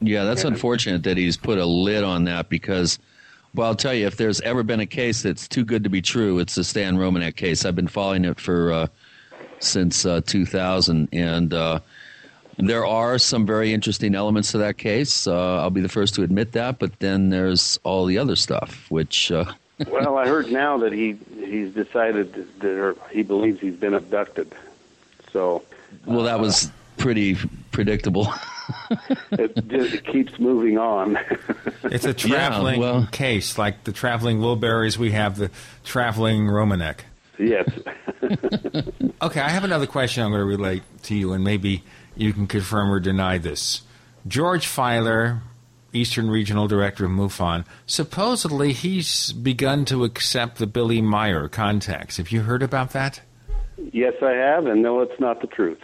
Yeah, 0.00 0.24
that's 0.24 0.42
yeah. 0.42 0.48
unfortunate 0.48 1.02
that 1.04 1.16
he's 1.16 1.36
put 1.36 1.58
a 1.58 1.66
lid 1.66 2.04
on 2.04 2.24
that 2.24 2.48
because, 2.48 2.98
well, 3.54 3.68
I'll 3.68 3.74
tell 3.74 3.94
you, 3.94 4.06
if 4.06 4.16
there's 4.16 4.40
ever 4.42 4.62
been 4.62 4.80
a 4.80 4.86
case 4.86 5.22
that's 5.22 5.48
too 5.48 5.64
good 5.64 5.84
to 5.84 5.90
be 5.90 6.00
true, 6.00 6.38
it's 6.38 6.54
the 6.54 6.64
Stan 6.64 6.96
Romanek 6.96 7.36
case. 7.36 7.64
I've 7.64 7.76
been 7.76 7.88
following 7.88 8.24
it 8.24 8.40
for 8.40 8.72
uh, 8.72 8.86
since 9.58 10.06
uh, 10.06 10.20
2000, 10.24 11.08
and 11.12 11.52
uh, 11.52 11.80
there 12.58 12.86
are 12.86 13.18
some 13.18 13.44
very 13.44 13.72
interesting 13.72 14.14
elements 14.14 14.52
to 14.52 14.58
that 14.58 14.78
case. 14.78 15.26
Uh, 15.26 15.60
I'll 15.60 15.70
be 15.70 15.80
the 15.80 15.88
first 15.88 16.14
to 16.14 16.22
admit 16.22 16.52
that, 16.52 16.78
but 16.78 16.98
then 17.00 17.30
there's 17.30 17.78
all 17.82 18.06
the 18.06 18.18
other 18.18 18.36
stuff, 18.36 18.86
which. 18.90 19.32
Uh, 19.32 19.52
well, 19.90 20.16
I 20.16 20.26
heard 20.26 20.50
now 20.50 20.78
that 20.78 20.92
he 20.92 21.16
he's 21.36 21.72
decided 21.72 22.32
that 22.60 22.96
he 23.10 23.22
believes 23.22 23.60
he's 23.60 23.76
been 23.76 23.94
abducted. 23.94 24.52
So, 25.32 25.62
well, 26.06 26.24
that 26.24 26.40
was 26.40 26.66
uh, 26.66 26.70
pretty 26.96 27.36
predictable. 27.70 28.32
it 29.32 29.68
just 29.68 29.94
it 29.94 30.04
keeps 30.04 30.38
moving 30.38 30.78
on. 30.78 31.18
it's 31.84 32.04
a 32.04 32.14
traveling 32.14 32.80
yeah, 32.80 32.92
well, 32.92 33.08
case, 33.10 33.58
like 33.58 33.84
the 33.84 33.92
traveling 33.92 34.40
Wilburys. 34.40 34.98
We 34.98 35.12
have 35.12 35.36
the 35.36 35.50
traveling 35.84 36.46
Romanek. 36.46 37.00
Yes. 37.38 37.68
okay, 39.22 39.40
I 39.40 39.48
have 39.48 39.64
another 39.64 39.86
question 39.86 40.24
I'm 40.24 40.30
going 40.30 40.40
to 40.40 40.44
relate 40.44 40.82
to 41.04 41.14
you, 41.14 41.32
and 41.32 41.44
maybe 41.44 41.84
you 42.16 42.32
can 42.32 42.46
confirm 42.46 42.90
or 42.90 43.00
deny 43.00 43.38
this. 43.38 43.82
George 44.26 44.66
Filer, 44.66 45.40
Eastern 45.92 46.28
Regional 46.30 46.66
Director 46.66 47.04
of 47.04 47.12
MUFON, 47.12 47.64
supposedly 47.86 48.72
he's 48.72 49.32
begun 49.32 49.84
to 49.86 50.04
accept 50.04 50.58
the 50.58 50.66
Billy 50.66 51.00
Meier 51.00 51.48
contacts. 51.48 52.16
Have 52.16 52.32
you 52.32 52.42
heard 52.42 52.62
about 52.62 52.90
that? 52.90 53.20
Yes, 53.92 54.14
I 54.22 54.32
have, 54.32 54.66
and 54.66 54.82
no, 54.82 55.00
it's 55.00 55.18
not 55.20 55.40
the 55.40 55.46
truth. 55.46 55.78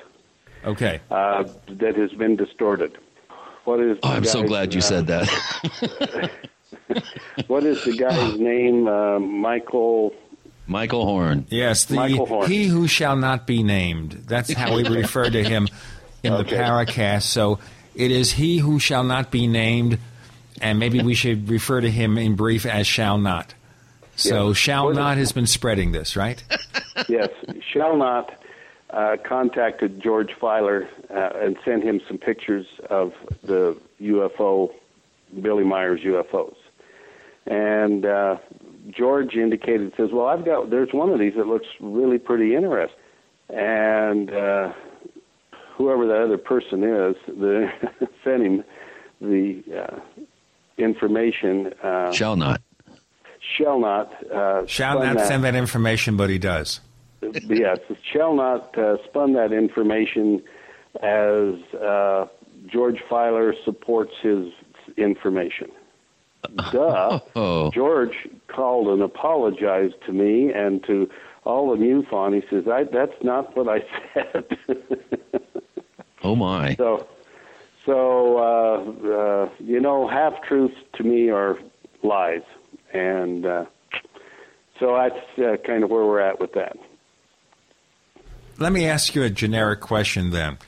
Okay. 0.65 1.01
Uh, 1.11 1.45
that 1.69 1.97
has 1.97 2.13
been 2.13 2.37
distorted. 2.37 2.99
What 3.65 3.81
is? 3.81 3.99
Oh, 4.03 4.11
I'm 4.11 4.25
so 4.25 4.43
glad 4.43 4.75
you 4.75 4.81
uh, 4.81 4.83
said 4.83 5.07
that. 5.07 6.31
what 7.47 7.65
is 7.65 7.85
the 7.85 7.97
guy's 7.97 8.39
name? 8.39 8.89
Uh, 8.89 9.19
Michael. 9.19 10.13
Michael 10.67 11.05
Horn. 11.05 11.47
Yes, 11.51 11.85
the 11.85 11.97
Michael 11.97 12.27
Horn. 12.27 12.51
he 12.51 12.67
who 12.67 12.89
shall 12.89 13.17
not 13.17 13.47
be 13.47 13.63
named. 13.63 14.13
That's 14.27 14.53
how 14.53 14.75
we 14.75 14.89
refer 14.89 15.29
to 15.29 15.43
him 15.43 15.69
in 16.23 16.33
the 16.33 16.45
Paracast. 16.45 17.23
So 17.23 17.59
it 17.95 18.11
is 18.11 18.33
he 18.33 18.59
who 18.59 18.79
shall 18.79 19.05
not 19.05 19.31
be 19.31 19.47
named, 19.47 19.99
and 20.61 20.79
maybe 20.79 21.03
we 21.03 21.15
should 21.15 21.49
refer 21.49 21.81
to 21.81 21.91
him 21.91 22.19
in 22.19 22.35
brief 22.35 22.67
as 22.67 22.87
shall 22.87 23.19
not. 23.19 23.55
So 24.17 24.49
Yeah. 24.49 24.53
shall 24.55 24.85
What- 24.87 24.97
not 24.97 25.17
has 25.19 25.33
been 25.33 25.47
spreading 25.47 25.93
this, 25.93 26.17
right? 26.17 26.43
yes, 27.09 27.29
shall 27.73 27.97
not 27.97 28.33
uh, 28.91 29.17
contacted 29.25 30.01
George 30.01 30.33
Filer 30.41 30.89
uh, 31.11 31.31
and 31.37 31.57
sent 31.65 31.83
him 31.83 32.01
some 32.07 32.17
pictures 32.19 32.67
of 32.91 33.13
the 33.43 33.77
UFO, 34.01 34.71
Billy 35.41 35.65
Meier's 35.65 36.01
UFOs, 36.03 36.55
and 37.47 38.07
uh, 38.07 38.37
George 38.91 39.35
indicated 39.35 39.93
says, 39.97 40.11
"Well, 40.13 40.27
I've 40.27 40.45
got 40.45 40.71
there's 40.71 40.93
one 40.93 41.11
of 41.11 41.19
these 41.19 41.35
that 41.35 41.47
looks 41.49 41.67
really 41.81 42.19
pretty 42.19 42.55
interesting," 42.55 42.97
and 43.51 44.33
uh, 44.33 44.73
whoever 45.77 46.07
that 46.07 46.23
other 46.23 46.39
person 46.39 46.85
is, 46.85 47.17
the 47.27 47.73
sent 48.25 48.43
him 48.45 48.65
the 49.21 49.63
uh, 49.77 50.01
information. 50.79 51.73
Uh, 51.83 52.13
Shall 52.13 52.37
not. 52.37 52.61
Shall 53.57 53.79
not. 53.79 54.13
Uh, 54.31 54.67
Shall 54.67 55.01
not 55.01 55.17
that- 55.17 55.27
send 55.29 55.45
that 55.45 55.55
information, 55.55 56.17
but 56.17 56.31
he 56.31 56.39
does. 56.39 56.81
yes, 57.49 57.79
shall 58.13 58.35
not 58.35 58.77
uh, 58.77 59.03
spun 59.05 59.33
that 59.33 59.51
information 59.53 60.43
as 61.01 61.55
uh, 61.75 62.27
George 62.67 62.99
Filer 63.09 63.55
supports 63.65 64.13
his 64.23 64.53
information. 64.97 65.71
Duh. 66.71 67.21
Oh. 67.37 67.71
George 67.71 68.29
called 68.49 68.89
and 68.89 69.03
apologized 69.03 69.95
to 70.05 70.13
me 70.13 70.53
and 70.53 70.85
to 70.85 71.09
all 71.45 71.73
of 71.73 71.79
MUFON. 71.81 72.35
He 72.35 72.47
says, 72.51 72.69
I, 72.69 72.85
that's 72.85 73.17
not 73.23 73.57
what 73.57 73.69
I 73.69 73.83
said. 74.15 74.57
Oh 76.23 76.37
my. 76.37 76.75
so, 76.77 77.07
so 77.87 78.37
uh, 78.39 79.09
uh, 79.09 79.49
you 79.59 79.81
know, 79.81 80.07
half 80.09 80.43
truths 80.43 80.77
to 80.95 81.03
me 81.03 81.31
are 81.31 81.59
lies. 82.03 82.43
And 82.95 83.45
uh, 83.45 83.65
so 84.79 84.95
that's 84.95 85.39
uh, 85.39 85.57
kind 85.67 85.85
of 85.85 85.91
where 85.91 86.05
we're 86.05 86.21
at 86.21 86.41
with 86.41 86.53
that. 86.55 86.79
Let 88.59 88.73
me 88.73 88.87
ask 88.87 89.15
you 89.15 89.25
a 89.25 89.31
generic 89.31 89.81
question 89.81 90.31
then. 90.31 90.59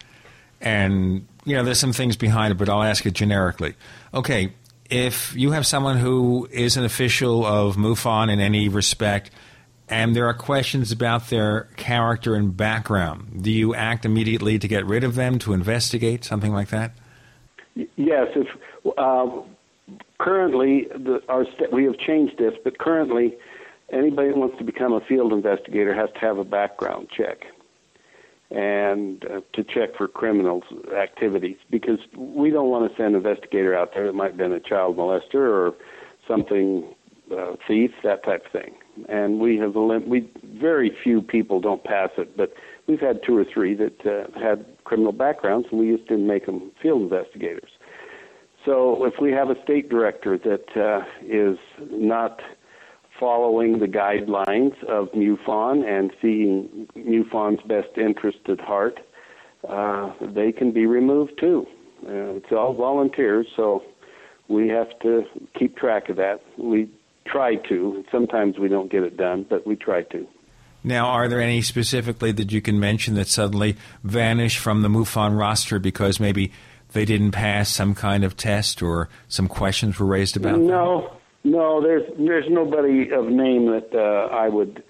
And, 0.60 1.26
you 1.44 1.54
know, 1.54 1.62
there's 1.62 1.78
some 1.78 1.92
things 1.92 2.16
behind 2.16 2.50
it, 2.52 2.56
but 2.56 2.68
I'll 2.68 2.82
ask 2.82 3.06
it 3.06 3.14
generically. 3.14 3.74
Okay, 4.12 4.52
if 4.90 5.34
you 5.36 5.52
have 5.52 5.66
someone 5.66 5.98
who 5.98 6.48
is 6.50 6.76
an 6.76 6.84
official 6.84 7.46
of 7.46 7.76
MUFON 7.76 8.30
in 8.30 8.40
any 8.40 8.68
respect, 8.68 9.30
and 9.88 10.16
there 10.16 10.26
are 10.26 10.34
questions 10.34 10.90
about 10.90 11.28
their 11.28 11.68
character 11.76 12.34
and 12.34 12.56
background, 12.56 13.42
do 13.42 13.52
you 13.52 13.74
act 13.74 14.04
immediately 14.04 14.58
to 14.58 14.66
get 14.66 14.84
rid 14.84 15.04
of 15.04 15.14
them, 15.14 15.38
to 15.40 15.52
investigate, 15.52 16.24
something 16.24 16.52
like 16.52 16.68
that? 16.68 16.92
Yes, 17.96 18.28
if 18.34 18.48
uh, 18.96 19.42
currently 20.18 20.86
the, 20.90 21.20
our 21.28 21.44
we 21.72 21.84
have 21.84 21.98
changed 21.98 22.38
this, 22.38 22.54
but 22.64 22.78
currently 22.78 23.36
anybody 23.90 24.28
that 24.28 24.36
wants 24.36 24.58
to 24.58 24.64
become 24.64 24.92
a 24.92 25.00
field 25.00 25.32
investigator 25.32 25.94
has 25.94 26.10
to 26.14 26.20
have 26.20 26.38
a 26.38 26.44
background 26.44 27.08
check 27.14 27.46
and 28.50 29.24
uh, 29.24 29.40
to 29.52 29.64
check 29.64 29.96
for 29.96 30.06
criminals 30.06 30.62
activities 30.96 31.56
because 31.70 31.98
we 32.16 32.50
don't 32.50 32.70
want 32.70 32.90
to 32.90 32.96
send 32.96 33.14
an 33.14 33.26
investigator 33.26 33.76
out 33.76 33.92
there 33.94 34.06
that 34.06 34.12
might 34.12 34.28
have 34.28 34.36
been 34.36 34.52
a 34.52 34.60
child 34.60 34.96
molester 34.96 35.34
or 35.34 35.74
something 36.28 36.84
uh, 37.36 37.56
thief 37.66 37.90
that 38.04 38.24
type 38.24 38.46
of 38.46 38.52
thing. 38.52 38.74
And 39.08 39.40
we 39.40 39.56
have 39.58 39.74
we 39.74 40.30
very 40.44 40.96
few 41.02 41.20
people 41.22 41.60
don't 41.60 41.82
pass 41.82 42.10
it 42.16 42.36
but 42.36 42.54
we've 42.86 43.00
had 43.00 43.20
two 43.26 43.36
or 43.36 43.44
three 43.44 43.74
that 43.74 44.06
uh, 44.06 44.38
had 44.38 44.64
criminal 44.84 45.12
backgrounds 45.12 45.66
and 45.70 45.80
we 45.80 45.94
just 45.94 46.08
didn't 46.08 46.26
make 46.26 46.46
them 46.46 46.70
field 46.80 47.02
investigators 47.02 47.70
so 48.66 49.04
if 49.04 49.14
we 49.20 49.30
have 49.32 49.48
a 49.48 49.62
state 49.62 49.88
director 49.88 50.36
that 50.36 50.76
uh, 50.76 51.04
is 51.24 51.56
not 51.78 52.42
following 53.18 53.78
the 53.78 53.86
guidelines 53.86 54.82
of 54.84 55.08
MUFON 55.12 55.84
and 55.86 56.12
seeing 56.20 56.88
MUFON's 56.96 57.62
best 57.62 57.96
interest 57.96 58.38
at 58.48 58.60
heart, 58.60 58.98
uh, 59.66 60.12
they 60.20 60.52
can 60.52 60.72
be 60.72 60.84
removed 60.84 61.38
too. 61.40 61.66
Uh, 62.04 62.36
it's 62.36 62.52
all 62.52 62.74
volunteers, 62.74 63.46
so 63.56 63.82
we 64.48 64.68
have 64.68 64.88
to 65.00 65.22
keep 65.58 65.76
track 65.76 66.08
of 66.08 66.16
that. 66.16 66.42
We 66.58 66.90
try 67.24 67.56
to. 67.68 68.04
Sometimes 68.10 68.58
we 68.58 68.68
don't 68.68 68.90
get 68.90 69.02
it 69.02 69.16
done, 69.16 69.46
but 69.48 69.66
we 69.66 69.76
try 69.76 70.02
to. 70.02 70.26
Now, 70.84 71.06
are 71.06 71.26
there 71.26 71.40
any 71.40 71.62
specifically 71.62 72.30
that 72.32 72.52
you 72.52 72.60
can 72.60 72.78
mention 72.78 73.14
that 73.14 73.26
suddenly 73.26 73.76
vanish 74.04 74.58
from 74.58 74.82
the 74.82 74.88
MUFON 74.88 75.36
roster 75.36 75.78
because 75.78 76.20
maybe 76.20 76.52
they 76.92 77.04
didn't 77.04 77.32
pass 77.32 77.68
some 77.68 77.94
kind 77.94 78.24
of 78.24 78.36
test 78.36 78.82
or 78.82 79.08
some 79.28 79.48
questions 79.48 79.98
were 79.98 80.06
raised 80.06 80.36
about 80.36 80.52
them? 80.52 80.66
No, 80.66 81.12
no, 81.44 81.80
there's 81.80 82.02
there's 82.18 82.46
nobody 82.48 83.10
of 83.12 83.26
name 83.26 83.66
that 83.66 83.94
uh, 83.94 84.34
I 84.34 84.48
would 84.48 84.82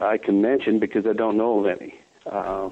I 0.00 0.18
can 0.18 0.40
mention 0.42 0.78
because 0.78 1.06
I 1.06 1.12
don't 1.12 1.36
know 1.36 1.64
of 1.64 1.80
any. 1.80 1.94
Uh, 2.24 2.70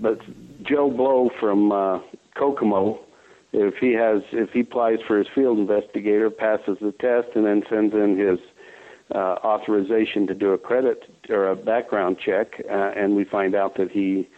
but 0.00 0.20
Joe 0.62 0.90
Blow 0.90 1.30
from 1.40 1.72
uh, 1.72 2.00
Kokomo, 2.36 3.00
if 3.52 3.74
he 3.76 3.92
has 3.92 4.22
if 4.32 4.50
he 4.50 4.60
applies 4.60 4.98
for 5.06 5.18
his 5.18 5.26
field 5.34 5.58
investigator, 5.58 6.30
passes 6.30 6.78
the 6.80 6.92
test, 6.92 7.34
and 7.34 7.44
then 7.44 7.62
sends 7.68 7.94
in 7.94 8.16
his 8.16 8.38
uh, 9.14 9.36
authorization 9.44 10.26
to 10.26 10.34
do 10.34 10.52
a 10.52 10.58
credit 10.58 11.04
or 11.28 11.48
a 11.48 11.56
background 11.56 12.18
check, 12.24 12.60
uh, 12.70 12.92
and 12.96 13.16
we 13.16 13.24
find 13.24 13.54
out 13.54 13.76
that 13.76 13.90
he 13.90 14.28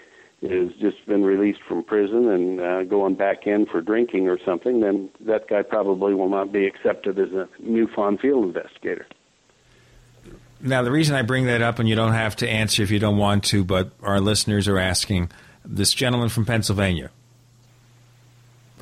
has 0.51 0.73
just 0.81 1.07
been 1.07 1.23
released 1.23 1.61
from 1.67 1.83
prison 1.83 2.29
and 2.29 2.61
uh, 2.61 2.83
going 2.85 3.15
back 3.15 3.47
in 3.47 3.67
for 3.67 3.81
drinking 3.81 4.29
or 4.29 4.39
something, 4.45 4.81
then 4.81 5.11
that 5.21 5.49
guy 5.49 5.63
probably 5.63 6.15
will 6.15 6.29
not 6.29 6.53
be 6.53 6.67
accepted 6.67 7.19
as 7.19 7.33
a 7.33 7.49
MUFON 7.63 8.21
field 8.21 8.45
investigator. 8.45 9.07
Now, 10.61 10.83
the 10.83 10.91
reason 10.91 11.15
I 11.15 11.23
bring 11.23 11.47
that 11.47 11.61
up, 11.61 11.79
and 11.79 11.89
you 11.89 11.95
don't 11.95 12.15
have 12.15 12.37
to 12.37 12.49
answer 12.49 12.83
if 12.83 12.91
you 12.91 12.99
don't 12.99 13.19
want 13.19 13.45
to, 13.45 13.65
but 13.65 13.93
our 14.03 14.21
listeners 14.21 14.67
are 14.67 14.79
asking 14.79 15.31
this 15.65 15.93
gentleman 15.93 16.29
from 16.29 16.47
Pennsylvania 16.47 17.11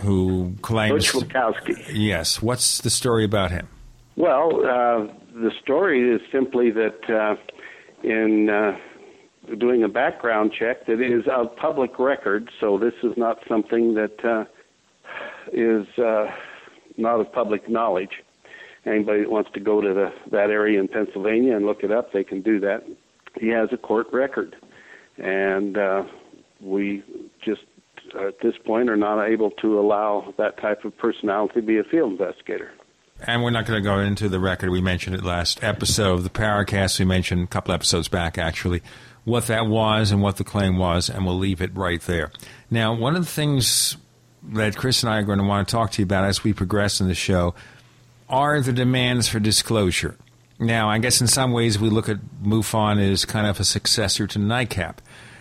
who 0.03 0.55
claims. 0.63 1.13
Butch 1.13 1.25
Witkowski. 1.25 1.85
Yes. 1.93 2.43
What's 2.43 2.81
the 2.81 2.91
story 2.91 3.25
about 3.25 3.51
him? 3.51 3.69
Well, 4.17 4.65
uh, 4.65 5.07
the 5.35 5.51
story 5.63 6.11
is 6.11 6.21
simply 6.31 6.71
that 6.71 7.11
uh, 7.11 7.37
in 8.03 8.51
uh, 8.51 8.77
doing 9.59 9.82
a 9.82 9.89
background 9.89 10.52
check, 10.59 10.86
that 10.86 11.01
is 11.01 11.24
of 11.31 11.55
public 11.56 11.98
record, 11.98 12.51
so 12.60 12.78
this 12.78 12.94
is 13.02 13.16
not 13.16 13.39
something 13.48 13.94
that 13.94 14.24
uh, 14.24 14.44
is 15.52 15.86
uh, 15.98 16.31
not 16.97 17.20
of 17.20 17.32
public 17.32 17.69
knowledge. 17.69 18.23
Anybody 18.85 19.20
that 19.20 19.31
wants 19.31 19.51
to 19.55 19.60
go 19.60 19.81
to 19.81 19.94
the, 19.94 20.12
that 20.31 20.51
area 20.51 20.81
in 20.81 20.89
Pennsylvania 20.89 21.56
and 21.56 21.66
look 21.66 21.85
it 21.85 21.93
up, 21.93 22.12
they 22.12 22.24
can 22.24 22.43
do 22.43 22.60
that. 22.60 22.85
He 23.40 23.48
has 23.48 23.69
a 23.73 23.77
court 23.77 24.09
record, 24.12 24.56
and 25.19 25.78
uh, 25.78 26.05
we 26.60 27.02
just 27.44 27.62
at 28.19 28.40
this 28.40 28.55
point 28.64 28.90
are 28.90 28.97
not 28.97 29.24
able 29.24 29.51
to 29.51 29.78
allow 29.78 30.35
that 30.36 30.59
type 30.59 30.85
of 30.85 30.97
personality 30.98 31.55
to 31.55 31.62
be 31.62 31.78
a 31.78 31.85
field 31.85 32.12
investigator. 32.12 32.73
And 33.24 33.43
we're 33.43 33.51
not 33.51 33.66
going 33.66 33.81
to 33.81 33.89
go 33.89 34.01
into 34.01 34.28
the 34.28 34.40
record. 34.40 34.70
We 34.70 34.81
mentioned 34.81 35.14
it 35.14 35.23
last 35.23 35.62
episode 35.62 36.19
the 36.19 36.31
Paracast. 36.31 36.98
We 36.98 37.05
mentioned 37.05 37.44
a 37.44 37.47
couple 37.47 37.73
episodes 37.73 38.09
back, 38.09 38.36
actually, 38.36 38.82
what 39.24 39.47
that 39.47 39.66
was 39.66 40.11
and 40.11 40.23
what 40.23 40.36
the 40.36 40.44
claim 40.44 40.78
was, 40.78 41.09
and 41.09 41.24
we'll 41.24 41.39
leave 41.39 41.61
it 41.61 41.74
right 41.77 42.01
there. 42.03 42.31
Now, 42.70 42.94
one 42.94 43.15
of 43.15 43.24
the 43.24 43.31
things 43.31 43.97
that 44.43 44.77
Chris 44.77 45.03
and 45.03 45.12
I 45.12 45.19
are 45.19 45.23
going 45.23 45.39
to 45.39 45.44
want 45.44 45.69
to 45.69 45.73
talk 45.73 45.93
to 45.93 46.03
you 46.03 46.05
about 46.05 46.24
as 46.24 46.43
we 46.43 46.53
progress 46.53 47.01
in 47.01 47.09
the 47.09 47.15
show 47.15 47.55
are 48.28 48.61
the 48.61 48.73
demands 48.73 49.28
for 49.28 49.39
disclosure. 49.39 50.16
Now, 50.59 50.89
I 50.90 50.99
guess 50.99 51.20
in 51.20 51.27
some 51.27 51.53
ways 51.53 51.78
we 51.78 51.90
look 51.90 52.09
at 52.09 52.19
MUFON 52.43 52.99
as 52.99 53.24
kind 53.24 53.47
of 53.47 53.61
a 53.61 53.65
successor 53.65 54.27
to 54.28 54.39
NICAP. 54.39 54.97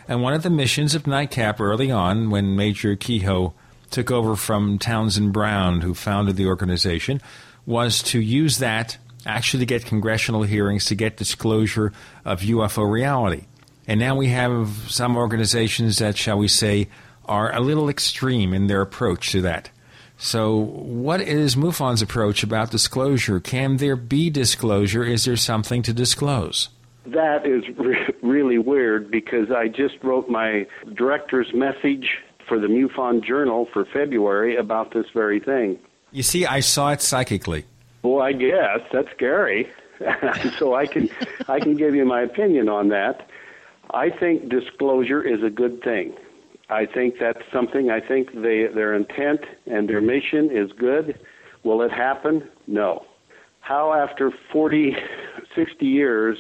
And 0.08 0.22
one 0.22 0.34
of 0.34 0.44
the 0.44 0.50
missions 0.50 0.94
of 0.94 1.04
NICAP 1.04 1.60
early 1.60 1.92
on, 1.92 2.30
when 2.30 2.56
Major 2.56 2.96
Keyhoe 2.96 3.54
took 3.92 4.12
over 4.12 4.36
from 4.36 4.80
Townsend 4.80 5.34
Brown, 5.34 5.82
who 5.82 5.94
founded 5.94 6.36
the 6.36 6.48
organization, 6.48 7.22
was 7.66 8.02
to 8.04 8.20
use 8.20 8.58
that 8.58 8.98
actually 9.26 9.60
to 9.60 9.66
get 9.66 9.86
congressional 9.86 10.44
hearings 10.44 10.86
to 10.86 10.96
get 10.96 11.18
disclosure 11.18 11.94
of 12.26 12.42
UFO 12.42 12.90
reality. 12.90 13.46
And 13.92 14.00
now 14.00 14.16
we 14.16 14.30
have 14.30 14.70
some 14.88 15.18
organizations 15.18 15.98
that, 15.98 16.18
shall 16.18 16.38
we 16.38 16.48
say, 16.48 16.88
are 17.26 17.54
a 17.54 17.60
little 17.60 17.90
extreme 17.90 18.54
in 18.54 18.68
their 18.68 18.80
approach 18.80 19.34
to 19.34 19.42
that. 19.42 19.70
So, 20.18 20.56
what 20.56 21.20
is 21.20 21.58
MUFON's 21.58 22.02
approach 22.02 22.42
about 22.42 22.72
disclosure? 22.72 23.42
Can 23.42 23.76
there 23.76 23.98
be 23.98 24.30
disclosure? 24.30 25.04
Is 25.04 25.26
there 25.26 25.36
something 25.36 25.82
to 25.82 25.92
disclose? 25.92 26.70
That 27.06 27.46
is 27.46 27.66
re- 27.78 28.16
really 28.22 28.58
weird 28.58 29.12
because 29.12 29.52
I 29.52 29.68
just 29.68 29.96
wrote 30.02 30.30
my 30.30 30.68
director's 30.94 31.54
message 31.54 32.18
for 32.48 32.58
the 32.62 32.68
MUFON 32.68 33.22
Journal 33.22 33.68
for 33.74 33.84
February 33.84 34.56
about 34.56 34.94
this 34.94 35.08
very 35.14 35.42
thing. 35.42 35.78
You 36.12 36.24
see, 36.24 36.46
I 36.46 36.62
saw 36.62 36.94
it 36.94 37.02
psychically. 37.02 37.66
Well, 38.04 38.22
I 38.22 38.32
guess 38.32 38.80
that's 38.94 39.12
scary. 39.12 39.68
so 40.58 40.76
I 40.76 40.88
can 40.88 41.10
I 41.50 41.60
can 41.60 41.76
give 41.76 41.94
you 41.94 42.06
my 42.06 42.22
opinion 42.22 42.70
on 42.70 42.88
that. 42.88 43.30
I 43.94 44.10
think 44.10 44.50
disclosure 44.50 45.22
is 45.22 45.44
a 45.44 45.50
good 45.50 45.84
thing. 45.84 46.14
I 46.70 46.86
think 46.86 47.16
that's 47.20 47.42
something. 47.52 47.90
I 47.92 48.00
think 48.00 48.34
they, 48.34 48.68
their 48.74 48.94
intent 48.96 49.42
and 49.66 49.90
their 49.90 50.02
mission 50.02 50.50
is 50.52 50.72
good. 50.72 51.20
Will 51.64 51.82
it 51.82 51.92
happen? 51.92 52.48
No. 52.68 53.06
How, 53.60 53.94
after 53.94 54.32
40, 54.54 54.96
60 55.56 55.86
years, 55.86 56.38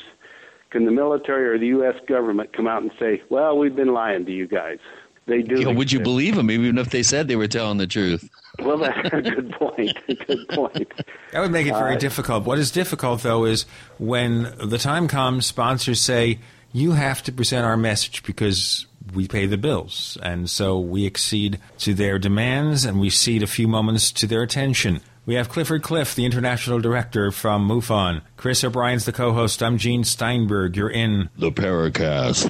can 0.71 0.85
the 0.85 0.91
military 0.91 1.47
or 1.47 1.59
the 1.59 1.67
U.S. 1.67 1.95
government 2.07 2.53
come 2.53 2.67
out 2.67 2.81
and 2.81 2.91
say, 2.97 3.21
well, 3.29 3.57
we've 3.57 3.75
been 3.75 3.93
lying 3.93 4.25
to 4.25 4.31
you 4.31 4.47
guys? 4.47 4.79
They 5.27 5.41
do. 5.43 5.61
Yeah, 5.61 5.67
would 5.67 5.91
you 5.91 5.99
believe 5.99 6.35
them 6.35 6.49
even 6.49 6.77
if 6.77 6.89
they 6.89 7.03
said 7.03 7.27
they 7.27 7.35
were 7.35 7.47
telling 7.47 7.77
the 7.77 7.85
truth? 7.85 8.27
Well, 8.59 8.79
that's 8.79 9.09
a 9.13 9.21
good 9.21 9.51
point. 9.51 9.95
good 10.27 10.47
point. 10.49 10.91
That 11.31 11.41
would 11.41 11.51
make 11.51 11.67
it 11.67 11.73
very 11.73 11.95
Uh, 11.95 11.99
difficult. 11.99 12.45
What 12.45 12.57
is 12.57 12.71
difficult, 12.71 13.21
though, 13.21 13.45
is 13.45 13.65
when 13.99 14.43
the 14.63 14.77
time 14.79 15.07
comes, 15.07 15.45
sponsors 15.45 16.01
say, 16.01 16.39
you 16.73 16.91
have 16.91 17.23
to 17.23 17.31
present 17.31 17.65
our 17.65 17.77
message 17.77 18.23
because 18.23 18.85
we 19.13 19.27
pay 19.27 19.45
the 19.45 19.57
bills. 19.57 20.17
And 20.21 20.49
so 20.49 20.79
we 20.79 21.05
accede 21.05 21.59
to 21.79 21.93
their 21.93 22.17
demands 22.19 22.85
and 22.85 22.99
we 22.99 23.09
cede 23.09 23.43
a 23.43 23.47
few 23.47 23.67
moments 23.67 24.11
to 24.13 24.27
their 24.27 24.41
attention. 24.41 25.01
We 25.25 25.35
have 25.35 25.49
Clifford 25.49 25.83
Clift, 25.83 26.15
the 26.15 26.25
international 26.25 26.79
director 26.79 27.31
from 27.31 27.67
MUFON. 27.67 28.21
Chris 28.37 28.63
O'Brien's 28.63 29.05
the 29.05 29.11
co 29.11 29.33
host. 29.33 29.61
I'm 29.61 29.77
Gene 29.77 30.03
Steinberg. 30.03 30.75
You're 30.75 30.89
in 30.89 31.29
The 31.37 31.51
Paracast. 31.51 32.49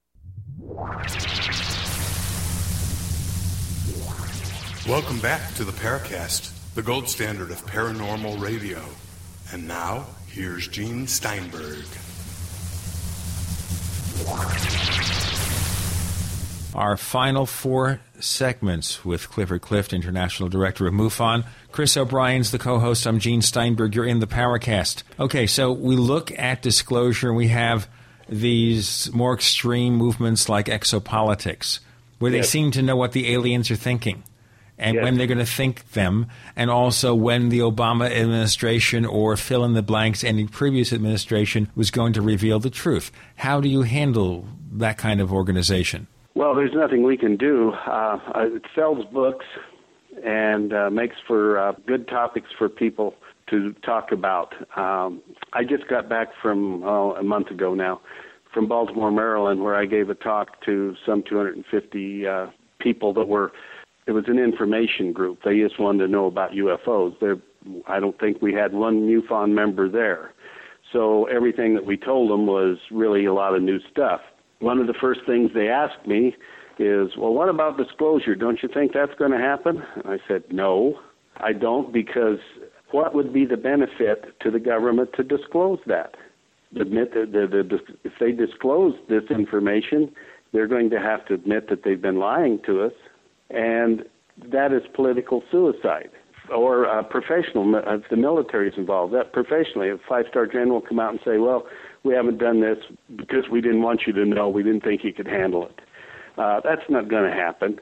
Welcome 4.87 5.19
back 5.19 5.53
to 5.53 5.63
the 5.63 5.71
Paracast, 5.73 6.73
the 6.73 6.81
gold 6.81 7.07
standard 7.07 7.51
of 7.51 7.63
paranormal 7.67 8.41
radio. 8.41 8.83
And 9.53 9.67
now, 9.67 10.07
here's 10.25 10.67
Gene 10.67 11.05
Steinberg. 11.05 11.85
Our 16.73 16.97
final 16.97 17.45
four 17.45 17.99
segments 18.19 19.05
with 19.05 19.29
Clifford 19.29 19.61
Clift, 19.61 19.93
International 19.93 20.49
Director 20.49 20.87
of 20.87 20.95
MUFON. 20.95 21.45
Chris 21.71 21.95
O'Brien's 21.95 22.49
the 22.49 22.57
co 22.57 22.79
host. 22.79 23.05
I'm 23.05 23.19
Gene 23.19 23.43
Steinberg. 23.43 23.93
You're 23.93 24.07
in 24.07 24.19
the 24.19 24.25
Paracast. 24.25 25.03
Okay, 25.19 25.45
so 25.45 25.71
we 25.71 25.95
look 25.95 26.31
at 26.39 26.63
disclosure 26.63 27.27
and 27.27 27.37
we 27.37 27.49
have 27.49 27.87
these 28.31 29.11
more 29.13 29.33
extreme 29.33 29.95
movements 29.95 30.47
like 30.47 30.67
exopolitics, 30.67 31.79
where 32.19 32.31
they 32.31 32.37
Yes. 32.37 32.49
seem 32.49 32.71
to 32.71 32.81
know 32.81 32.95
what 32.95 33.11
the 33.11 33.33
aliens 33.33 33.69
are 33.69 33.75
thinking 33.75 34.23
and 34.79 34.95
Yes. 34.95 35.03
when 35.03 35.17
they're 35.17 35.27
going 35.27 35.37
to 35.37 35.45
think 35.45 35.91
them, 35.91 36.25
and 36.55 36.71
also 36.71 37.13
when 37.13 37.49
the 37.49 37.59
Obama 37.59 38.09
administration 38.09 39.05
or 39.05 39.37
fill 39.37 39.63
in 39.63 39.73
the 39.73 39.83
blanks, 39.83 40.23
any 40.23 40.47
previous 40.47 40.91
administration 40.91 41.67
was 41.75 41.91
going 41.91 42.13
to 42.13 42.21
reveal 42.21 42.57
the 42.59 42.69
truth. 42.69 43.11
How 43.35 43.61
do 43.61 43.69
you 43.69 43.83
handle 43.83 44.47
that 44.71 44.97
kind 44.97 45.21
of 45.21 45.31
organization? 45.31 46.07
Well, 46.33 46.55
there's 46.55 46.73
nothing 46.73 47.03
we 47.03 47.17
can 47.17 47.35
do. 47.35 47.73
Uh, 47.85 48.17
uh, 48.33 48.55
it 48.55 48.63
sells 48.73 49.05
books 49.13 49.45
and 50.23 50.73
uh, 50.73 50.89
makes 50.89 51.17
for 51.27 51.59
uh, 51.59 51.73
good 51.85 52.07
topics 52.07 52.47
for 52.57 52.69
people 52.69 53.13
to 53.51 53.73
talk 53.83 54.11
about. 54.11 54.53
Um, 54.77 55.21
I 55.53 55.63
just 55.63 55.87
got 55.89 56.07
back 56.09 56.29
from 56.41 56.83
oh, 56.83 57.15
a 57.15 57.23
month 57.23 57.49
ago 57.51 57.73
now 57.75 57.99
from 58.53 58.67
Baltimore, 58.67 59.11
Maryland, 59.11 59.63
where 59.63 59.75
I 59.75 59.85
gave 59.85 60.09
a 60.09 60.15
talk 60.15 60.63
to 60.65 60.95
some 61.05 61.23
250 61.27 62.27
uh, 62.27 62.47
people 62.79 63.13
that 63.13 63.27
were. 63.27 63.51
It 64.07 64.11
was 64.11 64.25
an 64.27 64.39
information 64.39 65.13
group. 65.13 65.39
They 65.45 65.59
just 65.59 65.79
wanted 65.79 66.05
to 66.05 66.11
know 66.11 66.25
about 66.25 66.51
UFOs. 66.51 67.19
There, 67.19 67.37
I 67.87 67.99
don't 67.99 68.19
think 68.19 68.41
we 68.41 68.53
had 68.53 68.73
one 68.73 69.07
MUFON 69.07 69.51
member 69.53 69.87
there. 69.87 70.33
So 70.91 71.25
everything 71.25 71.75
that 71.75 71.85
we 71.85 71.97
told 71.97 72.31
them 72.31 72.47
was 72.47 72.77
really 72.89 73.25
a 73.25 73.33
lot 73.33 73.55
of 73.55 73.61
new 73.61 73.79
stuff. 73.91 74.21
One 74.59 74.79
of 74.79 74.87
the 74.87 74.95
first 74.99 75.21
things 75.25 75.51
they 75.53 75.69
asked 75.69 76.05
me 76.05 76.35
is, 76.79 77.09
Well, 77.17 77.33
what 77.33 77.49
about 77.49 77.77
disclosure? 77.77 78.35
Don't 78.35 78.61
you 78.61 78.69
think 78.73 78.91
that's 78.93 79.13
going 79.17 79.31
to 79.31 79.37
happen? 79.37 79.83
And 79.95 80.07
I 80.07 80.17
said, 80.27 80.43
No, 80.51 80.99
I 81.37 81.53
don't, 81.53 81.93
because 81.93 82.39
what 82.91 83.13
would 83.15 83.31
be 83.31 83.45
the 83.45 83.57
benefit 83.57 84.39
to 84.41 84.51
the 84.51 84.59
government 84.59 85.11
to 85.15 85.23
disclose 85.23 85.79
that? 85.87 86.15
Admit 86.79 87.13
that 87.13 87.31
the, 87.33 87.79
if 88.03 88.13
they 88.19 88.31
disclose 88.31 88.95
this 89.09 89.23
information, 89.29 90.11
they're 90.53 90.67
going 90.67 90.89
to 90.89 90.99
have 90.99 91.25
to 91.25 91.33
admit 91.33 91.69
that 91.69 91.83
they've 91.83 92.01
been 92.01 92.19
lying 92.19 92.59
to 92.65 92.83
us, 92.83 92.93
and 93.49 94.05
that 94.51 94.71
is 94.71 94.81
political 94.93 95.43
suicide 95.51 96.09
or 96.53 96.87
uh, 96.87 97.03
professional. 97.03 97.75
uh, 97.75 97.95
If 97.95 98.09
the 98.09 98.15
military 98.15 98.69
is 98.69 98.77
involved, 98.77 99.13
that 99.13 99.33
professionally, 99.33 99.89
a 99.89 99.97
five-star 100.07 100.47
general 100.47 100.81
come 100.81 100.99
out 100.99 101.11
and 101.11 101.19
say, 101.25 101.37
"Well, 101.37 101.67
we 102.03 102.13
haven't 102.13 102.37
done 102.37 102.61
this 102.61 102.77
because 103.15 103.49
we 103.51 103.61
didn't 103.61 103.81
want 103.81 104.01
you 104.07 104.13
to 104.13 104.25
know. 104.25 104.49
We 104.49 104.63
didn't 104.63 104.83
think 104.83 105.03
you 105.03 105.13
could 105.13 105.27
handle 105.27 105.65
it." 105.65 105.79
Uh, 106.37 106.61
that's 106.63 106.89
not 106.89 107.09
going 107.09 107.29
to 107.29 107.35
happen. 107.35 107.79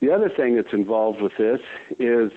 The 0.00 0.12
other 0.12 0.28
thing 0.28 0.56
that's 0.56 0.72
involved 0.74 1.22
with 1.22 1.32
this 1.38 1.60
is 1.98 2.30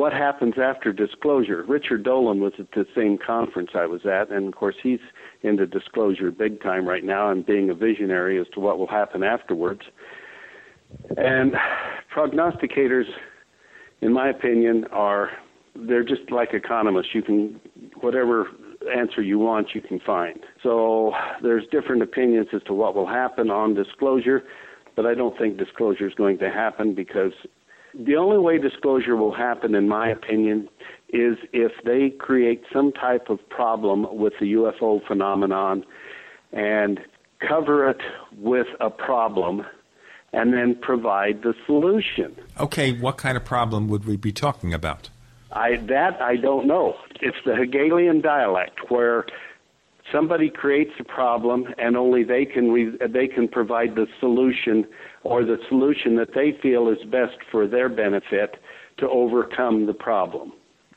what 0.00 0.14
happens 0.14 0.54
after 0.56 0.94
disclosure. 0.94 1.62
Richard 1.68 2.04
Dolan 2.04 2.40
was 2.40 2.54
at 2.58 2.70
the 2.70 2.86
same 2.96 3.18
conference 3.18 3.72
I 3.74 3.84
was 3.84 4.06
at, 4.06 4.30
and 4.30 4.48
of 4.48 4.54
course 4.54 4.76
he's 4.82 4.98
into 5.42 5.66
disclosure 5.66 6.30
big 6.30 6.62
time 6.62 6.88
right 6.88 7.04
now 7.04 7.30
and 7.30 7.44
being 7.44 7.68
a 7.68 7.74
visionary 7.74 8.40
as 8.40 8.46
to 8.54 8.60
what 8.60 8.78
will 8.78 8.86
happen 8.86 9.22
afterwards. 9.22 9.82
And 11.18 11.52
prognosticators, 12.16 13.04
in 14.00 14.14
my 14.14 14.30
opinion, 14.30 14.86
are 14.90 15.32
they're 15.76 16.02
just 16.02 16.30
like 16.30 16.54
economists. 16.54 17.14
You 17.14 17.22
can 17.22 17.60
whatever 18.00 18.46
answer 18.96 19.20
you 19.20 19.38
want, 19.38 19.74
you 19.74 19.82
can 19.82 20.00
find. 20.00 20.40
So 20.62 21.12
there's 21.42 21.64
different 21.70 22.00
opinions 22.00 22.46
as 22.54 22.62
to 22.68 22.72
what 22.72 22.94
will 22.94 23.06
happen 23.06 23.50
on 23.50 23.74
disclosure, 23.74 24.44
but 24.96 25.04
I 25.04 25.12
don't 25.12 25.36
think 25.36 25.58
disclosure 25.58 26.08
is 26.08 26.14
going 26.14 26.38
to 26.38 26.48
happen 26.48 26.94
because 26.94 27.32
the 27.94 28.16
only 28.16 28.38
way 28.38 28.58
disclosure 28.58 29.16
will 29.16 29.34
happen, 29.34 29.74
in 29.74 29.88
my 29.88 30.08
opinion, 30.08 30.68
is 31.08 31.36
if 31.52 31.72
they 31.84 32.10
create 32.10 32.62
some 32.72 32.92
type 32.92 33.30
of 33.30 33.46
problem 33.48 34.06
with 34.16 34.34
the 34.40 34.52
UFO 34.52 35.04
phenomenon 35.06 35.84
and 36.52 37.00
cover 37.40 37.88
it 37.88 38.00
with 38.36 38.66
a 38.80 38.90
problem, 38.90 39.64
and 40.32 40.52
then 40.52 40.74
provide 40.74 41.42
the 41.42 41.54
solution. 41.66 42.36
Okay, 42.58 42.92
what 42.92 43.16
kind 43.16 43.36
of 43.36 43.44
problem 43.44 43.88
would 43.88 44.04
we 44.04 44.16
be 44.16 44.32
talking 44.32 44.72
about? 44.74 45.10
I 45.52 45.76
that 45.88 46.20
I 46.22 46.36
don't 46.36 46.66
know. 46.66 46.96
It's 47.20 47.36
the 47.44 47.56
Hegelian 47.56 48.20
dialect 48.20 48.90
where 48.90 49.26
somebody 50.12 50.50
creates 50.50 50.92
a 50.98 51.04
problem 51.04 51.66
and 51.78 51.96
only 51.96 52.22
they 52.24 52.44
can 52.44 52.70
re- 52.70 52.96
they 53.08 53.26
can 53.28 53.48
provide 53.48 53.94
the 53.94 54.06
solution 54.18 54.86
or 55.22 55.44
the 55.44 55.58
solution 55.68 56.16
that 56.16 56.34
they 56.34 56.52
feel 56.62 56.88
is 56.88 57.02
best 57.04 57.36
for 57.50 57.66
their 57.66 57.88
benefit 57.88 58.56
to 58.98 59.08
overcome 59.08 59.86
the 59.86 59.94
problem. 59.94 60.52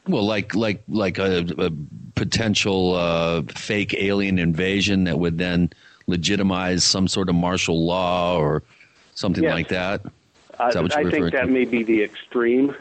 Well, 0.08 0.24
like 0.26 0.54
like 0.56 0.84
like 0.88 1.18
a, 1.18 1.46
a 1.58 1.72
potential 2.16 2.96
uh, 2.96 3.44
fake 3.56 3.94
alien 3.94 4.38
invasion 4.40 5.06
that 5.06 5.18
would 5.20 5.38
then 5.38 5.72
legitimize 6.08 6.84
some 6.84 7.08
sort 7.08 7.30
of 7.30 7.36
martial 7.36 7.86
law 7.86 8.38
or 8.38 8.64
something 9.16 9.44
Yes. 9.44 9.54
like 9.54 9.68
that. 9.70 10.02
That 10.60 10.82
what 10.84 10.96
you're 10.96 11.08
I 11.08 11.12
think 11.12 11.32
that 11.32 11.46
to? 11.46 11.48
may 11.48 11.66
be 11.66 11.84
the 11.84 12.04
extreme, 12.04 12.76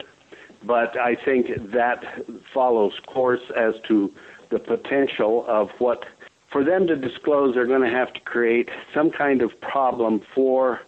but 0.65 0.99
I 0.99 1.15
think 1.15 1.47
that 1.73 2.25
follows 2.53 2.93
course 3.07 3.41
as 3.57 3.75
to 3.89 4.13
the 4.51 4.59
potential 4.59 5.45
of 5.49 5.71
what, 5.79 6.05
for 6.53 6.63
them 6.63 6.87
to 6.87 6.97
disclose, 6.97 7.55
they're 7.55 7.67
going 7.67 7.83
to 7.83 7.97
have 7.97 8.13
to 8.13 8.21
create 8.21 8.69
some 8.95 9.11
kind 9.11 9.43
of 9.43 9.59
problem 9.61 10.21
for 10.35 10.81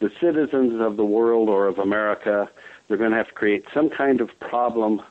the 0.00 0.10
citizens 0.20 0.80
of 0.80 0.96
the 0.96 1.04
world 1.04 1.48
or 1.48 1.66
of 1.66 1.78
America. 1.78 2.48
They're 2.88 2.96
going 2.96 3.10
to 3.10 3.16
have 3.16 3.28
to 3.28 3.34
create 3.34 3.64
some 3.72 3.90
kind 3.90 4.20
of 4.20 4.30
problem 4.40 5.02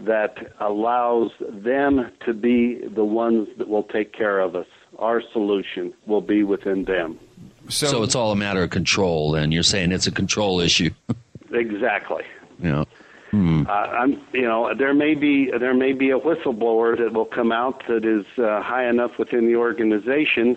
that 0.00 0.52
allows 0.60 1.30
them 1.40 2.10
to 2.26 2.34
be 2.34 2.80
the 2.88 3.04
ones 3.04 3.48
that 3.58 3.68
will 3.68 3.84
take 3.84 4.12
care 4.12 4.40
of 4.40 4.56
us. 4.56 4.66
Our 4.98 5.22
solution 5.32 5.94
will 6.06 6.20
be 6.20 6.42
within 6.42 6.84
them. 6.84 7.18
So, 7.68 8.02
it's 8.02 8.16
all 8.16 8.32
a 8.32 8.36
matter 8.36 8.62
of 8.62 8.70
control. 8.70 9.32
Then 9.32 9.52
you're 9.52 9.62
saying 9.62 9.92
it's 9.92 10.06
a 10.06 10.12
control 10.12 10.60
issue. 10.60 10.90
Exactly. 11.54 12.24
yeah. 12.62 12.84
Hmm. 13.32 13.66
Uh, 13.66 13.70
I'm, 13.70 14.20
you 14.34 14.42
know, 14.42 14.74
there 14.78 14.92
may 14.92 15.14
be 15.14 15.50
there 15.58 15.74
may 15.74 15.94
be 15.94 16.10
a 16.10 16.18
whistleblower 16.18 16.98
that 16.98 17.14
will 17.14 17.24
come 17.24 17.50
out 17.50 17.82
that 17.88 18.04
is 18.04 18.26
uh, 18.38 18.62
high 18.62 18.88
enough 18.88 19.12
within 19.18 19.46
the 19.46 19.56
organization 19.56 20.56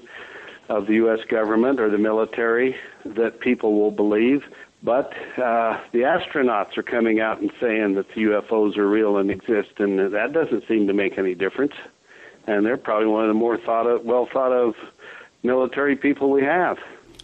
of 0.67 0.87
the 0.87 0.95
U.S. 0.95 1.19
government 1.29 1.79
or 1.79 1.89
the 1.89 1.97
military 1.97 2.75
that 3.05 3.39
people 3.39 3.79
will 3.79 3.91
believe. 3.91 4.41
But 4.83 5.13
uh, 5.37 5.79
the 5.93 5.99
astronauts 5.99 6.77
are 6.77 6.83
coming 6.83 7.21
out 7.21 7.39
and 7.39 7.49
saying 7.61 7.95
that 7.95 8.07
the 8.09 8.21
UFOs 8.23 8.77
are 8.77 8.87
real 8.87 9.17
and 9.17 9.31
exist, 9.31 9.79
and 9.79 9.97
that 10.13 10.33
doesn't 10.33 10.67
seem 10.67 10.87
to 10.87 10.93
make 10.93 11.17
any 11.17 11.33
difference. 11.33 11.73
And 12.45 12.65
they're 12.65 12.77
probably 12.77 13.07
one 13.07 13.23
of 13.23 13.29
the 13.29 13.39
more 13.39 13.57
thought 13.57 13.87
of, 13.87 14.03
well 14.03 14.27
thought 14.31 14.51
of 14.51 14.75
military 15.43 15.95
people 15.95 16.29
we 16.29 16.43
have. 16.43 16.77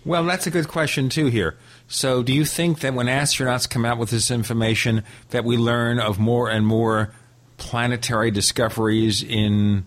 Well, 0.06 0.24
that's 0.24 0.48
a 0.48 0.52
good 0.52 0.70
question 0.70 1.10
too 1.10 1.28
here. 1.28 1.58
So, 1.92 2.24
do 2.24 2.32
you 2.32 2.46
think 2.46 2.80
that 2.80 2.94
when 2.94 3.08
astronauts 3.08 3.70
come 3.70 3.84
out 3.84 3.98
with 3.98 4.12
this 4.12 4.32
information 4.32 5.04
that 5.32 5.44
we 5.44 5.58
learn 5.58 6.00
of 6.00 6.20
more 6.20 6.50
and 6.50 6.66
more 6.66 7.12
planetary 7.58 8.32
discoveries 8.32 9.22
in 9.22 9.86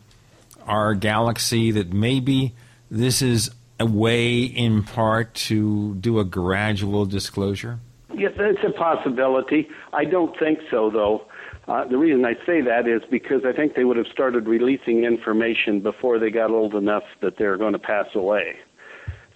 our 0.67 0.95
galaxy 0.95 1.71
that 1.71 1.95
maybe 1.95 2.53
this 2.91 3.23
is 3.23 3.51
a 3.81 3.87
way 3.87 4.43
in 4.43 4.83
part 4.83 5.33
to 5.35 5.95
do 5.95 6.19
a 6.19 6.27
gradual 6.27 7.07
disclosure? 7.07 7.81
Yes, 8.15 8.33
it's 8.37 8.61
a 8.63 8.79
possibility. 8.79 9.67
I 9.95 10.05
don't 10.05 10.39
think 10.39 10.59
so, 10.71 10.91
though. 10.91 11.25
Uh, 11.67 11.87
the 11.87 11.97
reason 11.97 12.27
I 12.27 12.35
say 12.45 12.61
that 12.61 12.87
is 12.87 13.01
because 13.11 13.47
I 13.47 13.53
think 13.53 13.77
they 13.77 13.85
would 13.85 13.97
have 13.97 14.09
started 14.13 14.47
releasing 14.47 15.05
information 15.05 15.81
before 15.81 16.19
they 16.19 16.29
got 16.29 16.51
old 16.51 16.75
enough 16.75 17.05
that 17.23 17.39
they're 17.39 17.57
going 17.57 17.73
to 17.73 17.79
pass 17.79 18.09
away. 18.15 18.57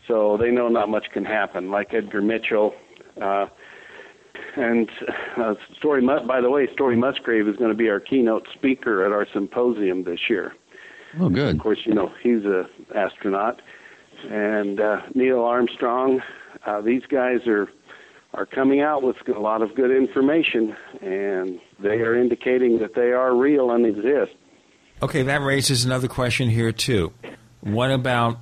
So 0.09 0.37
they 0.41 0.51
know 0.51 0.69
not 0.69 0.89
much 0.89 1.07
can 1.13 1.25
happen, 1.25 1.71
like 1.71 1.95
Edgar 1.95 2.23
Mitchell. 2.23 2.75
Uh, 3.21 3.47
and 4.57 4.89
uh, 5.37 5.55
Story, 5.77 6.05
by 6.05 6.41
the 6.41 6.51
way, 6.51 6.67
Story 6.73 6.97
Musgrave 6.97 7.47
is 7.47 7.57
going 7.57 7.71
to 7.71 7.77
be 7.77 7.89
our 7.89 8.01
keynote 8.01 8.47
speaker 8.55 9.05
at 9.05 9.13
our 9.13 9.27
symposium 9.33 10.05
this 10.05 10.21
year. 10.29 10.55
Oh, 11.21 11.29
good. 11.29 11.57
Of 11.57 11.63
course, 11.63 11.79
you 11.85 11.95
know 11.95 12.11
he's 12.23 12.45
a 12.45 12.65
astronaut, 12.95 13.61
and 14.31 14.81
uh, 14.81 15.01
Neil 15.15 15.41
Armstrong. 15.41 16.21
Uh, 16.67 16.81
these 16.81 17.03
guys 17.11 17.47
are 17.47 17.69
are 18.35 18.47
coming 18.47 18.81
out 18.81 19.03
with 19.03 19.17
a 19.35 19.39
lot 19.39 19.63
of 19.63 19.75
good 19.75 19.91
information, 19.91 20.77
and 21.01 21.59
they 21.83 22.01
are 22.01 22.15
indicating 22.15 22.79
that 22.79 22.95
they 22.95 23.13
are 23.13 23.35
real 23.35 23.71
and 23.71 23.87
exist. 23.87 24.37
Okay, 25.03 25.23
that 25.23 25.41
raises 25.41 25.85
another 25.85 26.09
question 26.09 26.49
here, 26.51 26.73
too. 26.73 27.13
What 27.61 27.91
about 27.91 28.39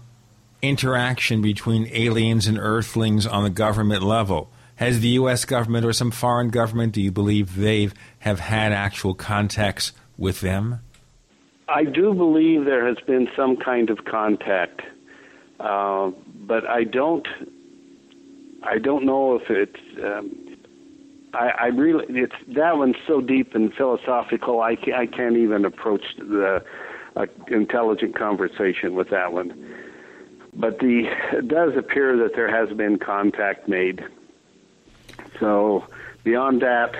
interaction 0.62 1.42
between 1.42 1.88
aliens 1.92 2.46
and 2.46 2.58
earthlings 2.58 3.26
on 3.26 3.44
the 3.44 3.50
government 3.50 4.02
level? 4.02 4.50
Has 4.76 5.00
the 5.00 5.08
U.S. 5.08 5.44
government 5.44 5.86
or 5.86 5.92
some 5.92 6.10
foreign 6.10 6.50
government, 6.50 6.92
do 6.92 7.00
you 7.00 7.10
believe 7.10 7.56
they 7.56 7.90
have 8.20 8.40
had 8.40 8.72
actual 8.72 9.14
contacts 9.14 9.92
with 10.18 10.40
them? 10.40 10.80
I 11.68 11.84
do 11.84 12.14
believe 12.14 12.64
there 12.64 12.86
has 12.86 12.98
been 13.06 13.28
some 13.34 13.56
kind 13.56 13.90
of 13.90 14.04
contact, 14.04 14.82
uh, 15.58 16.10
but 16.46 16.66
I 16.68 16.84
don't. 16.84 17.26
I 18.62 18.78
don't 18.78 19.04
know 19.04 19.36
if 19.36 19.50
it's. 19.50 19.80
Um, 20.02 20.56
I, 21.34 21.50
I 21.58 21.66
really, 21.66 22.04
it's 22.08 22.34
that 22.48 22.76
one's 22.76 22.96
so 23.06 23.20
deep 23.20 23.54
and 23.54 23.72
philosophical. 23.74 24.60
I, 24.60 24.76
I 24.94 25.06
can't 25.06 25.36
even 25.36 25.64
approach 25.64 26.02
the 26.18 26.62
uh, 27.16 27.26
intelligent 27.48 28.14
conversation 28.14 28.94
with 28.94 29.10
that 29.10 29.32
one. 29.32 29.50
But 30.58 30.78
the 30.78 31.04
it 31.32 31.48
does 31.48 31.76
appear 31.76 32.16
that 32.16 32.34
there 32.34 32.48
has 32.48 32.74
been 32.76 32.98
contact 32.98 33.68
made. 33.68 34.04
So 35.38 35.84
beyond 36.24 36.62
that, 36.62 36.96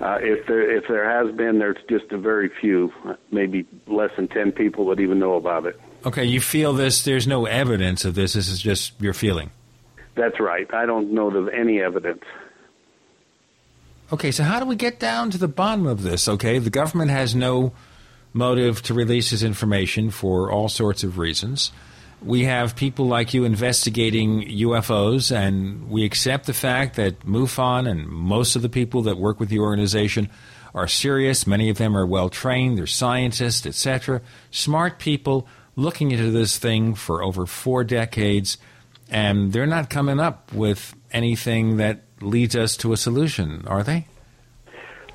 uh, 0.00 0.18
if 0.20 0.46
there 0.46 0.76
if 0.76 0.88
there 0.88 1.08
has 1.08 1.34
been, 1.36 1.58
there's 1.58 1.76
just 1.88 2.10
a 2.12 2.18
very 2.18 2.48
few, 2.48 2.90
maybe 3.30 3.66
less 3.86 4.10
than 4.16 4.26
ten 4.26 4.52
people 4.52 4.86
would 4.86 5.00
even 5.00 5.18
know 5.18 5.34
about 5.34 5.66
it. 5.66 5.78
Okay, 6.04 6.24
you 6.24 6.40
feel 6.40 6.72
this, 6.72 7.04
there's 7.04 7.28
no 7.28 7.46
evidence 7.46 8.04
of 8.04 8.16
this, 8.16 8.32
this 8.32 8.48
is 8.48 8.60
just 8.60 9.00
your 9.00 9.12
feeling. 9.12 9.50
That's 10.16 10.40
right. 10.40 10.72
I 10.74 10.84
don't 10.84 11.12
know 11.12 11.30
of 11.30 11.48
any 11.48 11.80
evidence. 11.80 12.24
Okay, 14.12 14.32
so 14.32 14.42
how 14.42 14.58
do 14.58 14.66
we 14.66 14.76
get 14.76 14.98
down 14.98 15.30
to 15.30 15.38
the 15.38 15.46
bottom 15.46 15.86
of 15.86 16.02
this? 16.02 16.26
Okay, 16.28 16.58
the 16.58 16.70
government 16.70 17.12
has 17.12 17.34
no 17.34 17.72
motive 18.32 18.82
to 18.82 18.94
release 18.94 19.30
this 19.30 19.42
information 19.42 20.10
for 20.10 20.50
all 20.50 20.68
sorts 20.68 21.04
of 21.04 21.18
reasons. 21.18 21.70
We 22.24 22.44
have 22.44 22.76
people 22.76 23.06
like 23.06 23.34
you 23.34 23.44
investigating 23.44 24.42
UFOs, 24.48 25.34
and 25.34 25.90
we 25.90 26.04
accept 26.04 26.46
the 26.46 26.52
fact 26.52 26.96
that 26.96 27.20
MUFON 27.26 27.88
and 27.88 28.06
most 28.06 28.54
of 28.54 28.62
the 28.62 28.68
people 28.68 29.02
that 29.02 29.16
work 29.16 29.40
with 29.40 29.48
the 29.48 29.58
organization 29.58 30.30
are 30.74 30.86
serious. 30.86 31.46
Many 31.46 31.68
of 31.68 31.78
them 31.78 31.96
are 31.96 32.06
well 32.06 32.28
trained, 32.28 32.78
they're 32.78 32.86
scientists, 32.86 33.66
etc. 33.66 34.22
Smart 34.50 34.98
people 34.98 35.46
looking 35.74 36.12
into 36.12 36.30
this 36.30 36.58
thing 36.58 36.94
for 36.94 37.22
over 37.22 37.44
four 37.46 37.82
decades, 37.82 38.56
and 39.10 39.52
they're 39.52 39.66
not 39.66 39.90
coming 39.90 40.20
up 40.20 40.52
with 40.52 40.94
anything 41.12 41.78
that 41.78 42.02
leads 42.20 42.54
us 42.54 42.76
to 42.78 42.92
a 42.92 42.96
solution, 42.96 43.64
are 43.66 43.82
they? 43.82 44.06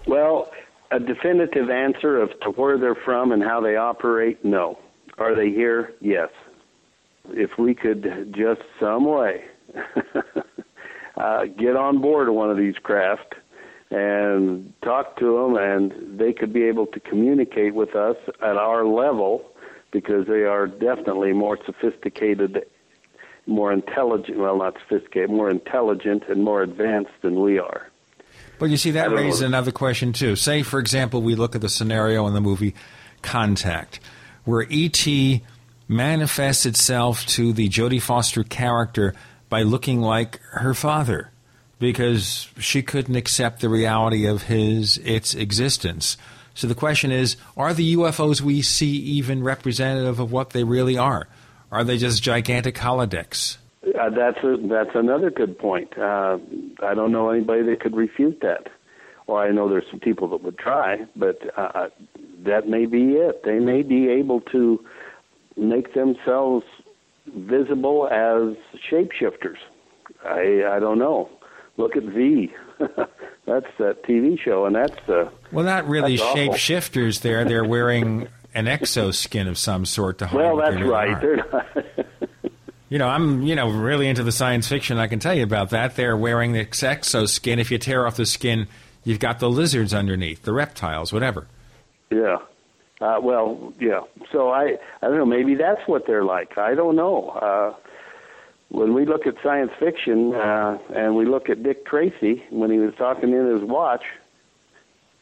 Well, 0.05 0.51
a 0.91 0.99
definitive 0.99 1.69
answer 1.69 2.21
of 2.21 2.37
to 2.41 2.51
where 2.51 2.77
they're 2.77 2.95
from 2.95 3.31
and 3.31 3.43
how 3.43 3.61
they 3.61 3.75
operate, 3.75 4.43
no. 4.43 4.77
Are 5.17 5.35
they 5.35 5.49
here? 5.49 5.93
Yes. 5.99 6.29
If 7.31 7.57
we 7.57 7.75
could 7.75 8.33
just 8.35 8.61
some 8.79 9.05
way 9.05 9.45
uh, 11.17 11.45
get 11.45 11.75
on 11.75 12.01
board 12.01 12.29
one 12.29 12.49
of 12.49 12.57
these 12.57 12.75
craft 12.81 13.35
and 13.89 14.73
talk 14.81 15.17
to 15.17 15.37
them, 15.37 15.57
and 15.57 16.19
they 16.19 16.33
could 16.33 16.51
be 16.51 16.63
able 16.63 16.87
to 16.87 16.99
communicate 16.99 17.73
with 17.73 17.95
us 17.95 18.17
at 18.41 18.57
our 18.57 18.85
level 18.85 19.49
because 19.91 20.27
they 20.27 20.43
are 20.43 20.67
definitely 20.67 21.31
more 21.33 21.57
sophisticated, 21.65 22.65
more 23.45 23.71
intelligent. 23.71 24.37
Well, 24.37 24.57
not 24.57 24.75
sophisticated, 24.87 25.29
more 25.29 25.49
intelligent 25.49 26.23
and 26.27 26.43
more 26.43 26.61
advanced 26.61 27.13
than 27.21 27.41
we 27.41 27.59
are. 27.59 27.89
But 28.59 28.69
you 28.69 28.77
see, 28.77 28.91
that 28.91 29.05
don't 29.05 29.15
know. 29.15 29.21
raises 29.21 29.41
another 29.41 29.71
question, 29.71 30.13
too. 30.13 30.35
Say, 30.35 30.63
for 30.63 30.79
example, 30.79 31.21
we 31.21 31.35
look 31.35 31.55
at 31.55 31.61
the 31.61 31.69
scenario 31.69 32.27
in 32.27 32.33
the 32.33 32.41
movie 32.41 32.73
Contact, 33.21 33.99
where 34.43 34.65
E.T. 34.69 35.43
manifests 35.87 36.65
itself 36.65 37.25
to 37.27 37.53
the 37.53 37.69
Jodie 37.69 38.01
Foster 38.01 38.43
character 38.43 39.13
by 39.49 39.63
looking 39.63 40.01
like 40.01 40.39
her 40.51 40.73
father 40.73 41.31
because 41.79 42.49
she 42.59 42.81
couldn't 42.81 43.15
accept 43.15 43.61
the 43.61 43.69
reality 43.69 44.25
of 44.25 44.43
his 44.43 44.97
its 44.99 45.33
existence. 45.33 46.17
So 46.53 46.67
the 46.67 46.75
question 46.75 47.11
is, 47.11 47.37
are 47.55 47.73
the 47.73 47.95
UFOs 47.95 48.41
we 48.41 48.61
see 48.63 48.95
even 48.97 49.43
representative 49.43 50.19
of 50.19 50.31
what 50.31 50.51
they 50.51 50.63
really 50.63 50.97
are? 50.97 51.27
Are 51.71 51.83
they 51.83 51.97
just 51.97 52.23
gigantic 52.23 52.75
holodecks? 52.75 53.57
Uh, 53.83 54.09
that's 54.09 54.43
a, 54.43 54.57
that's 54.67 54.95
another 54.95 55.29
good 55.29 55.57
point. 55.59 55.97
Uh, 55.97 56.39
I 56.81 56.93
don't 56.95 57.11
know 57.11 57.29
anybody 57.29 57.63
that 57.63 57.79
could 57.79 57.95
refute 57.95 58.39
that. 58.41 58.69
Or 59.27 59.43
I 59.43 59.51
know 59.51 59.69
there's 59.69 59.85
some 59.91 59.99
people 59.99 60.29
that 60.29 60.41
would 60.41 60.57
try, 60.57 61.05
but 61.15 61.39
uh, 61.57 61.89
that 62.43 62.67
may 62.67 62.85
be 62.85 63.13
it. 63.13 63.43
They 63.43 63.59
may 63.59 63.83
be 63.83 64.09
able 64.09 64.41
to 64.51 64.83
make 65.57 65.93
themselves 65.93 66.65
visible 67.27 68.07
as 68.07 68.55
shapeshifters. 68.89 69.57
I 70.25 70.63
I 70.75 70.79
don't 70.79 70.99
know. 70.99 71.29
Look 71.77 71.95
at 71.95 72.03
V. 72.03 72.51
that's 73.45 73.67
that 73.77 74.03
TV 74.03 74.39
show, 74.39 74.65
and 74.65 74.75
that's 74.75 75.09
uh, 75.09 75.29
Well, 75.51 75.65
not 75.65 75.87
really 75.87 76.17
shapeshifters 76.17 77.21
there. 77.21 77.45
They're 77.45 77.65
wearing 77.65 78.27
an 78.53 78.65
exoskin 78.65 79.47
of 79.47 79.57
some 79.57 79.85
sort 79.85 80.17
to 80.19 80.27
hide 80.27 80.37
well, 80.37 80.57
that's 80.57 80.81
right. 80.81 81.19
They're 81.21 81.37
not. 81.37 81.67
You 82.89 82.97
know, 82.99 83.09
I'm 83.09 83.41
you 83.41 83.55
know 83.55 83.69
really 83.69 84.07
into 84.07 84.23
the 84.23 84.31
science 84.31 84.67
fiction. 84.69 84.97
I 84.97 85.07
can 85.07 85.19
tell 85.19 85.33
you 85.33 85.43
about 85.43 85.71
that. 85.71 85.97
They're 85.97 86.15
wearing 86.15 86.53
the 86.53 86.63
exoskin. 86.63 87.57
If 87.57 87.69
you 87.69 87.77
tear 87.77 88.07
off 88.07 88.15
the 88.15 88.25
skin, 88.25 88.67
you've 89.03 89.19
got 89.19 89.39
the 89.39 89.49
lizards 89.49 89.93
underneath, 89.93 90.43
the 90.43 90.53
reptiles, 90.53 91.11
whatever. 91.11 91.47
Yeah. 92.09 92.37
Uh, 92.99 93.19
well, 93.21 93.73
yeah. 93.79 94.01
So 94.31 94.49
I, 94.49 94.77
I 95.01 95.07
don't 95.07 95.17
know. 95.17 95.25
Maybe 95.25 95.55
that's 95.55 95.87
what 95.87 96.07
they're 96.07 96.23
like. 96.23 96.57
I 96.57 96.73
don't 96.73 96.95
know. 96.95 97.29
Uh, 97.29 97.73
when 98.69 98.93
we 98.93 99.05
look 99.05 99.27
at 99.27 99.35
science 99.41 99.71
fiction 99.79 100.33
uh, 100.33 100.77
and 100.93 101.15
we 101.15 101.25
look 101.25 101.49
at 101.49 101.63
Dick 101.63 101.85
Tracy 101.85 102.43
when 102.49 102.71
he 102.71 102.79
was 102.79 102.93
talking 102.95 103.31
in 103.31 103.47
his 103.47 103.61
watch 103.61 104.03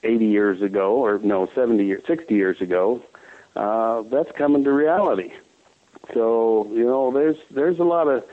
80 0.03 0.25
years 0.25 0.61
ago, 0.61 0.95
or 0.95 1.19
no, 1.19 1.47
70 1.53 1.85
years, 1.85 2.03
60 2.07 2.33
years 2.33 2.61
ago, 2.61 3.01
uh, 3.55 4.03
that's 4.03 4.31
coming 4.37 4.63
to 4.63 4.71
reality. 4.71 5.31
So 6.13 6.69
you 6.71 6.85
know, 6.85 7.11
there's 7.11 7.37
there's 7.49 7.79
a 7.79 7.83
lot 7.83 8.07
of 8.07 8.23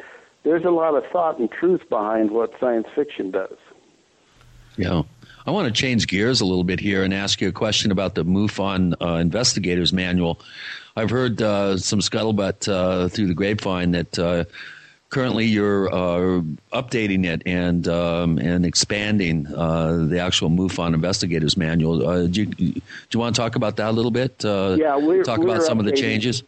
there's 0.42 0.64
a 0.64 0.70
lot 0.70 0.94
of 0.94 1.04
thought 1.10 1.38
and 1.38 1.50
truth 1.50 1.88
behind 1.88 2.30
what 2.30 2.52
science 2.60 2.86
fiction 2.94 3.30
does. 3.30 3.56
Yeah. 4.76 5.02
I 5.46 5.50
want 5.50 5.66
to 5.66 5.72
change 5.72 6.06
gears 6.06 6.40
a 6.40 6.44
little 6.44 6.64
bit 6.64 6.78
here 6.78 7.02
and 7.02 7.12
ask 7.12 7.40
you 7.40 7.48
a 7.48 7.52
question 7.52 7.90
about 7.90 8.14
the 8.14 8.24
MUFON 8.24 8.94
uh, 9.00 9.14
Investigators 9.16 9.92
Manual. 9.92 10.38
I've 10.96 11.10
heard 11.10 11.42
uh, 11.42 11.78
some 11.78 11.98
scuttlebutt 12.00 12.68
uh, 12.68 13.08
through 13.08 13.26
the 13.26 13.34
grapevine 13.34 13.90
that 13.92 14.18
uh, 14.18 14.44
currently 15.08 15.46
you're 15.46 15.92
uh, 15.92 16.42
updating 16.72 17.24
it 17.24 17.42
and 17.44 17.88
um, 17.88 18.38
and 18.38 18.64
expanding 18.64 19.46
uh, 19.54 20.06
the 20.08 20.20
actual 20.20 20.48
MUFON 20.48 20.94
Investigators 20.94 21.56
Manual. 21.56 22.06
Uh, 22.06 22.26
do, 22.26 22.42
you, 22.42 22.46
do 22.46 22.80
you 23.10 23.18
want 23.20 23.34
to 23.34 23.40
talk 23.40 23.56
about 23.56 23.76
that 23.76 23.88
a 23.88 23.92
little 23.92 24.10
bit? 24.12 24.44
Uh, 24.44 24.76
Yeah, 24.78 24.96
we're- 24.96 25.24
talk 25.24 25.38
we're 25.38 25.48
about 25.48 25.62
some 25.64 25.78
of 25.80 25.86
the 25.86 25.92
changes. 25.92 26.42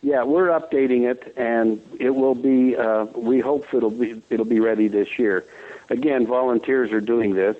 Yeah, 0.00 0.22
we're 0.22 0.46
updating 0.46 1.10
it, 1.10 1.34
and 1.36 1.82
it 1.98 2.10
will 2.10 2.36
be. 2.36 2.76
Uh, 2.76 3.06
we 3.16 3.40
hope 3.40 3.66
it'll 3.74 3.90
be 3.90 4.22
it'll 4.30 4.44
be 4.46 4.60
ready 4.60 4.86
this 4.86 5.18
year. 5.18 5.44
Again, 5.90 6.24
volunteers 6.24 6.92
are 6.92 7.00
doing 7.00 7.34
this, 7.34 7.56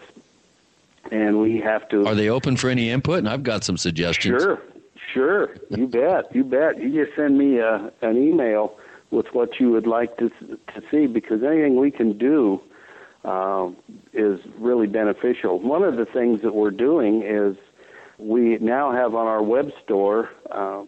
and 1.10 1.40
we 1.40 1.60
have 1.60 1.88
to. 1.90 2.06
Are 2.06 2.14
they 2.14 2.28
open 2.28 2.56
for 2.56 2.68
any 2.68 2.90
input? 2.90 3.18
And 3.18 3.28
I've 3.28 3.42
got 3.42 3.64
some 3.64 3.76
suggestions. 3.76 4.42
Sure, 4.42 4.62
sure. 5.12 5.56
You 5.70 5.86
bet. 5.86 6.34
You 6.34 6.44
bet. 6.44 6.80
You 6.80 7.04
just 7.04 7.16
send 7.16 7.38
me 7.38 7.58
a, 7.58 7.92
an 8.02 8.16
email 8.16 8.76
with 9.10 9.26
what 9.32 9.58
you 9.58 9.70
would 9.70 9.86
like 9.86 10.16
to 10.18 10.28
to 10.28 10.82
see 10.90 11.06
because 11.06 11.42
anything 11.42 11.76
we 11.76 11.90
can 11.90 12.16
do 12.18 12.60
um, 13.24 13.76
is 14.12 14.40
really 14.58 14.86
beneficial. 14.86 15.60
One 15.60 15.82
of 15.82 15.96
the 15.96 16.06
things 16.06 16.42
that 16.42 16.54
we're 16.54 16.70
doing 16.70 17.22
is 17.22 17.56
we 18.18 18.58
now 18.58 18.92
have 18.92 19.14
on 19.14 19.26
our 19.26 19.42
web 19.42 19.70
store. 19.84 20.30
Uh, 20.50 20.84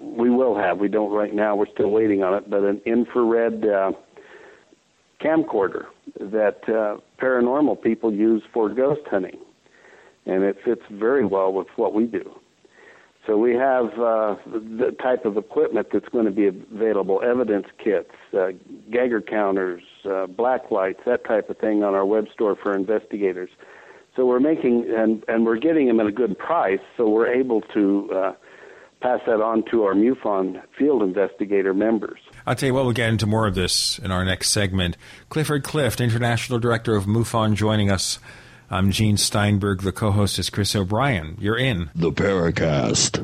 we 0.00 0.28
will 0.30 0.56
have. 0.56 0.78
We 0.78 0.88
don't 0.88 1.12
right 1.12 1.34
now. 1.34 1.56
We're 1.56 1.70
still 1.72 1.90
waiting 1.90 2.22
on 2.22 2.34
it, 2.34 2.50
but 2.50 2.62
an 2.62 2.80
infrared 2.84 3.64
uh, 3.66 3.92
camcorder 5.24 5.86
that 6.20 6.60
uh, 6.68 7.00
paranormal 7.20 7.82
people 7.82 8.12
use 8.12 8.42
for 8.52 8.68
ghost 8.68 9.00
hunting, 9.10 9.38
and 10.26 10.42
it 10.44 10.56
fits 10.64 10.82
very 10.90 11.24
well 11.24 11.52
with 11.52 11.68
what 11.76 11.94
we 11.94 12.04
do. 12.04 12.38
So 13.26 13.38
we 13.38 13.54
have 13.54 13.86
uh, 13.98 14.36
the 14.44 14.94
type 15.02 15.24
of 15.24 15.38
equipment 15.38 15.88
that's 15.92 16.08
going 16.10 16.26
to 16.26 16.30
be 16.30 16.46
available: 16.46 17.22
evidence 17.22 17.66
kits, 17.82 18.10
uh, 18.38 18.48
Geiger 18.92 19.22
counters, 19.22 19.82
uh, 20.04 20.26
black 20.26 20.70
lights, 20.70 21.00
that 21.06 21.24
type 21.24 21.48
of 21.48 21.56
thing 21.58 21.82
on 21.82 21.94
our 21.94 22.04
web 22.04 22.26
store 22.32 22.54
for 22.54 22.74
investigators. 22.74 23.48
So 24.14 24.26
we're 24.26 24.40
making 24.40 24.92
and 24.94 25.24
and 25.26 25.46
we're 25.46 25.58
getting 25.58 25.86
them 25.86 26.00
at 26.00 26.06
a 26.06 26.12
good 26.12 26.38
price, 26.38 26.80
so 26.96 27.08
we're 27.08 27.32
able 27.32 27.62
to 27.72 28.10
uh, 28.14 28.32
pass 29.04 29.20
that 29.26 29.42
on 29.42 29.62
to 29.70 29.82
our 29.82 29.92
MUFON 29.92 30.62
field 30.78 31.02
investigator 31.02 31.74
members. 31.74 32.18
I'll 32.46 32.54
tell 32.54 32.68
you 32.68 32.74
what, 32.74 32.84
we'll 32.84 32.94
get 32.94 33.10
into 33.10 33.26
more 33.26 33.46
of 33.46 33.54
this 33.54 33.98
in 33.98 34.10
our 34.10 34.24
next 34.24 34.48
segment. 34.48 34.96
Clifford 35.28 35.62
Clift, 35.62 36.00
International 36.00 36.58
Director 36.58 36.96
of 36.96 37.04
MUFON, 37.04 37.54
joining 37.54 37.90
us. 37.90 38.18
I'm 38.70 38.90
Gene 38.90 39.18
Steinberg. 39.18 39.82
The 39.82 39.92
co 39.92 40.10
host 40.10 40.38
is 40.38 40.48
Chris 40.48 40.74
O'Brien. 40.74 41.36
You're 41.38 41.58
in. 41.58 41.90
The 41.94 42.12
Paracast. 42.12 43.20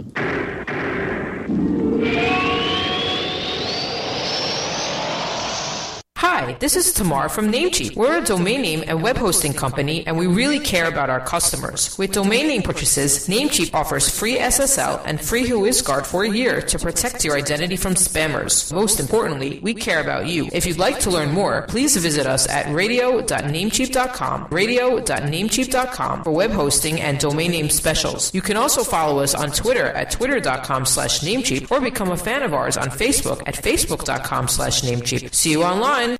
Hi, 6.19 6.50
this 6.61 6.77
is 6.77 6.93
Tamar 6.93 7.31
from 7.31 7.51
Namecheap. 7.51 7.97
We're 7.97 8.19
a 8.19 8.25
domain 8.25 8.61
name 8.61 8.85
and 8.87 9.03
web 9.03 9.17
hosting 9.17 9.55
company, 9.55 10.07
and 10.07 10.17
we 10.19 10.27
really 10.27 10.59
care 10.59 10.87
about 10.87 11.09
our 11.09 11.21
customers. 11.21 11.97
With 11.99 12.13
domain 12.13 12.49
name 12.49 12.63
purchases, 12.63 13.27
Namecheap 13.29 13.75
offers 13.75 14.09
free 14.17 14.37
SSL 14.37 15.03
and 15.07 15.21
free 15.21 15.45
WhoisGuard 15.45 16.05
for 16.05 16.23
a 16.23 16.31
year 16.31 16.61
to 16.61 16.79
protect 16.79 17.25
your 17.25 17.37
identity 17.37 17.77
from 17.77 17.95
spammers. 17.95 18.73
Most 18.73 19.01
importantly, 19.01 19.59
we 19.63 19.73
care 19.73 20.01
about 20.01 20.27
you. 20.27 20.51
If 20.53 20.67
you'd 20.67 20.79
like 20.79 21.01
to 21.01 21.11
learn 21.11 21.33
more, 21.33 21.63
please 21.63 21.97
visit 21.97 22.27
us 22.27 22.47
at 22.49 22.73
radio.namecheap.com, 22.73 24.49
radio.namecheap.com 24.51 26.25
for 26.25 26.31
web 26.31 26.51
hosting 26.51 27.01
and 27.01 27.19
domain 27.19 27.53
name 27.53 27.71
specials. 27.71 28.35
You 28.35 28.43
can 28.43 28.59
also 28.59 28.85
follow 28.85 29.23
us 29.23 29.35
on 29.35 29.51
Twitter 29.51 29.87
at 29.87 30.11
twitter.com 30.11 30.85
slash 30.85 31.21
namecheap 31.21 31.71
or 31.71 31.81
become 31.81 32.11
a 32.11 32.19
fan 32.19 32.43
of 32.43 32.53
ours 32.53 32.77
on 32.77 32.91
Facebook 32.91 33.43
at 33.47 33.55
facebook.com 33.55 34.47
slash 34.47 34.83
namecheap. 34.83 35.35
See 35.35 35.53
you 35.53 35.65
online. 35.65 36.20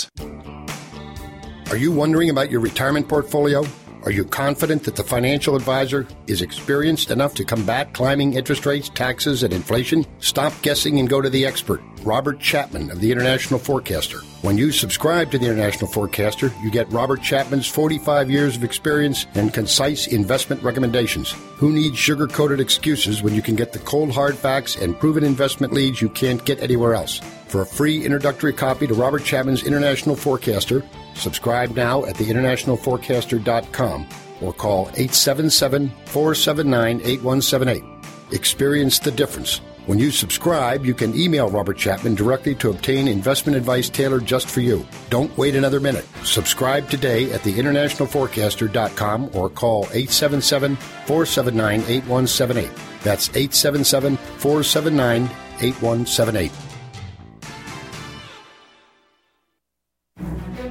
Are 1.69 1.77
you 1.77 1.91
wondering 1.91 2.29
about 2.29 2.51
your 2.51 2.59
retirement 2.59 3.07
portfolio? 3.07 3.63
Are 4.03 4.11
you 4.11 4.25
confident 4.25 4.83
that 4.85 4.95
the 4.95 5.03
financial 5.03 5.55
advisor 5.55 6.07
is 6.25 6.41
experienced 6.41 7.11
enough 7.11 7.35
to 7.35 7.45
combat 7.45 7.93
climbing 7.93 8.33
interest 8.33 8.65
rates, 8.65 8.89
taxes, 8.89 9.43
and 9.43 9.53
inflation? 9.53 10.07
Stop 10.17 10.53
guessing 10.63 10.99
and 10.99 11.07
go 11.07 11.21
to 11.21 11.29
the 11.29 11.45
expert, 11.45 11.81
Robert 12.03 12.39
Chapman 12.39 12.89
of 12.89 12.99
the 12.99 13.11
International 13.11 13.59
Forecaster. 13.59 14.17
When 14.41 14.57
you 14.57 14.71
subscribe 14.71 15.29
to 15.31 15.37
the 15.37 15.45
International 15.45 15.85
Forecaster, 15.89 16.51
you 16.63 16.71
get 16.71 16.91
Robert 16.91 17.21
Chapman's 17.21 17.67
45 17.67 18.31
years 18.31 18.55
of 18.55 18.63
experience 18.63 19.27
and 19.35 19.53
concise 19.53 20.07
investment 20.07 20.63
recommendations. 20.63 21.33
Who 21.57 21.71
needs 21.71 21.99
sugar 21.99 22.25
coated 22.25 22.59
excuses 22.59 23.21
when 23.21 23.35
you 23.35 23.43
can 23.43 23.55
get 23.55 23.71
the 23.71 23.79
cold 23.79 24.11
hard 24.11 24.35
facts 24.35 24.75
and 24.75 24.99
proven 24.99 25.23
investment 25.23 25.73
leads 25.73 26.01
you 26.01 26.09
can't 26.09 26.43
get 26.43 26.63
anywhere 26.63 26.95
else? 26.95 27.21
For 27.51 27.61
a 27.63 27.65
free 27.65 28.05
introductory 28.05 28.53
copy 28.53 28.87
to 28.87 28.93
Robert 28.93 29.25
Chapman's 29.25 29.63
International 29.63 30.15
Forecaster, 30.15 30.85
subscribe 31.15 31.75
now 31.75 32.05
at 32.05 32.15
theinternationalforecaster.com 32.15 34.07
or 34.41 34.53
call 34.53 34.83
877 34.93 35.89
479 36.05 37.01
8178. 37.01 37.83
Experience 38.31 38.99
the 38.99 39.11
difference. 39.11 39.59
When 39.85 39.99
you 39.99 40.11
subscribe, 40.11 40.85
you 40.85 40.93
can 40.93 41.13
email 41.13 41.49
Robert 41.49 41.77
Chapman 41.77 42.15
directly 42.15 42.55
to 42.55 42.69
obtain 42.69 43.09
investment 43.09 43.57
advice 43.57 43.89
tailored 43.89 44.25
just 44.25 44.49
for 44.49 44.61
you. 44.61 44.87
Don't 45.09 45.37
wait 45.37 45.53
another 45.53 45.81
minute. 45.81 46.05
Subscribe 46.23 46.89
today 46.89 47.33
at 47.33 47.41
theinternationalforecaster.com 47.41 49.31
or 49.33 49.49
call 49.49 49.83
877 49.91 50.77
479 50.77 51.81
8178. 51.81 52.71
That's 53.03 53.27
877 53.31 54.15
479 54.15 55.23
8178. 55.59 56.70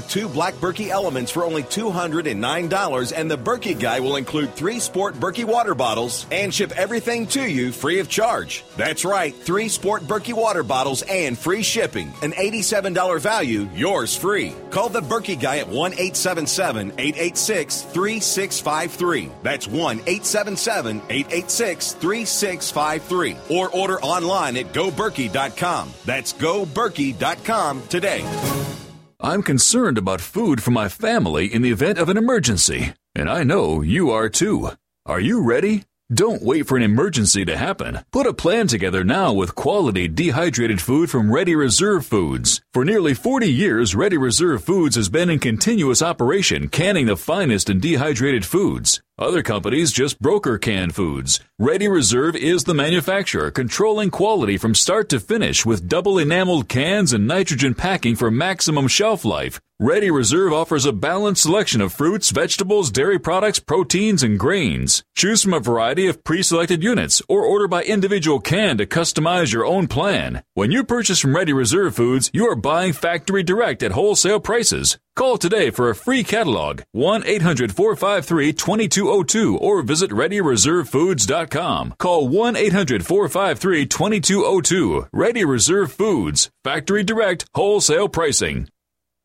two 0.00 0.28
black 0.28 0.54
Berkey 0.54 0.88
elements 0.88 1.30
for 1.30 1.44
only 1.44 1.62
$209, 1.62 3.12
and 3.16 3.30
the 3.30 3.38
Berkey 3.38 3.78
guy 3.78 4.00
will 4.00 4.16
include 4.16 4.54
three 4.54 4.78
sport 4.80 5.14
Berkey 5.14 5.44
water 5.44 5.74
bottles 5.74 6.26
and 6.30 6.52
ship 6.52 6.72
everything 6.72 7.26
to 7.28 7.48
you 7.48 7.72
free 7.72 8.00
of 8.00 8.08
charge. 8.08 8.64
That's 8.76 9.04
right, 9.04 9.34
three 9.34 9.68
sport 9.68 10.02
Berkey 10.02 10.32
water 10.32 10.62
bottles 10.62 11.02
and 11.02 11.38
free 11.38 11.62
shipping. 11.62 12.12
An 12.22 12.32
$87 12.32 13.20
value, 13.20 13.68
yours 13.74 14.16
free. 14.16 14.54
Call 14.70 14.88
the 14.88 15.00
Berkey 15.00 15.40
guy 15.40 15.58
at 15.58 15.68
1 15.68 15.92
877 15.92 16.92
886 16.98 17.82
3653. 17.82 19.30
That's 19.42 19.66
1 19.66 19.96
877 20.00 20.96
886 21.08 21.92
3653. 21.92 23.36
Or 23.50 23.68
order 23.70 24.00
online 24.00 24.56
at 24.56 24.72
goberkey.com. 24.72 25.92
That's 26.04 26.32
goberkey.com 26.32 27.82
today. 27.88 28.79
I'm 29.22 29.42
concerned 29.42 29.98
about 29.98 30.22
food 30.22 30.62
for 30.62 30.70
my 30.70 30.88
family 30.88 31.52
in 31.52 31.60
the 31.60 31.70
event 31.70 31.98
of 31.98 32.08
an 32.08 32.16
emergency, 32.16 32.94
and 33.14 33.28
I 33.28 33.44
know 33.44 33.82
you 33.82 34.10
are 34.10 34.30
too. 34.30 34.70
Are 35.04 35.20
you 35.20 35.42
ready? 35.42 35.84
Don't 36.12 36.42
wait 36.42 36.66
for 36.66 36.76
an 36.76 36.82
emergency 36.82 37.44
to 37.44 37.56
happen. 37.56 38.00
Put 38.10 38.26
a 38.26 38.34
plan 38.34 38.66
together 38.66 39.04
now 39.04 39.32
with 39.32 39.54
quality 39.54 40.08
dehydrated 40.08 40.80
food 40.80 41.08
from 41.08 41.32
Ready 41.32 41.54
Reserve 41.54 42.04
Foods. 42.04 42.60
For 42.74 42.84
nearly 42.84 43.14
40 43.14 43.46
years, 43.46 43.94
Ready 43.94 44.16
Reserve 44.16 44.64
Foods 44.64 44.96
has 44.96 45.08
been 45.08 45.30
in 45.30 45.38
continuous 45.38 46.02
operation 46.02 46.66
canning 46.68 47.06
the 47.06 47.16
finest 47.16 47.70
in 47.70 47.78
dehydrated 47.78 48.44
foods. 48.44 49.00
Other 49.20 49.44
companies 49.44 49.92
just 49.92 50.20
broker 50.20 50.58
canned 50.58 50.96
foods. 50.96 51.38
Ready 51.60 51.86
Reserve 51.86 52.34
is 52.34 52.64
the 52.64 52.74
manufacturer, 52.74 53.52
controlling 53.52 54.10
quality 54.10 54.56
from 54.56 54.74
start 54.74 55.08
to 55.10 55.20
finish 55.20 55.64
with 55.64 55.88
double 55.88 56.18
enameled 56.18 56.68
cans 56.68 57.12
and 57.12 57.28
nitrogen 57.28 57.72
packing 57.72 58.16
for 58.16 58.32
maximum 58.32 58.88
shelf 58.88 59.24
life. 59.24 59.60
Ready 59.82 60.10
Reserve 60.10 60.52
offers 60.52 60.84
a 60.84 60.92
balanced 60.92 61.40
selection 61.40 61.80
of 61.80 61.94
fruits, 61.94 62.28
vegetables, 62.28 62.90
dairy 62.90 63.18
products, 63.18 63.58
proteins, 63.58 64.22
and 64.22 64.38
grains. 64.38 65.02
Choose 65.16 65.42
from 65.42 65.54
a 65.54 65.58
variety 65.58 66.06
of 66.06 66.22
pre-selected 66.22 66.82
units 66.82 67.22
or 67.30 67.46
order 67.46 67.66
by 67.66 67.82
individual 67.84 68.40
can 68.40 68.76
to 68.76 68.84
customize 68.84 69.54
your 69.54 69.64
own 69.64 69.86
plan. 69.86 70.42
When 70.52 70.70
you 70.70 70.84
purchase 70.84 71.18
from 71.18 71.34
Ready 71.34 71.54
Reserve 71.54 71.96
Foods, 71.96 72.30
you 72.34 72.46
are 72.46 72.56
buying 72.56 72.92
factory 72.92 73.42
direct 73.42 73.82
at 73.82 73.92
wholesale 73.92 74.38
prices. 74.38 74.98
Call 75.16 75.38
today 75.38 75.70
for 75.70 75.88
a 75.88 75.94
free 75.94 76.24
catalog, 76.24 76.82
1 76.92 77.24
800 77.24 77.72
453 77.72 78.52
2202, 78.52 79.56
or 79.56 79.80
visit 79.80 80.10
ReadyReserveFoods.com. 80.10 81.94
Call 81.96 82.28
1 82.28 82.54
800 82.54 83.06
453 83.06 83.86
2202. 83.86 85.06
Ready 85.10 85.42
Reserve 85.42 85.90
Foods, 85.90 86.50
factory 86.62 87.02
direct, 87.02 87.46
wholesale 87.54 88.10
pricing. 88.10 88.68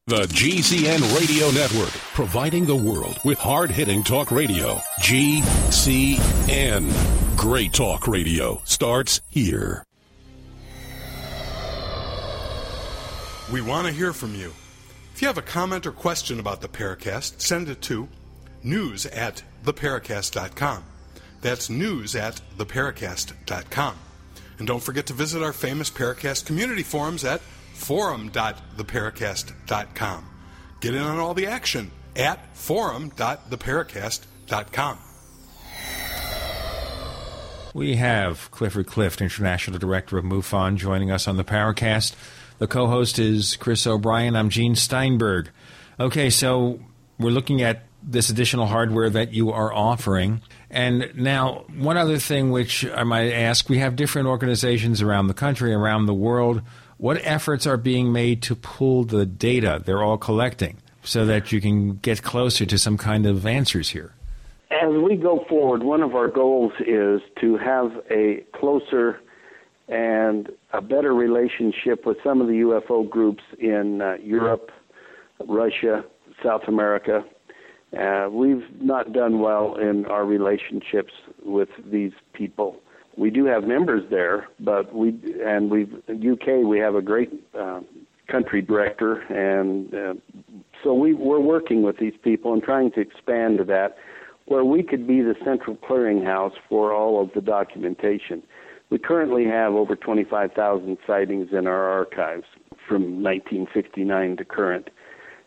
The 0.07 0.27
GCN 0.27 1.17
Radio 1.17 1.49
Network, 1.49 1.89
providing 2.13 2.67
the 2.67 2.75
world 2.75 3.19
with 3.23 3.39
hard 3.39 3.71
hitting 3.71 4.03
talk 4.03 4.29
radio. 4.29 4.75
GCN. 5.01 6.05
Great 7.35 7.73
talk 7.73 8.07
radio 8.07 8.61
starts 8.65 9.21
here. 9.31 9.83
We 13.51 13.61
want 13.61 13.87
to 13.87 13.91
hear 13.91 14.13
from 14.13 14.35
you. 14.35 14.53
If 15.15 15.23
you 15.23 15.27
have 15.27 15.39
a 15.39 15.41
comment 15.41 15.87
or 15.87 15.91
question 15.91 16.39
about 16.39 16.61
the 16.61 16.67
Paracast, 16.67 17.41
send 17.41 17.67
it 17.67 17.81
to 17.81 18.07
news 18.61 19.07
at 19.07 19.41
theparacast.com. 19.63 20.83
That's 21.41 21.67
news 21.71 22.15
at 22.15 22.41
theparacast.com. 22.59 23.95
And 24.59 24.67
don't 24.67 24.83
forget 24.83 25.07
to 25.07 25.13
visit 25.13 25.41
our 25.41 25.51
famous 25.51 25.89
Paracast 25.89 26.45
community 26.45 26.83
forums 26.83 27.25
at 27.25 27.41
forum.theparacast.com. 27.75 30.25
Get 30.79 30.95
in 30.95 31.01
on 31.01 31.19
all 31.19 31.33
the 31.33 31.47
action 31.47 31.91
at 32.15 32.55
forum.theparacast.com. 32.55 34.99
We 37.73 37.97
have 37.97 38.49
Clifford 38.51 38.87
Clift, 38.87 39.19
International 39.19 39.77
Director 39.77 40.17
of 40.17 40.23
MUFON, 40.23 40.77
joining 40.77 41.11
us 41.11 41.27
on 41.27 41.35
the 41.35 41.43
Paracast. 41.43 42.15
The 42.57 42.67
co 42.67 42.87
host 42.87 43.19
is 43.19 43.57
Chris 43.57 43.85
O'Brien. 43.85 44.37
I'm 44.37 44.49
Gene 44.49 44.75
Steinberg. 44.75 45.49
Okay, 45.99 46.29
so 46.29 46.79
we're 47.19 47.31
looking 47.31 47.61
at 47.61 47.83
this 48.01 48.29
additional 48.29 48.67
hardware 48.67 49.09
that 49.09 49.33
you 49.33 49.51
are 49.51 49.73
offering. 49.73 50.41
And 50.69 51.11
now, 51.15 51.65
one 51.75 51.97
other 51.97 52.17
thing 52.17 52.51
which 52.51 52.85
I 52.85 53.03
might 53.03 53.33
ask 53.33 53.67
we 53.67 53.79
have 53.79 53.97
different 53.97 54.27
organizations 54.27 55.01
around 55.01 55.27
the 55.27 55.33
country, 55.33 55.73
around 55.73 56.05
the 56.05 56.13
world. 56.13 56.61
What 57.05 57.21
efforts 57.23 57.67
are 57.67 57.77
being 57.77 58.11
made 58.11 58.41
to 58.41 58.55
pull 58.55 59.03
the 59.03 59.27
data 59.27 59.79
they're 59.85 60.01
all 60.01 60.17
collecting 60.17 60.77
so 61.03 61.23
that 61.27 61.51
you 61.51 61.61
can 61.61 61.97
get 61.97 62.23
closer 62.23 62.65
to 62.65 62.79
some 62.79 62.97
kind 62.97 63.27
of 63.27 63.45
answers 63.45 63.89
here? 63.89 64.15
As 64.71 64.89
we 64.89 65.15
go 65.15 65.45
forward, 65.47 65.83
one 65.83 66.01
of 66.01 66.15
our 66.15 66.27
goals 66.27 66.73
is 66.79 67.21
to 67.41 67.57
have 67.57 67.91
a 68.09 68.43
closer 68.55 69.19
and 69.87 70.49
a 70.73 70.81
better 70.81 71.13
relationship 71.13 72.07
with 72.07 72.17
some 72.23 72.41
of 72.41 72.47
the 72.47 72.53
UFO 72.53 73.07
groups 73.07 73.43
in 73.59 74.01
uh, 74.01 74.15
Europe, 74.15 74.71
Russia, 75.47 76.03
South 76.41 76.63
America. 76.67 77.23
Uh, 77.95 78.29
we've 78.31 78.65
not 78.81 79.13
done 79.13 79.41
well 79.41 79.75
in 79.75 80.07
our 80.07 80.25
relationships 80.25 81.13
with 81.43 81.69
these 81.85 82.13
people. 82.33 82.77
We 83.17 83.29
do 83.29 83.45
have 83.45 83.63
members 83.63 84.03
there, 84.09 84.47
but 84.59 84.93
we 84.93 85.17
and 85.43 85.69
we 85.71 85.83
UK 86.07 86.65
we 86.65 86.79
have 86.79 86.95
a 86.95 87.01
great 87.01 87.31
uh, 87.57 87.81
country 88.27 88.61
director, 88.61 89.21
and 89.31 89.93
uh, 89.93 90.13
so 90.83 90.93
we 90.93 91.13
we're 91.13 91.39
working 91.39 91.81
with 91.81 91.97
these 91.97 92.15
people 92.23 92.53
and 92.53 92.61
trying 92.61 92.91
to 92.91 92.99
expand 92.99 93.59
to 93.59 93.63
that, 93.65 93.97
where 94.45 94.65
we 94.65 94.83
could 94.83 95.07
be 95.07 95.21
the 95.21 95.35
central 95.43 95.75
clearinghouse 95.77 96.53
for 96.67 96.93
all 96.93 97.21
of 97.21 97.31
the 97.33 97.41
documentation. 97.41 98.43
We 98.89 98.99
currently 98.99 99.45
have 99.45 99.73
over 99.73 99.95
25,000 99.95 100.97
sightings 101.07 101.49
in 101.51 101.65
our 101.65 101.89
archives 101.89 102.45
from 102.87 103.23
1959 103.23 104.37
to 104.37 104.45
current. 104.45 104.89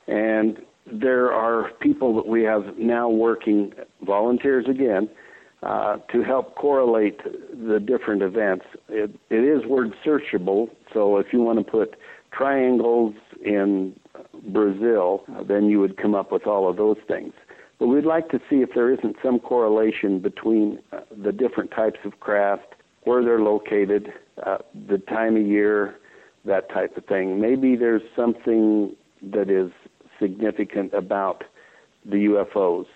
And 0.08 0.58
there 0.90 1.32
are 1.32 1.70
people 1.80 2.16
that 2.16 2.26
we 2.26 2.42
have 2.42 2.76
now 2.78 3.08
working, 3.08 3.72
volunteers 4.02 4.66
again, 4.68 5.08
uh, 5.62 5.98
to 6.12 6.22
help 6.22 6.54
correlate 6.54 7.20
the 7.24 7.80
different 7.80 8.22
events. 8.22 8.64
It, 8.88 9.10
it 9.30 9.44
is 9.44 9.66
word 9.66 9.92
searchable, 10.04 10.70
so 10.92 11.16
if 11.18 11.32
you 11.32 11.42
want 11.42 11.58
to 11.58 11.64
put 11.68 11.96
triangles 12.32 13.14
in 13.44 13.98
Brazil, 14.52 15.24
then 15.46 15.68
you 15.68 15.80
would 15.80 15.96
come 15.96 16.14
up 16.14 16.30
with 16.30 16.46
all 16.46 16.68
of 16.68 16.76
those 16.76 16.98
things. 17.08 17.32
But 17.78 17.88
we'd 17.88 18.04
like 18.04 18.28
to 18.30 18.40
see 18.50 18.56
if 18.56 18.70
there 18.74 18.92
isn't 18.92 19.16
some 19.22 19.38
correlation 19.38 20.20
between 20.20 20.80
uh, 20.92 21.00
the 21.16 21.32
different 21.32 21.70
types 21.70 22.00
of 22.04 22.20
craft 22.20 22.74
where 23.04 23.24
they're 23.24 23.40
located, 23.40 24.12
uh, 24.44 24.58
the 24.88 24.98
time 24.98 25.36
of 25.36 25.46
year, 25.46 25.96
that 26.44 26.68
type 26.70 26.96
of 26.96 27.04
thing. 27.06 27.40
Maybe 27.40 27.76
there's 27.76 28.02
something 28.16 28.94
that 29.22 29.50
is 29.50 29.70
significant 30.20 30.92
about 30.92 31.44
the 32.04 32.26
UFOs 32.26 32.86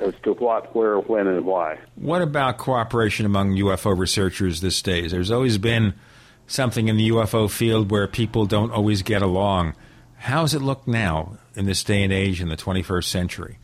as 0.00 0.14
to 0.24 0.32
what, 0.32 0.74
where, 0.74 0.98
when, 0.98 1.26
and 1.26 1.44
why. 1.44 1.78
What 1.96 2.22
about 2.22 2.58
cooperation 2.58 3.26
among 3.26 3.56
UFO 3.56 3.96
researchers 3.96 4.60
these 4.60 4.82
days? 4.82 5.12
There's 5.12 5.30
always 5.30 5.58
been 5.58 5.94
something 6.46 6.88
in 6.88 6.96
the 6.96 7.10
UFO 7.10 7.50
field 7.50 7.90
where 7.90 8.06
people 8.06 8.46
don't 8.46 8.72
always 8.72 9.02
get 9.02 9.22
along. 9.22 9.74
How 10.16 10.42
does 10.42 10.54
it 10.54 10.62
look 10.62 10.86
now 10.86 11.38
in 11.54 11.66
this 11.66 11.82
day 11.84 12.02
and 12.02 12.12
age 12.12 12.40
in 12.40 12.48
the 12.48 12.56
21st 12.56 13.04
century? 13.04 13.58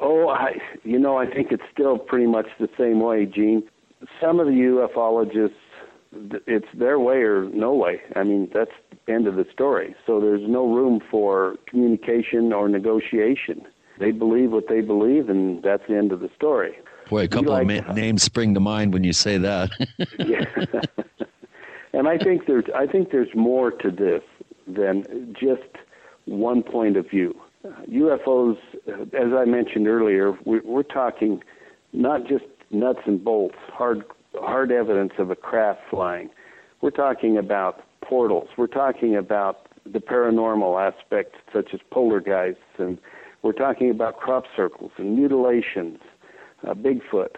Oh, 0.00 0.28
I, 0.28 0.60
you 0.82 0.98
know, 0.98 1.16
I 1.16 1.26
think 1.26 1.52
it's 1.52 1.62
still 1.72 1.98
pretty 1.98 2.26
much 2.26 2.46
the 2.58 2.68
same 2.76 3.00
way, 3.00 3.26
Gene 3.26 3.62
some 4.20 4.40
of 4.40 4.46
the 4.46 4.52
ufologists 4.52 5.52
it's 6.46 6.66
their 6.74 7.00
way 7.00 7.16
or 7.16 7.48
no 7.50 7.74
way. 7.74 8.00
I 8.14 8.22
mean, 8.22 8.48
that's 8.54 8.70
the 8.90 9.12
end 9.12 9.26
of 9.26 9.34
the 9.34 9.44
story. 9.52 9.96
So 10.06 10.20
there's 10.20 10.48
no 10.48 10.72
room 10.72 11.00
for 11.10 11.56
communication 11.66 12.52
or 12.52 12.68
negotiation. 12.68 13.66
They 13.98 14.10
believe 14.10 14.50
what 14.50 14.68
they 14.68 14.80
believe, 14.80 15.28
and 15.28 15.62
that's 15.62 15.82
the 15.88 15.96
end 15.96 16.12
of 16.12 16.20
the 16.20 16.30
story. 16.34 16.78
Boy, 17.08 17.24
a 17.24 17.28
couple 17.28 17.52
like, 17.52 17.62
of 17.62 17.86
ma- 17.86 17.92
names 17.92 18.22
spring 18.22 18.54
to 18.54 18.60
mind 18.60 18.92
when 18.92 19.04
you 19.04 19.12
say 19.12 19.38
that. 19.38 19.70
yeah, 20.18 20.44
and 21.92 22.08
I 22.08 22.18
think 22.18 22.46
there's 22.46 22.64
I 22.74 22.86
think 22.86 23.10
there's 23.10 23.34
more 23.34 23.70
to 23.70 23.90
this 23.90 24.22
than 24.66 25.34
just 25.38 25.62
one 26.24 26.62
point 26.62 26.96
of 26.96 27.08
view. 27.08 27.38
UFOs, 27.88 28.58
as 28.86 29.32
I 29.32 29.44
mentioned 29.46 29.88
earlier, 29.88 30.36
we're, 30.44 30.62
we're 30.64 30.82
talking 30.82 31.42
not 31.92 32.26
just 32.26 32.44
nuts 32.70 33.00
and 33.06 33.22
bolts, 33.22 33.56
hard 33.72 34.04
hard 34.34 34.72
evidence 34.72 35.12
of 35.18 35.30
a 35.30 35.36
craft 35.36 35.80
flying. 35.90 36.30
We're 36.80 36.90
talking 36.90 37.38
about 37.38 37.84
portals. 38.02 38.48
We're 38.56 38.66
talking 38.66 39.16
about 39.16 39.66
the 39.86 40.00
paranormal 40.00 40.92
aspects, 40.92 41.38
such 41.52 41.72
as 41.72 41.80
poltergeists, 41.90 42.60
and 42.78 42.98
we're 43.44 43.52
talking 43.52 43.90
about 43.90 44.16
crop 44.16 44.44
circles 44.56 44.90
and 44.96 45.14
mutilations, 45.14 45.98
uh, 46.66 46.72
Bigfoot. 46.72 47.36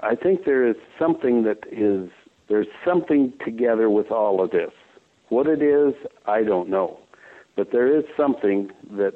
I 0.00 0.14
think 0.14 0.44
there 0.44 0.66
is 0.66 0.76
something 0.98 1.42
that 1.42 1.58
is 1.70 2.08
there's 2.48 2.68
something 2.84 3.32
together 3.44 3.90
with 3.90 4.10
all 4.12 4.42
of 4.42 4.52
this. 4.52 4.70
What 5.30 5.48
it 5.48 5.60
is, 5.60 5.94
I 6.26 6.44
don't 6.44 6.68
know, 6.68 6.98
but 7.56 7.72
there 7.72 7.94
is 7.94 8.04
something 8.16 8.70
that 8.92 9.14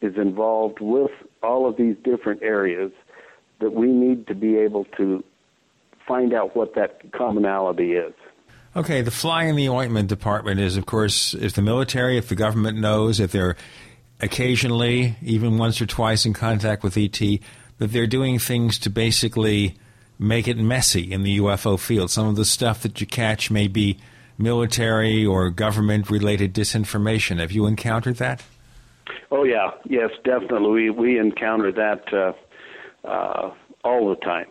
is 0.00 0.16
involved 0.16 0.78
with 0.80 1.10
all 1.42 1.68
of 1.68 1.76
these 1.76 1.96
different 2.02 2.42
areas 2.42 2.90
that 3.60 3.74
we 3.74 3.88
need 3.88 4.26
to 4.28 4.34
be 4.34 4.56
able 4.56 4.86
to 4.96 5.22
find 6.08 6.32
out 6.32 6.56
what 6.56 6.74
that 6.74 7.12
commonality 7.12 7.92
is. 7.92 8.14
Okay, 8.76 9.02
the 9.02 9.10
fly 9.10 9.44
in 9.44 9.56
the 9.56 9.68
ointment 9.68 10.08
department 10.08 10.60
is, 10.60 10.76
of 10.76 10.86
course, 10.86 11.34
if 11.34 11.54
the 11.54 11.62
military, 11.62 12.16
if 12.16 12.28
the 12.28 12.36
government 12.36 12.78
knows, 12.78 13.18
if 13.18 13.32
they're 13.32 13.56
occasionally, 14.22 15.16
even 15.22 15.58
once 15.58 15.80
or 15.80 15.86
twice, 15.86 16.24
in 16.24 16.32
contact 16.32 16.82
with 16.82 16.96
ET, 16.96 17.18
that 17.78 17.92
they're 17.92 18.06
doing 18.06 18.38
things 18.38 18.78
to 18.80 18.90
basically 18.90 19.76
make 20.18 20.46
it 20.46 20.58
messy 20.58 21.12
in 21.12 21.22
the 21.22 21.38
UFO 21.38 21.78
field. 21.78 22.10
Some 22.10 22.28
of 22.28 22.36
the 22.36 22.44
stuff 22.44 22.82
that 22.82 23.00
you 23.00 23.06
catch 23.06 23.50
may 23.50 23.68
be 23.68 23.98
military 24.36 25.24
or 25.24 25.50
government 25.50 26.10
related 26.10 26.54
disinformation. 26.54 27.38
Have 27.38 27.52
you 27.52 27.66
encountered 27.66 28.16
that? 28.16 28.42
Oh 29.30 29.44
yeah, 29.44 29.70
yes, 29.84 30.10
definitely. 30.24 30.70
We 30.70 30.90
we 30.90 31.18
encounter 31.18 31.72
that 31.72 32.12
uh, 32.12 32.32
uh, 33.06 33.54
all 33.84 34.08
the 34.08 34.16
time. 34.16 34.46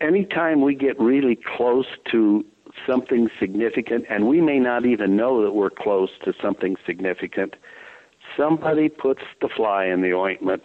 Anytime 0.00 0.60
we 0.60 0.74
get 0.74 0.98
really 1.00 1.36
close 1.56 1.86
to 2.12 2.44
something 2.86 3.28
significant, 3.38 4.04
and 4.08 4.28
we 4.28 4.40
may 4.40 4.58
not 4.58 4.86
even 4.86 5.16
know 5.16 5.42
that 5.42 5.52
we're 5.52 5.70
close 5.70 6.10
to 6.24 6.32
something 6.40 6.76
significant, 6.86 7.54
somebody 8.36 8.88
puts 8.88 9.22
the 9.40 9.48
fly 9.54 9.86
in 9.86 10.02
the 10.02 10.12
ointment 10.12 10.64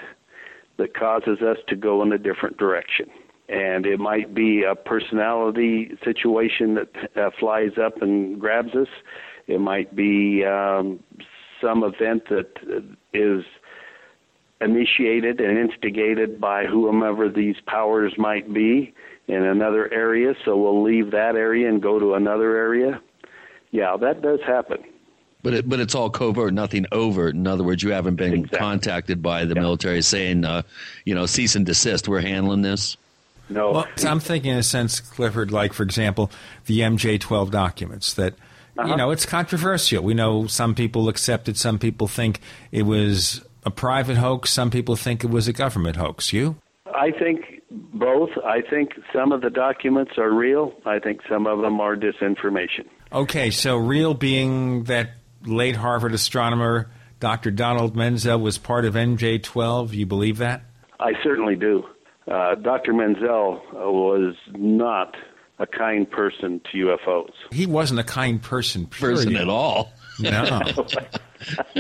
that 0.78 0.94
causes 0.98 1.42
us 1.42 1.58
to 1.68 1.76
go 1.76 2.02
in 2.02 2.12
a 2.12 2.18
different 2.18 2.58
direction. 2.58 3.08
And 3.48 3.86
it 3.86 4.00
might 4.00 4.34
be 4.34 4.64
a 4.64 4.76
personality 4.76 5.92
situation 6.04 6.76
that 6.76 6.90
uh, 7.16 7.30
flies 7.40 7.78
up 7.84 8.02
and 8.02 8.40
grabs 8.40 8.74
us. 8.74 8.88
It 9.48 9.62
might 9.62 9.96
be 9.96 10.44
um, 10.44 11.00
some 11.62 11.84
event 11.84 12.24
that 12.30 12.52
is 13.14 13.44
initiated 14.62 15.40
and 15.40 15.58
instigated 15.58 16.42
by 16.42 16.66
whomever 16.66 17.30
these 17.30 17.56
powers 17.68 18.14
might 18.18 18.52
be 18.54 18.94
in 19.28 19.44
another 19.44 19.92
area, 19.94 20.34
so 20.44 20.56
we'll 20.58 20.84
leave 20.84 21.12
that 21.12 21.36
area 21.36 21.68
and 21.68 21.82
go 21.82 22.00
to 22.00 22.14
another 22.14 22.56
area. 22.56 23.02
Yeah, 23.72 23.98
that 23.98 24.22
does 24.22 24.40
happen. 24.46 24.78
But 25.46 25.54
it, 25.54 25.70
but 25.70 25.80
it's 25.80 25.94
all 25.94 26.10
covert, 26.10 26.54
nothing 26.56 26.88
overt. 26.92 27.36
In 27.36 27.46
other 27.46 27.64
words, 27.64 27.84
you 27.84 27.92
haven't 27.92 28.16
been 28.16 28.34
Exactly. 28.34 28.58
contacted 28.58 29.22
by 29.22 29.46
the 29.46 29.54
military 29.54 30.02
saying, 30.02 30.44
uh, 30.44 30.64
you 31.06 31.14
know, 31.14 31.28
cease 31.28 31.56
and 31.56 31.64
desist. 31.64 32.08
We're 32.08 32.22
handling 32.22 32.64
this. 32.64 32.98
No. 33.48 33.72
Well, 33.72 33.88
so 33.96 34.10
I'm 34.10 34.20
thinking 34.20 34.52
in 34.54 34.58
a 34.58 34.64
sense, 34.64 35.00
Clifford, 35.00 35.52
like, 35.52 35.72
for 35.72 35.84
example, 35.84 36.32
the 36.66 36.80
MJ12 36.80 37.52
documents 37.52 38.16
that, 38.16 38.34
Uh-huh. 38.76 38.88
you 38.90 38.98
know, 38.98 39.12
it's 39.12 39.28
controversial. 39.28 40.04
We 40.04 40.16
know 40.16 40.48
some 40.48 40.74
people 40.74 41.08
accept 41.10 41.48
it, 41.48 41.58
some 41.58 41.78
people 41.78 42.08
think 42.08 42.40
it 42.72 42.88
was 42.88 43.46
a 43.64 43.70
private 43.70 44.18
hoax, 44.18 44.50
some 44.50 44.72
people 44.72 44.96
think 44.96 45.24
it 45.24 45.30
was 45.30 45.48
a 45.48 45.54
government 45.54 45.96
hoax. 45.98 46.34
You? 46.34 46.56
I 46.96 47.12
think 47.12 47.62
both. 47.94 48.32
I 48.44 48.62
think 48.62 48.94
some 49.14 49.32
of 49.32 49.42
the 49.42 49.52
documents 49.52 50.14
are 50.18 50.32
real. 50.34 50.74
I 50.88 50.98
think 50.98 51.22
some 51.30 51.46
of 51.46 51.62
them 51.62 51.80
are 51.80 51.96
disinformation. 51.96 52.86
Okay, 53.14 53.52
so 53.52 53.78
real 53.78 54.16
being 54.16 54.86
that 54.86 55.12
late 55.46 55.76
Harvard 55.76 56.14
astronomer 56.14 56.90
Dr. 57.20 57.52
Donald 57.52 57.96
Menzel 57.96 58.40
was 58.40 58.58
part 58.58 58.86
of 58.86 58.94
MJ12. 58.94 59.94
You 59.94 60.06
believe 60.06 60.38
that? 60.38 60.64
I 61.00 61.14
certainly 61.24 61.56
do. 61.56 61.84
Uh, 62.30 62.56
Dr. 62.56 62.94
Menzel 62.94 63.62
uh, 63.74 63.92
was 63.92 64.36
not 64.52 65.16
a 65.60 65.66
kind 65.66 66.10
person 66.10 66.60
to 66.72 66.98
UFOs. 66.98 67.32
He 67.52 67.66
wasn't 67.66 68.00
a 68.00 68.04
kind 68.04 68.42
person, 68.42 68.88
period. 68.88 69.18
Person 69.18 69.36
at 69.38 69.48
all. 69.48 69.94
No. 70.20 70.46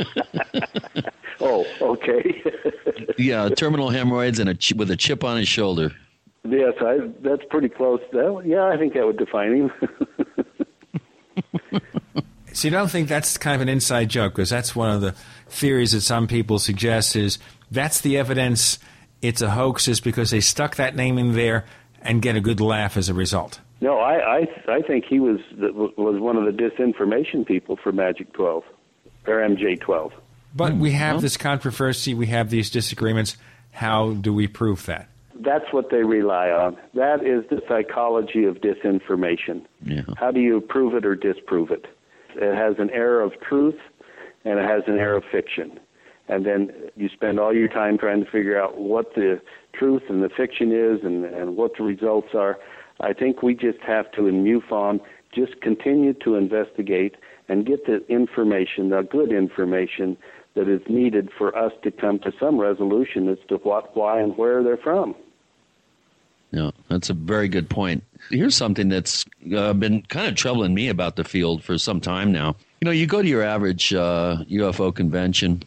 oh, 1.40 1.66
okay. 1.82 2.44
Yeah, 3.18 3.48
terminal 3.48 3.90
hemorrhoids 3.90 4.40
and 4.40 4.50
a 4.50 4.54
ch- 4.54 4.74
with 4.74 4.92
a 4.92 4.98
chip 4.98 5.24
on 5.24 5.38
his 5.38 5.48
shoulder. 5.48 5.92
yes, 6.44 6.74
I, 6.82 6.98
that's 7.22 7.44
pretty 7.50 7.70
close. 7.70 8.02
That, 8.12 8.44
yeah, 8.46 8.66
I 8.66 8.76
think 8.78 8.94
that 8.94 9.06
would 9.06 9.18
define 9.18 9.70
him. 11.72 11.82
So 12.56 12.70
you 12.70 12.72
don't 12.72 12.90
think 12.90 13.10
that's 13.10 13.38
kind 13.38 13.56
of 13.56 13.62
an 13.62 13.70
inside 13.70 14.10
joke? 14.10 14.34
Because 14.34 14.50
that's 14.50 14.76
one 14.76 14.90
of 14.90 15.02
the 15.02 15.14
theories 15.50 15.92
that 15.92 16.02
some 16.02 16.26
people 16.26 16.58
suggest 16.58 17.16
is 17.16 17.38
that's 17.70 18.02
the 18.02 18.18
evidence 18.18 18.80
it's 19.22 19.42
a 19.42 19.50
hoax 19.50 19.88
is 19.88 20.00
because 20.00 20.32
they 20.32 20.40
stuck 20.40 20.76
that 20.76 20.96
name 20.96 21.18
in 21.18 21.34
there 21.34 21.66
and 22.02 22.22
get 22.22 22.36
a 22.36 22.42
good 22.42 22.62
laugh 22.62 22.96
as 22.96 23.10
a 23.10 23.14
result. 23.14 23.60
no, 23.82 23.98
I, 23.98 24.38
I, 24.38 24.48
I 24.68 24.82
think 24.82 25.06
he 25.06 25.20
was 25.20 25.40
was 25.58 26.20
one 26.20 26.38
of 26.38 26.46
the 26.46 26.52
disinformation 26.52 27.46
people 27.46 27.78
for 27.82 27.92
Magic 27.92 28.32
12 28.34 28.64
or 29.28 29.34
MJ 29.36 29.80
12. 29.80 30.14
But 30.56 30.76
we 30.76 30.92
hmm. 30.92 30.98
have 30.98 31.22
this 31.22 31.38
controversy, 31.38 32.14
we 32.14 32.28
have 32.28 32.50
these 32.50 32.70
disagreements. 32.70 33.36
How 33.72 34.14
do 34.14 34.34
we 34.34 34.48
prove 34.48 34.86
that? 34.86 35.10
That's 35.38 35.66
what 35.74 35.90
they 35.90 36.04
rely 36.04 36.50
on. 36.50 36.78
That 36.94 37.26
is 37.26 37.44
the 37.50 37.62
psychology 37.68 38.46
of 38.46 38.62
disinformation. 38.62 39.66
Yeah. 39.82 40.04
How 40.16 40.32
do 40.32 40.40
you 40.40 40.62
prove 40.62 40.94
it 40.94 41.06
or 41.06 41.16
disprove 41.16 41.72
it? 41.72 41.86
It 42.36 42.56
has 42.56 42.76
an 42.80 42.90
air 42.92 43.22
of 43.22 43.34
truth 43.42 43.80
and 44.44 44.60
it 44.60 44.66
has 44.66 44.84
an 44.88 44.98
air 44.98 45.16
of 45.16 45.24
fiction. 45.32 45.80
And 46.28 46.46
then 46.46 46.72
you 46.96 47.10
spend 47.10 47.40
all 47.40 47.54
your 47.54 47.68
time 47.68 47.98
trying 47.98 48.24
to 48.24 48.32
figure 48.32 48.60
out 48.60 48.80
what 48.80 49.14
the 49.16 49.42
truth 49.74 50.04
and 50.10 50.24
the 50.24 50.30
fiction 50.30 50.72
is 50.72 51.04
and, 51.04 51.26
and 51.26 51.56
what 51.56 51.74
the 51.78 51.84
results 51.84 52.30
are. 52.34 52.58
I 53.00 53.14
think 53.14 53.44
we 53.44 53.54
just 53.54 53.80
have 53.86 54.12
to, 54.14 54.28
in 54.28 54.44
MUFON, 54.44 55.02
just 55.34 55.60
continue 55.62 56.14
to 56.14 56.36
investigate 56.36 57.16
and 57.50 57.66
get 57.66 57.86
the 57.86 58.06
information, 58.08 58.90
the 58.90 59.02
good 59.02 59.32
information 59.32 60.18
that 60.56 60.70
is 60.70 60.82
needed 60.90 61.30
for 61.38 61.56
us 61.56 61.74
to 61.84 61.92
come 61.92 62.20
to 62.20 62.32
some 62.40 62.58
resolution 62.58 63.28
as 63.28 63.38
to 63.50 63.56
what, 63.58 63.96
why, 63.96 64.22
and 64.22 64.38
where 64.38 64.64
they're 64.64 64.78
from. 64.78 65.14
No, 66.56 66.72
that's 66.88 67.10
a 67.10 67.14
very 67.14 67.50
good 67.50 67.70
point. 67.70 68.02
Here's 68.30 68.56
something 68.56 68.88
that's 68.88 69.26
uh, 69.54 69.74
been 69.74 70.04
kind 70.04 70.30
of 70.30 70.36
troubling 70.36 70.74
me 70.74 70.88
about 70.88 71.18
the 71.18 71.26
field 71.26 71.62
for 71.62 71.78
some 71.78 72.00
time 72.00 72.32
now. 72.32 72.56
You 72.80 72.86
know, 72.86 72.92
you 72.92 73.08
go 73.08 73.22
to 73.22 73.28
your 73.28 73.44
average 73.44 73.94
uh, 73.94 74.38
UFO 74.50 74.96
convention, 74.96 75.64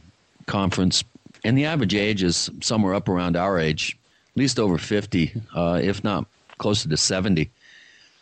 conference, 0.47 1.05
and 1.45 1.59
the 1.59 1.67
average 1.67 1.95
age 1.95 2.23
is 2.23 2.49
somewhere 2.63 2.95
up 2.95 3.07
around 3.07 3.37
our 3.37 3.59
age, 3.59 3.99
at 4.35 4.39
least 4.39 4.59
over 4.59 4.79
50, 4.79 5.31
uh, 5.55 5.79
if 5.83 6.03
not 6.03 6.25
closer 6.57 6.89
to 6.89 6.97
70. 6.97 7.51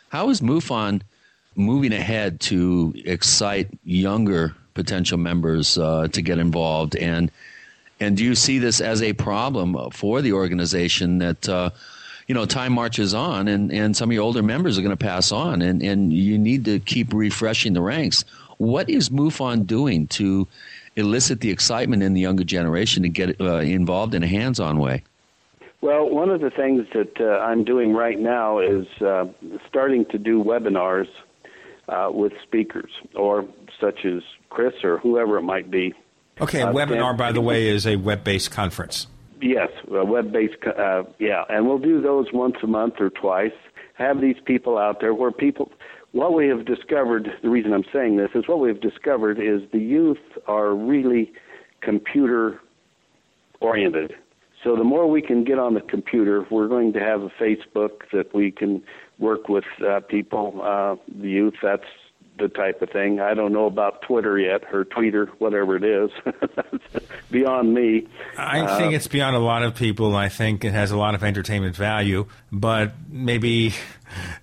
How 0.09 0.29
is 0.29 0.41
MUFON 0.41 1.03
moving 1.55 1.93
ahead 1.93 2.41
to 2.41 2.93
excite 3.05 3.69
younger 3.85 4.53
potential 4.73 5.17
members 5.17 5.77
uh, 5.77 6.09
to 6.09 6.21
get 6.21 6.37
involved? 6.37 6.97
And 6.97 7.31
and 8.01 8.17
do 8.17 8.25
you 8.25 8.35
see 8.35 8.59
this 8.59 8.81
as 8.81 9.01
a 9.01 9.13
problem 9.13 9.89
for 9.91 10.21
the 10.21 10.33
organization 10.33 11.17
that 11.19 11.47
uh, 11.47 11.69
you 12.27 12.35
know 12.35 12.45
time 12.45 12.73
marches 12.73 13.13
on 13.13 13.47
and, 13.47 13.71
and 13.71 13.95
some 13.95 14.09
of 14.09 14.13
your 14.13 14.23
older 14.23 14.43
members 14.43 14.77
are 14.77 14.81
going 14.81 14.95
to 14.95 15.03
pass 15.03 15.31
on 15.31 15.61
and, 15.61 15.81
and 15.81 16.13
you 16.13 16.37
need 16.37 16.65
to 16.65 16.79
keep 16.79 17.13
refreshing 17.13 17.73
the 17.73 17.81
ranks? 17.81 18.23
What 18.57 18.89
is 18.89 19.09
MUFON 19.09 19.65
doing 19.65 20.07
to 20.07 20.47
elicit 20.95 21.41
the 21.41 21.51
excitement 21.51 22.03
in 22.03 22.13
the 22.13 22.21
younger 22.21 22.43
generation 22.43 23.03
to 23.03 23.09
get 23.09 23.39
uh, 23.39 23.57
involved 23.57 24.13
in 24.13 24.23
a 24.23 24.27
hands-on 24.27 24.79
way? 24.79 25.03
Well, 25.79 26.09
one 26.09 26.31
of 26.31 26.41
the 26.41 26.49
things 26.49 26.87
that 26.93 27.21
uh, 27.21 27.39
I'm 27.39 27.63
doing 27.63 27.93
right 27.93 28.19
now 28.19 28.59
is 28.59 28.87
uh, 28.99 29.25
starting 29.69 30.05
to 30.05 30.17
do 30.17 30.43
webinars 30.43 31.07
uh, 31.87 32.09
with 32.11 32.33
speakers, 32.41 32.89
or 33.13 33.45
such 33.79 34.03
as 34.03 34.23
Chris 34.49 34.73
or 34.83 34.97
whoever 34.97 35.37
it 35.37 35.43
might 35.43 35.69
be. 35.69 35.93
Okay, 36.41 36.61
a 36.61 36.67
Uh, 36.67 36.73
webinar, 36.73 37.13
Stan- 37.13 37.17
by 37.17 37.31
the 37.31 37.41
way, 37.41 37.67
is 37.67 37.85
a 37.85 37.95
web 37.95 38.23
based 38.23 38.49
conference. 38.49 39.05
Yes, 39.41 39.69
web-based, 39.87 40.55
uh, 40.65 41.03
yeah, 41.19 41.43
and 41.49 41.67
we'll 41.67 41.77
do 41.77 42.01
those 42.01 42.27
once 42.33 42.55
a 42.63 42.67
month 42.67 42.95
or 42.99 43.09
twice. 43.09 43.51
Have 43.93 44.21
these 44.21 44.37
people 44.45 44.77
out 44.77 44.99
there 44.99 45.13
where 45.13 45.31
people. 45.31 45.71
What 46.11 46.33
we 46.33 46.47
have 46.47 46.65
discovered, 46.65 47.29
the 47.43 47.49
reason 47.49 47.73
I'm 47.73 47.85
saying 47.93 48.17
this 48.17 48.31
is 48.33 48.47
what 48.47 48.59
we've 48.59 48.79
discovered 48.79 49.39
is 49.39 49.61
the 49.71 49.79
youth 49.79 50.17
are 50.47 50.73
really 50.73 51.31
computer 51.81 52.59
oriented. 53.59 54.13
So 54.63 54.75
the 54.75 54.83
more 54.83 55.07
we 55.07 55.21
can 55.21 55.43
get 55.43 55.59
on 55.59 55.75
the 55.75 55.81
computer, 55.81 56.45
we're 56.49 56.67
going 56.67 56.93
to 56.93 56.99
have 56.99 57.21
a 57.21 57.29
Facebook 57.39 58.09
that 58.13 58.33
we 58.33 58.51
can 58.51 58.81
work 59.19 59.49
with 59.49 59.65
uh, 59.87 59.99
people, 59.99 60.61
uh, 60.63 60.95
the 61.21 61.29
youth. 61.29 61.53
That's 61.61 61.83
the 62.37 62.47
type 62.47 62.81
of 62.81 62.89
thing. 62.89 63.19
I 63.19 63.33
don't 63.33 63.51
know 63.51 63.65
about 63.65 64.01
Twitter 64.01 64.37
yet, 64.37 64.63
or 64.73 64.85
Tweeter, 64.85 65.27
whatever 65.39 65.75
it 65.75 65.83
is. 65.83 66.11
beyond 67.31 67.73
me. 67.73 68.07
I 68.37 68.77
think 68.77 68.93
uh, 68.93 68.95
it's 68.95 69.07
beyond 69.07 69.35
a 69.35 69.39
lot 69.39 69.63
of 69.63 69.75
people. 69.75 70.15
I 70.15 70.29
think 70.29 70.63
it 70.63 70.73
has 70.73 70.91
a 70.91 70.97
lot 70.97 71.15
of 71.15 71.23
entertainment 71.23 71.75
value, 71.75 72.27
but 72.51 72.93
maybe 73.09 73.73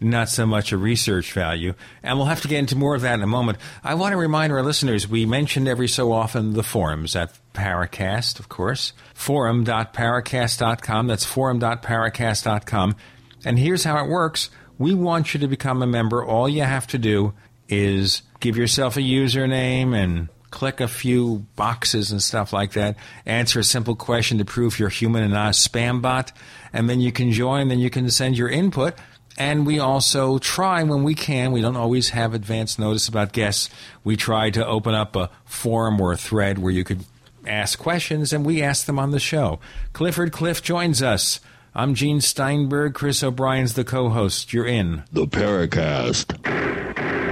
not 0.01 0.29
so 0.29 0.47
much 0.47 0.73
a 0.73 0.77
research 0.77 1.33
value. 1.33 1.75
And 2.03 2.19
we'll 2.19 2.27
have 2.27 2.43
to 2.43 2.49
get 2.49 2.59
into 2.59 2.77
more 2.77 2.95
of 2.95 3.03
that 3.03 3.15
in 3.15 3.23
a 3.23 3.27
moment. 3.27 3.59
I 3.83 3.95
want 3.95 4.13
to 4.13 4.19
remind 4.19 4.53
our 4.53 4.63
listeners 4.63 5.09
we 5.09 5.27
mentioned 5.27 5.69
every 5.69 5.89
so 5.89 6.13
often 6.13 6.53
the 6.53 6.63
forums 6.63 7.17
at 7.17 7.39
Paracast, 7.55 8.39
of 8.39 8.49
course. 8.49 8.93
Forum.paracast.com. 9.15 11.07
That's 11.07 11.25
forum.paracast.com. 11.25 12.97
And 13.45 13.59
here's 13.59 13.85
how 13.85 14.05
it 14.05 14.09
works. 14.09 14.51
We 14.79 14.95
want 14.95 15.35
you 15.35 15.41
to 15.41 15.49
become 15.49 15.83
a 15.83 15.87
member. 15.87 16.25
All 16.25 16.49
you 16.49 16.63
have 16.63 16.87
to 16.89 16.99
do 16.99 17.35
is 17.75 18.23
give 18.41 18.57
yourself 18.57 18.97
a 18.97 19.01
username 19.01 19.95
and 19.95 20.29
click 20.51 20.81
a 20.81 20.87
few 20.87 21.45
boxes 21.57 22.13
and 22.13 22.23
stuff 22.23 22.53
like 22.53 22.73
that, 22.73 22.97
answer 23.27 23.59
a 23.59 23.65
simple 23.65 23.97
question 23.97 24.39
to 24.39 24.45
prove 24.45 24.79
you're 24.79 24.89
human 24.89 25.25
and 25.25 25.33
not 25.33 25.49
a 25.49 25.51
spam 25.51 26.01
bot, 26.01 26.31
and 26.73 26.89
then 26.89 27.01
you 27.01 27.11
can 27.11 27.33
join, 27.33 27.69
then 27.69 27.81
you 27.81 27.91
can 27.91 28.09
send 28.09 28.39
your 28.39 28.49
input. 28.49 28.95
And 29.37 29.67
we 29.67 29.81
also 29.81 30.39
try 30.39 30.85
when 30.85 31.03
we 31.03 31.15
can, 31.17 31.51
we 31.51 31.61
don't 31.61 31.75
always 31.75 32.11
have 32.11 32.35
advance 32.35 32.79
notice 32.79 33.09
about 33.09 33.33
guests. 33.33 33.69
We 34.05 34.17
try 34.17 34.51
to 34.51 34.65
open 34.65 34.95
up 34.95 35.17
a 35.17 35.29
forum 35.45 36.01
or 36.01 36.13
a 36.13 36.17
thread 36.17 36.59
where 36.61 36.73
you 36.73 36.85
could 36.85 37.05
ask 37.47 37.77
questions 37.77 38.33
and 38.33 38.47
we 38.47 38.63
ask 38.63 38.87
them 38.87 38.99
on 38.99 39.11
the 39.11 39.19
show. 39.19 39.59
Clifford 39.93 40.31
Clift 40.31 40.63
joins 40.63 41.03
us. 41.03 41.41
I'm 41.75 41.95
Gene 41.95 42.21
Steinberg. 42.21 42.95
Chris 42.95 43.25
O'Brien's 43.25 43.75
the 43.75 43.83
co 43.83 44.09
host. 44.09 44.53
You're 44.53 44.67
in 44.67 45.03
the 45.13 45.27
Paracast. 45.27 47.24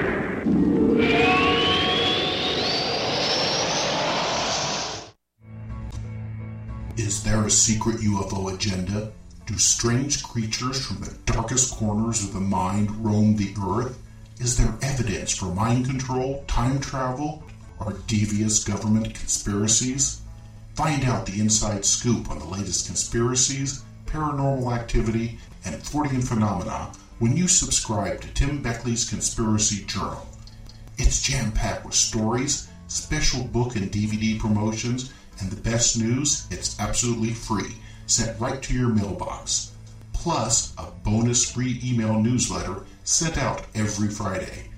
Is 6.97 7.23
there 7.23 7.45
a 7.45 7.51
secret 7.51 7.99
UFO 7.99 8.53
agenda? 8.53 9.13
Do 9.47 9.57
strange 9.57 10.25
creatures 10.25 10.85
from 10.85 11.01
the 11.01 11.15
darkest 11.27 11.77
corners 11.77 12.25
of 12.25 12.33
the 12.33 12.41
mind 12.41 12.91
roam 13.05 13.37
the 13.37 13.55
earth? 13.65 13.97
Is 14.41 14.57
there 14.57 14.75
evidence 14.83 15.33
for 15.33 15.47
mind 15.47 15.87
control, 15.87 16.45
time 16.49 16.81
travel, 16.81 17.45
or 17.79 17.93
devious 18.09 18.65
government 18.65 19.15
conspiracies? 19.15 20.23
Find 20.75 21.05
out 21.05 21.25
the 21.25 21.39
inside 21.39 21.85
scoop 21.85 22.29
on 22.29 22.41
the 22.41 22.47
latest 22.47 22.87
conspiracies, 22.87 23.85
paranormal 24.07 24.75
activity, 24.77 25.39
and 25.65 25.77
Fortean 25.77 26.27
phenomena 26.27 26.91
when 27.21 27.37
you 27.37 27.47
subscribe 27.47 28.21
to 28.21 28.35
Tim 28.35 28.61
Beckley's 28.61 29.09
Conspiracy 29.09 29.85
Journal. 29.85 30.32
It's 31.05 31.21
jam 31.21 31.51
packed 31.51 31.85
with 31.85 31.95
stories, 31.95 32.69
special 32.87 33.43
book 33.43 33.75
and 33.75 33.91
DVD 33.91 34.39
promotions, 34.39 35.13
and 35.41 35.51
the 35.51 35.61
best 35.61 35.99
news 35.99 36.47
it's 36.49 36.79
absolutely 36.79 37.33
free 37.33 37.75
sent 38.07 38.39
right 38.39 38.63
to 38.63 38.73
your 38.73 38.89
mailbox, 38.89 39.73
plus 40.13 40.73
a 40.79 40.87
bonus 41.03 41.51
free 41.51 41.81
email 41.85 42.21
newsletter 42.21 42.85
sent 43.03 43.37
out 43.37 43.67
every 43.75 44.11
Friday. 44.11 44.71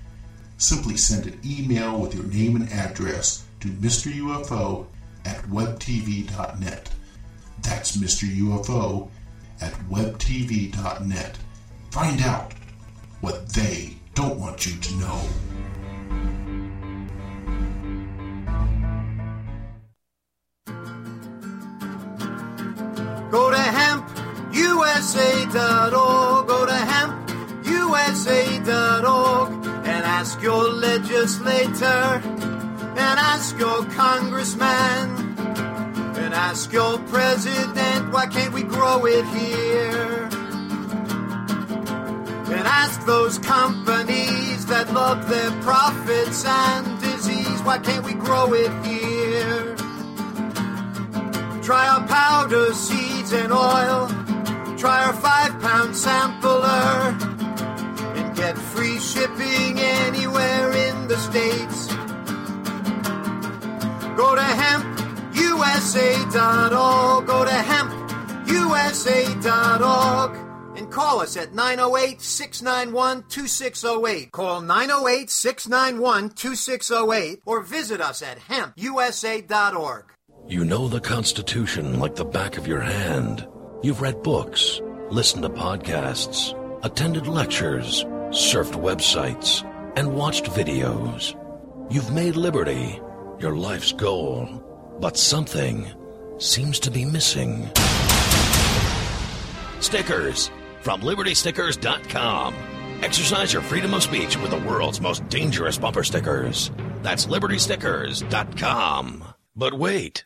Simply 0.57 0.97
send 0.97 1.27
an 1.27 1.39
email 1.45 1.99
with 1.99 2.15
your 2.15 2.25
name 2.25 2.55
and 2.55 2.71
address 2.71 3.45
to 3.59 3.67
Mr. 3.67 4.11
UFO 4.11 4.87
at 5.25 5.43
webtv.net. 5.43 6.89
That's 7.61 7.97
Mr. 7.97 8.27
UFO 8.35 9.11
at 9.61 9.73
webtv.net. 9.91 11.37
Find 11.91 12.21
out 12.23 12.53
what 13.21 13.47
they 13.49 13.97
don't 14.15 14.39
want 14.39 14.65
you 14.65 14.75
to 14.81 14.95
know. 14.95 15.21
Go 23.31 23.49
to 23.51 23.57
hempusa.org. 23.57 26.47
Go 26.47 26.65
to 26.65 26.71
hempusa.org 26.71 29.51
and 29.87 30.05
ask 30.05 30.41
your 30.41 30.69
legislator 30.69 32.21
and 32.97 33.19
ask 33.19 33.59
your 33.59 33.83
congressman 33.91 35.35
and 36.17 36.33
ask 36.33 36.71
your 36.71 36.97
president 36.99 38.13
why 38.13 38.25
can't 38.27 38.53
we 38.53 38.63
grow 38.63 39.05
it 39.05 39.25
here? 39.25 40.24
And 42.55 42.67
ask 42.67 43.05
those 43.05 43.37
companies 43.39 44.65
that 44.67 44.93
love 44.93 45.27
their 45.27 45.51
profits 45.61 46.45
and 46.45 47.01
disease 47.01 47.45
why 47.65 47.79
can't 47.79 48.05
we 48.05 48.13
grow 48.13 48.53
it 48.53 48.71
here? 48.85 49.75
Try 51.61 51.85
our 51.87 52.07
powder, 52.07 52.73
seeds, 52.73 53.33
and 53.33 53.51
oil. 53.51 54.07
Try 54.77 55.03
our 55.03 55.11
five 55.13 55.59
pound 55.59 55.97
sampler. 55.97 57.17
And 58.15 58.33
get 58.37 58.57
free 58.57 58.99
shipping 58.99 59.79
anywhere 59.79 60.71
in 60.71 61.07
the 61.07 61.17
States. 61.17 61.87
Go 64.15 64.35
to 64.35 64.41
hempusa.org. 64.61 67.25
Go 67.25 67.43
to 67.43 67.51
hempusa.org. 67.51 70.44
Call 70.95 71.19
us 71.19 71.35
at 71.35 71.53
908 71.53 72.21
691 72.21 73.25
2608. 73.27 74.31
Call 74.31 74.61
908 74.61 75.29
691 75.29 76.29
2608 76.29 77.41
or 77.45 77.61
visit 77.61 77.99
us 77.99 78.21
at 78.21 78.39
hempusa.org. 78.39 80.05
You 80.47 80.63
know 80.63 80.87
the 80.87 81.01
Constitution 81.01 81.99
like 81.99 82.15
the 82.15 82.23
back 82.23 82.57
of 82.57 82.65
your 82.65 82.79
hand. 82.79 83.45
You've 83.83 83.99
read 83.99 84.23
books, 84.23 84.79
listened 85.09 85.43
to 85.43 85.49
podcasts, 85.49 86.55
attended 86.85 87.27
lectures, 87.27 88.05
surfed 88.29 88.81
websites, 88.81 89.69
and 89.97 90.15
watched 90.15 90.45
videos. 90.45 91.35
You've 91.91 92.13
made 92.13 92.37
liberty 92.37 93.01
your 93.37 93.57
life's 93.57 93.91
goal, 93.91 94.47
but 95.01 95.17
something 95.17 95.91
seems 96.37 96.79
to 96.79 96.89
be 96.89 97.03
missing. 97.03 97.69
Stickers 99.81 100.49
from 100.85 101.01
libertystickers.com. 101.01 102.53
Exercise 103.01 103.51
your 103.51 103.63
freedom 103.63 103.95
of 103.95 104.03
speech 104.03 104.37
with 104.37 104.51
the 104.51 104.59
world's 104.59 105.01
most 105.01 105.27
dangerous 105.29 105.79
bumper 105.79 106.03
stickers. 106.03 106.71
That's 107.01 107.25
libertystickers.com. 107.25 109.23
But 109.55 109.73
wait. 109.73 110.25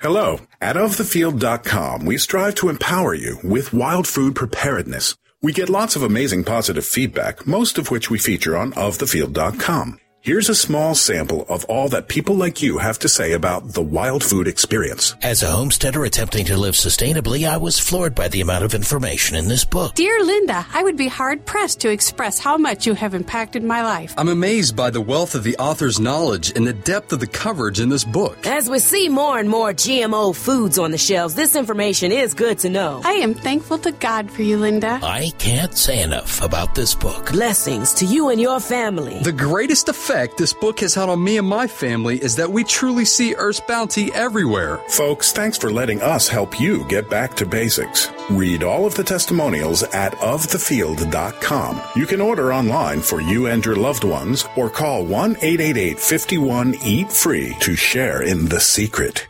Hello. 0.00 0.40
At 0.62 0.76
ofthefield.com, 0.76 2.06
we 2.06 2.16
strive 2.16 2.54
to 2.56 2.70
empower 2.70 3.12
you 3.12 3.38
with 3.44 3.74
wild 3.74 4.06
food 4.08 4.34
preparedness. 4.34 5.14
We 5.42 5.52
get 5.52 5.68
lots 5.68 5.94
of 5.94 6.02
amazing 6.02 6.44
positive 6.44 6.86
feedback, 6.86 7.46
most 7.46 7.76
of 7.76 7.90
which 7.90 8.08
we 8.08 8.18
feature 8.18 8.56
on 8.56 8.72
ofthefield.com. 8.72 10.00
Here's 10.22 10.50
a 10.50 10.54
small 10.54 10.94
sample 10.94 11.46
of 11.48 11.64
all 11.64 11.88
that 11.88 12.08
people 12.08 12.34
like 12.34 12.60
you 12.60 12.76
have 12.76 12.98
to 12.98 13.08
say 13.08 13.32
about 13.32 13.72
the 13.72 13.80
wild 13.80 14.22
food 14.22 14.48
experience. 14.48 15.16
As 15.22 15.42
a 15.42 15.50
homesteader 15.50 16.04
attempting 16.04 16.44
to 16.44 16.58
live 16.58 16.74
sustainably, 16.74 17.48
I 17.48 17.56
was 17.56 17.78
floored 17.78 18.14
by 18.14 18.28
the 18.28 18.42
amount 18.42 18.66
of 18.66 18.74
information 18.74 19.34
in 19.34 19.48
this 19.48 19.64
book. 19.64 19.94
Dear 19.94 20.22
Linda, 20.22 20.66
I 20.74 20.82
would 20.82 20.98
be 20.98 21.08
hard 21.08 21.46
pressed 21.46 21.80
to 21.80 21.90
express 21.90 22.38
how 22.38 22.58
much 22.58 22.86
you 22.86 22.92
have 22.92 23.14
impacted 23.14 23.64
my 23.64 23.80
life. 23.82 24.12
I'm 24.18 24.28
amazed 24.28 24.76
by 24.76 24.90
the 24.90 25.00
wealth 25.00 25.34
of 25.34 25.42
the 25.42 25.56
author's 25.56 25.98
knowledge 25.98 26.54
and 26.54 26.66
the 26.66 26.74
depth 26.74 27.14
of 27.14 27.20
the 27.20 27.26
coverage 27.26 27.80
in 27.80 27.88
this 27.88 28.04
book. 28.04 28.46
As 28.46 28.68
we 28.68 28.78
see 28.78 29.08
more 29.08 29.38
and 29.38 29.48
more 29.48 29.72
GMO 29.72 30.36
foods 30.36 30.78
on 30.78 30.90
the 30.90 30.98
shelves, 30.98 31.34
this 31.34 31.56
information 31.56 32.12
is 32.12 32.34
good 32.34 32.58
to 32.58 32.68
know. 32.68 33.00
I 33.06 33.12
am 33.12 33.32
thankful 33.32 33.78
to 33.78 33.92
God 33.92 34.30
for 34.30 34.42
you, 34.42 34.58
Linda. 34.58 35.00
I 35.02 35.32
can't 35.38 35.74
say 35.78 36.02
enough 36.02 36.42
about 36.42 36.74
this 36.74 36.94
book. 36.94 37.32
Blessings 37.32 37.94
to 37.94 38.04
you 38.04 38.28
and 38.28 38.38
your 38.38 38.60
family. 38.60 39.18
The 39.22 39.32
greatest 39.32 39.88
effect 39.88 40.09
effect 40.10 40.38
this 40.38 40.52
book 40.52 40.80
has 40.80 40.92
had 40.92 41.08
on 41.08 41.22
me 41.22 41.38
and 41.38 41.46
my 41.46 41.68
family 41.68 42.18
is 42.18 42.34
that 42.34 42.50
we 42.50 42.64
truly 42.64 43.04
see 43.04 43.32
Earth's 43.34 43.60
bounty 43.60 44.12
everywhere. 44.12 44.78
Folks, 44.88 45.30
thanks 45.30 45.56
for 45.56 45.70
letting 45.70 46.02
us 46.02 46.28
help 46.28 46.60
you 46.60 46.84
get 46.88 47.08
back 47.08 47.34
to 47.36 47.46
basics. 47.46 48.10
Read 48.28 48.64
all 48.64 48.86
of 48.86 48.96
the 48.96 49.04
testimonials 49.04 49.84
at 49.84 50.12
ofthefield.com. 50.14 51.80
You 51.94 52.06
can 52.06 52.20
order 52.20 52.52
online 52.52 53.02
for 53.02 53.20
you 53.20 53.46
and 53.46 53.64
your 53.64 53.76
loved 53.76 54.02
ones 54.02 54.44
or 54.56 54.68
call 54.68 55.04
1 55.04 55.36
888 55.42 56.00
51 56.00 56.74
EAT 56.82 57.12
FREE 57.12 57.56
to 57.60 57.76
share 57.76 58.22
in 58.22 58.46
the 58.46 58.60
secret. 58.60 59.28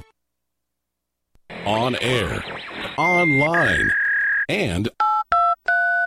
On 1.66 1.94
air, 1.96 2.42
online, 2.96 3.90
and 4.48 4.88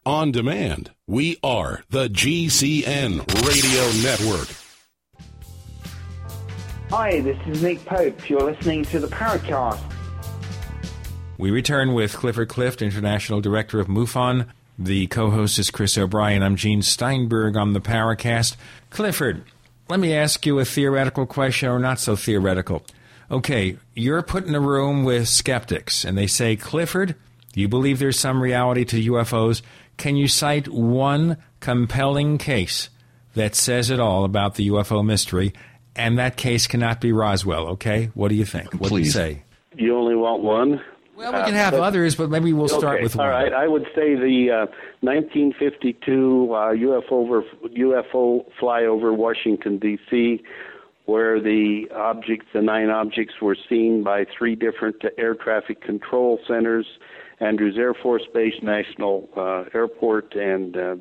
on 0.03 0.31
demand. 0.31 0.89
We 1.07 1.37
are 1.43 1.83
the 1.91 2.07
GCN 2.07 3.19
Radio 3.45 4.01
Network. 4.09 4.62
Hi, 6.95 7.21
this 7.21 7.39
is 7.47 7.63
Nick 7.63 7.83
Pope. 7.85 8.29
You're 8.29 8.43
listening 8.43 8.85
to 8.85 8.99
the 8.99 9.07
Paracast. 9.07 9.81
We 11.39 11.49
return 11.49 11.95
with 11.95 12.13
Clifford 12.13 12.49
Clift, 12.49 12.83
International 12.83 13.41
Director 13.41 13.79
of 13.79 13.87
MUFON. 13.87 14.45
The 14.77 15.07
co 15.07 15.31
host 15.31 15.57
is 15.57 15.71
Chris 15.71 15.97
O'Brien. 15.97 16.43
I'm 16.43 16.55
Gene 16.55 16.83
Steinberg 16.83 17.57
on 17.57 17.73
the 17.73 17.81
Paracast. 17.81 18.57
Clifford, 18.91 19.43
let 19.89 19.99
me 19.99 20.13
ask 20.13 20.45
you 20.45 20.59
a 20.59 20.65
theoretical 20.65 21.25
question, 21.25 21.67
or 21.67 21.79
not 21.79 21.99
so 21.99 22.15
theoretical. 22.15 22.85
Okay, 23.31 23.79
you're 23.95 24.21
put 24.21 24.45
in 24.45 24.53
a 24.53 24.59
room 24.59 25.03
with 25.03 25.27
skeptics, 25.27 26.05
and 26.05 26.15
they 26.15 26.27
say, 26.27 26.55
Clifford, 26.55 27.15
you 27.55 27.67
believe 27.67 27.97
there's 27.97 28.19
some 28.19 28.39
reality 28.39 28.85
to 28.85 29.11
UFOs. 29.13 29.63
Can 29.97 30.15
you 30.15 30.27
cite 30.27 30.67
one 30.67 31.37
compelling 31.59 32.37
case 32.37 32.91
that 33.33 33.55
says 33.55 33.89
it 33.89 33.99
all 33.99 34.25
about 34.25 34.53
the 34.55 34.67
UFO 34.69 35.03
mystery? 35.03 35.53
And 35.95 36.17
that 36.17 36.37
case 36.37 36.67
cannot 36.67 37.01
be 37.01 37.11
Roswell, 37.11 37.67
okay? 37.69 38.09
What 38.13 38.29
do 38.29 38.35
you 38.35 38.45
think? 38.45 38.73
What 38.73 38.89
do 38.89 38.97
you 38.97 39.05
say? 39.05 39.43
You 39.75 39.95
only 39.95 40.15
want 40.15 40.43
one? 40.43 40.81
Well, 41.15 41.31
we 41.31 41.43
can 41.43 41.53
have 41.53 41.75
others, 41.75 42.15
but 42.15 42.29
maybe 42.29 42.53
we'll 42.53 42.67
start 42.67 42.95
okay, 42.95 43.03
with 43.03 43.15
one. 43.15 43.27
right, 43.27 43.53
I 43.53 43.67
would 43.67 43.85
say 43.95 44.15
the 44.15 44.49
uh, 44.49 44.71
1952 45.01 46.49
uh, 46.51 46.57
UFO 46.73 47.11
over, 47.11 47.43
UFO 47.67 48.45
flyover 48.59 49.15
Washington 49.15 49.77
D.C., 49.77 50.41
where 51.05 51.39
the 51.39 51.85
objects, 51.95 52.47
the 52.53 52.61
nine 52.61 52.89
objects, 52.89 53.35
were 53.41 53.57
seen 53.69 54.03
by 54.03 54.25
three 54.37 54.55
different 54.55 55.03
air 55.17 55.35
traffic 55.35 55.81
control 55.81 56.39
centers, 56.47 56.87
Andrews 57.39 57.75
Air 57.77 57.93
Force 57.93 58.23
Base, 58.33 58.55
National 58.63 59.29
uh, 59.35 59.65
Airport, 59.73 60.33
and 60.33 60.75
uh, 60.75 60.95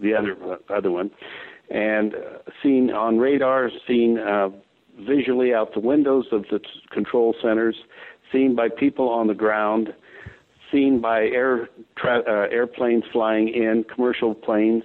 the 0.00 0.14
other 0.14 0.36
uh, 0.44 0.72
other 0.72 0.90
one, 0.90 1.10
and 1.70 2.14
uh, 2.14 2.18
seen 2.62 2.90
on 2.90 3.18
radar, 3.18 3.70
seen 3.86 4.18
uh, 4.18 4.48
visually 5.00 5.52
out 5.52 5.74
the 5.74 5.80
windows 5.80 6.26
of 6.32 6.44
the 6.50 6.58
t- 6.58 6.66
control 6.90 7.34
centers, 7.42 7.76
seen 8.32 8.54
by 8.54 8.68
people 8.68 9.08
on 9.08 9.26
the 9.26 9.34
ground, 9.34 9.92
seen 10.72 11.00
by 11.00 11.22
air 11.22 11.68
tra- 11.96 12.22
uh, 12.26 12.48
airplanes 12.50 13.04
flying 13.12 13.48
in, 13.48 13.84
commercial 13.92 14.34
planes, 14.34 14.84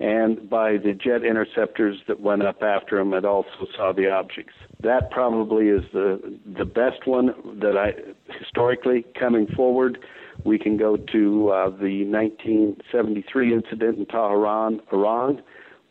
and 0.00 0.50
by 0.50 0.72
the 0.76 0.92
jet 0.92 1.24
interceptors 1.24 1.96
that 2.08 2.20
went 2.20 2.42
up 2.42 2.62
after 2.62 2.98
them 2.98 3.12
and 3.12 3.24
also 3.24 3.66
saw 3.76 3.92
the 3.92 4.10
objects. 4.10 4.54
That 4.82 5.10
probably 5.10 5.68
is 5.68 5.84
the 5.92 6.38
the 6.58 6.64
best 6.64 7.06
one 7.06 7.28
that 7.60 7.76
I 7.76 7.94
historically 8.38 9.04
coming 9.18 9.46
forward. 9.46 9.98
We 10.44 10.58
can 10.58 10.76
go 10.76 10.96
to 10.96 11.48
uh, 11.50 11.70
the 11.70 12.04
1973 12.04 13.54
incident 13.54 13.98
in 13.98 14.06
Tehran, 14.06 14.80
Iran, 14.92 15.42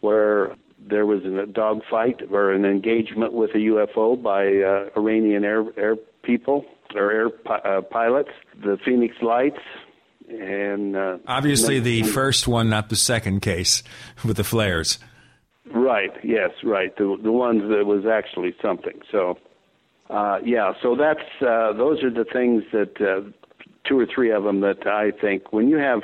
where 0.04 0.56
there 0.78 1.06
was 1.06 1.24
a 1.24 1.46
dogfight 1.46 2.22
or 2.30 2.52
an 2.52 2.66
engagement 2.66 3.32
with 3.32 3.52
a 3.52 3.60
UFO 3.60 4.22
by 4.22 4.48
uh, 4.48 5.00
Iranian 5.00 5.46
air 5.46 5.64
air 5.78 5.96
people 6.24 6.66
or 6.94 7.10
air 7.12 7.30
pi- 7.30 7.60
uh, 7.60 7.82
pilots. 7.82 8.32
The 8.62 8.78
Phoenix 8.84 9.16
Lights 9.22 9.62
and 10.30 10.96
uh, 10.96 11.18
Obviously, 11.26 11.80
the 11.80 12.04
first 12.04 12.48
one, 12.48 12.70
not 12.70 12.90
the 12.90 12.98
second 12.98 13.42
case 13.42 13.82
with 14.26 14.38
the 14.38 14.44
flares. 14.44 15.00
Right. 15.74 16.12
Yes. 16.22 16.52
Right. 16.64 16.96
The 16.98 17.18
the 17.24 17.32
ones 17.32 17.62
that 17.70 17.86
was 17.86 18.06
actually 18.06 18.54
something. 18.62 19.00
So, 19.10 19.38
uh, 20.10 20.40
yeah. 20.44 20.74
So 20.82 20.96
that's 20.96 21.30
uh, 21.42 21.72
those 21.74 22.04
are 22.04 22.12
the 22.12 22.26
things 22.26 22.64
that 22.74 23.00
uh, 23.00 23.30
two 23.88 23.98
or 23.98 24.06
three 24.06 24.32
of 24.32 24.44
them 24.44 24.60
that 24.62 24.86
I 24.86 25.12
think 25.12 25.54
when 25.54 25.70
you 25.70 25.78
have 25.78 26.02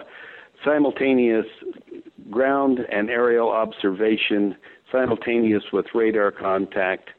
simultaneous 0.63 1.45
ground 2.30 2.80
and 2.91 3.10
aerial 3.10 3.49
observation 3.49 4.56
simultaneous 4.91 5.64
with 5.72 5.85
radar 5.93 6.31
contact, 6.31 7.10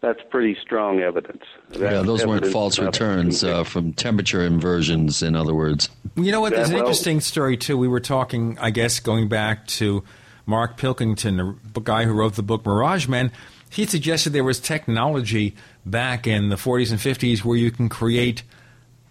that's 0.00 0.20
pretty 0.30 0.56
strong 0.60 1.00
evidence. 1.00 1.42
yeah, 1.72 1.78
That's 1.78 2.06
those 2.06 2.26
weren't 2.26 2.46
false 2.46 2.78
returns 2.78 3.42
uh, 3.42 3.64
from 3.64 3.92
temperature 3.92 4.42
inversions, 4.42 5.22
in 5.22 5.34
other 5.34 5.54
words. 5.54 5.88
You 6.14 6.32
know 6.32 6.40
what? 6.40 6.52
There's 6.52 6.70
an 6.70 6.76
interesting 6.76 7.20
story 7.20 7.56
too. 7.56 7.78
We 7.78 7.88
were 7.88 8.00
talking, 8.00 8.58
I 8.60 8.70
guess, 8.70 9.00
going 9.00 9.28
back 9.28 9.66
to 9.68 10.04
Mark 10.44 10.76
Pilkington, 10.76 11.58
the 11.72 11.80
guy 11.80 12.04
who 12.04 12.12
wrote 12.12 12.34
the 12.34 12.42
book 12.42 12.64
Mirage 12.64 13.08
Men. 13.08 13.32
He 13.68 13.84
suggested 13.84 14.32
there 14.32 14.44
was 14.44 14.60
technology 14.60 15.56
back 15.84 16.26
in 16.26 16.50
the 16.50 16.56
40s 16.56 16.90
and 16.92 17.00
50s 17.00 17.44
where 17.44 17.56
you 17.56 17.70
can 17.70 17.88
create 17.88 18.42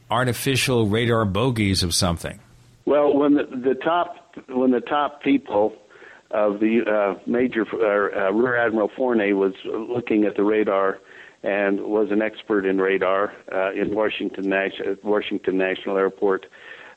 artificial 0.09 0.87
radar 0.87 1.25
bogies 1.25 1.83
of 1.83 1.93
something. 1.93 2.39
Well, 2.85 3.15
when 3.15 3.33
the, 3.33 3.45
the 3.45 3.75
top 3.75 4.35
when 4.47 4.71
the 4.71 4.81
top 4.81 5.21
people 5.23 5.73
of 6.31 6.59
the 6.59 6.81
uh, 6.85 7.19
major 7.25 7.65
uh, 7.73 8.27
uh, 8.27 8.31
Rear 8.31 8.57
Admiral 8.57 8.89
Fournet 8.89 9.35
was 9.35 9.53
looking 9.65 10.25
at 10.25 10.35
the 10.35 10.43
radar 10.43 10.99
and 11.43 11.81
was 11.81 12.09
an 12.11 12.21
expert 12.21 12.65
in 12.65 12.79
radar 12.79 13.33
uh, 13.51 13.71
in 13.71 13.95
Washington 13.95 14.51
at 14.53 15.03
Washington 15.03 15.57
National 15.57 15.97
Airport 15.97 16.45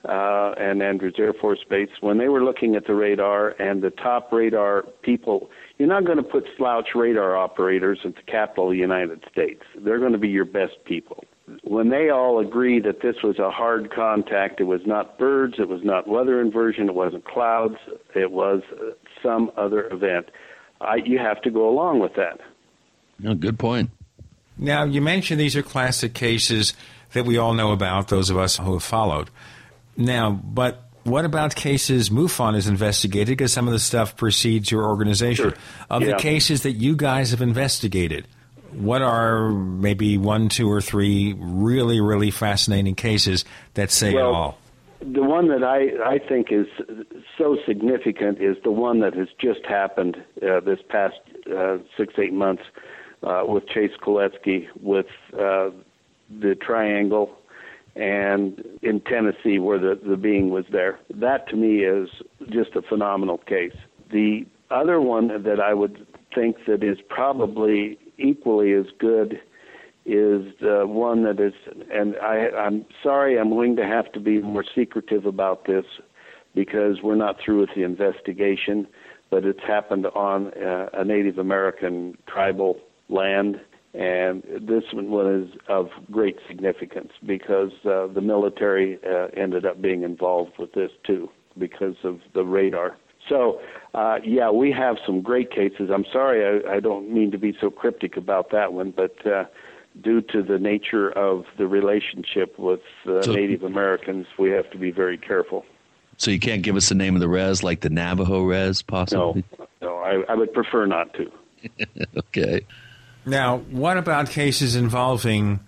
uh, 0.06 0.52
and 0.58 0.82
Andrews 0.82 1.14
Air 1.18 1.32
Force 1.32 1.64
Base. 1.68 1.90
When 2.00 2.18
they 2.18 2.28
were 2.28 2.44
looking 2.44 2.74
at 2.76 2.86
the 2.86 2.94
radar 2.94 3.50
and 3.60 3.82
the 3.82 3.90
top 3.90 4.32
radar 4.32 4.84
people, 5.02 5.50
you're 5.78 5.88
not 5.88 6.04
going 6.04 6.18
to 6.18 6.22
put 6.22 6.44
slouch 6.56 6.88
radar 6.94 7.36
operators 7.36 7.98
at 8.04 8.14
the 8.14 8.22
capital 8.22 8.66
of 8.66 8.72
the 8.72 8.78
United 8.78 9.24
States. 9.30 9.62
They're 9.76 9.98
going 9.98 10.12
to 10.12 10.18
be 10.18 10.28
your 10.28 10.44
best 10.44 10.84
people 10.84 11.24
when 11.62 11.90
they 11.90 12.10
all 12.10 12.38
agree 12.38 12.80
that 12.80 13.00
this 13.02 13.16
was 13.22 13.38
a 13.38 13.50
hard 13.50 13.90
contact, 13.90 14.60
it 14.60 14.64
was 14.64 14.80
not 14.86 15.18
birds, 15.18 15.54
it 15.58 15.68
was 15.68 15.82
not 15.84 16.06
weather 16.08 16.40
inversion, 16.40 16.88
it 16.88 16.94
wasn't 16.94 17.24
clouds, 17.24 17.76
it 18.14 18.30
was 18.30 18.62
uh, 18.72 18.90
some 19.22 19.50
other 19.56 19.88
event. 19.92 20.30
I, 20.80 20.96
you 20.96 21.18
have 21.18 21.40
to 21.42 21.50
go 21.50 21.68
along 21.68 22.00
with 22.00 22.14
that. 22.14 22.40
No, 23.18 23.34
good 23.34 23.58
point. 23.58 23.90
Now, 24.56 24.84
you 24.84 25.00
mentioned 25.00 25.40
these 25.40 25.56
are 25.56 25.62
classic 25.62 26.14
cases 26.14 26.74
that 27.12 27.24
we 27.24 27.36
all 27.38 27.54
know 27.54 27.72
about, 27.72 28.08
those 28.08 28.30
of 28.30 28.36
us 28.36 28.56
who 28.58 28.72
have 28.74 28.82
followed. 28.82 29.30
Now, 29.96 30.30
but 30.30 30.84
what 31.04 31.24
about 31.24 31.54
cases 31.54 32.10
MUFON 32.10 32.54
has 32.54 32.66
investigated? 32.68 33.28
Because 33.38 33.52
some 33.52 33.66
of 33.66 33.72
the 33.72 33.78
stuff 33.78 34.16
precedes 34.16 34.70
your 34.70 34.84
organization. 34.84 35.54
Of 35.88 36.02
Yeah. 36.02 36.12
the 36.12 36.16
cases 36.16 36.62
that 36.62 36.72
you 36.72 36.94
guys 36.96 37.30
have 37.30 37.40
investigated, 37.40 38.26
what 38.72 39.02
are 39.02 39.50
maybe 39.50 40.18
one, 40.18 40.48
two, 40.48 40.70
or 40.70 40.80
three 40.80 41.34
really, 41.38 42.00
really 42.00 42.30
fascinating 42.30 42.94
cases 42.94 43.44
that 43.74 43.90
say 43.90 44.10
it 44.10 44.20
all? 44.20 44.58
The 45.00 45.22
one 45.22 45.48
that 45.48 45.62
I, 45.62 46.14
I 46.14 46.18
think 46.18 46.48
is 46.50 46.66
so 47.36 47.56
significant 47.66 48.40
is 48.40 48.56
the 48.64 48.72
one 48.72 49.00
that 49.00 49.14
has 49.14 49.28
just 49.40 49.64
happened 49.64 50.16
uh, 50.42 50.60
this 50.60 50.80
past 50.88 51.16
uh, 51.56 51.78
six, 51.96 52.14
eight 52.18 52.32
months 52.32 52.64
uh, 53.22 53.42
with 53.46 53.68
Chase 53.68 53.92
Kloetzke 54.02 54.68
with 54.80 55.06
uh, 55.34 55.70
the 56.40 56.56
triangle 56.60 57.36
and 57.94 58.64
in 58.82 59.00
Tennessee 59.00 59.58
where 59.58 59.78
the, 59.78 59.98
the 60.04 60.16
being 60.16 60.50
was 60.50 60.64
there. 60.70 60.98
That 61.14 61.48
to 61.48 61.56
me 61.56 61.84
is 61.84 62.08
just 62.50 62.76
a 62.76 62.82
phenomenal 62.82 63.38
case. 63.38 63.76
The 64.10 64.46
other 64.70 65.00
one 65.00 65.42
that 65.42 65.60
I 65.60 65.74
would 65.74 66.06
think 66.34 66.56
that 66.66 66.82
is 66.82 66.98
probably 67.08 67.98
equally 68.18 68.72
as 68.72 68.86
good 68.98 69.40
is 70.04 70.54
the 70.60 70.84
one 70.86 71.22
that 71.24 71.38
is, 71.38 71.52
and 71.92 72.16
I, 72.16 72.48
I'm 72.56 72.86
sorry, 73.02 73.38
I'm 73.38 73.50
going 73.50 73.76
to 73.76 73.84
have 73.84 74.10
to 74.12 74.20
be 74.20 74.40
more 74.40 74.64
secretive 74.74 75.26
about 75.26 75.66
this 75.66 75.84
because 76.54 77.02
we're 77.02 77.14
not 77.14 77.36
through 77.44 77.60
with 77.60 77.70
the 77.76 77.82
investigation, 77.82 78.86
but 79.30 79.44
it's 79.44 79.60
happened 79.66 80.06
on 80.06 80.48
uh, 80.54 80.88
a 80.94 81.04
Native 81.04 81.38
American 81.38 82.16
tribal 82.26 82.80
land. 83.10 83.60
And 83.94 84.42
this 84.62 84.84
one 84.92 85.42
is 85.42 85.50
of 85.68 85.88
great 86.10 86.36
significance 86.46 87.12
because 87.26 87.72
uh, 87.84 88.06
the 88.06 88.20
military 88.22 88.98
uh, 89.06 89.28
ended 89.36 89.66
up 89.66 89.82
being 89.82 90.04
involved 90.04 90.52
with 90.58 90.72
this 90.72 90.90
too 91.06 91.28
because 91.58 91.96
of 92.04 92.20
the 92.34 92.44
radar. 92.44 92.96
So, 93.28 93.60
uh, 93.94 94.18
yeah, 94.24 94.50
we 94.50 94.72
have 94.72 94.96
some 95.04 95.22
great 95.22 95.50
cases. 95.50 95.90
I'm 95.92 96.04
sorry, 96.12 96.62
I, 96.64 96.76
I 96.76 96.80
don't 96.80 97.12
mean 97.12 97.30
to 97.32 97.38
be 97.38 97.56
so 97.60 97.70
cryptic 97.70 98.16
about 98.16 98.50
that 98.52 98.72
one, 98.72 98.90
but 98.90 99.26
uh, 99.26 99.44
due 100.02 100.20
to 100.22 100.42
the 100.42 100.58
nature 100.58 101.10
of 101.10 101.44
the 101.56 101.66
relationship 101.66 102.58
with 102.58 102.80
uh, 103.06 103.22
So- 103.22 103.32
Native 103.32 103.62
Americans, 103.62 104.26
we 104.38 104.50
have 104.50 104.70
to 104.70 104.78
be 104.78 104.90
very 104.90 105.18
careful. 105.18 105.64
So 106.16 106.32
you 106.32 106.40
can't 106.40 106.62
give 106.62 106.74
us 106.74 106.88
the 106.88 106.96
name 106.96 107.14
of 107.14 107.20
the 107.20 107.28
res, 107.28 107.62
like 107.62 107.80
the 107.80 107.90
Navajo 107.90 108.42
res, 108.42 108.82
possibly? 108.82 109.44
No, 109.56 109.68
no, 109.80 109.96
I, 109.98 110.32
I 110.32 110.34
would 110.34 110.52
prefer 110.52 110.84
not 110.84 111.14
to. 111.14 111.30
okay. 112.16 112.66
Now, 113.24 113.58
what 113.58 113.96
about 113.98 114.28
cases 114.28 114.74
involving? 114.74 115.60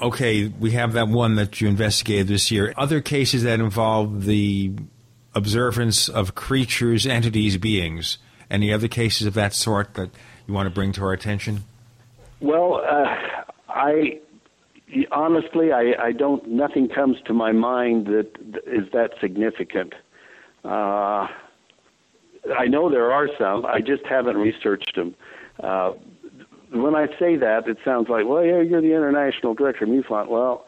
Okay, 0.00 0.46
we 0.48 0.70
have 0.70 0.94
that 0.94 1.08
one 1.08 1.34
that 1.34 1.60
you 1.60 1.68
investigated 1.68 2.28
this 2.28 2.50
year. 2.50 2.72
Other 2.78 3.02
cases 3.02 3.42
that 3.42 3.60
involve 3.60 4.24
the 4.24 4.72
observance 5.34 6.08
of 6.08 6.34
creatures, 6.34 7.06
entities, 7.06 7.56
beings. 7.56 8.18
Any 8.50 8.72
other 8.72 8.88
cases 8.88 9.26
of 9.26 9.34
that 9.34 9.54
sort 9.54 9.94
that 9.94 10.10
you 10.46 10.54
want 10.54 10.66
to 10.66 10.74
bring 10.74 10.92
to 10.92 11.04
our 11.04 11.12
attention? 11.12 11.64
Well, 12.40 12.82
uh, 12.86 13.16
I 13.68 14.18
honestly, 15.10 15.72
I, 15.72 15.94
I 15.98 16.12
don't. 16.12 16.46
Nothing 16.48 16.88
comes 16.88 17.16
to 17.26 17.32
my 17.32 17.52
mind 17.52 18.06
that 18.06 18.30
is 18.66 18.90
that 18.92 19.12
significant. 19.20 19.94
Uh, 20.64 21.28
I 22.56 22.66
know 22.68 22.90
there 22.90 23.12
are 23.12 23.28
some. 23.38 23.64
I 23.64 23.80
just 23.80 24.04
haven't 24.06 24.36
researched 24.36 24.94
them. 24.96 25.14
Uh, 25.62 25.92
when 26.70 26.94
I 26.94 27.06
say 27.18 27.36
that, 27.36 27.68
it 27.68 27.78
sounds 27.84 28.08
like, 28.08 28.26
well, 28.26 28.44
yeah, 28.44 28.60
you're 28.60 28.80
the 28.80 28.94
international 28.94 29.54
director 29.54 29.84
of 29.84 29.90
MUFON. 29.90 30.28
Well, 30.28 30.66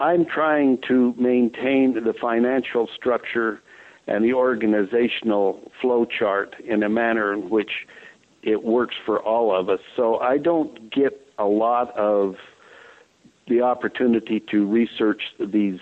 I'm 0.00 0.26
trying 0.26 0.78
to 0.88 1.14
maintain 1.16 1.94
the 1.94 2.14
financial 2.20 2.88
structure 2.94 3.60
and 4.06 4.24
the 4.24 4.34
organizational 4.34 5.70
flow 5.80 6.04
chart 6.04 6.56
in 6.64 6.82
a 6.82 6.88
manner 6.88 7.32
in 7.32 7.50
which 7.50 7.70
it 8.42 8.64
works 8.64 8.96
for 9.06 9.20
all 9.22 9.54
of 9.54 9.68
us. 9.68 9.80
So 9.96 10.18
I 10.18 10.38
don't 10.38 10.92
get 10.92 11.28
a 11.38 11.44
lot 11.44 11.96
of 11.96 12.36
the 13.48 13.62
opportunity 13.62 14.40
to 14.50 14.66
research 14.66 15.22
these 15.38 15.80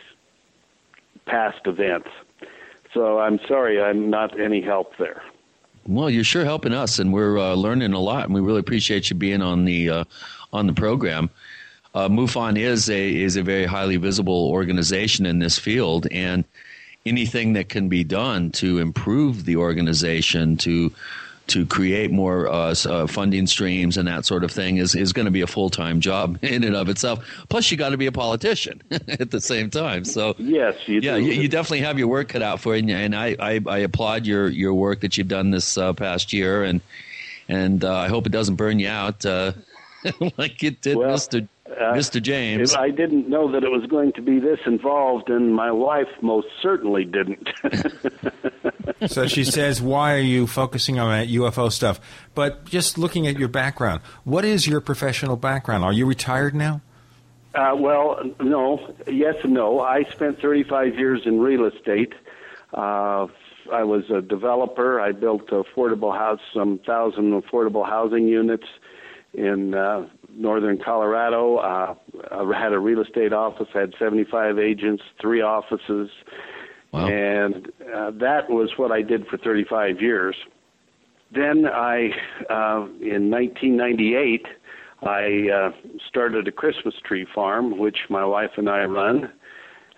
past 1.26 1.60
events. 1.66 2.08
So 2.92 3.20
I'm 3.20 3.38
sorry, 3.46 3.80
I'm 3.80 4.10
not 4.10 4.38
any 4.38 4.60
help 4.60 4.96
there. 4.98 5.22
Well, 5.86 6.10
you're 6.10 6.24
sure 6.24 6.44
helping 6.44 6.74
us, 6.74 6.98
and 6.98 7.12
we're 7.12 7.38
uh, 7.38 7.54
learning 7.54 7.94
a 7.94 7.98
lot, 7.98 8.24
and 8.24 8.34
we 8.34 8.40
really 8.40 8.60
appreciate 8.60 9.10
you 9.10 9.16
being 9.16 9.42
on 9.42 9.64
the 9.64 9.90
uh, 9.90 10.04
on 10.52 10.66
the 10.66 10.72
program. 10.72 11.30
Uh, 11.94 12.08
MUFON 12.08 12.58
is 12.58 12.90
a 12.90 13.16
is 13.16 13.36
a 13.36 13.42
very 13.42 13.64
highly 13.64 13.96
visible 13.96 14.50
organization 14.50 15.24
in 15.24 15.38
this 15.38 15.58
field, 15.58 16.06
and 16.10 16.44
anything 17.06 17.54
that 17.54 17.68
can 17.68 17.88
be 17.88 18.04
done 18.04 18.50
to 18.52 18.78
improve 18.78 19.44
the 19.44 19.56
organization 19.56 20.56
to 20.58 20.92
to 21.50 21.66
create 21.66 22.12
more 22.12 22.46
uh, 22.46 22.74
uh, 22.86 23.08
funding 23.08 23.44
streams 23.44 23.96
and 23.96 24.06
that 24.06 24.24
sort 24.24 24.44
of 24.44 24.52
thing 24.52 24.76
is, 24.76 24.94
is 24.94 25.12
going 25.12 25.24
to 25.24 25.32
be 25.32 25.40
a 25.40 25.48
full 25.48 25.68
time 25.68 26.00
job 26.00 26.38
in 26.42 26.62
and 26.62 26.76
of 26.76 26.88
itself. 26.88 27.24
Plus, 27.48 27.70
you 27.70 27.76
got 27.76 27.90
to 27.90 27.96
be 27.96 28.06
a 28.06 28.12
politician 28.12 28.80
at 28.90 29.32
the 29.32 29.40
same 29.40 29.68
time. 29.68 30.04
So 30.04 30.34
yes, 30.38 30.76
you 30.86 31.00
yeah, 31.00 31.16
you, 31.16 31.32
you, 31.32 31.48
definitely 31.48 31.80
have 31.80 31.98
your 31.98 32.08
work 32.08 32.28
cut 32.28 32.42
out 32.42 32.60
for 32.60 32.76
you, 32.76 32.94
and 32.94 33.16
I, 33.16 33.36
I, 33.40 33.60
I 33.66 33.78
applaud 33.78 34.26
your 34.26 34.48
your 34.48 34.74
work 34.74 35.00
that 35.00 35.18
you've 35.18 35.28
done 35.28 35.50
this 35.50 35.76
uh, 35.76 35.92
past 35.92 36.32
year, 36.32 36.62
and 36.62 36.80
and 37.48 37.84
uh, 37.84 37.96
I 37.96 38.08
hope 38.08 38.26
it 38.26 38.32
doesn't 38.32 38.54
burn 38.54 38.78
you 38.78 38.88
out 38.88 39.26
uh, 39.26 39.52
like 40.38 40.62
it 40.62 40.80
did, 40.80 40.96
well, 40.96 41.10
Mister. 41.10 41.48
Uh, 41.70 41.94
Mr. 41.94 42.20
James. 42.20 42.74
I 42.74 42.90
didn't 42.90 43.28
know 43.28 43.52
that 43.52 43.62
it 43.62 43.70
was 43.70 43.86
going 43.86 44.12
to 44.14 44.22
be 44.22 44.40
this 44.40 44.58
involved, 44.66 45.30
and 45.30 45.54
my 45.54 45.70
wife 45.70 46.08
most 46.20 46.48
certainly 46.60 47.04
didn't. 47.04 47.48
so 49.06 49.28
she 49.28 49.44
says, 49.44 49.80
Why 49.80 50.14
are 50.14 50.18
you 50.18 50.48
focusing 50.48 50.98
on 50.98 51.10
that 51.10 51.28
UFO 51.28 51.70
stuff? 51.70 52.00
But 52.34 52.64
just 52.64 52.98
looking 52.98 53.28
at 53.28 53.38
your 53.38 53.48
background, 53.48 54.00
what 54.24 54.44
is 54.44 54.66
your 54.66 54.80
professional 54.80 55.36
background? 55.36 55.84
Are 55.84 55.92
you 55.92 56.06
retired 56.06 56.56
now? 56.56 56.80
Uh, 57.54 57.76
well, 57.76 58.20
no. 58.40 58.94
Yes 59.06 59.36
and 59.44 59.54
no. 59.54 59.80
I 59.80 60.04
spent 60.04 60.40
35 60.40 60.98
years 60.98 61.22
in 61.24 61.40
real 61.40 61.66
estate. 61.66 62.14
Uh, 62.72 63.26
I 63.72 63.84
was 63.84 64.10
a 64.10 64.20
developer. 64.20 65.00
I 65.00 65.12
built 65.12 65.48
affordable 65.48 66.16
house, 66.16 66.40
some 66.52 66.78
thousand 66.78 67.40
affordable 67.40 67.86
housing 67.86 68.26
units 68.26 68.66
in 69.32 69.74
uh, 69.74 70.08
northern 70.34 70.78
Colorado. 70.82 71.56
Uh, 71.56 71.94
I 72.30 72.60
had 72.60 72.72
a 72.72 72.78
real 72.78 73.00
estate 73.00 73.32
office. 73.32 73.68
I 73.74 73.80
had 73.80 73.94
75 73.98 74.58
agents, 74.58 75.02
three 75.20 75.42
offices, 75.42 76.08
wow. 76.92 77.06
and 77.06 77.68
uh, 77.94 78.10
that 78.12 78.48
was 78.48 78.70
what 78.76 78.92
I 78.92 79.02
did 79.02 79.26
for 79.26 79.38
35 79.38 80.00
years. 80.00 80.36
Then 81.32 81.66
I, 81.66 82.10
uh, 82.50 82.86
in 83.00 83.30
1998, 83.30 84.46
I 85.02 85.48
uh, 85.48 85.70
started 86.08 86.48
a 86.48 86.52
Christmas 86.52 86.94
tree 87.06 87.26
farm, 87.34 87.78
which 87.78 87.98
my 88.08 88.24
wife 88.24 88.50
and 88.56 88.68
I 88.68 88.84
run, 88.84 89.32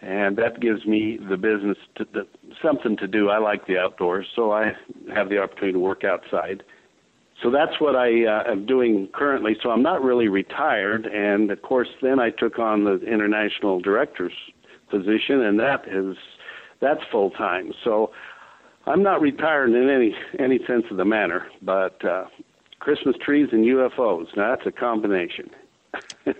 and 0.02 0.36
that 0.36 0.60
gives 0.60 0.84
me 0.84 1.18
the 1.28 1.36
business 1.36 1.78
to, 1.96 2.06
the, 2.12 2.26
something 2.62 2.96
to 2.98 3.06
do. 3.06 3.30
I 3.30 3.38
like 3.38 3.66
the 3.66 3.78
outdoors, 3.78 4.26
so 4.36 4.52
I 4.52 4.72
have 5.14 5.28
the 5.28 5.38
opportunity 5.38 5.72
to 5.72 5.78
work 5.78 6.04
outside 6.04 6.62
so 7.42 7.50
that's 7.50 7.80
what 7.80 7.96
I 7.96 8.24
uh, 8.24 8.50
am 8.50 8.66
doing 8.66 9.08
currently. 9.12 9.56
So 9.62 9.70
I'm 9.70 9.82
not 9.82 10.02
really 10.02 10.28
retired, 10.28 11.06
and 11.06 11.50
of 11.50 11.60
course, 11.62 11.88
then 12.00 12.20
I 12.20 12.30
took 12.30 12.58
on 12.58 12.84
the 12.84 13.00
international 13.00 13.80
director's 13.80 14.32
position, 14.90 15.40
and 15.42 15.58
that 15.58 15.88
is 15.88 16.16
that's 16.80 17.00
full 17.10 17.30
time. 17.30 17.72
So 17.82 18.12
I'm 18.86 19.02
not 19.02 19.20
retired 19.20 19.70
in 19.70 19.88
any 19.88 20.14
any 20.38 20.64
sense 20.66 20.84
of 20.90 20.96
the 20.96 21.04
matter, 21.04 21.46
but 21.62 22.04
uh, 22.04 22.26
Christmas 22.78 23.16
trees 23.20 23.48
and 23.52 23.64
UFOs. 23.64 24.36
Now 24.36 24.54
that's 24.54 24.66
a 24.66 24.72
combination. 24.72 25.50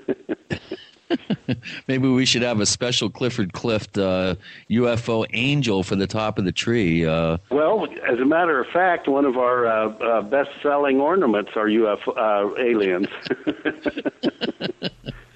Maybe 1.88 2.08
we 2.08 2.26
should 2.26 2.42
have 2.42 2.60
a 2.60 2.66
special 2.66 3.10
Clifford 3.10 3.52
Clift 3.52 3.98
uh, 3.98 4.36
UFO 4.70 5.26
angel 5.32 5.82
for 5.82 5.96
the 5.96 6.06
top 6.06 6.38
of 6.38 6.44
the 6.44 6.52
tree. 6.52 7.04
Uh, 7.04 7.38
well, 7.50 7.86
as 8.08 8.18
a 8.18 8.24
matter 8.24 8.60
of 8.60 8.66
fact, 8.68 9.08
one 9.08 9.24
of 9.24 9.36
our 9.36 9.66
uh, 9.66 9.88
uh 9.88 10.22
best-selling 10.22 11.00
ornaments 11.00 11.50
are 11.56 11.66
UFO 11.66 12.16
uh, 12.16 12.60
aliens. 12.60 13.08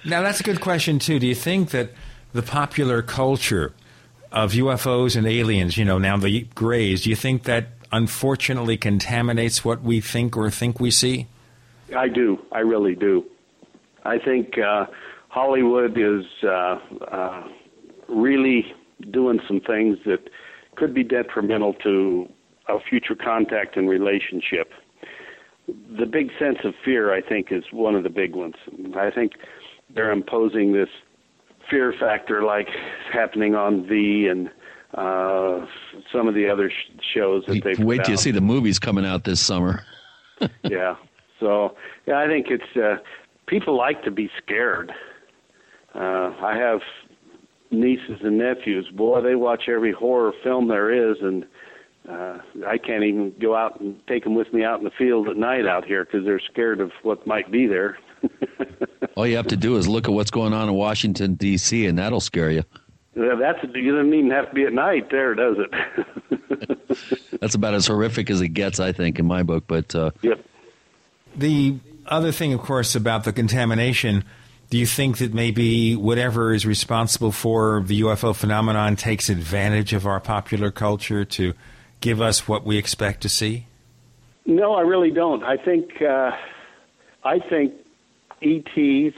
now, 0.05 0.21
that's 0.21 0.39
a 0.39 0.43
good 0.43 0.61
question 0.61 0.99
too. 0.99 1.19
Do 1.19 1.27
you 1.27 1.35
think 1.35 1.71
that 1.71 1.91
the 2.33 2.43
popular 2.43 3.01
culture 3.01 3.73
of 4.31 4.51
UFOs 4.53 5.15
and 5.15 5.25
aliens, 5.25 5.77
you 5.77 5.85
know, 5.85 5.97
now 5.97 6.17
the 6.17 6.41
grays, 6.53 7.03
do 7.03 7.09
you 7.09 7.15
think 7.15 7.43
that 7.43 7.69
unfortunately 7.91 8.77
contaminates 8.77 9.63
what 9.63 9.81
we 9.81 10.01
think 10.01 10.35
or 10.35 10.49
think 10.49 10.79
we 10.79 10.91
see? 10.91 11.27
I 11.95 12.09
do. 12.09 12.39
I 12.51 12.59
really 12.59 12.95
do. 12.95 13.25
I 14.03 14.17
think 14.19 14.57
uh, 14.57 14.85
Hollywood 15.37 15.95
is 15.99 16.25
uh, 16.43 16.79
uh, 17.11 17.43
really 18.09 18.73
doing 19.11 19.39
some 19.47 19.59
things 19.59 19.99
that 20.07 20.29
could 20.75 20.95
be 20.95 21.03
detrimental 21.03 21.75
to 21.75 22.27
a 22.67 22.79
future 22.79 23.13
contact 23.13 23.77
and 23.77 23.87
relationship. 23.87 24.71
The 25.67 26.07
big 26.07 26.31
sense 26.39 26.57
of 26.63 26.73
fear, 26.83 27.13
I 27.13 27.21
think, 27.21 27.51
is 27.51 27.65
one 27.71 27.93
of 27.93 28.01
the 28.01 28.09
big 28.09 28.35
ones. 28.35 28.55
I 28.97 29.11
think 29.11 29.33
they're 29.93 30.11
imposing 30.11 30.73
this 30.73 30.89
fear 31.69 31.93
factor, 31.99 32.41
like 32.41 32.69
happening 33.13 33.53
on 33.53 33.87
V 33.87 34.27
and 34.27 34.49
uh, 34.95 35.67
some 36.11 36.27
of 36.27 36.33
the 36.33 36.49
other 36.51 36.71
sh- 36.71 37.13
shows 37.13 37.43
that 37.45 37.63
they've. 37.63 37.77
Wait 37.77 38.03
till 38.03 38.11
you 38.13 38.17
see 38.17 38.31
the 38.31 38.41
movies 38.41 38.79
coming 38.79 39.05
out 39.05 39.23
this 39.23 39.39
summer. 39.39 39.83
yeah. 40.63 40.95
So 41.39 41.75
yeah, 42.07 42.17
I 42.17 42.25
think 42.25 42.47
it's 42.49 42.75
uh, 42.75 43.03
people 43.45 43.77
like 43.77 44.01
to 44.03 44.09
be 44.09 44.31
scared. 44.41 44.91
Uh, 45.97 46.31
I 46.41 46.55
have 46.57 46.81
nieces 47.71 48.19
and 48.21 48.37
nephews. 48.37 48.87
Boy, 48.93 49.21
they 49.21 49.35
watch 49.35 49.63
every 49.67 49.91
horror 49.91 50.31
film 50.43 50.67
there 50.67 51.11
is, 51.11 51.17
and 51.21 51.45
uh, 52.07 52.37
I 52.67 52.77
can't 52.77 53.03
even 53.03 53.33
go 53.39 53.55
out 53.55 53.79
and 53.79 53.99
take 54.07 54.23
them 54.23 54.35
with 54.35 54.53
me 54.53 54.63
out 54.63 54.77
in 54.77 54.85
the 54.85 54.91
field 54.91 55.27
at 55.27 55.37
night 55.37 55.65
out 55.65 55.85
here 55.85 56.05
because 56.05 56.23
they're 56.23 56.39
scared 56.39 56.79
of 56.79 56.91
what 57.01 57.25
might 57.25 57.51
be 57.51 57.65
there. 57.65 57.97
All 59.15 59.25
you 59.25 59.35
have 59.37 59.47
to 59.47 59.57
do 59.57 59.77
is 59.77 59.87
look 59.87 60.07
at 60.07 60.13
what's 60.13 60.31
going 60.31 60.53
on 60.53 60.69
in 60.69 60.75
Washington 60.75 61.33
D.C., 61.33 61.87
and 61.87 61.97
that'll 61.97 62.21
scare 62.21 62.51
you. 62.51 62.63
Yeah, 63.15 63.33
that's 63.35 63.59
you 63.73 63.95
don't 63.95 64.13
even 64.13 64.29
have 64.29 64.49
to 64.49 64.53
be 64.53 64.65
at 64.65 64.73
night 64.73 65.09
there, 65.09 65.33
does 65.33 65.57
it? 65.57 67.31
that's 67.41 67.55
about 67.55 67.73
as 67.73 67.87
horrific 67.87 68.29
as 68.29 68.41
it 68.41 68.49
gets, 68.49 68.79
I 68.79 68.91
think, 68.91 69.17
in 69.17 69.25
my 69.25 69.41
book. 69.41 69.63
But 69.65 69.95
uh, 69.95 70.11
yep. 70.21 70.45
The 71.35 71.77
other 72.05 72.31
thing, 72.31 72.53
of 72.53 72.61
course, 72.61 72.95
about 72.95 73.23
the 73.23 73.33
contamination 73.33 74.23
do 74.69 74.77
you 74.77 74.85
think 74.85 75.19
that 75.19 75.33
maybe 75.33 75.95
whatever 75.95 76.53
is 76.53 76.65
responsible 76.65 77.31
for 77.31 77.83
the 77.85 78.01
UFO 78.01 78.35
phenomenon 78.35 78.95
takes 78.95 79.29
advantage 79.29 79.93
of 79.93 80.05
our 80.05 80.19
popular 80.19 80.71
culture 80.71 81.23
to 81.23 81.53
give 82.01 82.21
us 82.21 82.47
what 82.47 82.65
we 82.65 82.77
expect 82.77 83.21
to 83.21 83.29
see? 83.29 83.67
No, 84.45 84.73
I 84.73 84.81
really 84.81 85.11
don't. 85.11 85.43
I 85.43 85.57
think 85.57 86.01
uh, 86.01 86.31
I 87.23 87.39
think 87.39 87.73
ETs, 88.41 89.15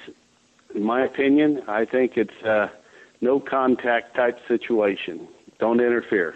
in 0.75 0.83
my 0.83 1.03
opinion, 1.03 1.63
I 1.67 1.85
think 1.85 2.13
it's 2.15 2.41
a 2.43 2.71
no 3.21 3.39
contact 3.39 4.15
type 4.15 4.39
situation. 4.47 5.27
Don't 5.59 5.79
interfere. 5.79 6.35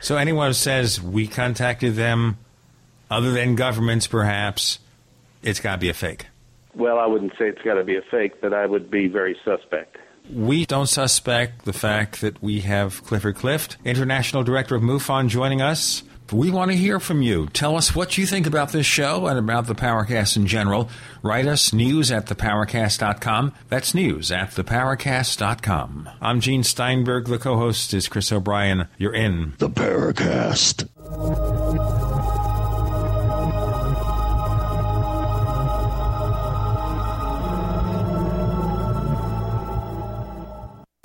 So 0.00 0.16
anyone 0.16 0.48
who 0.48 0.54
says 0.54 1.00
we 1.00 1.26
contacted 1.26 1.94
them, 1.94 2.38
other 3.10 3.32
than 3.32 3.54
governments, 3.54 4.06
perhaps, 4.06 4.78
it's 5.42 5.60
got 5.60 5.72
to 5.72 5.78
be 5.78 5.88
a 5.88 5.94
fake 5.94 6.26
well, 6.76 6.98
I 6.98 7.06
wouldn't 7.06 7.32
say 7.32 7.48
it's 7.48 7.62
got 7.62 7.74
to 7.74 7.84
be 7.84 7.96
a 7.96 8.02
fake, 8.10 8.40
but 8.40 8.52
I 8.52 8.66
would 8.66 8.90
be 8.90 9.08
very 9.08 9.36
suspect. 9.44 9.96
We 10.32 10.66
don't 10.66 10.88
suspect 10.88 11.64
the 11.64 11.72
fact 11.72 12.20
that 12.20 12.42
we 12.42 12.60
have 12.60 13.02
Clifford 13.04 13.36
Clift, 13.36 13.76
International 13.84 14.42
Director 14.42 14.74
of 14.74 14.82
MUFON, 14.82 15.28
joining 15.28 15.62
us. 15.62 16.02
We 16.32 16.50
want 16.50 16.72
to 16.72 16.76
hear 16.76 16.98
from 16.98 17.22
you. 17.22 17.46
Tell 17.48 17.76
us 17.76 17.94
what 17.94 18.18
you 18.18 18.26
think 18.26 18.48
about 18.48 18.72
this 18.72 18.86
show 18.86 19.26
and 19.28 19.38
about 19.38 19.68
the 19.68 19.76
Paracast 19.76 20.36
in 20.36 20.48
general. 20.48 20.90
Write 21.22 21.46
us 21.46 21.72
news 21.72 22.10
at 22.10 22.26
theparacast.com. 22.26 23.52
That's 23.68 23.94
news 23.94 24.32
at 24.32 24.50
theparacast.com. 24.50 26.08
I'm 26.20 26.40
Gene 26.40 26.64
Steinberg. 26.64 27.26
The 27.26 27.38
co 27.38 27.56
host 27.56 27.94
is 27.94 28.08
Chris 28.08 28.32
O'Brien. 28.32 28.88
You're 28.98 29.14
in 29.14 29.54
the 29.58 29.70
Paracast. 29.70 30.88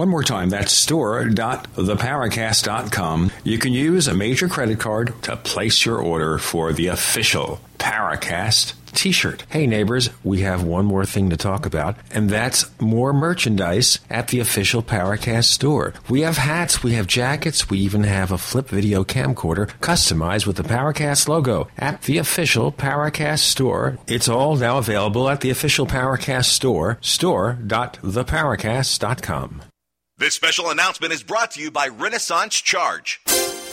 One 0.00 0.08
more 0.08 0.24
time, 0.24 0.48
that's 0.48 0.72
store.theparacast.com. 0.72 3.30
You 3.44 3.58
can 3.58 3.74
use 3.74 4.08
a 4.08 4.14
major 4.14 4.48
credit 4.48 4.80
card 4.80 5.12
to 5.24 5.36
place 5.36 5.84
your 5.84 5.98
order 5.98 6.38
for 6.38 6.72
the 6.72 6.86
official 6.86 7.60
Paracast 7.76 8.72
t-shirt. 8.92 9.44
Hey 9.50 9.66
neighbors, 9.66 10.08
we 10.24 10.40
have 10.40 10.62
one 10.62 10.86
more 10.86 11.04
thing 11.04 11.28
to 11.28 11.36
talk 11.36 11.66
about, 11.66 11.98
and 12.12 12.30
that's 12.30 12.64
more 12.80 13.12
merchandise 13.12 13.98
at 14.08 14.28
the 14.28 14.40
official 14.40 14.82
Paracast 14.82 15.44
store. 15.44 15.92
We 16.08 16.22
have 16.22 16.38
hats, 16.38 16.82
we 16.82 16.94
have 16.94 17.06
jackets, 17.06 17.68
we 17.68 17.78
even 17.80 18.04
have 18.04 18.32
a 18.32 18.38
flip 18.38 18.70
video 18.70 19.04
camcorder 19.04 19.66
customized 19.80 20.46
with 20.46 20.56
the 20.56 20.62
Paracast 20.62 21.28
logo 21.28 21.68
at 21.76 22.04
the 22.04 22.16
official 22.16 22.72
Paracast 22.72 23.40
store. 23.40 23.98
It's 24.06 24.30
all 24.30 24.56
now 24.56 24.78
available 24.78 25.28
at 25.28 25.42
the 25.42 25.50
official 25.50 25.86
Paracast 25.86 26.46
store, 26.46 26.96
store.theparacast.com. 27.02 29.62
This 30.20 30.34
special 30.34 30.68
announcement 30.68 31.14
is 31.14 31.22
brought 31.22 31.52
to 31.52 31.62
you 31.62 31.70
by 31.70 31.88
Renaissance 31.88 32.54
Charge. 32.60 33.22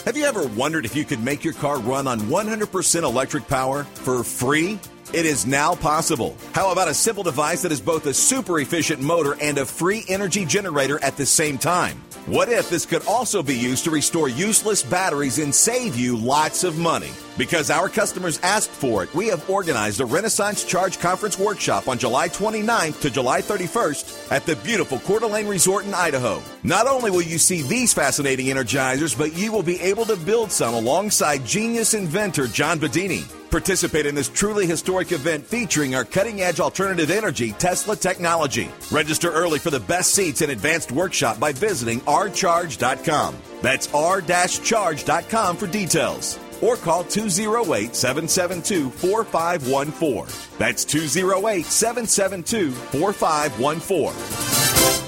Have 0.06 0.16
you 0.16 0.24
ever 0.24 0.46
wondered 0.46 0.86
if 0.86 0.96
you 0.96 1.04
could 1.04 1.22
make 1.22 1.44
your 1.44 1.52
car 1.52 1.78
run 1.78 2.06
on 2.06 2.20
100% 2.20 3.02
electric 3.02 3.46
power 3.46 3.84
for 3.84 4.24
free? 4.24 4.80
It 5.12 5.26
is 5.26 5.44
now 5.44 5.74
possible. 5.74 6.38
How 6.54 6.72
about 6.72 6.88
a 6.88 6.94
simple 6.94 7.22
device 7.22 7.60
that 7.60 7.70
is 7.70 7.82
both 7.82 8.06
a 8.06 8.14
super 8.14 8.60
efficient 8.60 9.02
motor 9.02 9.36
and 9.42 9.58
a 9.58 9.66
free 9.66 10.06
energy 10.08 10.46
generator 10.46 10.98
at 11.04 11.18
the 11.18 11.26
same 11.26 11.58
time? 11.58 11.98
What 12.24 12.48
if 12.48 12.70
this 12.70 12.86
could 12.86 13.06
also 13.06 13.42
be 13.42 13.54
used 13.54 13.84
to 13.84 13.90
restore 13.90 14.30
useless 14.30 14.82
batteries 14.82 15.38
and 15.38 15.54
save 15.54 15.96
you 15.96 16.16
lots 16.16 16.64
of 16.64 16.78
money? 16.78 17.12
Because 17.38 17.70
our 17.70 17.88
customers 17.88 18.40
asked 18.42 18.70
for 18.70 19.04
it, 19.04 19.14
we 19.14 19.28
have 19.28 19.48
organized 19.48 20.00
a 20.00 20.04
Renaissance 20.04 20.64
Charge 20.64 20.98
Conference 20.98 21.38
workshop 21.38 21.86
on 21.86 21.96
July 21.96 22.28
29th 22.28 23.00
to 23.00 23.10
July 23.10 23.40
31st 23.40 24.32
at 24.32 24.44
the 24.44 24.56
beautiful 24.56 24.98
Coeur 24.98 25.20
d'Alene 25.20 25.46
Resort 25.46 25.84
in 25.84 25.94
Idaho. 25.94 26.42
Not 26.64 26.88
only 26.88 27.12
will 27.12 27.22
you 27.22 27.38
see 27.38 27.62
these 27.62 27.94
fascinating 27.94 28.46
energizers, 28.46 29.16
but 29.16 29.36
you 29.36 29.52
will 29.52 29.62
be 29.62 29.80
able 29.80 30.04
to 30.06 30.16
build 30.16 30.50
some 30.50 30.74
alongside 30.74 31.44
genius 31.46 31.94
inventor 31.94 32.48
John 32.48 32.80
Bedini. 32.80 33.32
Participate 33.52 34.04
in 34.04 34.16
this 34.16 34.28
truly 34.28 34.66
historic 34.66 35.12
event 35.12 35.46
featuring 35.46 35.94
our 35.94 36.04
cutting 36.04 36.42
edge 36.42 36.58
alternative 36.58 37.10
energy 37.10 37.52
Tesla 37.52 37.94
technology. 37.94 38.68
Register 38.90 39.30
early 39.30 39.60
for 39.60 39.70
the 39.70 39.80
best 39.80 40.12
seats 40.12 40.42
and 40.42 40.50
advanced 40.50 40.90
workshop 40.90 41.38
by 41.38 41.52
visiting 41.52 42.00
rcharge.com. 42.00 43.36
That's 43.62 43.94
r-charge.com 43.94 45.56
for 45.56 45.66
details. 45.68 46.38
Or 46.60 46.76
call 46.76 47.04
208 47.04 47.94
772 47.94 48.90
4514. 48.90 50.58
That's 50.58 50.84
208 50.84 51.64
772 51.64 52.72
4514. 52.72 55.07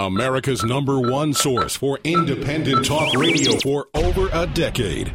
America's 0.00 0.62
number 0.62 1.00
one 1.00 1.34
source 1.34 1.74
for 1.74 1.98
independent 2.04 2.86
talk 2.86 3.12
radio 3.14 3.58
for 3.58 3.88
over 3.94 4.28
a 4.32 4.46
decade. 4.46 5.08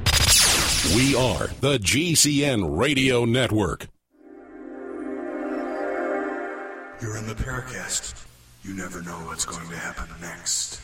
We 0.94 1.16
are 1.16 1.48
the 1.62 1.78
GCN 1.80 2.78
Radio 2.78 3.24
Network. 3.24 3.88
You're 7.02 7.16
in 7.16 7.28
the 7.28 7.34
Paracast. 7.34 8.26
You 8.66 8.74
never 8.74 9.02
know 9.04 9.16
what's 9.26 9.46
going 9.46 9.70
to 9.70 9.76
happen 9.78 10.10
next. 10.20 10.82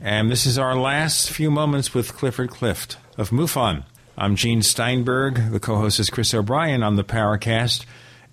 And 0.00 0.30
this 0.30 0.46
is 0.46 0.58
our 0.58 0.76
last 0.76 1.28
few 1.28 1.50
moments 1.50 1.92
with 1.92 2.14
Clifford 2.14 2.50
Clift 2.50 2.98
of 3.16 3.30
MUFON. 3.30 3.82
I'm 4.16 4.36
Gene 4.36 4.62
Steinberg. 4.62 5.50
The 5.50 5.58
co-host 5.58 5.98
is 5.98 6.08
Chris 6.08 6.32
O'Brien 6.32 6.84
on 6.84 6.94
the 6.94 7.02
Paracast. 7.02 7.84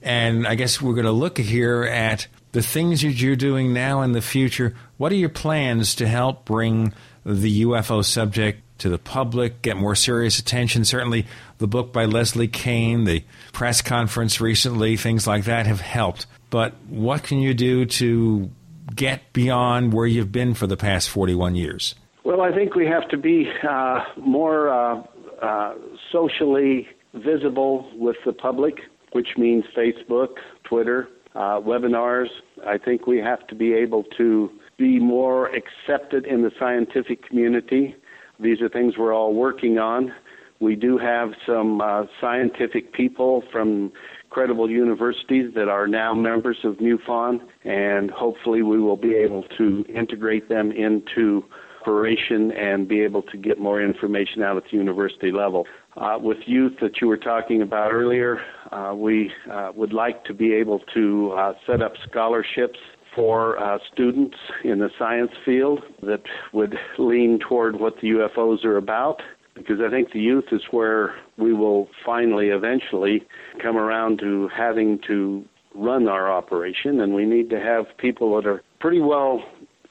And 0.05 0.47
I 0.47 0.53
guess 0.53 0.79
we're 0.79 0.93
going 0.93 1.05
to 1.05 1.11
look 1.11 1.39
here 1.39 1.83
at 1.83 2.27
the 2.51 2.61
things 2.61 3.01
that 3.01 3.19
you're 3.19 3.35
doing 3.35 3.73
now 3.73 4.03
in 4.03 4.13
the 4.13 4.21
future 4.21 4.75
What 4.97 5.11
are 5.11 5.15
your 5.15 5.29
plans 5.29 5.95
to 5.95 6.07
help 6.07 6.45
bring 6.45 6.93
the 7.25 7.63
UFO 7.63 8.05
subject 8.05 8.61
to 8.77 8.89
the 8.89 8.99
public, 8.99 9.61
get 9.61 9.77
more 9.77 9.95
serious 9.95 10.37
attention? 10.39 10.85
Certainly, 10.85 11.25
the 11.57 11.67
book 11.67 11.91
by 11.91 12.05
Leslie 12.05 12.47
Kean, 12.47 13.05
the 13.05 13.23
press 13.51 13.81
conference 13.81 14.39
recently, 14.39 14.95
things 14.95 15.25
like 15.25 15.45
that 15.45 15.65
have 15.65 15.81
helped. 15.81 16.27
But 16.49 16.75
what 16.87 17.23
can 17.23 17.39
you 17.39 17.53
do 17.53 17.85
to 17.85 18.51
get 18.93 19.33
beyond 19.33 19.91
where 19.91 20.05
you've 20.05 20.31
been 20.31 20.53
for 20.53 20.67
the 20.67 20.77
past 20.77 21.09
41 21.09 21.55
years? 21.55 21.95
Well, 22.23 22.41
I 22.41 22.51
think 22.51 22.75
we 22.75 22.85
have 22.85 23.07
to 23.09 23.17
be 23.17 23.51
uh, 23.67 24.03
more 24.17 24.69
uh, 24.69 25.03
uh, 25.41 25.73
socially 26.11 26.87
visible 27.13 27.89
with 27.95 28.17
the 28.25 28.33
public, 28.33 28.79
which 29.15 29.37
means 29.37 29.63
Facebook, 29.73 30.35
Twitter, 30.65 31.07
uh, 31.35 31.61
webinars. 31.61 32.27
I 32.67 32.77
think 32.77 33.07
we 33.07 33.17
have 33.19 33.47
to 33.47 33.55
be 33.55 33.71
able 33.71 34.03
to 34.17 34.51
be 34.77 34.99
more 34.99 35.49
accepted 35.55 36.25
in 36.25 36.41
the 36.41 36.51
scientific 36.59 37.25
community. 37.25 37.95
These 38.41 38.59
are 38.59 38.67
things 38.67 38.95
we're 38.97 39.13
all 39.13 39.33
working 39.33 39.79
on. 39.79 40.13
We 40.59 40.75
do 40.75 40.97
have 40.97 41.29
some 41.47 41.79
uh, 41.79 42.07
scientific 42.19 42.91
people 42.91 43.41
from 43.53 43.93
credible 44.31 44.69
universities 44.69 45.53
that 45.55 45.69
are 45.69 45.87
now 45.87 46.13
members 46.13 46.57
of 46.65 46.75
MUFON, 46.79 47.39
and 47.63 48.11
hopefully 48.11 48.63
we 48.63 48.81
will 48.81 48.97
be 48.97 49.15
able 49.15 49.43
to 49.57 49.85
integrate 49.87 50.49
them 50.49 50.73
into 50.73 51.45
operation 51.85 52.51
and 52.51 52.87
be 52.87 53.01
able 53.01 53.21
to 53.21 53.37
get 53.37 53.59
more 53.59 53.81
information 53.81 54.41
out 54.41 54.57
at 54.57 54.63
the 54.71 54.77
university 54.77 55.31
level. 55.31 55.65
Uh, 55.95 56.17
with 56.19 56.37
youth 56.45 56.73
that 56.81 56.99
you 56.99 57.07
were 57.07 57.17
talking 57.17 57.61
about 57.61 57.93
earlier, 57.93 58.39
uh, 58.71 58.93
we 58.95 59.31
uh, 59.51 59.71
would 59.75 59.93
like 59.93 60.23
to 60.25 60.33
be 60.33 60.53
able 60.53 60.79
to 60.93 61.31
uh, 61.37 61.53
set 61.67 61.81
up 61.81 61.93
scholarships 62.09 62.79
for 63.15 63.57
uh, 63.59 63.77
students 63.93 64.35
in 64.63 64.79
the 64.79 64.89
science 64.99 65.31
field 65.45 65.79
that 66.01 66.21
would 66.53 66.75
lean 66.97 67.39
toward 67.47 67.79
what 67.79 67.93
the 68.01 68.09
UFOs 68.09 68.65
are 68.65 68.77
about 68.77 69.21
because 69.53 69.77
I 69.79 69.89
think 69.89 70.11
the 70.11 70.19
youth 70.19 70.45
is 70.51 70.61
where 70.71 71.15
we 71.37 71.53
will 71.53 71.87
finally, 72.05 72.47
eventually, 72.47 73.25
come 73.61 73.77
around 73.77 74.19
to 74.19 74.49
having 74.49 74.99
to 75.07 75.45
run 75.73 76.09
our 76.09 76.29
operation, 76.29 76.99
and 76.99 77.13
we 77.13 77.25
need 77.25 77.49
to 77.51 77.59
have 77.59 77.85
people 77.97 78.35
that 78.35 78.45
are 78.45 78.61
pretty 78.81 78.99
well 78.99 79.41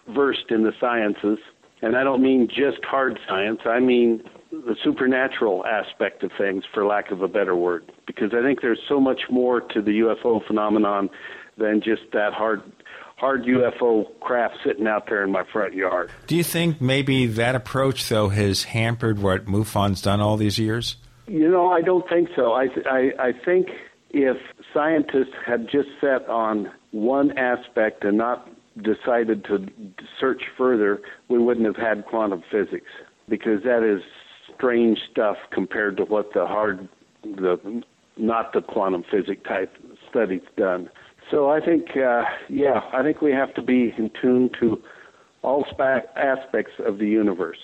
versed 0.09 0.51
in 0.51 0.65
the 0.65 0.73
sciences. 0.79 1.39
And 1.85 1.97
I 1.97 2.03
don't 2.03 2.23
mean 2.23 2.49
just 2.49 2.83
hard 2.83 3.19
science, 3.29 3.61
I 3.67 3.79
mean 3.79 4.23
the 4.51 4.75
supernatural 4.83 5.67
aspect 5.67 6.23
of 6.23 6.31
things, 6.39 6.65
for 6.73 6.87
lack 6.87 7.11
of 7.11 7.21
a 7.21 7.29
better 7.29 7.55
word, 7.55 7.93
because 8.07 8.33
I 8.33 8.41
think 8.41 8.63
there's 8.63 8.81
so 8.89 8.99
much 8.99 9.23
more 9.31 9.61
to 9.61 9.83
the 9.83 9.91
UFO 10.01 10.47
phenomenon 10.47 11.11
than 11.59 11.83
just 11.83 12.03
that 12.13 12.33
hard 12.33 12.63
hard 13.17 13.45
UFO 13.45 14.07
craft 14.21 14.57
sitting 14.65 14.87
out 14.87 15.09
there 15.09 15.23
in 15.23 15.31
my 15.31 15.45
front 15.53 15.75
yard. 15.75 16.11
Do 16.27 16.37
you 16.37 16.43
think 16.43 16.81
maybe 16.81 17.27
that 17.27 17.55
approach, 17.55 18.09
though, 18.09 18.31
has 18.31 18.65
hampered 18.65 19.21
what 19.21 19.45
MUFON's 19.45 20.01
done 20.01 20.23
all 20.23 20.39
these 20.39 20.59
years? 20.59 20.97
You 21.27 21.51
know, 21.51 21.71
I 21.71 21.83
don't 21.83 22.09
think 22.09 22.31
so. 22.35 22.53
I, 22.53 22.69
I, 22.87 23.11
I 23.19 23.33
think 23.45 23.69
if 24.11 24.39
scientists 24.73 25.35
had 25.47 25.69
just 25.71 25.89
set 26.01 26.29
on 26.29 26.71
one 26.93 27.37
aspect 27.37 28.05
and 28.05 28.17
not 28.17 28.49
decided 28.83 29.45
to 29.45 29.67
search 30.21 30.43
further, 30.57 31.01
we 31.29 31.39
wouldn't 31.39 31.67
have 31.67 31.77
had 31.77 32.05
quantum 32.07 32.43
physics 32.51 32.91
because 33.29 33.63
that 33.63 33.83
is 33.83 34.03
strange 34.55 34.99
stuff 35.11 35.37
compared 35.53 35.97
to 35.97 36.05
what 36.05 36.33
the 36.35 36.47
hard, 36.47 36.89
the 37.23 37.83
not 38.17 38.53
the 38.53 38.61
quantum 38.61 39.05
physics 39.11 39.43
type 39.47 39.73
studies 40.09 40.43
done. 40.57 40.89
So 41.31 41.51
I 41.51 41.61
think, 41.61 41.97
uh, 41.97 42.25
yeah, 42.49 42.81
I 42.93 43.03
think 43.03 43.23
we 43.23 43.33
have 43.33 43.55
to 43.55 43.63
be 43.63 43.95
in 43.97 44.11
tune 44.21 44.51
to 44.61 44.83
all 45.43 45.65
spa- 45.71 46.03
aspects 46.17 46.73
of 46.79 46.99
the 46.99 47.07
universe, 47.07 47.59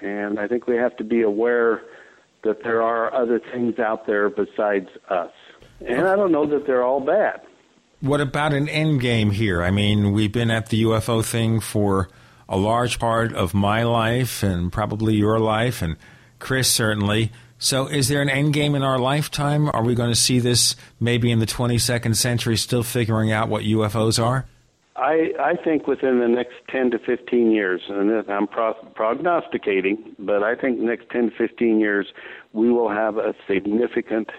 and 0.00 0.38
I 0.38 0.46
think 0.46 0.66
we 0.66 0.76
have 0.76 0.96
to 0.96 1.04
be 1.04 1.22
aware 1.22 1.82
that 2.44 2.62
there 2.62 2.82
are 2.82 3.12
other 3.14 3.40
things 3.52 3.78
out 3.78 4.06
there 4.06 4.28
besides 4.28 4.88
us. 5.10 5.32
And 5.86 6.06
I 6.06 6.16
don't 6.16 6.32
know 6.32 6.46
that 6.46 6.66
they're 6.66 6.84
all 6.84 7.00
bad. 7.00 7.40
What 8.00 8.20
about 8.20 8.52
an 8.52 8.68
end 8.68 9.00
game 9.00 9.32
here? 9.32 9.60
I 9.60 9.72
mean, 9.72 10.12
we've 10.12 10.30
been 10.30 10.52
at 10.52 10.68
the 10.68 10.84
UFO 10.84 11.24
thing 11.24 11.58
for 11.58 12.08
a 12.48 12.56
large 12.56 13.00
part 13.00 13.34
of 13.34 13.54
my 13.54 13.82
life 13.82 14.44
and 14.44 14.72
probably 14.72 15.16
your 15.16 15.40
life, 15.40 15.82
and 15.82 15.96
Chris 16.38 16.70
certainly. 16.70 17.32
So, 17.58 17.88
is 17.88 18.06
there 18.06 18.22
an 18.22 18.30
end 18.30 18.54
game 18.54 18.76
in 18.76 18.84
our 18.84 19.00
lifetime? 19.00 19.68
Are 19.74 19.82
we 19.82 19.96
going 19.96 20.10
to 20.10 20.16
see 20.16 20.38
this 20.38 20.76
maybe 21.00 21.32
in 21.32 21.40
the 21.40 21.46
22nd 21.46 22.14
century, 22.14 22.56
still 22.56 22.84
figuring 22.84 23.32
out 23.32 23.48
what 23.48 23.64
UFOs 23.64 24.22
are? 24.22 24.46
I, 24.94 25.32
I 25.40 25.54
think 25.56 25.88
within 25.88 26.20
the 26.20 26.28
next 26.28 26.54
10 26.70 26.92
to 26.92 26.98
15 27.00 27.50
years, 27.50 27.82
and 27.88 28.12
I'm 28.30 28.46
pro- 28.46 28.74
prognosticating, 28.94 30.14
but 30.20 30.44
I 30.44 30.54
think 30.54 30.78
next 30.78 31.10
10 31.10 31.30
to 31.30 31.36
15 31.36 31.80
years, 31.80 32.06
we 32.52 32.70
will 32.70 32.90
have 32.90 33.16
a 33.16 33.34
significant 33.48 34.30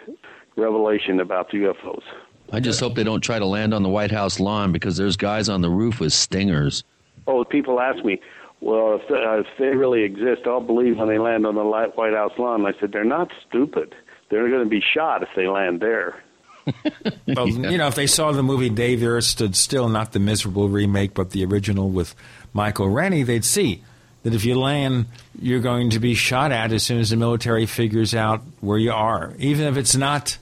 revelation 0.55 1.19
about 1.19 1.51
the 1.51 1.57
UFOs. 1.59 2.03
I 2.51 2.59
just 2.59 2.79
hope 2.79 2.95
they 2.95 3.03
don't 3.03 3.21
try 3.21 3.39
to 3.39 3.45
land 3.45 3.73
on 3.73 3.83
the 3.83 3.89
White 3.89 4.11
House 4.11 4.39
lawn 4.39 4.71
because 4.71 4.97
there's 4.97 5.17
guys 5.17 5.49
on 5.49 5.61
the 5.61 5.69
roof 5.69 5.99
with 5.99 6.13
stingers. 6.13 6.83
Oh, 7.27 7.43
people 7.43 7.79
ask 7.79 8.03
me, 8.03 8.19
well, 8.61 8.95
if, 8.95 9.09
uh, 9.11 9.39
if 9.39 9.47
they 9.57 9.67
really 9.67 10.03
exist, 10.03 10.41
I'll 10.45 10.59
believe 10.59 10.97
when 10.97 11.07
they 11.07 11.19
land 11.19 11.45
on 11.45 11.55
the 11.55 11.63
White 11.63 12.13
House 12.13 12.33
lawn. 12.37 12.65
I 12.65 12.73
said, 12.79 12.91
they're 12.91 13.03
not 13.03 13.31
stupid. 13.47 13.95
They're 14.29 14.49
going 14.49 14.63
to 14.63 14.69
be 14.69 14.81
shot 14.81 15.23
if 15.23 15.29
they 15.35 15.47
land 15.47 15.79
there. 15.79 16.21
well, 17.27 17.47
you 17.47 17.77
know, 17.77 17.87
if 17.87 17.95
they 17.95 18.07
saw 18.07 18.31
the 18.31 18.43
movie 18.43 18.69
Day 18.69 18.95
the 18.95 19.07
Earth 19.07 19.23
Stood 19.23 19.55
Still, 19.55 19.89
not 19.89 20.11
the 20.11 20.19
miserable 20.19 20.69
remake, 20.69 21.13
but 21.13 21.31
the 21.31 21.45
original 21.45 21.89
with 21.89 22.15
Michael 22.53 22.89
Rennie, 22.89 23.23
they'd 23.23 23.45
see 23.45 23.83
that 24.23 24.33
if 24.33 24.45
you 24.45 24.59
land, 24.59 25.05
you're 25.39 25.61
going 25.61 25.91
to 25.91 25.99
be 25.99 26.13
shot 26.13 26.51
at 26.51 26.71
as 26.71 26.83
soon 26.83 26.99
as 26.99 27.09
the 27.09 27.15
military 27.15 27.65
figures 27.65 28.13
out 28.13 28.41
where 28.59 28.77
you 28.77 28.91
are. 28.91 29.33
Even 29.39 29.65
if 29.67 29.77
it's 29.77 29.95
not 29.95 30.37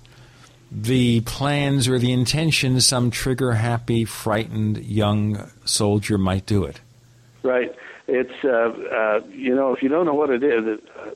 the 0.71 1.21
plans 1.21 1.87
or 1.87 1.99
the 1.99 2.11
intentions, 2.11 2.85
some 2.85 3.11
trigger 3.11 3.53
happy, 3.53 4.05
frightened 4.05 4.77
young 4.85 5.49
soldier 5.65 6.17
might 6.17 6.45
do 6.45 6.63
it. 6.63 6.79
Right 7.43 7.73
it's 8.07 8.43
uh, 8.43 8.47
uh, 8.47 9.21
you 9.29 9.53
know 9.53 9.73
if 9.73 9.83
you 9.83 9.89
don't 9.89 10.05
know 10.05 10.13
what 10.13 10.29
it 10.29 10.43
is, 10.43 10.65
uh, 10.65 11.11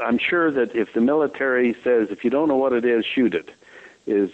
I'm 0.00 0.18
sure 0.18 0.50
that 0.52 0.74
if 0.74 0.92
the 0.94 1.00
military 1.00 1.74
says 1.84 2.08
if 2.10 2.24
you 2.24 2.30
don't 2.30 2.48
know 2.48 2.56
what 2.56 2.72
it 2.72 2.84
is, 2.84 3.04
shoot 3.04 3.34
it, 3.34 3.50
is 4.06 4.30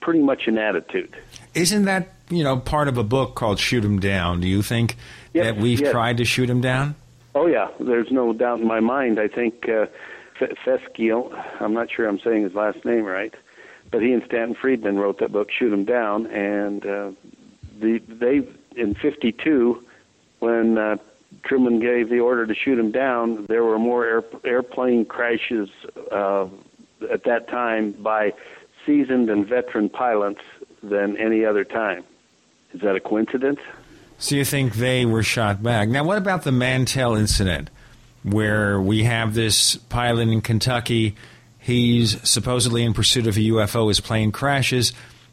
pretty 0.00 0.20
much 0.20 0.46
an 0.46 0.58
attitude. 0.58 1.14
Isn't 1.54 1.84
that 1.84 2.14
you 2.30 2.42
know 2.42 2.56
part 2.56 2.88
of 2.88 2.96
a 2.96 3.04
book 3.04 3.34
called 3.34 3.58
Shoot 3.58 3.84
'Em 3.84 4.00
Down? 4.00 4.40
Do 4.40 4.48
you 4.48 4.62
think 4.62 4.96
yes, 5.34 5.44
that 5.44 5.56
we've 5.58 5.80
yes. 5.80 5.92
tried 5.92 6.16
to 6.16 6.24
shoot 6.24 6.48
'em 6.48 6.62
down? 6.62 6.94
Oh 7.34 7.46
yeah, 7.46 7.68
there's 7.78 8.10
no 8.10 8.32
doubt 8.32 8.60
in 8.60 8.66
my 8.66 8.80
mind. 8.80 9.20
I 9.20 9.28
think 9.28 9.68
uh, 9.68 9.86
I'm 11.60 11.74
not 11.74 11.90
sure 11.90 12.08
I'm 12.08 12.18
saying 12.20 12.42
his 12.44 12.54
last 12.54 12.84
name 12.84 13.04
right, 13.04 13.34
but 13.92 14.02
he 14.02 14.12
and 14.12 14.24
Stanton 14.26 14.56
Friedman 14.60 14.98
wrote 14.98 15.20
that 15.20 15.30
book 15.30 15.48
Shoot 15.52 15.72
'Em 15.72 15.84
Down, 15.84 16.26
and 16.26 16.84
uh, 16.84 17.12
the 17.78 17.98
they 18.08 18.48
in 18.74 18.94
'52 18.94 19.84
when 20.40 20.76
uh, 20.76 20.96
Truman 21.44 21.78
gave 21.78 22.08
the 22.08 22.18
order 22.18 22.46
to 22.46 22.54
shoot 22.54 22.78
him 22.78 22.90
down, 22.90 23.46
there 23.48 23.62
were 23.62 23.78
more 23.78 24.04
air, 24.04 24.24
airplane 24.44 25.04
crashes 25.04 25.68
uh, 26.10 26.46
at 27.10 27.24
that 27.24 27.48
time 27.48 27.92
by 27.92 28.32
seasoned 28.84 29.30
and 29.30 29.46
veteran 29.46 29.88
pilots 29.88 30.40
than 30.82 31.16
any 31.16 31.44
other 31.44 31.64
time. 31.64 32.04
Is 32.74 32.80
that 32.80 32.96
a 32.96 33.00
coincidence? 33.00 33.60
So 34.18 34.34
you 34.34 34.44
think 34.44 34.74
they 34.74 35.04
were 35.04 35.22
shot 35.22 35.62
back? 35.62 35.88
Now, 35.88 36.04
what 36.04 36.18
about 36.18 36.42
the 36.42 36.52
Mantell 36.52 37.14
incident, 37.16 37.70
where 38.22 38.80
we 38.80 39.04
have 39.04 39.34
this 39.34 39.76
pilot 39.76 40.28
in 40.28 40.40
Kentucky? 40.40 41.16
He's 41.62 42.28
supposedly 42.28 42.82
in 42.82 42.92
pursuit 42.92 43.28
of 43.28 43.36
a 43.36 43.40
UFO. 43.40 43.88
His 43.88 44.00
plane 44.00 44.32
crashes. 44.32 44.92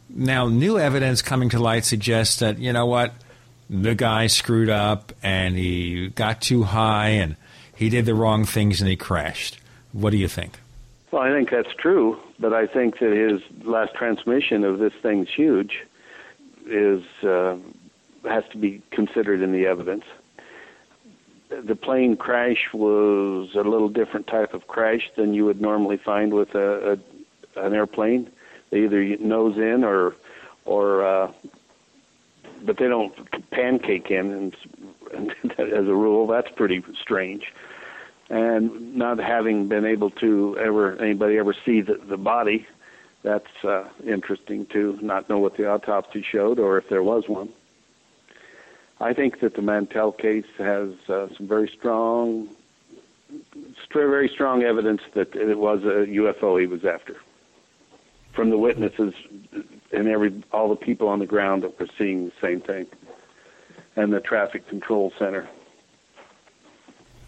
Now, 0.09 0.47
new 0.47 0.77
evidence 0.77 1.23
coming 1.23 1.49
to 1.49 1.59
light 1.59 1.85
suggests 1.85 2.37
that 2.37 2.59
you 2.59 2.71
know 2.71 2.85
what 2.85 3.13
the 3.69 3.95
guy 3.95 4.27
screwed 4.27 4.69
up 4.69 5.11
and 5.21 5.55
he 5.55 6.09
got 6.09 6.41
too 6.41 6.63
high 6.63 7.09
and 7.09 7.35
he 7.75 7.89
did 7.89 8.05
the 8.05 8.13
wrong 8.13 8.45
things 8.45 8.79
and 8.79 8.89
he 8.89 8.95
crashed. 8.95 9.59
What 9.91 10.11
do 10.11 10.17
you 10.17 10.27
think? 10.27 10.59
Well, 11.11 11.23
I 11.23 11.31
think 11.31 11.49
that's 11.49 11.73
true, 11.77 12.19
but 12.39 12.53
I 12.53 12.67
think 12.67 12.99
that 12.99 13.11
his 13.11 13.41
last 13.65 13.95
transmission 13.95 14.63
of 14.63 14.77
this 14.77 14.93
thing's 15.01 15.29
huge 15.29 15.79
is 16.67 17.03
uh, 17.23 17.57
has 18.23 18.43
to 18.51 18.57
be 18.57 18.83
considered 18.91 19.41
in 19.41 19.51
the 19.51 19.65
evidence. 19.65 20.03
The 21.49 21.75
plane 21.75 22.15
crash 22.15 22.67
was 22.73 23.55
a 23.55 23.61
little 23.61 23.89
different 23.89 24.27
type 24.27 24.53
of 24.53 24.67
crash 24.67 25.09
than 25.15 25.33
you 25.33 25.45
would 25.45 25.61
normally 25.61 25.97
find 25.97 26.33
with 26.33 26.53
a, 26.55 26.93
a 27.55 27.65
an 27.65 27.73
airplane. 27.73 28.29
They 28.69 28.83
either 28.83 29.03
nose 29.17 29.57
in 29.57 29.83
or 29.83 30.15
or 30.65 31.03
uh, 31.05 31.31
but 32.63 32.77
they 32.77 32.87
don't 32.87 33.13
pancake 33.51 34.11
in, 34.11 34.31
and, 34.31 34.55
and 35.13 35.31
as 35.59 35.87
a 35.87 35.95
rule, 35.95 36.27
that's 36.27 36.51
pretty 36.51 36.83
strange. 37.01 37.53
And 38.29 38.95
not 38.95 39.17
having 39.17 39.67
been 39.67 39.85
able 39.85 40.11
to 40.11 40.57
ever 40.59 41.01
anybody 41.01 41.37
ever 41.37 41.55
see 41.65 41.81
the, 41.81 41.95
the 41.95 42.17
body, 42.17 42.67
that's 43.23 43.63
uh, 43.63 43.89
interesting 44.05 44.67
to 44.67 44.99
not 45.01 45.29
know 45.29 45.39
what 45.39 45.57
the 45.57 45.67
autopsy 45.67 46.21
showed 46.21 46.59
or 46.59 46.77
if 46.77 46.89
there 46.89 47.03
was 47.03 47.27
one. 47.27 47.49
I 49.01 49.13
think 49.13 49.39
that 49.39 49.55
the 49.55 49.61
Mantell 49.61 50.11
case 50.11 50.45
has 50.57 50.89
uh, 51.07 51.27
some 51.35 51.47
very 51.47 51.69
strong, 51.69 52.49
very 53.93 54.27
strong 54.27 54.63
evidence 54.63 55.01
that 55.13 55.35
it 55.35 55.57
was 55.57 55.83
a 55.83 56.05
UFO 56.07 56.59
he 56.59 56.67
was 56.67 56.83
after, 56.83 57.15
from 58.33 58.49
the 58.49 58.57
witnesses 58.57 59.13
and 59.91 60.07
every 60.07 60.43
all 60.51 60.69
the 60.69 60.75
people 60.75 61.07
on 61.07 61.19
the 61.19 61.25
ground 61.25 61.63
that 61.63 61.79
were 61.79 61.87
seeing 61.97 62.25
the 62.25 62.33
same 62.41 62.59
thing, 62.59 62.87
and 63.95 64.11
the 64.11 64.19
traffic 64.19 64.67
control 64.67 65.13
center. 65.17 65.47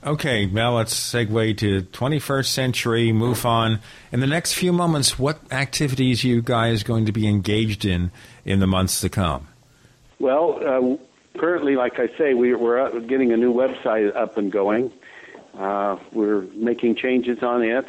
Okay, 0.03 0.48
now 0.48 0.77
let's 0.77 0.95
segue 0.95 1.58
to 1.58 1.83
21st 1.83 2.48
century, 2.48 3.11
move 3.11 3.45
on. 3.45 3.80
In 4.11 4.19
the 4.19 4.25
next 4.25 4.53
few 4.53 4.74
moments, 4.74 5.19
what 5.19 5.40
activities 5.51 6.25
are 6.25 6.27
you 6.27 6.41
guys 6.41 6.82
going 6.82 7.06
to 7.06 7.11
be 7.11 7.27
engaged 7.27 7.85
in 7.85 8.11
in 8.43 8.59
the 8.59 8.67
months 8.67 9.00
to 9.01 9.09
come? 9.09 9.48
Well, 10.17 10.59
uh, 10.66 10.98
currently, 11.38 11.76
like 11.76 12.00
I 12.00 12.08
say, 12.18 12.34
we, 12.34 12.53
are 12.53 13.00
getting 13.01 13.32
a 13.32 13.38
new 13.38 13.53
website 13.53 14.16
up 14.16 14.38
and 14.38 14.51
going. 14.51 14.92
Uh, 15.58 15.98
we're 16.14 16.42
making 16.53 16.95
changes 16.95 17.43
on 17.43 17.64
it. 17.64 17.85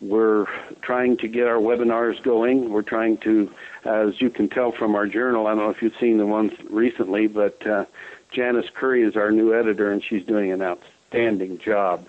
We're 0.00 0.46
trying 0.82 1.16
to 1.18 1.28
get 1.28 1.46
our 1.46 1.58
webinars 1.58 2.22
going. 2.22 2.70
We're 2.70 2.82
trying 2.82 3.18
to, 3.18 3.50
as 3.84 4.20
you 4.20 4.30
can 4.30 4.48
tell 4.48 4.72
from 4.72 4.94
our 4.94 5.06
journal, 5.06 5.46
I 5.46 5.50
don't 5.50 5.58
know 5.58 5.70
if 5.70 5.80
you've 5.80 5.96
seen 6.00 6.18
the 6.18 6.26
ones 6.26 6.52
recently, 6.68 7.28
but 7.28 7.64
uh, 7.66 7.84
Janice 8.32 8.66
Curry 8.74 9.04
is 9.04 9.16
our 9.16 9.30
new 9.30 9.54
editor, 9.54 9.92
and 9.92 10.02
she's 10.02 10.24
doing 10.24 10.50
an 10.50 10.60
outstanding 10.60 11.58
job 11.58 12.08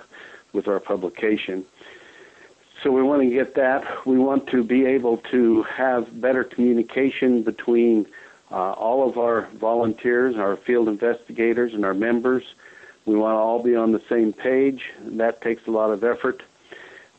with 0.53 0.67
our 0.67 0.80
publication. 0.80 1.66
So 2.83 2.92
we 2.92 3.03
want 3.03 3.22
to 3.22 3.30
get 3.30 3.56
that. 3.56 3.83
We 4.06 4.17
want 4.17 4.48
to 4.48 4.64
be 4.64 4.85
able 4.85 5.17
to 5.32 5.64
have 5.64 6.19
better 6.19 6.43
communication 6.43 7.43
between 7.43 8.08
all 8.57 9.07
of 9.09 9.17
our 9.17 9.49
volunteers, 9.59 10.35
our 10.38 10.57
field 10.57 10.88
investigators, 10.88 11.73
and 11.73 11.85
our 11.85 11.93
members. 11.93 12.43
We 13.06 13.15
want 13.15 13.35
to 13.35 13.40
all 13.40 13.61
be 13.61 13.75
on 13.75 13.91
the 13.91 14.01
same 14.09 14.33
page. 14.33 14.82
That 15.01 15.41
takes 15.41 15.61
a 15.67 15.72
lot 15.72 15.91
of 15.91 16.03
effort. 16.03 16.41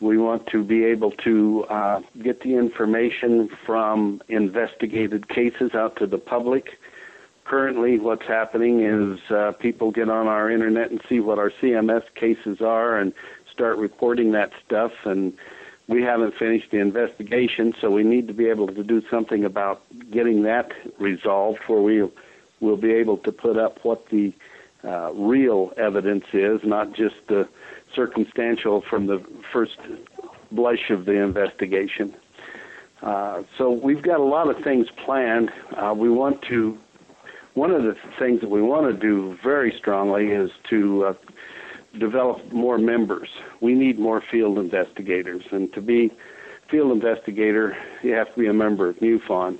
We 0.01 0.19
want 0.19 0.47
to 0.49 0.65
be 0.65 0.85
able 0.85 1.13
to 1.25 1.65
uh, 1.71 2.01
get 2.23 2.43
the 2.43 2.57
information 2.57 3.49
from 3.67 4.23
investigated 4.29 5.29
cases 5.29 5.75
out 5.75 5.97
to 5.97 6.07
the 6.07 6.19
public 6.19 6.79
currently 7.45 7.99
what's 7.99 8.27
happening 8.27 8.81
is 8.81 9.19
uh, 9.31 9.53
people 9.61 9.91
get 9.91 10.09
on 10.09 10.27
our 10.27 10.51
internet 10.51 10.91
and 10.91 11.01
see 11.09 11.21
what 11.21 11.39
our 11.39 11.53
CMS 11.63 12.03
cases 12.15 12.61
are 12.61 12.99
and 12.99 13.13
start 13.53 13.79
reporting 13.79 14.33
that 14.33 14.51
stuff 14.67 14.93
and 15.05 15.33
we 15.89 16.03
haven't 16.03 16.35
finished 16.39 16.71
the 16.71 16.79
investigation 16.79 17.75
so 17.81 17.91
we 17.91 18.03
need 18.03 18.27
to 18.29 18.35
be 18.35 18.49
able 18.49 18.67
to 18.67 18.83
do 18.83 19.03
something 19.11 19.45
about 19.45 19.83
getting 20.11 20.43
that 20.43 20.73
resolved 20.99 21.59
where 21.67 21.81
we 21.81 22.03
will 22.61 22.77
be 22.77 22.93
able 22.93 23.19
to 23.19 23.33
put 23.33 23.59
up 23.59 23.79
what 23.85 24.09
the 24.11 24.33
uh, 24.85 25.13
real 25.13 25.73
evidence 25.77 26.25
is 26.33 26.61
not 26.65 26.93
just 26.95 27.17
the 27.29 27.49
circumstantial 27.95 28.83
from 28.89 29.07
the 29.07 29.25
first 29.53 29.77
blush 30.51 30.91
of 30.91 31.05
the 31.05 31.13
investigation 31.13 32.15
uh, 33.05 33.43
so 33.59 33.71
we've 33.71 34.03
got 34.03 34.19
a 34.19 34.25
lot 34.25 34.49
of 34.49 34.65
things 34.65 34.87
planned. 35.05 35.51
Uh, 35.77 35.93
we 35.95 36.09
want 36.09 36.41
to 36.43 36.79
one 37.53 37.71
of 37.71 37.85
the 37.85 37.95
things 38.19 38.41
that 38.41 38.51
we 38.51 38.61
want 38.61 38.93
to 38.93 38.99
do 38.99 39.39
very 39.45 39.73
strongly 39.79 40.27
is 40.27 40.51
to 40.69 41.05
uh, 41.05 41.15
develop 41.99 42.53
more 42.53 42.79
members. 42.79 43.29
We 43.61 43.75
need 43.75 43.99
more 43.99 44.23
field 44.31 44.59
investigators, 44.59 45.43
and 45.51 45.73
to 45.75 45.81
be 45.81 46.13
field 46.71 46.93
investigator, 46.93 47.77
you 48.03 48.13
have 48.13 48.33
to 48.35 48.41
be 48.41 48.47
a 48.47 48.53
member 48.53 48.89
of 48.89 48.97
MUFON, 48.97 49.59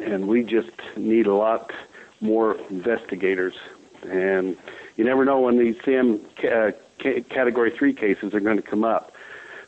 and 0.00 0.28
we 0.28 0.42
just 0.42 0.70
need 0.96 1.26
a 1.26 1.34
lot 1.34 1.72
more 2.20 2.56
investigators. 2.70 3.54
And 4.02 4.56
you 4.96 5.04
never 5.04 5.24
know 5.24 5.40
when 5.40 5.58
these 5.58 5.76
CM 5.76 6.20
Category 7.28 7.72
Three 7.76 7.94
cases 7.94 8.34
are 8.34 8.40
going 8.40 8.56
to 8.56 8.62
come 8.62 8.84
up. 8.84 9.12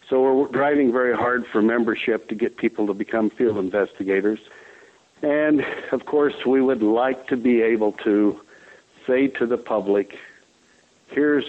So 0.08 0.22
we're 0.22 0.48
driving 0.48 0.92
very 0.92 1.14
hard 1.14 1.44
for 1.52 1.60
membership 1.60 2.28
to 2.28 2.34
get 2.34 2.56
people 2.56 2.86
to 2.86 2.94
become 2.94 3.30
field 3.30 3.58
investigators. 3.58 4.38
And 5.22 5.62
of 5.92 6.06
course, 6.06 6.34
we 6.46 6.62
would 6.62 6.82
like 6.82 7.26
to 7.28 7.36
be 7.36 7.60
able 7.60 7.92
to 8.04 8.40
say 9.06 9.26
to 9.28 9.46
the 9.46 9.58
public, 9.58 10.14
here's 11.08 11.44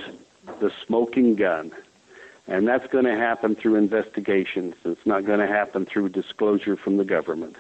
the 0.59 0.71
smoking 0.85 1.35
gun. 1.35 1.71
And 2.47 2.67
that's 2.67 2.87
going 2.91 3.05
to 3.05 3.15
happen 3.15 3.55
through 3.55 3.75
investigations. 3.75 4.73
It's 4.83 5.05
not 5.05 5.25
going 5.25 5.39
to 5.39 5.47
happen 5.47 5.85
through 5.85 6.09
disclosure 6.09 6.75
from 6.75 6.97
the 6.97 7.05
government. 7.05 7.55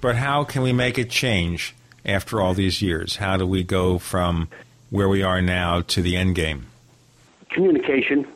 But 0.00 0.16
how 0.16 0.44
can 0.44 0.62
we 0.62 0.72
make 0.72 0.98
it 0.98 1.10
change 1.10 1.74
after 2.04 2.40
all 2.40 2.54
these 2.54 2.80
years? 2.80 3.16
How 3.16 3.36
do 3.36 3.46
we 3.46 3.62
go 3.62 3.98
from 3.98 4.48
where 4.90 5.08
we 5.08 5.22
are 5.22 5.42
now 5.42 5.82
to 5.82 6.00
the 6.00 6.16
end 6.16 6.34
game? 6.34 6.66
Communication. 7.50 8.26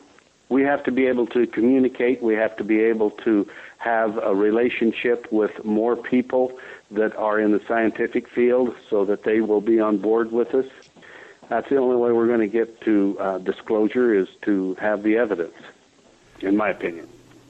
We 0.49 0.61
have 0.63 0.83
to 0.83 0.91
be 0.91 1.07
able 1.07 1.25
to 1.27 1.47
communicate. 1.47 2.21
We 2.21 2.35
have 2.35 2.55
to 2.57 2.63
be 2.63 2.81
able 2.81 3.11
to 3.25 3.47
have 3.77 4.17
a 4.17 4.35
relationship 4.35 5.31
with 5.31 5.65
more 5.65 5.95
people 5.95 6.57
that 6.91 7.15
are 7.15 7.39
in 7.39 7.51
the 7.51 7.61
scientific 7.67 8.29
field 8.29 8.75
so 8.89 9.03
that 9.05 9.23
they 9.23 9.41
will 9.41 9.61
be 9.61 9.79
on 9.79 9.97
board 9.97 10.31
with 10.31 10.53
us. 10.53 10.65
That's 11.53 11.69
the 11.69 11.77
only 11.77 11.95
way 11.97 12.11
we're 12.11 12.25
going 12.25 12.39
to 12.39 12.47
get 12.47 12.81
to 12.81 13.15
uh, 13.19 13.37
disclosure 13.37 14.11
is 14.11 14.27
to 14.41 14.75
have 14.81 15.03
the 15.03 15.17
evidence, 15.17 15.53
in 16.41 16.57
my 16.57 16.69
opinion. 16.69 17.07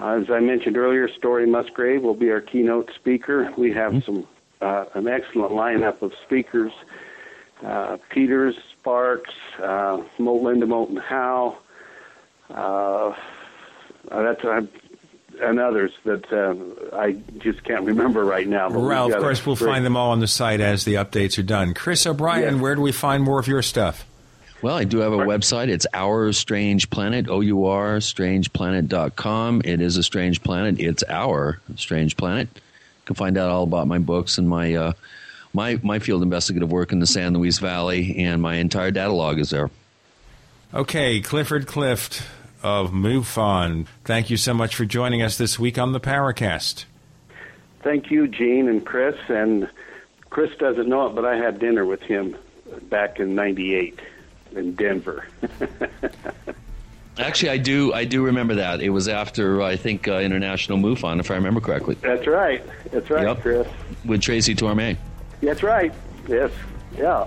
Uh, 0.01 0.21
as 0.21 0.31
I 0.31 0.41
mentioned 0.41 0.77
earlier, 0.77 1.09
Story 1.09 1.47
Musgrave 1.47 2.03
will 2.03 2.15
be 2.15 2.31
our 2.31 2.41
keynote 2.41 2.91
speaker. 2.95 3.53
We 3.57 3.73
have 3.73 3.93
mm-hmm. 3.93 4.05
some 4.05 4.27
uh, 4.61 4.87
an 4.95 5.09
excellent 5.09 5.53
lineup 5.53 6.03
of 6.03 6.13
speakers: 6.25 6.73
uh, 7.65 7.99
Peters, 8.09 8.57
Sparks, 8.73 9.35
uh, 9.63 10.03
Linda 10.19 10.67
Moulton 10.67 10.97
Howe, 10.97 11.59
uh, 12.51 13.15
that's 14.11 14.45
uh, 14.45 14.63
and 15.41 15.59
others 15.59 15.93
that 16.05 16.33
uh, 16.33 16.97
I 16.97 17.13
just 17.39 17.65
can't 17.65 17.85
remember 17.85 18.25
right 18.25 18.47
now. 18.47 18.71
Well, 18.71 19.13
of 19.13 19.21
course, 19.21 19.45
we'll 19.45 19.57
find 19.57 19.85
them 19.85 19.97
all 19.97 20.11
on 20.11 20.21
the 20.21 20.27
site 20.27 20.61
as 20.61 20.85
the 20.85 20.95
updates 20.95 21.39
are 21.39 21.43
done. 21.43 21.75
Chris 21.75 22.07
O'Brien, 22.07 22.55
yes. 22.55 22.63
where 22.63 22.75
do 22.75 22.83
we 22.83 22.93
find 22.93 23.23
more 23.23 23.41
of 23.41 23.49
your 23.49 23.63
stuff? 23.63 24.07
Well, 24.63 24.77
I 24.77 24.85
do 24.85 24.99
have 24.99 25.13
a 25.13 25.17
website. 25.17 25.69
It's 25.69 25.87
Our 25.95 26.33
Strange 26.33 26.91
Planet, 26.91 27.29
O 27.29 27.41
U 27.41 27.65
R, 27.65 27.97
strangeplanet.com. 27.97 29.63
It 29.65 29.81
is 29.81 29.97
a 29.97 30.03
strange 30.03 30.43
planet. 30.43 30.79
It's 30.79 31.03
our 31.09 31.61
strange 31.77 32.19
planet. 32.19 32.49
You 32.55 32.61
can 33.07 33.17
find 33.17 33.39
out 33.39 33.51
all 33.51 33.63
about 33.63 33.87
my 33.87 33.99
books 33.99 34.37
and 34.37 34.47
my 34.47 34.75
uh, 34.75 34.93
my 35.55 35.81
my 35.83 35.99
field 35.99 36.23
investigative 36.23 36.71
work 36.71 36.93
in 36.93 36.99
the 36.99 37.07
San 37.07 37.33
Luis 37.33 37.59
Valley, 37.59 38.19
and 38.19 38.43
my 38.43 38.57
entire 38.57 38.91
data 38.91 39.13
log 39.13 39.39
is 39.39 39.49
there. 39.49 39.71
Okay, 40.75 41.21
Clifford 41.21 41.67
Clift, 41.67 42.23
of 42.63 42.93
MUFON. 42.93 43.87
Thank 44.05 44.31
you 44.31 44.37
so 44.37 44.55
much 44.55 44.75
for 44.77 44.85
joining 44.85 45.23
us 45.23 45.39
this 45.39 45.59
week 45.59 45.79
on 45.79 45.93
the 45.93 46.01
Paracast. 46.01 46.85
Thank 47.83 48.11
you, 48.11 48.29
Gene 48.29 48.69
and 48.69 48.85
Chris. 48.85 49.17
And 49.29 49.69
Chris 50.29 50.51
doesn't 50.59 50.89
know 50.89 51.07
it, 51.07 51.15
but 51.15 51.25
I 51.25 51.37
had 51.37 51.59
dinner 51.59 51.85
with 51.85 52.03
him 52.03 52.37
back 52.89 53.19
in 53.19 53.35
'98 53.35 53.99
in 54.55 54.75
Denver. 54.75 55.27
Actually, 57.19 57.51
I 57.51 57.57
do. 57.59 57.93
I 57.93 58.05
do 58.05 58.25
remember 58.25 58.55
that. 58.57 58.81
It 58.81 58.91
was 58.91 59.09
after 59.09 59.61
I 59.63 59.77
think 59.77 60.09
uh, 60.09 60.19
International 60.19 60.79
MUFON, 60.79 61.21
if 61.21 61.31
I 61.31 61.35
remember 61.35 61.61
correctly. 61.61 61.97
That's 62.01 62.27
right. 62.27 62.65
That's 62.91 63.11
right, 63.11 63.27
yep. 63.27 63.41
Chris. 63.41 63.69
With 64.05 64.23
Tracy 64.23 64.55
Torme. 64.55 64.97
That's 65.43 65.63
right. 65.63 65.93
Yes. 66.29 66.51
Yeah. 66.97 67.27